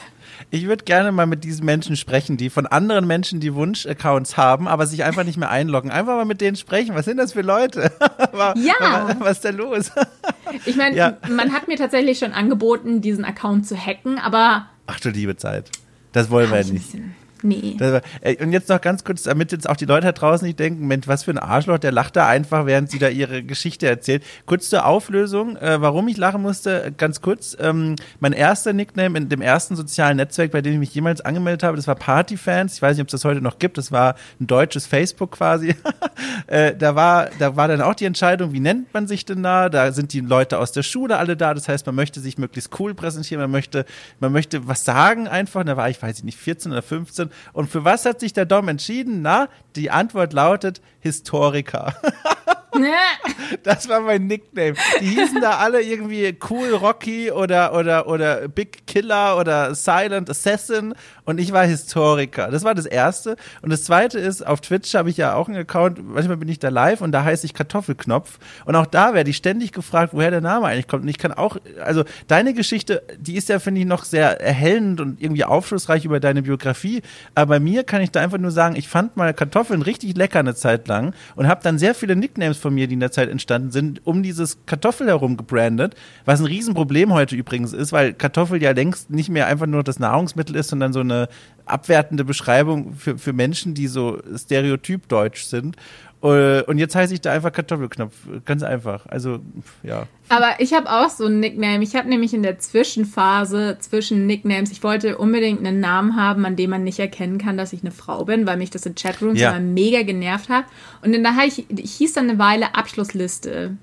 Ich 0.50 0.66
würde 0.66 0.84
gerne 0.84 1.12
mal 1.12 1.26
mit 1.26 1.44
diesen 1.44 1.66
Menschen 1.66 1.94
sprechen, 1.94 2.38
die 2.38 2.48
von 2.48 2.66
anderen 2.66 3.06
Menschen 3.06 3.38
die 3.38 3.54
Wunsch-Accounts 3.54 4.38
haben, 4.38 4.66
aber 4.66 4.86
sich 4.86 5.04
einfach 5.04 5.24
nicht 5.24 5.36
mehr 5.36 5.50
einloggen. 5.50 5.90
Einfach 5.90 6.14
mal 6.14 6.24
mit 6.24 6.40
denen 6.40 6.56
sprechen. 6.56 6.94
Was 6.94 7.04
sind 7.04 7.18
das 7.18 7.34
für 7.34 7.42
Leute? 7.42 7.92
ja. 8.56 9.14
Was 9.18 9.38
ist 9.38 9.44
da 9.44 9.50
los? 9.50 9.92
ich 10.64 10.76
meine, 10.76 10.96
ja. 10.96 11.18
man 11.28 11.52
hat 11.52 11.68
mir 11.68 11.76
tatsächlich 11.76 12.18
schon 12.18 12.32
angeboten, 12.32 13.02
diesen 13.02 13.26
Account 13.26 13.66
zu 13.66 13.76
hacken, 13.76 14.18
aber. 14.18 14.66
Ach 14.86 14.98
du 15.00 15.10
liebe 15.10 15.36
Zeit. 15.36 15.70
Das 16.12 16.30
wollen 16.30 16.50
wir 16.50 16.62
ja 16.62 16.72
nicht. 16.72 16.94
Nee. 17.42 17.76
War, 17.78 18.02
und 18.40 18.52
jetzt 18.52 18.68
noch 18.68 18.80
ganz 18.80 19.04
kurz, 19.04 19.24
damit 19.24 19.52
jetzt 19.52 19.68
auch 19.68 19.76
die 19.76 19.84
Leute 19.84 20.06
da 20.06 20.12
draußen 20.12 20.46
nicht 20.46 20.58
denken, 20.58 20.86
Mensch, 20.86 21.06
was 21.06 21.24
für 21.24 21.30
ein 21.30 21.38
Arschloch, 21.38 21.78
der 21.78 21.92
lacht 21.92 22.16
da 22.16 22.26
einfach, 22.26 22.66
während 22.66 22.90
sie 22.90 22.98
da 22.98 23.08
ihre 23.08 23.42
Geschichte 23.42 23.86
erzählt. 23.86 24.24
Kurz 24.46 24.68
zur 24.68 24.86
Auflösung, 24.86 25.56
äh, 25.56 25.80
warum 25.80 26.08
ich 26.08 26.16
lachen 26.16 26.42
musste, 26.42 26.92
ganz 26.96 27.20
kurz. 27.20 27.56
Ähm, 27.60 27.96
mein 28.20 28.32
erster 28.32 28.72
Nickname 28.72 29.18
in 29.18 29.28
dem 29.28 29.40
ersten 29.40 29.76
sozialen 29.76 30.16
Netzwerk, 30.16 30.50
bei 30.52 30.62
dem 30.62 30.74
ich 30.74 30.78
mich 30.78 30.94
jemals 30.94 31.20
angemeldet 31.20 31.62
habe, 31.62 31.76
das 31.76 31.86
war 31.86 31.94
Partyfans. 31.94 32.74
Ich 32.74 32.82
weiß 32.82 32.96
nicht, 32.96 33.02
ob 33.02 33.08
es 33.08 33.12
das 33.12 33.24
heute 33.24 33.40
noch 33.40 33.58
gibt. 33.58 33.78
Das 33.78 33.92
war 33.92 34.14
ein 34.40 34.46
deutsches 34.46 34.86
Facebook 34.86 35.32
quasi. 35.32 35.74
äh, 36.46 36.74
da 36.76 36.94
war, 36.94 37.28
da 37.38 37.56
war 37.56 37.68
dann 37.68 37.80
auch 37.80 37.94
die 37.94 38.04
Entscheidung, 38.04 38.52
wie 38.52 38.60
nennt 38.60 38.92
man 38.94 39.06
sich 39.06 39.24
denn 39.24 39.42
da? 39.42 39.68
Da 39.68 39.92
sind 39.92 40.12
die 40.12 40.20
Leute 40.20 40.58
aus 40.58 40.72
der 40.72 40.82
Schule 40.82 41.18
alle 41.18 41.36
da. 41.36 41.54
Das 41.54 41.68
heißt, 41.68 41.86
man 41.86 41.94
möchte 41.94 42.20
sich 42.20 42.38
möglichst 42.38 42.78
cool 42.80 42.94
präsentieren. 42.94 43.40
Man 43.42 43.50
möchte, 43.50 43.84
man 44.20 44.32
möchte 44.32 44.66
was 44.66 44.84
sagen 44.84 45.28
einfach. 45.28 45.60
Und 45.60 45.66
da 45.66 45.76
war 45.76 45.88
ich, 45.88 46.02
weiß 46.02 46.18
ich 46.18 46.24
nicht, 46.24 46.38
14 46.38 46.72
oder 46.72 46.82
15 46.82 47.27
und 47.52 47.70
für 47.70 47.84
was 47.84 48.04
hat 48.04 48.20
sich 48.20 48.32
der 48.32 48.46
Dom 48.46 48.68
entschieden? 48.68 49.22
Na, 49.22 49.48
die 49.76 49.90
Antwort 49.90 50.32
lautet 50.32 50.80
Historiker. 51.00 51.94
das 53.62 53.88
war 53.88 54.00
mein 54.00 54.26
Nickname. 54.26 54.74
Die 55.00 55.06
hießen 55.06 55.40
da 55.40 55.58
alle 55.58 55.82
irgendwie 55.82 56.36
Cool 56.48 56.74
Rocky 56.74 57.30
oder, 57.30 57.74
oder, 57.74 58.06
oder 58.06 58.48
Big 58.48 58.86
Killer 58.86 59.38
oder 59.38 59.74
Silent 59.74 60.30
Assassin 60.30 60.94
und 61.28 61.38
ich 61.38 61.52
war 61.52 61.66
Historiker. 61.66 62.48
Das 62.50 62.64
war 62.64 62.74
das 62.74 62.86
erste. 62.86 63.36
Und 63.60 63.70
das 63.70 63.84
zweite 63.84 64.18
ist, 64.18 64.46
auf 64.46 64.62
Twitch 64.62 64.94
habe 64.94 65.10
ich 65.10 65.18
ja 65.18 65.34
auch 65.34 65.46
einen 65.46 65.58
Account, 65.58 66.14
manchmal 66.14 66.38
bin 66.38 66.48
ich 66.48 66.58
da 66.58 66.70
live 66.70 67.02
und 67.02 67.12
da 67.12 67.22
heiße 67.22 67.44
ich 67.44 67.52
Kartoffelknopf. 67.52 68.38
Und 68.64 68.74
auch 68.76 68.86
da 68.86 69.12
werde 69.12 69.28
ich 69.28 69.36
ständig 69.36 69.72
gefragt, 69.72 70.14
woher 70.14 70.30
der 70.30 70.40
Name 70.40 70.64
eigentlich 70.64 70.88
kommt. 70.88 71.02
Und 71.02 71.08
ich 71.10 71.18
kann 71.18 71.32
auch, 71.32 71.58
also 71.84 72.04
deine 72.28 72.54
Geschichte, 72.54 73.02
die 73.18 73.36
ist 73.36 73.50
ja, 73.50 73.58
finde 73.58 73.82
ich, 73.82 73.86
noch 73.86 74.04
sehr 74.04 74.40
erhellend 74.40 75.02
und 75.02 75.20
irgendwie 75.20 75.44
aufschlussreich 75.44 76.06
über 76.06 76.18
deine 76.18 76.40
Biografie. 76.40 77.02
Aber 77.34 77.56
bei 77.56 77.60
mir 77.60 77.84
kann 77.84 78.00
ich 78.00 78.10
da 78.10 78.22
einfach 78.22 78.38
nur 78.38 78.50
sagen, 78.50 78.74
ich 78.76 78.88
fand 78.88 79.18
mal 79.18 79.34
Kartoffeln 79.34 79.82
richtig 79.82 80.16
lecker 80.16 80.38
eine 80.38 80.54
Zeit 80.54 80.88
lang 80.88 81.12
und 81.36 81.46
habe 81.46 81.60
dann 81.62 81.78
sehr 81.78 81.94
viele 81.94 82.16
Nicknames 82.16 82.56
von 82.56 82.72
mir, 82.72 82.86
die 82.86 82.94
in 82.94 83.00
der 83.00 83.12
Zeit 83.12 83.28
entstanden 83.28 83.70
sind, 83.70 84.00
um 84.06 84.22
dieses 84.22 84.64
Kartoffel 84.64 85.08
herum 85.08 85.36
gebrandet. 85.36 85.94
Was 86.24 86.40
ein 86.40 86.46
Riesenproblem 86.46 87.12
heute 87.12 87.36
übrigens 87.36 87.74
ist, 87.74 87.92
weil 87.92 88.14
Kartoffel 88.14 88.62
ja 88.62 88.70
längst 88.70 89.10
nicht 89.10 89.28
mehr 89.28 89.46
einfach 89.46 89.66
nur 89.66 89.84
das 89.84 89.98
Nahrungsmittel 89.98 90.56
ist, 90.56 90.68
sondern 90.68 90.94
so 90.94 91.00
eine 91.00 91.17
abwertende 91.64 92.24
Beschreibung 92.24 92.94
für, 92.94 93.18
für 93.18 93.32
Menschen, 93.32 93.74
die 93.74 93.88
so 93.88 94.18
stereotypdeutsch 94.34 95.44
sind. 95.44 95.76
Äh, 96.22 96.62
und 96.62 96.78
jetzt 96.78 96.94
heiße 96.96 97.14
ich 97.14 97.20
da 97.20 97.32
einfach 97.32 97.52
Kartoffelknopf. 97.52 98.14
Ganz 98.44 98.62
einfach. 98.62 99.06
Also, 99.06 99.38
ja. 99.82 100.06
Aber 100.28 100.56
ich 100.58 100.72
habe 100.72 100.90
auch 100.90 101.10
so 101.10 101.26
ein 101.26 101.40
Nickname. 101.40 101.82
Ich 101.84 101.94
habe 101.94 102.08
nämlich 102.08 102.34
in 102.34 102.42
der 102.42 102.58
Zwischenphase 102.58 103.76
zwischen 103.80 104.26
Nicknames, 104.26 104.72
ich 104.72 104.82
wollte 104.82 105.18
unbedingt 105.18 105.64
einen 105.64 105.80
Namen 105.80 106.16
haben, 106.16 106.44
an 106.44 106.56
dem 106.56 106.70
man 106.70 106.82
nicht 106.82 106.98
erkennen 106.98 107.38
kann, 107.38 107.56
dass 107.56 107.72
ich 107.72 107.82
eine 107.82 107.92
Frau 107.92 108.24
bin, 108.24 108.46
weil 108.46 108.56
mich 108.56 108.70
das 108.70 108.84
in 108.84 108.94
Chatrooms 108.94 109.38
ja. 109.38 109.50
immer 109.50 109.60
mega 109.60 110.02
genervt 110.02 110.48
hat. 110.48 110.64
Und 111.02 111.12
dann 111.12 111.22
da 111.22 111.30
ich, 111.46 111.70
ich 111.70 111.92
hieß 111.94 112.14
dann 112.14 112.28
eine 112.28 112.38
Weile 112.38 112.74
Abschlussliste. 112.74 113.76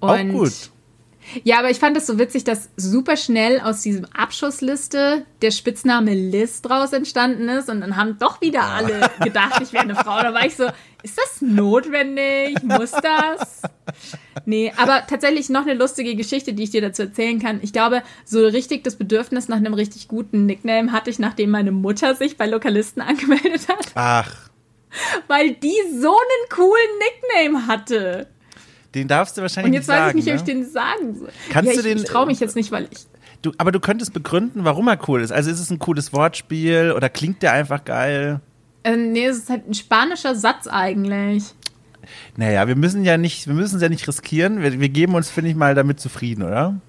Und 0.00 0.10
auch 0.10 0.28
gut. 0.28 0.70
Ja, 1.44 1.58
aber 1.58 1.70
ich 1.70 1.78
fand 1.78 1.96
es 1.96 2.06
so 2.06 2.18
witzig, 2.18 2.44
dass 2.44 2.70
super 2.76 3.16
schnell 3.16 3.60
aus 3.60 3.82
diesem 3.82 4.04
Abschussliste 4.06 5.24
der 5.40 5.50
Spitzname 5.50 6.14
Liz 6.14 6.62
draus 6.62 6.92
entstanden 6.92 7.48
ist 7.48 7.68
und 7.68 7.80
dann 7.80 7.96
haben 7.96 8.18
doch 8.18 8.40
wieder 8.40 8.64
alle 8.64 9.10
gedacht, 9.22 9.60
ich 9.62 9.72
wäre 9.72 9.84
eine 9.84 9.94
Frau. 9.94 10.20
Da 10.22 10.34
war 10.34 10.44
ich 10.46 10.56
so, 10.56 10.66
ist 11.02 11.18
das 11.18 11.40
notwendig? 11.40 12.62
Muss 12.62 12.92
das? 12.92 13.62
Nee, 14.44 14.72
aber 14.76 15.06
tatsächlich 15.06 15.48
noch 15.48 15.62
eine 15.62 15.74
lustige 15.74 16.14
Geschichte, 16.14 16.52
die 16.52 16.64
ich 16.64 16.70
dir 16.70 16.80
dazu 16.80 17.02
erzählen 17.02 17.40
kann. 17.40 17.60
Ich 17.62 17.72
glaube, 17.72 18.02
so 18.24 18.46
richtig 18.46 18.84
das 18.84 18.96
Bedürfnis 18.96 19.48
nach 19.48 19.56
einem 19.56 19.74
richtig 19.74 20.08
guten 20.08 20.46
Nickname 20.46 20.92
hatte 20.92 21.10
ich, 21.10 21.18
nachdem 21.18 21.50
meine 21.50 21.72
Mutter 21.72 22.14
sich 22.14 22.36
bei 22.36 22.46
Lokalisten 22.46 23.02
angemeldet 23.02 23.68
hat. 23.68 23.86
Ach. 23.94 24.50
Weil 25.26 25.52
die 25.52 25.76
so 26.00 26.10
einen 26.10 26.48
coolen 26.50 26.90
Nickname 26.98 27.66
hatte. 27.66 28.28
Den 28.94 29.08
darfst 29.08 29.36
du 29.36 29.42
wahrscheinlich 29.42 29.72
nicht 29.72 29.86
sagen. 29.86 30.10
Und 30.10 30.18
jetzt 30.18 30.26
weiß 30.26 30.26
ich 30.26 30.26
nicht, 30.26 30.26
ne? 30.26 30.32
ob 30.32 30.48
ich 30.48 30.64
den 30.64 30.70
sagen 30.70 31.18
soll. 31.18 31.28
Kannst 31.50 31.70
ja, 31.70 31.82
du 31.82 31.88
ich, 31.88 31.94
den? 31.94 32.02
Ich 32.02 32.04
traue 32.04 32.26
mich 32.26 32.40
jetzt 32.40 32.56
nicht, 32.56 32.70
weil 32.72 32.88
ich. 32.90 33.06
Du, 33.40 33.52
aber 33.58 33.72
du 33.72 33.80
könntest 33.80 34.12
begründen, 34.12 34.64
warum 34.64 34.86
er 34.88 34.98
cool 35.08 35.20
ist. 35.20 35.32
Also 35.32 35.50
ist 35.50 35.58
es 35.58 35.70
ein 35.70 35.78
cooles 35.78 36.12
Wortspiel 36.12 36.92
oder 36.96 37.08
klingt 37.08 37.42
der 37.42 37.52
einfach 37.52 37.84
geil? 37.84 38.40
Äh, 38.84 38.96
nee, 38.96 39.26
es 39.26 39.38
ist 39.38 39.50
halt 39.50 39.68
ein 39.68 39.74
spanischer 39.74 40.34
Satz 40.34 40.66
eigentlich. 40.66 41.54
Naja, 42.36 42.66
wir 42.68 42.76
müssen 42.76 43.04
ja 43.04 43.16
nicht, 43.16 43.46
wir 43.46 43.54
müssen 43.54 43.76
es 43.76 43.82
ja 43.82 43.88
nicht 43.88 44.06
riskieren. 44.06 44.62
Wir, 44.62 44.80
wir 44.80 44.88
geben 44.88 45.14
uns, 45.14 45.30
finde 45.30 45.50
ich, 45.50 45.56
mal 45.56 45.74
damit 45.74 46.00
zufrieden, 46.00 46.42
oder? 46.42 46.80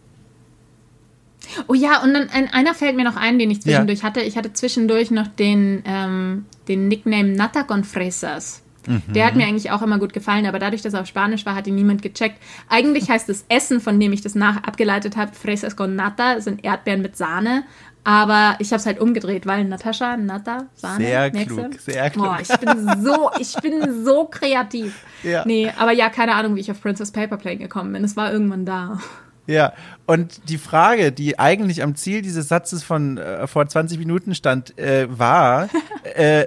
Oh 1.67 1.73
ja, 1.73 2.01
und 2.01 2.13
dann 2.13 2.29
ein, 2.29 2.51
einer 2.53 2.73
fällt 2.73 2.95
mir 2.95 3.03
noch 3.03 3.15
ein, 3.15 3.37
den 3.37 3.51
ich 3.51 3.61
zwischendurch 3.61 3.99
ja. 3.99 4.05
hatte. 4.05 4.21
Ich 4.21 4.37
hatte 4.37 4.53
zwischendurch 4.53 5.11
noch 5.11 5.27
den, 5.27 5.83
ähm, 5.85 6.45
den 6.67 6.87
Nickname 6.87 7.29
Nata 7.29 7.63
con 7.63 7.83
Fresas. 7.83 8.63
Mhm. 8.87 9.13
Der 9.13 9.25
hat 9.25 9.35
mir 9.35 9.45
eigentlich 9.45 9.71
auch 9.71 9.81
immer 9.81 9.99
gut 9.99 10.13
gefallen, 10.13 10.45
aber 10.45 10.59
dadurch, 10.59 10.81
dass 10.81 10.93
er 10.93 11.01
auf 11.01 11.07
Spanisch 11.07 11.45
war, 11.45 11.55
hat 11.55 11.67
ihn 11.67 11.75
niemand 11.75 12.01
gecheckt. 12.01 12.41
Eigentlich 12.69 13.09
heißt 13.09 13.29
das 13.29 13.45
Essen, 13.49 13.81
von 13.81 13.99
dem 13.99 14.13
ich 14.13 14.21
das 14.21 14.35
nach 14.35 14.63
abgeleitet 14.63 15.17
habe, 15.17 15.33
Fresas 15.33 15.75
con 15.75 15.95
Nata, 15.95 16.41
sind 16.41 16.63
Erdbeeren 16.63 17.01
mit 17.01 17.15
Sahne. 17.15 17.63
Aber 18.05 18.55
ich 18.59 18.71
habe 18.71 18.79
es 18.81 18.85
halt 18.85 18.99
umgedreht, 18.99 19.45
weil 19.45 19.63
Natascha, 19.63 20.17
Nata, 20.17 20.65
Sahne, 20.75 21.05
Sehr 21.05 21.31
klug, 21.31 21.79
sehr 21.79 22.09
klug. 22.09 22.25
Boah, 22.25 22.37
ich 22.41 22.57
bin 22.57 23.01
so, 23.01 23.29
ich 23.39 23.55
bin 23.61 24.03
so 24.03 24.25
kreativ. 24.25 25.05
Ja. 25.23 25.43
Nee, 25.45 25.71
aber 25.77 25.93
ja, 25.93 26.09
keine 26.09 26.35
Ahnung, 26.35 26.55
wie 26.55 26.59
ich 26.59 26.69
auf 26.69 26.81
Princess 26.81 27.11
Paperplane 27.11 27.57
gekommen 27.57 27.93
bin. 27.93 28.03
Es 28.03 28.17
war 28.17 28.31
irgendwann 28.33 28.65
da. 28.65 28.99
Ja, 29.45 29.73
und 30.05 30.47
die 30.47 30.57
Frage, 30.57 31.11
die 31.11 31.37
eigentlich 31.37 31.83
am 31.83 31.95
Ziel 31.95 32.21
dieses 32.21 32.47
Satzes 32.47 32.81
von 32.81 33.17
äh, 33.17 33.45
vor 33.45 33.67
20 33.67 33.99
Minuten 33.99 34.35
stand, 34.35 34.77
äh, 34.79 35.07
war, 35.09 35.67
äh, 36.15 36.45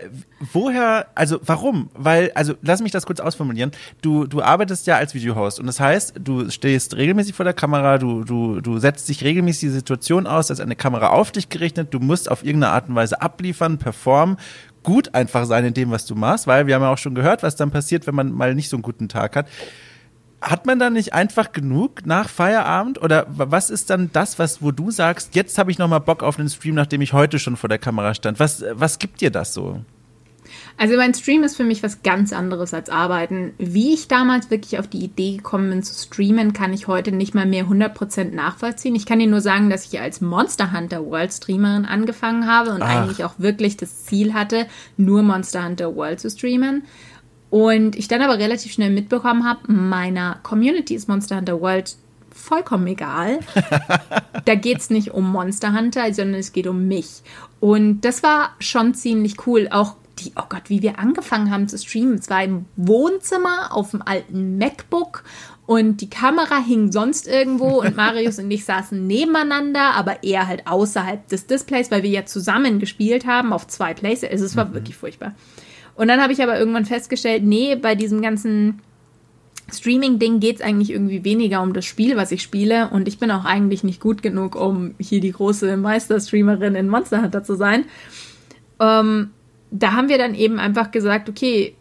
woher, 0.53 1.07
also 1.15 1.39
warum? 1.45 1.91
Weil, 1.93 2.33
also 2.35 2.55
lass 2.63 2.81
mich 2.81 2.93
das 2.93 3.05
kurz 3.05 3.21
ausformulieren. 3.21 3.73
Du, 4.01 4.27
du 4.27 4.41
arbeitest 4.41 4.87
ja 4.87 4.97
als 4.97 5.13
Videohost 5.13 5.61
und 5.61 5.67
das 5.67 5.79
heißt, 5.79 6.15
du 6.21 6.49
stehst 6.49 6.97
regelmäßig 6.97 7.35
vor 7.35 7.45
der 7.45 7.53
Kamera, 7.53 7.99
du, 7.99 8.25
du, 8.25 8.63
du 8.63 8.79
setzt 8.79 9.11
dich 9.11 9.23
regelmäßig 9.23 9.69
die 9.69 9.75
Situation 9.75 10.27
aus, 10.27 10.47
dass 10.47 10.61
eine 10.61 10.77
Kamera 10.77 11.09
auf 11.09 11.33
dich 11.33 11.51
gerichtet, 11.51 11.93
du 11.93 11.99
musst 11.99 12.31
auf 12.31 12.45
irgendeine 12.45 12.73
Art 12.73 12.89
und 12.89 12.95
Weise 12.95 13.21
abliefern, 13.21 13.77
performen, 13.77 14.39
gut 14.83 15.15
einfach 15.15 15.45
sein 15.45 15.67
in 15.67 15.75
dem, 15.75 15.91
was 15.91 16.07
du 16.07 16.15
machst, 16.15 16.47
weil 16.47 16.67
wir 16.67 16.75
haben 16.75 16.83
ja 16.83 16.91
auch 16.93 16.99
schon 16.99 17.15
gehört, 17.15 17.43
was 17.43 17.57
dann 17.57 17.71
passiert, 17.71 18.07
wenn 18.07 18.15
man 18.15 18.33
mal 18.33 18.55
nicht 18.55 18.71
so 18.71 18.77
einen 18.77 18.83
guten 18.83 19.09
Tag 19.09 19.37
hat 19.37 19.47
hat 20.41 20.66
man 20.66 20.78
dann 20.78 20.93
nicht 20.93 21.12
einfach 21.12 21.53
genug 21.53 22.07
nach 22.07 22.28
Feierabend 22.28 23.01
oder 23.01 23.26
was 23.28 23.70
ist 23.70 23.91
dann 23.91 24.11
das, 24.12 24.39
was 24.39 24.62
wo 24.62 24.70
du 24.70 24.91
sagst, 24.91 25.34
jetzt 25.34 25.59
habe 25.59 25.70
ich 25.70 25.78
noch 25.78 25.89
mal 25.89 25.99
Bock 25.99 26.22
auf 26.22 26.39
einen 26.39 26.49
Stream, 26.49 26.74
nachdem 26.74 27.01
ich 27.01 27.12
heute 27.12 27.39
schon 27.39 27.57
vor 27.57 27.68
der 27.68 27.78
Kamera 27.78 28.14
stand? 28.14 28.39
Was 28.39 28.64
was 28.72 28.99
gibt 28.99 29.20
dir 29.20 29.30
das 29.30 29.55
so? 29.55 29.80
Also 30.76 30.97
mein 30.97 31.14
Stream 31.14 31.43
ist 31.43 31.57
für 31.57 31.64
mich 31.64 31.82
was 31.82 32.03
ganz 32.03 32.32
anderes 32.32 32.74
als 32.74 32.91
Arbeiten. 32.91 33.55
Wie 33.59 33.95
ich 33.95 34.09
damals 34.09 34.51
wirklich 34.51 34.78
auf 34.78 34.87
die 34.87 35.05
Idee 35.05 35.39
gekommen 35.39 35.70
bin 35.70 35.82
zu 35.82 35.95
streamen, 35.95 36.53
kann 36.53 36.72
ich 36.72 36.87
heute 36.87 37.12
nicht 37.12 37.34
mal 37.34 37.47
mehr 37.47 37.66
100% 37.66 38.34
nachvollziehen. 38.34 38.95
Ich 38.95 39.07
kann 39.07 39.18
dir 39.18 39.26
nur 39.26 39.41
sagen, 39.41 39.70
dass 39.70 39.87
ich 39.93 40.01
als 40.01 40.20
Monster 40.20 40.72
Hunter 40.72 41.05
World 41.05 41.32
Streamerin 41.32 41.87
angefangen 41.87 42.47
habe 42.47 42.70
und 42.72 42.82
Ach. 42.82 42.89
eigentlich 42.89 43.24
auch 43.24 43.34
wirklich 43.39 43.76
das 43.76 44.05
Ziel 44.05 44.34
hatte, 44.34 44.66
nur 44.97 45.22
Monster 45.22 45.64
Hunter 45.64 45.95
World 45.97 46.20
zu 46.20 46.30
streamen. 46.30 46.84
Und 47.57 47.97
ich 47.97 48.07
dann 48.07 48.21
aber 48.21 48.39
relativ 48.39 48.73
schnell 48.73 48.91
mitbekommen 48.91 49.49
habe, 49.49 49.73
meiner 49.73 50.41
Community 50.43 50.95
ist 50.95 51.09
Monster 51.09 51.39
Hunter 51.39 51.59
World 51.59 51.97
vollkommen 52.31 52.87
egal. 52.87 53.39
da 54.45 54.55
geht 54.55 54.77
es 54.77 54.91
nicht 54.91 55.13
um 55.13 55.33
Monster 55.33 55.73
Hunter, 55.73 56.13
sondern 56.13 56.39
es 56.39 56.53
geht 56.53 56.67
um 56.67 56.87
mich. 56.87 57.23
Und 57.59 58.03
das 58.03 58.23
war 58.23 58.51
schon 58.59 58.93
ziemlich 58.93 59.47
cool. 59.47 59.69
Auch 59.71 59.95
die, 60.19 60.33
oh 60.37 60.45
Gott, 60.51 60.65
wie 60.67 60.83
wir 60.83 60.99
angefangen 60.99 61.51
haben 61.51 61.67
zu 61.67 61.79
streamen. 61.79 62.17
Es 62.17 62.29
war 62.29 62.45
im 62.45 62.67
Wohnzimmer 62.77 63.75
auf 63.75 63.93
dem 63.93 64.03
alten 64.03 64.59
MacBook 64.59 65.25
und 65.65 66.03
die 66.03 66.11
Kamera 66.11 66.59
hing 66.59 66.93
sonst 66.93 67.27
irgendwo 67.27 67.81
und 67.81 67.97
Marius 67.97 68.39
und 68.39 68.51
ich 68.51 68.67
saßen 68.67 69.07
nebeneinander, 69.07 69.95
aber 69.95 70.23
eher 70.23 70.47
halt 70.47 70.67
außerhalb 70.67 71.27
des 71.29 71.47
Displays, 71.47 71.91
weil 71.91 72.03
wir 72.03 72.11
ja 72.11 72.27
zusammen 72.27 72.81
gespielt 72.81 73.27
haben 73.27 73.55
auf 73.55 73.67
zwei 73.67 73.95
Places. 73.95 74.31
Also 74.31 74.45
es 74.45 74.57
war 74.57 74.67
mhm. 74.67 74.75
wirklich 74.75 74.97
furchtbar. 74.97 75.33
Und 75.97 76.09
dann 76.09 76.21
habe 76.21 76.33
ich 76.33 76.43
aber 76.43 76.59
irgendwann 76.59 76.85
festgestellt, 76.85 77.43
nee, 77.45 77.75
bei 77.75 77.95
diesem 77.95 78.23
ganzen 78.23 78.81
Streaming-Ding 79.73 80.39
geht 80.39 80.57
es 80.57 80.63
eigentlich 80.63 80.91
irgendwie 80.91 81.25
weniger 81.25 81.63
um 81.63 81.73
das 81.73 81.85
Spiel, 81.85 82.17
was 82.17 82.31
ich 82.31 82.43
spiele. 82.43 82.89
Und 82.91 83.09
ich 83.09 83.19
bin 83.19 83.31
auch 83.31 83.45
eigentlich 83.45 83.83
nicht 83.83 84.01
gut 84.01 84.23
genug, 84.23 84.55
um 84.55 84.95
hier 84.99 85.21
die 85.21 85.33
große 85.33 85.77
Meisterstreamerin 85.77 86.75
in 86.75 86.89
Monster 86.89 87.23
Hunter 87.23 87.43
zu 87.43 87.57
sein. 87.57 87.85
Ähm, 88.79 89.31
da 89.71 89.93
haben 89.93 90.09
wir 90.09 90.19
dann 90.19 90.35
eben 90.35 90.59
einfach 90.59 90.93
gesagt, 90.93 91.29
okay, 91.29 91.75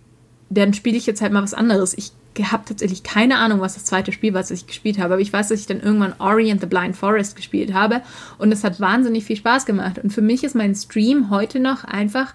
dann 0.49 0.73
spiele 0.73 0.97
ich 0.97 1.05
jetzt 1.05 1.21
halt 1.21 1.31
mal 1.31 1.43
was 1.43 1.53
anderes. 1.53 1.93
Ich 1.95 2.11
habe 2.51 2.65
tatsächlich 2.65 3.03
keine 3.03 3.37
Ahnung, 3.37 3.61
was 3.61 3.75
das 3.75 3.85
zweite 3.85 4.11
Spiel 4.11 4.33
war, 4.33 4.41
was 4.41 4.51
ich 4.51 4.65
gespielt 4.65 4.97
habe. 4.97 5.13
Aber 5.13 5.21
ich 5.21 5.31
weiß, 5.31 5.49
dass 5.49 5.59
ich 5.59 5.67
dann 5.67 5.81
irgendwann 5.81 6.15
Ori 6.19 6.51
and 6.51 6.61
the 6.61 6.67
Blind 6.67 6.95
Forest 6.95 7.35
gespielt 7.35 7.73
habe. 7.73 8.01
Und 8.39 8.51
es 8.51 8.63
hat 8.63 8.79
wahnsinnig 8.79 9.25
viel 9.25 9.35
Spaß 9.35 9.65
gemacht. 9.65 9.99
Und 9.99 10.11
für 10.11 10.21
mich 10.21 10.43
ist 10.43 10.55
mein 10.55 10.73
Stream 10.73 11.29
heute 11.29 11.59
noch 11.59 11.83
einfach 11.83 12.33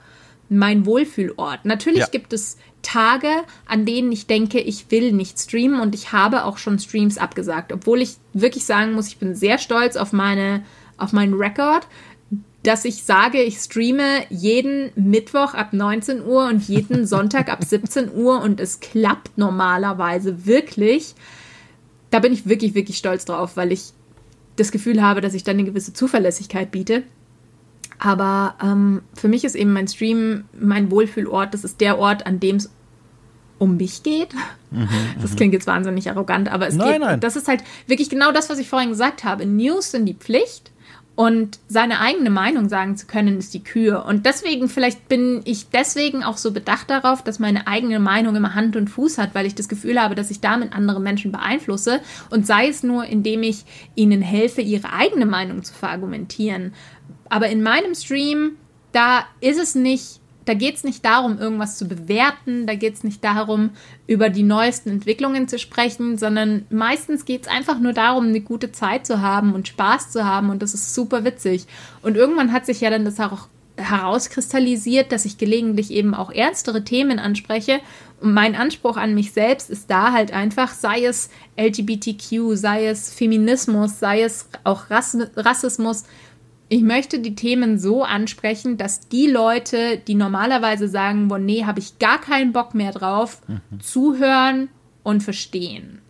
mein 0.51 0.85
Wohlfühlort. 0.85 1.65
Natürlich 1.65 2.01
ja. 2.01 2.07
gibt 2.07 2.33
es 2.33 2.59
Tage, 2.83 3.31
an 3.67 3.87
denen 3.87 4.13
ich 4.13 4.27
denke, 4.27 4.61
ich 4.61 4.91
will 4.91 5.13
nicht 5.13 5.39
streamen 5.39 5.81
und 5.81 5.95
ich 5.95 6.13
habe 6.13 6.45
auch 6.45 6.59
schon 6.59 6.79
Streams 6.79 7.19
abgesagt, 7.19 7.73
obwohl 7.73 8.03
ich 8.03 8.17
wirklich 8.33 8.65
sagen 8.65 8.93
muss, 8.93 9.09
ich 9.09 9.19
bin 9.19 9.35
sehr 9.35 9.59
stolz 9.59 9.97
auf 9.97 10.13
meine 10.13 10.65
auf 10.97 11.13
meinen 11.13 11.33
Rekord 11.33 11.87
dass 12.63 12.85
ich 12.85 13.05
sage, 13.05 13.43
ich 13.43 13.57
streame 13.57 14.25
jeden 14.29 14.91
Mittwoch 14.95 15.55
ab 15.55 15.73
19 15.73 16.25
Uhr 16.25 16.47
und 16.47 16.69
jeden 16.69 17.07
Sonntag 17.07 17.49
ab 17.51 17.65
17 17.65 18.13
Uhr 18.15 18.43
und 18.43 18.61
es 18.61 18.81
klappt 18.81 19.39
normalerweise 19.39 20.47
wirklich. 20.47 21.15
Da 22.11 22.19
bin 22.19 22.33
ich 22.33 22.47
wirklich, 22.47 22.75
wirklich 22.75 22.99
stolz 22.99 23.25
drauf, 23.25 23.57
weil 23.57 23.73
ich 23.73 23.93
das 24.57 24.73
Gefühl 24.73 25.01
habe, 25.03 25.21
dass 25.21 25.35
ich 25.35 25.45
dann 25.45 25.57
eine 25.57 25.65
gewisse 25.65 25.93
Zuverlässigkeit 25.93 26.71
biete. 26.71 27.05
Aber 28.01 28.55
ähm, 28.63 29.03
für 29.15 29.29
mich 29.29 29.45
ist 29.45 29.55
eben 29.55 29.73
mein 29.73 29.87
Stream 29.87 30.45
mein 30.59 30.91
Wohlfühlort. 30.91 31.53
Das 31.53 31.65
ist 31.65 31.81
der 31.81 31.99
Ort, 31.99 32.27
an 32.27 32.41
dem 32.41 32.57
es 32.57 32.71
um 33.59 33.77
mich 33.77 34.03
geht. 34.03 34.35
Mhm, 34.71 34.89
das 35.21 35.33
mhm. 35.33 35.37
klingt 35.37 35.53
jetzt 35.53 35.67
wahnsinnig 35.67 36.09
arrogant, 36.11 36.51
aber 36.51 36.67
es 36.67 36.75
nein, 36.75 36.93
geht. 36.93 37.01
Nein. 37.01 37.21
Das 37.21 37.37
ist 37.37 37.47
halt 37.47 37.63
wirklich 37.87 38.09
genau 38.09 38.33
das, 38.33 38.49
was 38.49 38.59
ich 38.59 38.71
vorhin 38.71 38.89
gesagt 38.89 39.23
habe. 39.23 39.45
News 39.45 39.91
sind 39.91 40.07
die 40.07 40.15
Pflicht 40.15 40.73
und 41.21 41.59
seine 41.69 42.01
eigene 42.01 42.31
Meinung 42.31 42.71
sagen 42.71 42.97
zu 42.97 43.07
können, 43.07 43.37
ist 43.37 43.53
die 43.53 43.63
Kür. 43.63 44.07
Und 44.07 44.25
deswegen, 44.25 44.71
vielleicht 44.71 45.07
bin 45.07 45.43
ich 45.45 45.69
deswegen 45.69 46.25
auch 46.25 46.39
so 46.39 46.51
bedacht 46.51 46.89
darauf, 46.89 47.23
dass 47.23 47.39
meine 47.39 47.67
eigene 47.67 47.99
Meinung 47.99 48.35
immer 48.35 48.55
Hand 48.55 48.75
und 48.75 48.89
Fuß 48.89 49.19
hat, 49.19 49.35
weil 49.35 49.45
ich 49.45 49.55
das 49.55 49.69
Gefühl 49.69 50.01
habe, 50.01 50.15
dass 50.15 50.31
ich 50.31 50.41
damit 50.41 50.73
andere 50.73 50.99
Menschen 50.99 51.31
beeinflusse. 51.31 52.01
Und 52.31 52.47
sei 52.47 52.69
es 52.69 52.83
nur, 52.83 53.05
indem 53.05 53.43
ich 53.43 53.67
ihnen 53.95 54.23
helfe, 54.23 54.63
ihre 54.63 54.95
eigene 54.95 55.27
Meinung 55.27 55.63
zu 55.63 55.75
verargumentieren. 55.75 56.73
Aber 57.29 57.49
in 57.49 57.63
meinem 57.63 57.95
Stream, 57.95 58.53
da 58.93 59.25
ist 59.41 59.59
es 59.59 59.75
nicht 59.75 60.21
da 60.51 60.55
geht 60.55 60.75
es 60.75 60.85
nicht 60.85 61.05
darum, 61.05 61.39
irgendwas 61.39 61.79
zu 61.79 61.87
bewerten, 61.87 62.67
da 62.67 62.75
geht 62.75 62.95
es 62.95 63.05
nicht 63.05 63.23
darum, 63.23 63.71
über 64.09 64.31
die 64.31 64.43
neuesten 64.43 64.91
Entwicklungen 64.91 65.47
zu 65.47 65.61
sprechen, 65.61 66.19
sondern 66.19 66.67
meistens 66.71 67.25
geht 67.25 67.43
es 67.43 67.49
einfach 67.49 67.79
nur 67.79 67.93
darum, 67.93 68.27
eine 68.27 68.41
gute 68.41 68.73
Zeit 68.73 69.07
zu 69.07 69.21
haben 69.21 69.55
und 69.55 69.69
Spaß 69.69 70.11
zu 70.11 70.25
haben 70.25 70.51
und 70.51 70.61
das 70.61 70.75
ist 70.75 70.93
super 70.93 71.25
witzig. 71.25 71.67
Und 72.03 72.17
irgendwann 72.17 72.53
hat 72.53 72.67
sich 72.67 72.81
ja 72.81 72.91
dann 72.91 73.05
das 73.05 73.21
auch 73.21 73.47
herauskristallisiert, 73.77 75.13
dass 75.13 75.25
ich 75.25 75.39
gelegentlich 75.39 75.91
eben 75.91 76.15
auch 76.15 76.33
ernstere 76.33 76.85
Themen 76.85 77.19
anspreche. 77.19 77.81
Und 78.21 78.35
mein 78.35 78.55
Anspruch 78.55 78.97
an 78.97 79.15
mich 79.15 79.33
selbst 79.33 79.71
ist 79.71 79.91
da 79.91 80.13
halt 80.13 80.33
einfach, 80.33 80.73
sei 80.73 81.05
es 81.05 81.31
LGBTQ, 81.57 82.57
sei 82.57 82.87
es 82.87 83.15
Feminismus, 83.15 84.01
sei 84.01 84.23
es 84.23 84.49
auch 84.65 84.91
Rassismus, 84.91 86.05
ich 86.73 86.83
möchte 86.83 87.19
die 87.19 87.35
Themen 87.35 87.81
so 87.81 88.05
ansprechen, 88.05 88.77
dass 88.77 89.09
die 89.09 89.27
Leute, 89.27 89.99
die 89.99 90.15
normalerweise 90.15 90.87
sagen, 90.87 91.27
boah, 91.27 91.39
nee, 91.41 91.65
habe 91.65 91.81
ich 91.81 91.99
gar 91.99 92.21
keinen 92.21 92.53
Bock 92.53 92.77
mehr 92.77 92.93
drauf, 92.93 93.43
mhm. 93.49 93.81
zuhören 93.81 94.69
und 95.03 95.25
verstehen. 95.25 96.01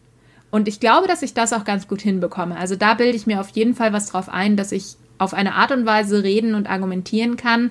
Und 0.51 0.69
ich 0.69 0.79
glaube, 0.79 1.09
dass 1.09 1.23
ich 1.23 1.33
das 1.33 1.55
auch 1.55 1.65
ganz 1.65 1.89
gut 1.89 2.03
hinbekomme. 2.03 2.59
Also 2.59 2.77
da 2.77 2.93
bilde 2.93 3.17
ich 3.17 3.27
mir 3.27 3.41
auf 3.41 3.49
jeden 3.51 3.75
Fall 3.75 3.95
was 3.95 4.11
drauf 4.11 4.29
ein, 4.29 4.59
dass 4.59 4.71
ich 4.71 4.97
auf 5.17 5.33
eine 5.33 5.55
Art 5.55 5.73
und 5.73 5.87
Weise 5.87 6.23
reden 6.23 6.55
und 6.55 6.69
argumentieren 6.69 7.37
kann, 7.37 7.71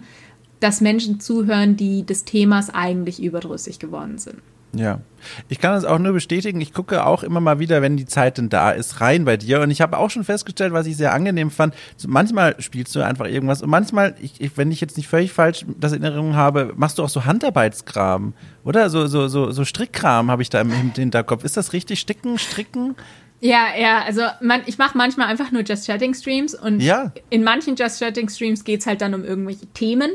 dass 0.59 0.81
Menschen 0.81 1.19
zuhören, 1.19 1.77
die 1.77 2.03
des 2.03 2.25
Themas 2.25 2.71
eigentlich 2.71 3.21
überdrüssig 3.21 3.77
geworden 3.77 4.17
sind. 4.17 4.39
Ja, 4.73 4.99
ich 5.47 5.59
kann 5.59 5.73
das 5.73 5.83
auch 5.83 5.99
nur 5.99 6.13
bestätigen. 6.13 6.61
Ich 6.61 6.73
gucke 6.73 7.05
auch 7.05 7.23
immer 7.23 7.39
mal 7.39 7.59
wieder, 7.59 7.81
wenn 7.81 7.97
die 7.97 8.05
Zeit 8.05 8.37
denn 8.37 8.49
da 8.49 8.71
ist, 8.71 9.01
rein 9.01 9.25
bei 9.25 9.35
dir. 9.37 9.61
Und 9.61 9.71
ich 9.71 9.81
habe 9.81 9.97
auch 9.97 10.09
schon 10.09 10.23
festgestellt, 10.23 10.73
was 10.73 10.85
ich 10.85 10.95
sehr 10.95 11.13
angenehm 11.13 11.49
fand. 11.49 11.73
Manchmal 12.07 12.55
spielst 12.61 12.95
du 12.95 13.01
einfach 13.01 13.25
irgendwas 13.25 13.61
und 13.61 13.69
manchmal, 13.69 14.15
ich, 14.21 14.39
ich, 14.39 14.57
wenn 14.57 14.71
ich 14.71 14.79
jetzt 14.79 14.97
nicht 14.97 15.07
völlig 15.07 15.33
falsch 15.33 15.65
das 15.79 15.93
in 15.93 16.03
Erinnerung 16.03 16.35
habe, 16.35 16.73
machst 16.75 16.99
du 16.99 17.03
auch 17.03 17.09
so 17.09 17.25
Handarbeitskram, 17.25 18.33
oder? 18.63 18.89
So, 18.89 19.07
so, 19.07 19.27
so, 19.27 19.51
so 19.51 19.65
Strickkram 19.65 20.29
habe 20.29 20.41
ich 20.41 20.49
da 20.49 20.61
im 20.61 20.71
Hinterkopf. 20.71 21.43
Ist 21.43 21.57
das 21.57 21.73
richtig? 21.73 21.99
Sticken, 21.99 22.37
stricken? 22.37 22.95
Ja, 23.41 23.67
ja, 23.79 24.03
also 24.03 24.21
man, 24.41 24.61
ich 24.65 24.77
mache 24.77 24.97
manchmal 24.97 25.27
einfach 25.27 25.51
nur 25.51 25.63
Just 25.63 25.87
Chatting 25.87 26.13
Streams 26.13 26.53
und 26.53 26.81
ja. 26.81 27.13
in 27.29 27.43
manchen 27.43 27.75
Just 27.75 27.99
Chatting 27.99 28.27
Streams 28.27 28.65
geht 28.65 28.81
es 28.81 28.87
halt 28.87 29.01
dann 29.01 29.13
um 29.13 29.23
irgendwelche 29.23 29.65
Themen 29.67 30.11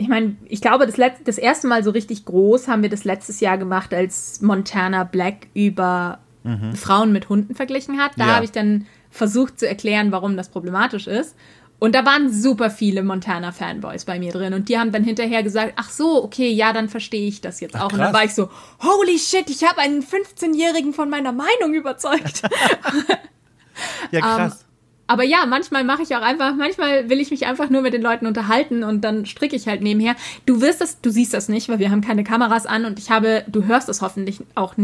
ich 0.00 0.08
meine, 0.08 0.34
ich 0.46 0.62
glaube, 0.62 0.86
das, 0.86 0.96
letzte, 0.96 1.24
das 1.24 1.36
erste 1.36 1.68
Mal 1.68 1.84
so 1.84 1.90
richtig 1.90 2.24
groß 2.24 2.68
haben 2.68 2.80
wir 2.80 2.88
das 2.88 3.04
letztes 3.04 3.40
Jahr 3.40 3.58
gemacht, 3.58 3.92
als 3.92 4.40
Montana 4.40 5.04
Black 5.04 5.48
über 5.52 6.20
mhm. 6.42 6.74
Frauen 6.74 7.12
mit 7.12 7.28
Hunden 7.28 7.54
verglichen 7.54 7.98
hat. 7.98 8.12
Da 8.16 8.26
ja. 8.26 8.34
habe 8.36 8.46
ich 8.46 8.50
dann 8.50 8.86
versucht 9.10 9.60
zu 9.60 9.68
erklären, 9.68 10.10
warum 10.10 10.38
das 10.38 10.48
problematisch 10.48 11.06
ist. 11.06 11.36
Und 11.78 11.94
da 11.94 12.06
waren 12.06 12.32
super 12.32 12.70
viele 12.70 13.02
Montana-Fanboys 13.02 14.06
bei 14.06 14.18
mir 14.18 14.32
drin. 14.32 14.54
Und 14.54 14.70
die 14.70 14.78
haben 14.78 14.90
dann 14.90 15.04
hinterher 15.04 15.42
gesagt, 15.42 15.74
ach 15.76 15.90
so, 15.90 16.24
okay, 16.24 16.50
ja, 16.50 16.72
dann 16.72 16.88
verstehe 16.88 17.28
ich 17.28 17.42
das 17.42 17.60
jetzt 17.60 17.76
ach, 17.76 17.82
auch. 17.82 17.88
Krass. 17.88 17.98
Und 17.98 18.04
dann 18.04 18.14
war 18.14 18.24
ich 18.24 18.34
so, 18.34 18.48
holy 18.82 19.18
shit, 19.18 19.50
ich 19.50 19.68
habe 19.68 19.80
einen 19.82 20.02
15-Jährigen 20.02 20.94
von 20.94 21.10
meiner 21.10 21.32
Meinung 21.32 21.74
überzeugt. 21.74 22.42
ja, 24.12 24.20
krass. 24.20 24.64
Um, 24.64 24.69
aber 25.10 25.24
ja, 25.24 25.44
manchmal 25.44 25.82
mache 25.82 26.02
ich 26.02 26.14
auch 26.14 26.22
einfach, 26.22 26.54
manchmal 26.54 27.10
will 27.10 27.18
ich 27.18 27.32
mich 27.32 27.44
einfach 27.44 27.68
nur 27.68 27.82
mit 27.82 27.92
den 27.92 28.00
Leuten 28.00 28.26
unterhalten 28.26 28.84
und 28.84 29.00
dann 29.00 29.26
stricke 29.26 29.56
ich 29.56 29.66
halt 29.66 29.82
nebenher. 29.82 30.14
Du 30.46 30.60
wirst 30.60 30.80
das, 30.80 31.00
du 31.00 31.10
siehst 31.10 31.34
das 31.34 31.48
nicht, 31.48 31.68
weil 31.68 31.80
wir 31.80 31.90
haben 31.90 32.00
keine 32.00 32.22
Kameras 32.22 32.64
an 32.64 32.84
und 32.84 32.96
ich 33.00 33.10
habe, 33.10 33.42
du 33.48 33.64
hörst 33.64 33.88
es 33.88 34.02
hoffentlich 34.02 34.38
auch, 34.54 34.74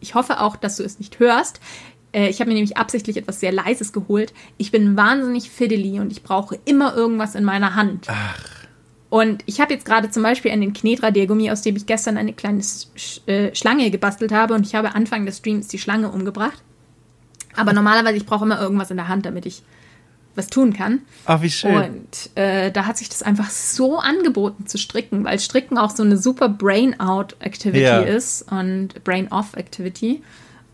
ich 0.00 0.16
hoffe 0.16 0.40
auch, 0.40 0.56
dass 0.56 0.78
du 0.78 0.82
es 0.82 0.98
nicht 0.98 1.20
hörst. 1.20 1.60
Äh, 2.10 2.30
ich 2.30 2.40
habe 2.40 2.48
mir 2.48 2.54
nämlich 2.54 2.76
absichtlich 2.76 3.16
etwas 3.16 3.38
sehr 3.38 3.52
Leises 3.52 3.92
geholt. 3.92 4.34
Ich 4.58 4.72
bin 4.72 4.96
wahnsinnig 4.96 5.50
fiddly 5.50 6.00
und 6.00 6.10
ich 6.10 6.24
brauche 6.24 6.58
immer 6.64 6.96
irgendwas 6.96 7.36
in 7.36 7.44
meiner 7.44 7.76
Hand. 7.76 8.08
Ach. 8.08 8.42
Und 9.08 9.44
ich 9.46 9.60
habe 9.60 9.72
jetzt 9.72 9.86
gerade 9.86 10.10
zum 10.10 10.24
Beispiel 10.24 10.50
einen 10.50 10.72
Knetradiergummi, 10.72 11.48
aus 11.52 11.62
dem 11.62 11.76
ich 11.76 11.86
gestern 11.86 12.16
eine 12.16 12.32
kleine 12.32 12.60
Sch 12.64 13.20
äh, 13.26 13.54
Schlange 13.54 13.92
gebastelt 13.92 14.32
habe 14.32 14.54
und 14.54 14.66
ich 14.66 14.74
habe 14.74 14.96
Anfang 14.96 15.26
des 15.26 15.38
Streams 15.38 15.68
die 15.68 15.78
Schlange 15.78 16.10
umgebracht. 16.10 16.60
Aber 17.56 17.72
normalerweise, 17.72 18.16
ich 18.16 18.26
brauche 18.26 18.44
immer 18.44 18.60
irgendwas 18.60 18.90
in 18.90 18.96
der 18.96 19.08
Hand, 19.08 19.26
damit 19.26 19.46
ich 19.46 19.62
was 20.36 20.48
tun 20.48 20.72
kann. 20.72 21.00
Ach, 21.24 21.42
wie 21.42 21.50
schön. 21.50 21.74
Und 21.74 22.30
äh, 22.34 22.70
da 22.70 22.86
hat 22.86 22.98
sich 22.98 23.08
das 23.08 23.22
einfach 23.22 23.50
so 23.50 23.98
angeboten 23.98 24.66
zu 24.66 24.78
stricken, 24.78 25.24
weil 25.24 25.38
Stricken 25.38 25.78
auch 25.78 25.90
so 25.90 26.02
eine 26.02 26.18
super 26.18 26.48
Brain-out-Activity 26.48 27.82
ja. 27.82 28.00
ist 28.00 28.50
und 28.52 29.02
Brain-off-Activity. 29.02 30.22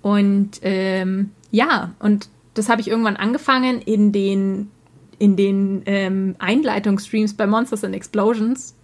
Und 0.03 0.59
ähm, 0.63 1.31
ja, 1.51 1.93
und 2.01 2.29
das 2.55 2.69
habe 2.69 2.81
ich 2.81 2.89
irgendwann 2.89 3.17
angefangen 3.17 3.81
in 3.81 4.13
den, 4.13 4.71
in 5.19 5.37
den 5.37 5.83
ähm, 5.87 6.35
Einleitungsstreams 6.39 7.35
bei 7.35 7.47
Monsters 7.47 7.85
and 7.85 7.95
Explosions. 7.95 8.75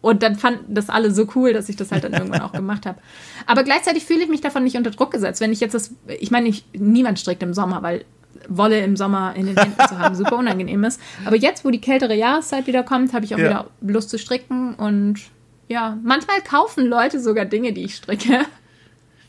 Und 0.00 0.22
dann 0.22 0.36
fanden 0.36 0.74
das 0.74 0.88
alle 0.88 1.10
so 1.10 1.26
cool, 1.34 1.52
dass 1.52 1.68
ich 1.68 1.76
das 1.76 1.92
halt 1.92 2.04
dann 2.04 2.12
irgendwann 2.12 2.40
auch 2.40 2.52
gemacht 2.60 2.86
habe. 2.86 2.98
Aber 3.46 3.64
gleichzeitig 3.64 4.04
fühle 4.04 4.22
ich 4.22 4.28
mich 4.28 4.40
davon 4.40 4.64
nicht 4.64 4.76
unter 4.76 4.90
Druck 4.90 5.10
gesetzt. 5.10 5.40
Wenn 5.40 5.52
ich 5.52 5.60
jetzt 5.60 5.74
das, 5.74 5.94
ich 6.18 6.30
meine, 6.30 6.48
ich, 6.48 6.64
niemand 6.72 7.18
strickt 7.18 7.42
im 7.42 7.52
Sommer, 7.54 7.82
weil 7.82 8.04
Wolle 8.48 8.80
im 8.80 8.96
Sommer 8.96 9.34
in 9.36 9.46
den 9.46 9.56
Händen 9.56 9.76
zu 9.88 9.98
haben 9.98 10.14
super 10.14 10.36
unangenehm 10.36 10.82
ist. 10.84 11.00
Aber 11.24 11.36
jetzt, 11.36 11.64
wo 11.64 11.70
die 11.70 11.80
kältere 11.80 12.14
Jahreszeit 12.14 12.66
wieder 12.66 12.82
kommt, 12.82 13.12
habe 13.12 13.24
ich 13.24 13.34
auch 13.34 13.38
ja. 13.38 13.44
wieder 13.44 13.66
Lust 13.82 14.10
zu 14.10 14.18
stricken 14.18 14.74
und 14.74 15.20
ja, 15.68 15.98
manchmal 16.02 16.40
kaufen 16.40 16.86
Leute 16.86 17.20
sogar 17.20 17.44
Dinge, 17.44 17.72
die 17.72 17.84
ich 17.84 17.96
stricke. 17.96 18.44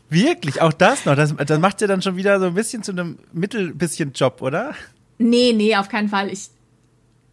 Wirklich, 0.10 0.62
auch 0.62 0.74
das 0.74 1.06
noch. 1.06 1.16
Das, 1.16 1.36
das 1.36 1.60
macht 1.60 1.82
ja 1.82 1.88
dann 1.88 2.02
schon 2.02 2.18
wieder 2.18 2.40
so 2.40 2.48
ein 2.48 2.54
bisschen 2.54 2.84
zu 2.84 2.92
einem 2.92 3.20
mittelbisschen 3.32 4.12
Job, 4.14 4.42
oder? 4.42 4.74
Nee, 5.18 5.54
nee, 5.54 5.76
auf 5.76 5.88
keinen 5.88 6.10
Fall. 6.10 6.30
Ich, 6.30 6.50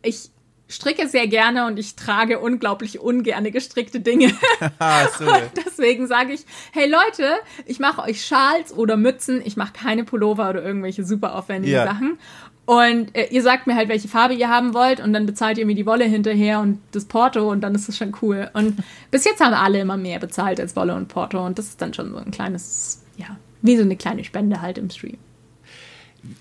ich 0.03 0.31
stricke 0.69 1.09
sehr 1.09 1.27
gerne 1.27 1.67
und 1.67 1.79
ich 1.79 1.97
trage 1.97 2.39
unglaublich 2.39 3.01
ungerne 3.01 3.51
gestrickte 3.51 4.01
Dinge. 4.01 4.33
Ah, 4.79 5.07
so. 5.19 5.27
Deswegen 5.57 6.07
sage 6.07 6.33
ich, 6.33 6.45
hey 6.73 6.89
Leute, 6.89 7.37
ich 7.67 7.79
mache 7.79 8.03
euch 8.03 8.25
Schals 8.25 8.73
oder 8.73 8.97
Mützen, 8.97 9.41
ich 9.45 9.57
mache 9.57 9.73
keine 9.73 10.05
Pullover 10.05 10.51
oder 10.51 10.63
irgendwelche 10.63 11.05
super 11.05 11.35
aufwendigen 11.35 11.75
ja. 11.75 11.85
Sachen. 11.85 12.19
Und 12.65 13.17
äh, 13.17 13.29
ihr 13.31 13.43
sagt 13.43 13.67
mir 13.67 13.75
halt, 13.75 13.89
welche 13.89 14.09
Farbe 14.09 14.35
ihr 14.35 14.51
haben 14.51 14.75
wollt 14.75 15.01
und 15.01 15.13
dann 15.13 15.27
bezahlt 15.27 15.59
ihr 15.59 15.67
mir 15.67 15.75
die 15.75 15.87
Wolle 15.87 16.05
hinterher 16.05 16.61
und 16.61 16.81
das 16.93 17.07
Porto 17.07 17.51
und 17.51 17.63
dann 17.63 17.75
ist 17.75 17.89
das 17.89 17.97
schon 17.97 18.15
cool. 18.23 18.51
Und 18.53 18.77
bis 19.11 19.25
jetzt 19.25 19.41
haben 19.41 19.55
alle 19.55 19.81
immer 19.81 19.97
mehr 19.97 20.19
bezahlt 20.19 20.61
als 20.61 20.77
Wolle 20.77 20.95
und 20.95 21.09
Porto 21.09 21.45
und 21.45 21.59
das 21.59 21.69
ist 21.69 21.81
dann 21.81 21.95
schon 21.95 22.11
so 22.11 22.19
ein 22.19 22.31
kleines, 22.31 23.03
ja, 23.17 23.37
wie 23.63 23.77
so 23.77 23.83
eine 23.83 23.97
kleine 23.97 24.23
Spende 24.23 24.61
halt 24.61 24.79
im 24.79 24.91
Stream 24.91 25.19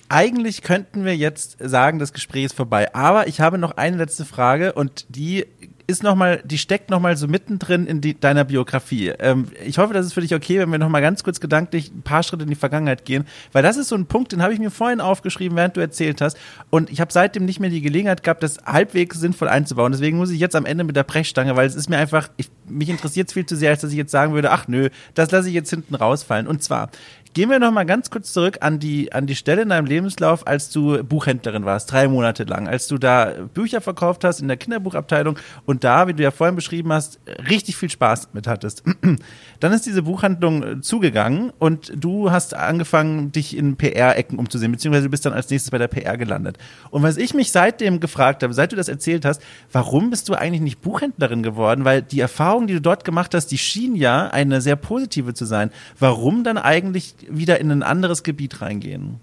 eigentlich 0.09 0.61
könnten 0.61 1.05
wir 1.05 1.15
jetzt 1.15 1.57
sagen, 1.59 1.99
das 1.99 2.13
Gespräch 2.13 2.45
ist 2.45 2.55
vorbei. 2.55 2.93
Aber 2.93 3.28
ich 3.28 3.39
habe 3.41 3.57
noch 3.57 3.78
eine 3.78 3.97
letzte 3.97 4.25
Frage 4.25 4.73
und 4.73 5.05
die 5.09 5.45
ist 5.88 6.03
noch 6.03 6.15
mal, 6.15 6.41
die 6.43 6.57
steckt 6.57 6.89
noch 6.89 6.99
mal 6.99 7.15
so 7.15 7.28
mittendrin 7.28 7.88
in 7.88 8.01
die, 8.01 8.19
deiner 8.19 8.43
Biografie. 8.43 9.13
Ähm, 9.19 9.47
ich 9.65 9.78
hoffe, 9.78 9.93
das 9.93 10.05
ist 10.05 10.13
für 10.13 10.21
dich 10.21 10.36
okay, 10.36 10.59
wenn 10.59 10.69
wir 10.69 10.78
noch 10.78 10.89
mal 10.89 10.99
ganz 11.01 11.23
kurz 11.23 11.39
gedanklich 11.39 11.91
ein 11.91 12.01
paar 12.01 12.23
Schritte 12.23 12.43
in 12.43 12.49
die 12.49 12.55
Vergangenheit 12.55 13.05
gehen, 13.05 13.25
weil 13.53 13.63
das 13.63 13.78
ist 13.78 13.88
so 13.88 13.95
ein 13.95 14.05
Punkt, 14.05 14.34
den 14.34 14.43
habe 14.43 14.53
ich 14.53 14.59
mir 14.59 14.69
vorhin 14.69 14.99
aufgeschrieben, 14.99 15.57
während 15.57 15.78
du 15.78 15.80
erzählt 15.80 16.19
hast. 16.19 16.38
Und 16.69 16.89
ich 16.89 16.99
habe 16.99 17.13
seitdem 17.13 17.45
nicht 17.45 17.61
mehr 17.61 17.69
die 17.69 17.82
Gelegenheit 17.82 18.21
gehabt, 18.21 18.43
das 18.43 18.57
halbwegs 18.65 19.17
sinnvoll 19.19 19.47
einzubauen. 19.47 19.93
Deswegen 19.93 20.17
muss 20.17 20.30
ich 20.30 20.41
jetzt 20.41 20.57
am 20.57 20.65
Ende 20.65 20.84
mit 20.84 20.97
der 20.97 21.03
Brechstange, 21.03 21.55
weil 21.55 21.67
es 21.67 21.75
ist 21.75 21.89
mir 21.89 21.97
einfach, 21.97 22.28
ich, 22.36 22.49
mich 22.67 22.89
interessiert 22.89 23.30
es 23.30 23.34
viel 23.34 23.45
zu 23.45 23.55
sehr, 23.55 23.71
als 23.71 23.80
dass 23.80 23.91
ich 23.91 23.97
jetzt 23.97 24.11
sagen 24.11 24.34
würde, 24.34 24.51
ach 24.51 24.67
nö, 24.67 24.89
das 25.13 25.32
lasse 25.32 25.47
ich 25.47 25.53
jetzt 25.53 25.69
hinten 25.69 25.95
rausfallen. 25.95 26.47
Und 26.47 26.61
zwar, 26.63 26.89
Gehen 27.38 27.51
wir 27.51 27.59
noch 27.59 27.71
mal 27.71 27.83
ganz 27.83 28.09
kurz 28.09 28.33
zurück 28.33 28.57
an 28.61 28.79
die, 28.79 29.13
an 29.13 29.27
die 29.27 29.35
Stelle 29.35 29.61
in 29.61 29.69
deinem 29.69 29.85
Lebenslauf, 29.85 30.47
als 30.47 30.71
du 30.71 31.03
Buchhändlerin 31.03 31.65
warst, 31.65 31.91
drei 31.91 32.07
Monate 32.07 32.45
lang, 32.45 32.67
als 32.67 32.88
du 32.88 32.97
da 32.97 33.31
Bücher 33.53 33.79
verkauft 33.79 34.23
hast 34.23 34.39
in 34.39 34.47
der 34.47 34.57
Kinderbuchabteilung 34.57 35.38
und 35.67 35.83
da, 35.83 36.07
wie 36.07 36.15
du 36.15 36.23
ja 36.23 36.31
vorhin 36.31 36.55
beschrieben 36.55 36.91
hast, 36.91 37.19
richtig 37.47 37.77
viel 37.77 37.91
Spaß 37.91 38.29
mit 38.33 38.47
hattest. 38.47 38.83
Dann 39.59 39.71
ist 39.71 39.85
diese 39.85 40.01
Buchhandlung 40.01 40.63
äh, 40.63 40.81
zugegangen 40.81 41.51
und 41.59 41.91
du 41.95 42.31
hast 42.31 42.55
angefangen, 42.55 43.31
dich 43.31 43.55
in 43.55 43.75
PR-Ecken 43.75 44.39
umzusehen, 44.39 44.71
beziehungsweise 44.71 45.05
du 45.05 45.11
bist 45.11 45.25
dann 45.25 45.33
als 45.33 45.49
nächstes 45.49 45.69
bei 45.69 45.77
der 45.77 45.88
PR 45.88 46.17
gelandet. 46.17 46.57
Und 46.89 47.03
was 47.03 47.17
ich 47.17 47.33
mich 47.33 47.51
seitdem 47.51 47.99
gefragt 47.99 48.41
habe, 48.41 48.53
seit 48.53 48.71
du 48.71 48.75
das 48.75 48.88
erzählt 48.88 49.25
hast, 49.25 49.43
warum 49.71 50.09
bist 50.09 50.29
du 50.29 50.33
eigentlich 50.33 50.61
nicht 50.61 50.81
Buchhändlerin 50.81 51.43
geworden? 51.43 51.85
Weil 51.85 52.01
die 52.01 52.19
Erfahrung, 52.19 52.65
die 52.65 52.73
du 52.73 52.81
dort 52.81 53.03
gemacht 53.03 53.33
hast, 53.35 53.47
die 53.47 53.57
schien 53.57 53.95
ja 53.95 54.27
eine 54.27 54.61
sehr 54.61 54.75
positive 54.75 55.35
zu 55.35 55.45
sein. 55.45 55.69
Warum 55.99 56.43
dann 56.43 56.57
eigentlich 56.57 57.15
wieder 57.28 57.59
in 57.59 57.71
ein 57.71 57.84
anderes 57.84 58.23
Gebiet 58.23 58.61
reingehen. 58.61 59.19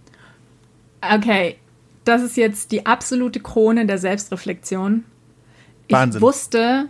Okay, 1.01 1.57
das 2.05 2.23
ist 2.23 2.37
jetzt 2.37 2.73
die 2.73 2.87
absolute 2.87 3.41
Krone 3.41 3.87
der 3.87 3.99
Selbstreflexion. 3.99 5.05
Wahnsinn. 5.89 6.19
Ich 6.19 6.23
wusste, 6.23 6.87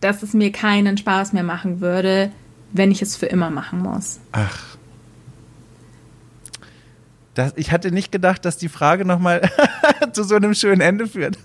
dass 0.00 0.22
es 0.22 0.34
mir 0.34 0.52
keinen 0.52 0.96
Spaß 0.96 1.32
mehr 1.32 1.42
machen 1.42 1.80
würde, 1.80 2.30
wenn 2.72 2.90
ich 2.90 3.02
es 3.02 3.16
für 3.16 3.26
immer 3.26 3.50
machen 3.50 3.80
muss. 3.80 4.20
Ach. 4.32 4.76
Das, 7.34 7.52
ich 7.56 7.72
hatte 7.72 7.90
nicht 7.90 8.12
gedacht, 8.12 8.44
dass 8.44 8.56
die 8.56 8.68
Frage 8.68 9.04
nochmal 9.04 9.50
zu 10.12 10.22
so 10.22 10.36
einem 10.36 10.54
schönen 10.54 10.80
Ende 10.80 11.06
führt. 11.06 11.38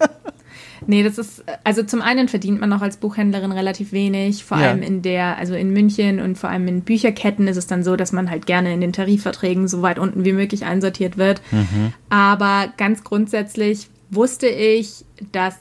Nee, 0.90 1.04
das 1.04 1.20
ist, 1.20 1.44
also 1.64 1.84
zum 1.84 2.02
einen 2.02 2.28
verdient 2.30 2.60
man 2.60 2.68
noch 2.68 2.82
als 2.82 2.98
Buchhändlerin 2.98 3.52
relativ 3.52 3.92
wenig, 3.92 4.44
vor 4.44 4.58
ja. 4.58 4.72
allem 4.72 4.82
in 4.82 5.04
der, 5.04 5.38
also 5.38 5.54
in 5.54 5.72
München 5.72 6.20
und 6.20 6.36
vor 6.36 6.50
allem 6.50 6.68
in 6.68 6.82
Bücherketten 6.82 7.48
ist 7.48 7.58
es 7.58 7.68
dann 7.68 7.84
so, 7.84 7.96
dass 7.96 8.12
man 8.12 8.32
halt 8.32 8.48
gerne 8.48 8.74
in 8.74 8.82
den 8.82 8.92
Tarifverträgen 8.92 9.68
so 9.68 9.84
weit 9.84 10.00
unten 10.00 10.26
wie 10.26 10.34
möglich 10.34 10.66
einsortiert 10.66 11.20
wird. 11.20 11.44
Mhm. 11.52 11.94
Aber 12.10 12.74
ganz 12.78 13.04
grundsätzlich 13.04 13.88
wusste 14.10 14.48
ich, 14.48 15.06
dass 15.32 15.60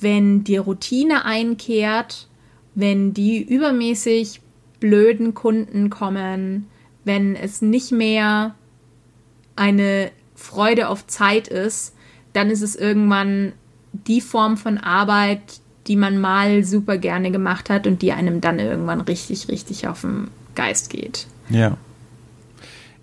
wenn 0.00 0.42
die 0.42 0.56
Routine 0.56 1.24
einkehrt, 1.24 2.26
wenn 2.74 3.14
die 3.14 3.40
übermäßig 3.40 4.40
blöden 4.80 5.34
Kunden 5.34 5.90
kommen, 5.90 6.66
wenn 7.04 7.36
es 7.36 7.62
nicht 7.62 7.92
mehr 7.92 8.56
eine 9.54 10.10
Freude 10.34 10.88
auf 10.88 11.06
Zeit 11.06 11.46
ist, 11.46 11.94
dann 12.32 12.50
ist 12.50 12.62
es 12.62 12.74
irgendwann 12.74 13.52
die 14.06 14.20
Form 14.20 14.56
von 14.56 14.78
Arbeit, 14.78 15.40
die 15.86 15.96
man 15.96 16.18
mal 16.18 16.64
super 16.64 16.98
gerne 16.98 17.30
gemacht 17.30 17.70
hat 17.70 17.86
und 17.86 18.02
die 18.02 18.12
einem 18.12 18.40
dann 18.40 18.58
irgendwann 18.58 19.00
richtig, 19.00 19.48
richtig 19.48 19.86
auf 19.86 20.02
den 20.02 20.28
Geist 20.54 20.90
geht. 20.90 21.26
Ja. 21.50 21.76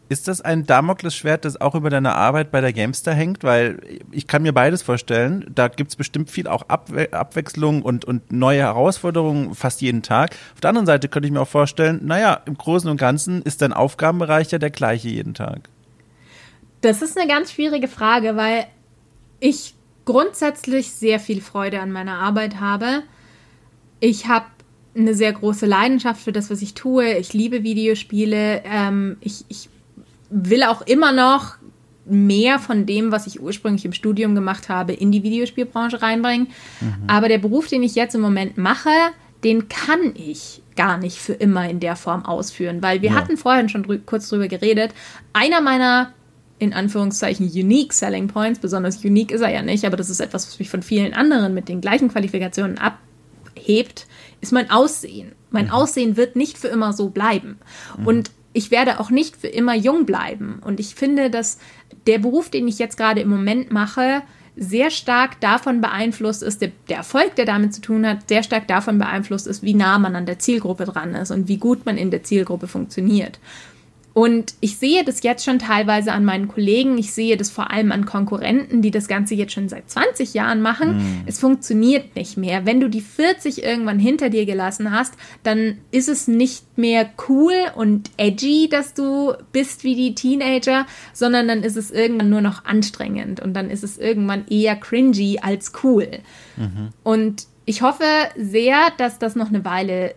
Ist 0.09 0.27
das 0.27 0.41
ein 0.41 0.65
Damoklesschwert, 0.65 1.45
das 1.45 1.61
auch 1.61 1.73
über 1.73 1.89
deine 1.89 2.15
Arbeit 2.15 2.51
bei 2.51 2.59
der 2.59 2.73
Gamester 2.73 3.13
hängt? 3.13 3.45
Weil 3.45 3.79
ich 4.11 4.27
kann 4.27 4.41
mir 4.41 4.51
beides 4.51 4.81
vorstellen. 4.81 5.49
Da 5.55 5.69
gibt 5.69 5.91
es 5.91 5.95
bestimmt 5.95 6.29
viel 6.29 6.47
auch 6.49 6.67
Abwe 6.67 7.13
Abwechslung 7.13 7.81
und, 7.81 8.03
und 8.03 8.29
neue 8.29 8.59
Herausforderungen 8.59 9.55
fast 9.55 9.81
jeden 9.81 10.01
Tag. 10.01 10.35
Auf 10.53 10.59
der 10.59 10.69
anderen 10.69 10.85
Seite 10.85 11.07
könnte 11.07 11.27
ich 11.27 11.33
mir 11.33 11.39
auch 11.39 11.47
vorstellen, 11.47 12.01
naja, 12.03 12.41
im 12.45 12.57
Großen 12.57 12.89
und 12.89 12.97
Ganzen 12.97 13.41
ist 13.43 13.61
dein 13.61 13.71
Aufgabenbereich 13.71 14.51
ja 14.51 14.57
der 14.57 14.69
gleiche 14.69 15.07
jeden 15.07 15.33
Tag. 15.33 15.69
Das 16.81 17.01
ist 17.01 17.17
eine 17.17 17.29
ganz 17.29 17.53
schwierige 17.53 17.87
Frage, 17.87 18.35
weil 18.35 18.65
ich 19.39 19.75
grundsätzlich 20.05 20.91
sehr 20.91 21.19
viel 21.19 21.41
Freude 21.41 21.79
an 21.79 21.91
meiner 21.91 22.19
Arbeit 22.19 22.59
habe. 22.59 23.03
Ich 23.99 24.27
habe 24.27 24.45
eine 24.95 25.13
sehr 25.13 25.31
große 25.31 25.65
Leidenschaft 25.65 26.21
für 26.21 26.31
das, 26.31 26.49
was 26.49 26.61
ich 26.61 26.73
tue. 26.73 27.13
Ich 27.13 27.33
liebe 27.33 27.63
Videospiele. 27.63 28.63
Ähm, 28.65 29.17
ich, 29.21 29.45
ich 29.47 29.69
will 30.29 30.63
auch 30.63 30.81
immer 30.81 31.11
noch 31.11 31.55
mehr 32.05 32.59
von 32.59 32.85
dem, 32.85 33.11
was 33.11 33.27
ich 33.27 33.41
ursprünglich 33.41 33.85
im 33.85 33.93
Studium 33.93 34.35
gemacht 34.35 34.69
habe, 34.69 34.93
in 34.93 35.11
die 35.11 35.23
Videospielbranche 35.23 36.01
reinbringen. 36.01 36.47
Mhm. 36.81 36.95
Aber 37.07 37.29
der 37.29 37.37
Beruf, 37.37 37.67
den 37.67 37.83
ich 37.83 37.95
jetzt 37.95 38.15
im 38.15 38.21
Moment 38.21 38.57
mache, 38.57 38.89
den 39.43 39.69
kann 39.69 40.13
ich 40.15 40.61
gar 40.75 40.97
nicht 40.97 41.17
für 41.17 41.33
immer 41.33 41.69
in 41.69 41.79
der 41.79 41.95
Form 41.95 42.25
ausführen, 42.25 42.81
weil 42.81 43.01
wir 43.01 43.11
ja. 43.11 43.15
hatten 43.15 43.37
vorhin 43.37 43.69
schon 43.69 43.83
drü 43.83 43.99
kurz 43.99 44.29
drüber 44.29 44.47
geredet. 44.47 44.93
Einer 45.33 45.61
meiner 45.61 46.11
in 46.61 46.73
Anführungszeichen 46.73 47.47
unique 47.47 47.91
Selling 47.91 48.27
Points, 48.27 48.59
besonders 48.59 49.03
unique 49.03 49.31
ist 49.31 49.41
er 49.41 49.49
ja 49.49 49.63
nicht, 49.63 49.83
aber 49.83 49.97
das 49.97 50.11
ist 50.11 50.19
etwas, 50.19 50.47
was 50.47 50.59
mich 50.59 50.69
von 50.69 50.83
vielen 50.83 51.15
anderen 51.15 51.55
mit 51.55 51.67
den 51.67 51.81
gleichen 51.81 52.09
Qualifikationen 52.09 52.77
abhebt, 52.77 54.05
ist 54.41 54.51
mein 54.51 54.69
Aussehen. 54.69 55.31
Mein 55.49 55.65
mhm. 55.65 55.71
Aussehen 55.71 56.17
wird 56.17 56.35
nicht 56.35 56.59
für 56.59 56.67
immer 56.67 56.93
so 56.93 57.09
bleiben. 57.09 57.57
Mhm. 57.97 58.07
Und 58.07 58.31
ich 58.53 58.69
werde 58.69 58.99
auch 58.99 59.09
nicht 59.09 59.37
für 59.37 59.47
immer 59.47 59.73
jung 59.73 60.05
bleiben. 60.05 60.61
Und 60.63 60.79
ich 60.79 60.93
finde, 60.93 61.31
dass 61.31 61.57
der 62.05 62.19
Beruf, 62.19 62.51
den 62.51 62.67
ich 62.67 62.77
jetzt 62.77 62.95
gerade 62.95 63.21
im 63.21 63.29
Moment 63.29 63.71
mache, 63.71 64.21
sehr 64.55 64.91
stark 64.91 65.41
davon 65.41 65.81
beeinflusst 65.81 66.43
ist, 66.43 66.61
der, 66.61 66.71
der, 66.89 66.97
Erfolg, 66.97 67.35
der 67.37 67.45
damit 67.45 67.73
zu 67.73 67.81
tun 67.81 68.05
hat, 68.05 68.29
sehr 68.29 68.43
stark 68.43 68.67
davon 68.67 68.99
beeinflusst 68.99 69.47
ist, 69.47 69.63
wie 69.63 69.73
nah 69.73 69.97
man 69.97 70.15
an 70.15 70.27
der 70.27 70.37
Zielgruppe 70.37 70.85
dran 70.85 71.15
ist 71.15 71.31
und 71.31 71.47
wie 71.47 71.57
gut 71.57 71.87
man 71.87 71.97
in 71.97 72.11
der 72.11 72.21
Zielgruppe 72.21 72.67
funktioniert. 72.67 73.39
Und 74.13 74.55
ich 74.59 74.77
sehe 74.77 75.05
das 75.05 75.23
jetzt 75.23 75.45
schon 75.45 75.57
teilweise 75.57 76.11
an 76.11 76.25
meinen 76.25 76.49
Kollegen, 76.49 76.97
ich 76.97 77.13
sehe 77.13 77.37
das 77.37 77.49
vor 77.49 77.71
allem 77.71 77.91
an 77.93 78.05
Konkurrenten, 78.05 78.81
die 78.81 78.91
das 78.91 79.07
Ganze 79.07 79.35
jetzt 79.35 79.53
schon 79.53 79.69
seit 79.69 79.89
20 79.89 80.33
Jahren 80.33 80.61
machen. 80.61 80.97
Mm. 80.97 81.23
Es 81.27 81.39
funktioniert 81.39 82.15
nicht 82.15 82.35
mehr. 82.35 82.65
Wenn 82.65 82.81
du 82.81 82.89
die 82.89 83.01
40 83.01 83.63
irgendwann 83.63 83.99
hinter 83.99 84.29
dir 84.29 84.45
gelassen 84.45 84.91
hast, 84.91 85.13
dann 85.43 85.77
ist 85.91 86.09
es 86.09 86.27
nicht 86.27 86.77
mehr 86.77 87.09
cool 87.29 87.53
und 87.75 88.11
edgy, 88.17 88.67
dass 88.69 88.93
du 88.93 89.33
bist 89.53 89.85
wie 89.85 89.95
die 89.95 90.13
Teenager, 90.13 90.85
sondern 91.13 91.47
dann 91.47 91.63
ist 91.63 91.77
es 91.77 91.89
irgendwann 91.89 92.29
nur 92.29 92.41
noch 92.41 92.65
anstrengend 92.65 93.39
und 93.39 93.53
dann 93.53 93.69
ist 93.69 93.83
es 93.83 93.97
irgendwann 93.97 94.45
eher 94.49 94.75
cringy 94.75 95.39
als 95.41 95.71
cool. 95.83 96.19
Mhm. 96.57 96.89
Und 97.03 97.47
ich 97.65 97.81
hoffe 97.81 98.03
sehr, 98.35 98.91
dass 98.97 99.19
das 99.19 99.35
noch 99.35 99.49
eine 99.49 99.63
Weile 99.63 100.15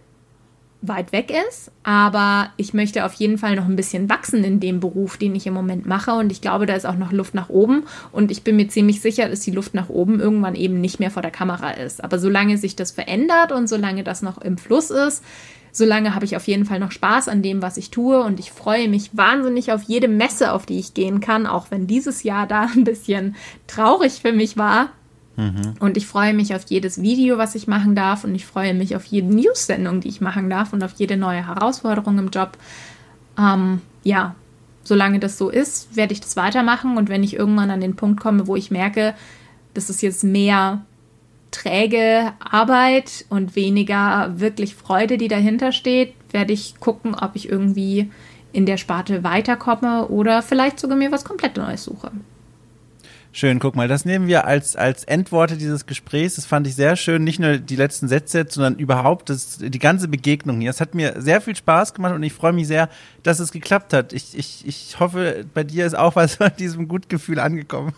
weit 0.88 1.12
weg 1.12 1.32
ist, 1.48 1.70
aber 1.82 2.50
ich 2.56 2.74
möchte 2.74 3.04
auf 3.04 3.14
jeden 3.14 3.38
Fall 3.38 3.56
noch 3.56 3.66
ein 3.66 3.76
bisschen 3.76 4.08
wachsen 4.08 4.44
in 4.44 4.60
dem 4.60 4.80
Beruf, 4.80 5.16
den 5.16 5.34
ich 5.34 5.46
im 5.46 5.54
Moment 5.54 5.86
mache 5.86 6.12
und 6.12 6.30
ich 6.32 6.40
glaube, 6.40 6.66
da 6.66 6.74
ist 6.74 6.86
auch 6.86 6.96
noch 6.96 7.12
Luft 7.12 7.34
nach 7.34 7.48
oben 7.48 7.84
und 8.12 8.30
ich 8.30 8.42
bin 8.42 8.56
mir 8.56 8.68
ziemlich 8.68 9.00
sicher, 9.00 9.28
dass 9.28 9.40
die 9.40 9.50
Luft 9.50 9.74
nach 9.74 9.88
oben 9.88 10.20
irgendwann 10.20 10.54
eben 10.54 10.80
nicht 10.80 11.00
mehr 11.00 11.10
vor 11.10 11.22
der 11.22 11.30
Kamera 11.30 11.70
ist. 11.70 12.02
Aber 12.02 12.18
solange 12.18 12.58
sich 12.58 12.76
das 12.76 12.90
verändert 12.90 13.52
und 13.52 13.68
solange 13.68 14.04
das 14.04 14.22
noch 14.22 14.38
im 14.38 14.58
Fluss 14.58 14.90
ist, 14.90 15.22
solange 15.72 16.14
habe 16.14 16.24
ich 16.24 16.36
auf 16.36 16.46
jeden 16.46 16.64
Fall 16.64 16.78
noch 16.78 16.92
Spaß 16.92 17.28
an 17.28 17.42
dem, 17.42 17.62
was 17.62 17.76
ich 17.76 17.90
tue 17.90 18.22
und 18.22 18.38
ich 18.38 18.52
freue 18.52 18.88
mich 18.88 19.16
wahnsinnig 19.16 19.72
auf 19.72 19.82
jede 19.82 20.08
Messe, 20.08 20.52
auf 20.52 20.66
die 20.66 20.78
ich 20.78 20.94
gehen 20.94 21.20
kann, 21.20 21.46
auch 21.46 21.66
wenn 21.70 21.86
dieses 21.86 22.22
Jahr 22.22 22.46
da 22.46 22.68
ein 22.74 22.84
bisschen 22.84 23.36
traurig 23.66 24.20
für 24.22 24.32
mich 24.32 24.56
war 24.56 24.90
Und 25.80 25.96
ich 25.96 26.06
freue 26.06 26.34
mich 26.34 26.54
auf 26.54 26.64
jedes 26.68 27.00
Video, 27.02 27.38
was 27.38 27.54
ich 27.54 27.66
machen 27.66 27.94
darf. 27.94 28.24
Und 28.24 28.34
ich 28.34 28.46
freue 28.46 28.74
mich 28.74 28.96
auf 28.96 29.04
jede 29.04 29.34
News-Sendung, 29.34 30.00
die 30.00 30.08
ich 30.08 30.20
machen 30.20 30.48
darf 30.48 30.72
und 30.72 30.82
auf 30.84 30.94
jede 30.96 31.16
neue 31.16 31.46
Herausforderung 31.46 32.18
im 32.18 32.30
Job. 32.30 32.56
Ähm, 33.38 33.80
ja, 34.04 34.34
solange 34.84 35.18
das 35.18 35.38
so 35.38 35.50
ist, 35.50 35.96
werde 35.96 36.12
ich 36.12 36.20
das 36.20 36.36
weitermachen. 36.36 36.96
Und 36.96 37.08
wenn 37.08 37.22
ich 37.22 37.34
irgendwann 37.34 37.70
an 37.70 37.80
den 37.80 37.96
Punkt 37.96 38.20
komme, 38.20 38.46
wo 38.46 38.56
ich 38.56 38.70
merke, 38.70 39.14
das 39.72 39.90
ist 39.90 40.02
jetzt 40.02 40.24
mehr 40.24 40.84
träge 41.50 42.32
Arbeit 42.40 43.24
und 43.28 43.54
weniger 43.54 44.32
wirklich 44.40 44.74
Freude, 44.74 45.18
die 45.18 45.28
dahinter 45.28 45.72
steht, 45.72 46.14
werde 46.30 46.52
ich 46.52 46.80
gucken, 46.80 47.14
ob 47.14 47.36
ich 47.36 47.48
irgendwie 47.48 48.10
in 48.52 48.66
der 48.66 48.76
Sparte 48.76 49.24
weiterkomme 49.24 50.08
oder 50.08 50.42
vielleicht 50.42 50.80
sogar 50.80 50.96
mir 50.96 51.12
was 51.12 51.24
komplett 51.24 51.56
Neues 51.56 51.84
suche. 51.84 52.10
Schön, 53.36 53.58
guck 53.58 53.74
mal, 53.74 53.88
das 53.88 54.04
nehmen 54.04 54.28
wir 54.28 54.44
als, 54.44 54.76
als 54.76 55.02
Endworte 55.02 55.56
dieses 55.56 55.86
Gesprächs. 55.86 56.36
Das 56.36 56.46
fand 56.46 56.68
ich 56.68 56.76
sehr 56.76 56.94
schön. 56.94 57.24
Nicht 57.24 57.40
nur 57.40 57.58
die 57.58 57.74
letzten 57.74 58.06
Sätze, 58.06 58.46
sondern 58.48 58.76
überhaupt 58.76 59.28
das, 59.28 59.58
die 59.58 59.78
ganze 59.80 60.06
Begegnung 60.06 60.60
hier. 60.60 60.70
Es 60.70 60.80
hat 60.80 60.94
mir 60.94 61.20
sehr 61.20 61.40
viel 61.40 61.56
Spaß 61.56 61.94
gemacht 61.94 62.14
und 62.14 62.22
ich 62.22 62.32
freue 62.32 62.52
mich 62.52 62.68
sehr, 62.68 62.88
dass 63.24 63.40
es 63.40 63.50
geklappt 63.50 63.92
hat. 63.92 64.12
Ich, 64.12 64.38
ich, 64.38 64.64
ich 64.68 65.00
hoffe, 65.00 65.44
bei 65.52 65.64
dir 65.64 65.84
ist 65.84 65.98
auch 65.98 66.14
was 66.14 66.34
von 66.36 66.52
diesem 66.56 66.86
Gutgefühl 66.86 67.40
angekommen. 67.40 67.92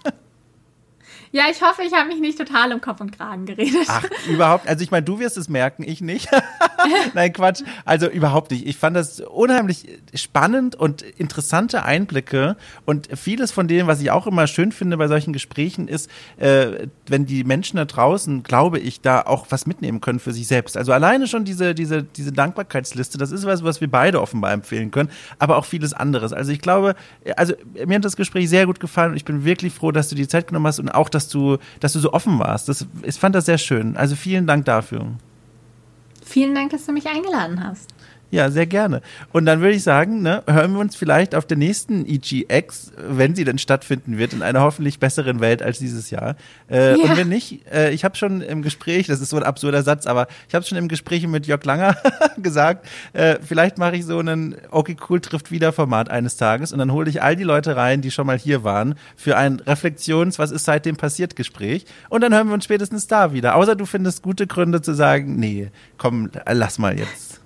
Ja, 1.37 1.45
ich 1.51 1.61
hoffe, 1.61 1.83
ich 1.83 1.93
habe 1.93 2.09
mich 2.09 2.19
nicht 2.19 2.39
total 2.39 2.73
um 2.73 2.81
Kopf 2.81 2.99
und 3.03 3.11
Kragen 3.11 3.45
geredet. 3.45 3.87
Ach, 3.89 4.09
überhaupt. 4.27 4.67
Also 4.67 4.83
ich 4.83 4.91
meine, 4.91 5.05
du 5.05 5.19
wirst 5.19 5.37
es 5.37 5.51
merken, 5.51 5.85
ich 5.87 6.01
nicht. 6.01 6.31
Nein, 7.15 7.31
Quatsch. 7.31 7.63
Also 7.85 8.09
überhaupt 8.09 8.53
nicht. 8.53 8.67
Ich 8.67 8.79
fand 8.79 8.97
das 8.97 9.21
unheimlich 9.21 9.87
spannend 10.15 10.77
und 10.77 11.03
interessante 11.03 11.83
Einblicke. 11.83 12.57
Und 12.87 13.11
vieles 13.15 13.53
von 13.53 13.69
dem, 13.69 13.87
was 13.87 14.01
ich 14.01 14.11
auch 14.11 14.27
immer 14.27 14.47
schön 14.47 14.73
finde 14.73 14.97
bei 14.97 15.09
solchen 15.09 15.35
Gesprächen, 15.35 15.89
ist, 15.89 16.11
äh, 16.39 16.87
wenn 17.07 17.27
die 17.27 17.45
Menschen 17.45 17.77
da 17.77 17.85
draußen, 17.85 18.43
glaube 18.43 18.79
ich, 18.79 19.03
da 19.03 19.21
auch 19.21 19.45
was 19.51 19.67
mitnehmen 19.67 20.01
können 20.01 20.21
für 20.21 20.33
sich 20.33 20.47
selbst. 20.47 20.79
Also 20.79 20.95
alleine 20.95 21.27
schon 21.27 21.45
diese, 21.45 21.75
diese, 21.75 22.03
diese 22.03 22.33
Dankbarkeitsliste, 22.33 23.19
das 23.19 23.31
ist 23.31 23.45
was, 23.45 23.63
was 23.63 23.83
wir 23.83 23.91
beide 23.91 24.23
offenbar 24.23 24.53
empfehlen 24.53 24.91
können, 24.91 25.11
aber 25.39 25.59
auch 25.59 25.67
vieles 25.67 25.93
anderes. 25.93 26.33
Also 26.33 26.51
ich 26.51 26.63
glaube, 26.63 26.95
also 27.37 27.53
mir 27.87 27.97
hat 27.97 28.07
das 28.07 28.17
Gespräch 28.17 28.49
sehr 28.49 28.65
gut 28.65 28.81
gefallen 28.81 29.11
und 29.11 29.17
ich 29.19 29.27
bin 29.27 29.45
wirklich 29.45 29.75
froh, 29.75 29.93
dass 29.93 30.09
du 30.09 30.15
die 30.15 30.27
Zeit 30.27 30.47
genommen 30.47 30.67
hast 30.67 30.79
und 30.79 30.89
auch, 30.89 31.11
dass 31.11 31.26
du, 31.29 31.59
dass 31.81 31.93
du 31.93 31.99
so 31.99 32.13
offen 32.13 32.39
warst. 32.39 32.69
Das, 32.69 32.87
ich 33.03 33.17
fand 33.17 33.35
das 33.35 33.47
sehr 33.47 33.59
schön. 33.59 33.97
Also 33.97 34.17
vielen 34.17 34.47
Dank 34.47 34.65
dafür. 34.65 35.07
Vielen 36.25 36.55
Dank, 36.55 36.71
dass 36.71 36.87
du 36.87 36.93
mich 36.93 37.07
eingeladen 37.07 37.63
hast. 37.65 37.89
Ja, 38.31 38.51
sehr 38.51 38.67
gerne. 38.67 39.03
Und 39.33 39.47
dann 39.47 39.61
würde 39.61 39.75
ich 39.77 39.85
sagen, 39.85 40.21
ne, 40.21 40.43
hören 40.49 40.73
wir 40.73 40.81
uns 40.81 40.97
vielleicht 40.97 41.37
auf 41.37 41.47
der 41.47 41.57
nächsten 41.57 42.05
EGX, 42.07 42.93
wenn 43.09 43.37
sie 43.37 43.45
denn 43.45 43.59
stattfinden 43.59 44.19
wird, 44.19 44.33
in 44.33 44.43
einer 44.43 44.63
hoffentlich 44.63 44.99
besseren 44.99 45.41
Welt 45.41 45.63
als 45.63 45.79
dieses 45.79 46.11
Jahr. 46.11 46.35
Äh, 46.69 46.99
ja. 46.99 47.05
Und 47.05 47.17
wenn 47.17 47.29
nicht, 47.29 47.61
äh, 47.73 47.93
ich 47.93 48.05
habe 48.05 48.17
schon 48.17 48.41
im 48.41 48.63
Gespräch, 48.63 49.07
das 49.07 49.21
ist 49.21 49.31
so 49.31 49.37
ein 49.37 49.45
absurder 49.45 49.85
Satz, 49.85 50.07
aber 50.07 50.27
ich 50.49 50.57
habe 50.57 50.65
schon 50.65 50.77
im 50.77 50.89
Gespräch 50.89 51.25
mit 51.29 51.47
Jörg 51.47 51.65
Langer 51.65 51.97
gesagt, 52.39 52.87
äh, 53.13 53.37
vielleicht 53.47 53.79
mache 53.79 53.95
ich 53.95 54.05
so 54.05 54.19
einen 54.19 54.57
Okay 54.73 54.97
Cool 55.09 55.21
trifft 55.21 55.53
wieder 55.53 55.73
Format 55.73 56.11
eines 56.11 56.37
Tages 56.37 56.73
und 56.73 56.81
dann 56.81 56.93
hole 56.93 57.09
ich 57.09 57.23
all 57.23 57.37
die 57.37 57.45
Leute 57.45 57.77
rein, 57.77 58.01
die 58.01 58.11
schon 58.11 58.27
mal 58.27 58.39
hier 58.39 58.65
waren, 58.65 58.97
für 59.15 59.37
ein 59.37 59.61
Reflexions-, 59.61 60.41
was 60.41 60.51
ist 60.51 60.65
seitdem 60.65 60.97
passiert 60.97 61.37
Gespräch. 61.37 61.87
Und 62.09 62.23
dann 62.23 62.35
hören 62.35 62.49
wir 62.49 62.55
uns 62.55 62.65
spätestens 62.65 63.07
da 63.07 63.33
wieder. 63.33 63.55
Außer 63.55 63.77
du 63.77 63.87
findest 63.87 64.23
gute 64.23 64.49
Gründe 64.49 64.83
zu 64.83 64.95
sagen, 64.95 65.37
nee, 65.37 65.69
komm, 65.97 66.31
lass 66.45 66.79
mal 66.79 66.99
jetzt. 66.99 67.46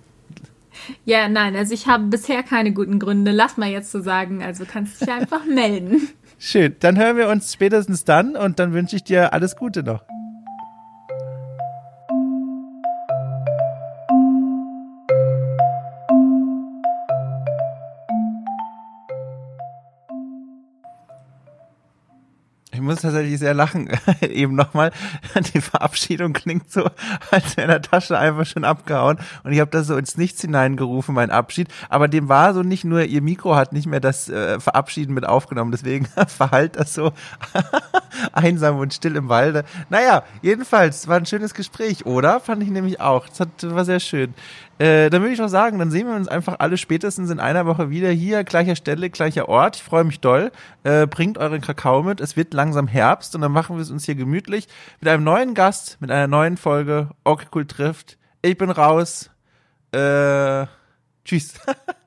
Ja, 1.05 1.29
nein, 1.29 1.57
also 1.57 1.75
ich 1.75 1.87
habe 1.87 2.05
bisher 2.05 2.43
keine 2.43 2.73
guten 2.73 2.99
Gründe. 2.99 3.31
Lass 3.31 3.57
mal 3.57 3.69
jetzt 3.69 3.91
so 3.91 4.01
sagen, 4.01 4.43
also 4.43 4.65
kannst 4.65 5.01
dich 5.01 5.11
einfach 5.11 5.45
melden. 5.45 6.09
Schön, 6.39 6.77
dann 6.81 6.99
hören 6.99 7.17
wir 7.17 7.29
uns 7.29 7.53
spätestens 7.53 8.05
dann 8.05 8.37
und 8.37 8.59
dann 8.59 8.73
wünsche 8.73 8.97
ich 8.97 9.05
dir 9.05 9.33
alles 9.33 9.57
Gute 9.57 9.83
noch. 9.83 10.05
Muss 22.91 23.03
tatsächlich 23.03 23.39
sehr 23.39 23.55
lachen. 23.55 23.89
Eben 24.21 24.55
nochmal. 24.55 24.91
Die 25.55 25.61
Verabschiedung 25.61 26.33
klingt 26.33 26.71
so, 26.71 26.89
als 27.31 27.57
wäre 27.57 27.69
der 27.69 27.83
Tasche 27.83 28.19
einfach 28.19 28.45
schon 28.47 28.65
abgehauen. 28.65 29.19
Und 29.45 29.53
ich 29.53 29.61
habe 29.61 29.71
das 29.71 29.87
so 29.87 29.97
ins 29.97 30.17
Nichts 30.17 30.41
hineingerufen, 30.41 31.15
mein 31.15 31.31
Abschied. 31.31 31.69
Aber 31.89 32.09
dem 32.09 32.29
war 32.29 32.53
so 32.53 32.63
nicht 32.63 32.85
nur, 32.85 33.03
ihr 33.05 33.23
Mikro 33.23 33.55
hat 33.55 33.73
nicht 33.73 33.87
mehr 33.87 34.01
das 34.01 34.29
äh, 34.29 34.59
Verabschieden 34.59 35.15
mit 35.15 35.27
aufgenommen. 35.27 35.71
Deswegen 35.71 36.07
verhallt 36.27 36.77
das 36.77 36.95
so 36.95 37.13
einsam 38.33 38.79
und 38.79 38.93
still 38.93 39.17
im 39.17 39.29
Walde. 39.29 39.65
Naja, 39.89 40.25
jedenfalls 40.43 41.07
war 41.07 41.17
ein 41.17 41.27
schönes 41.27 41.55
Gespräch, 41.55 42.07
oder? 42.07 42.41
Fand 42.41 42.63
ich 42.63 42.71
nämlich 42.71 43.01
auch. 43.01 43.29
Das 43.29 43.41
hat, 43.41 43.49
war 43.63 43.85
sehr 43.85 44.01
schön. 44.01 44.35
Äh, 44.81 45.11
dann 45.11 45.21
würde 45.21 45.35
ich 45.35 45.39
doch 45.39 45.49
sagen, 45.49 45.79
dann 45.79 45.91
sehen 45.91 46.07
wir 46.07 46.15
uns 46.15 46.27
einfach 46.27 46.57
alle 46.59 46.79
spätestens 46.79 47.29
in 47.29 47.39
einer 47.39 47.67
Woche 47.67 47.91
wieder 47.91 48.09
hier, 48.09 48.45
gleicher 48.45 48.75
Stelle, 48.77 49.11
gleicher 49.11 49.47
Ort. 49.47 49.77
Ich 49.77 49.83
freue 49.83 50.05
mich 50.05 50.21
doll. 50.21 50.53
Äh, 50.85 51.07
bringt 51.07 51.37
euren 51.37 51.61
Kakao 51.61 52.03
mit. 52.03 52.19
Es 52.19 52.35
wird 52.35 52.55
langsam 52.55 52.89
Herbst 52.89 53.35
und 53.35 53.43
dann 53.43 53.53
machen 53.53 53.77
wir 53.77 53.83
es 53.83 53.91
uns 53.91 54.07
hier 54.07 54.15
gemütlich 54.15 54.69
mit 55.01 55.11
einem 55.11 55.23
neuen 55.23 55.53
Gast, 55.53 55.99
mit 56.01 56.11
einer 56.11 56.29
neuen 56.29 56.57
Folge. 56.57 57.11
Okay, 57.25 57.47
cool 57.55 57.67
trifft. 57.67 58.17
Ich 58.41 58.57
bin 58.57 58.71
raus. 58.71 59.29
Äh, 59.93 60.65
tschüss. 61.27 61.61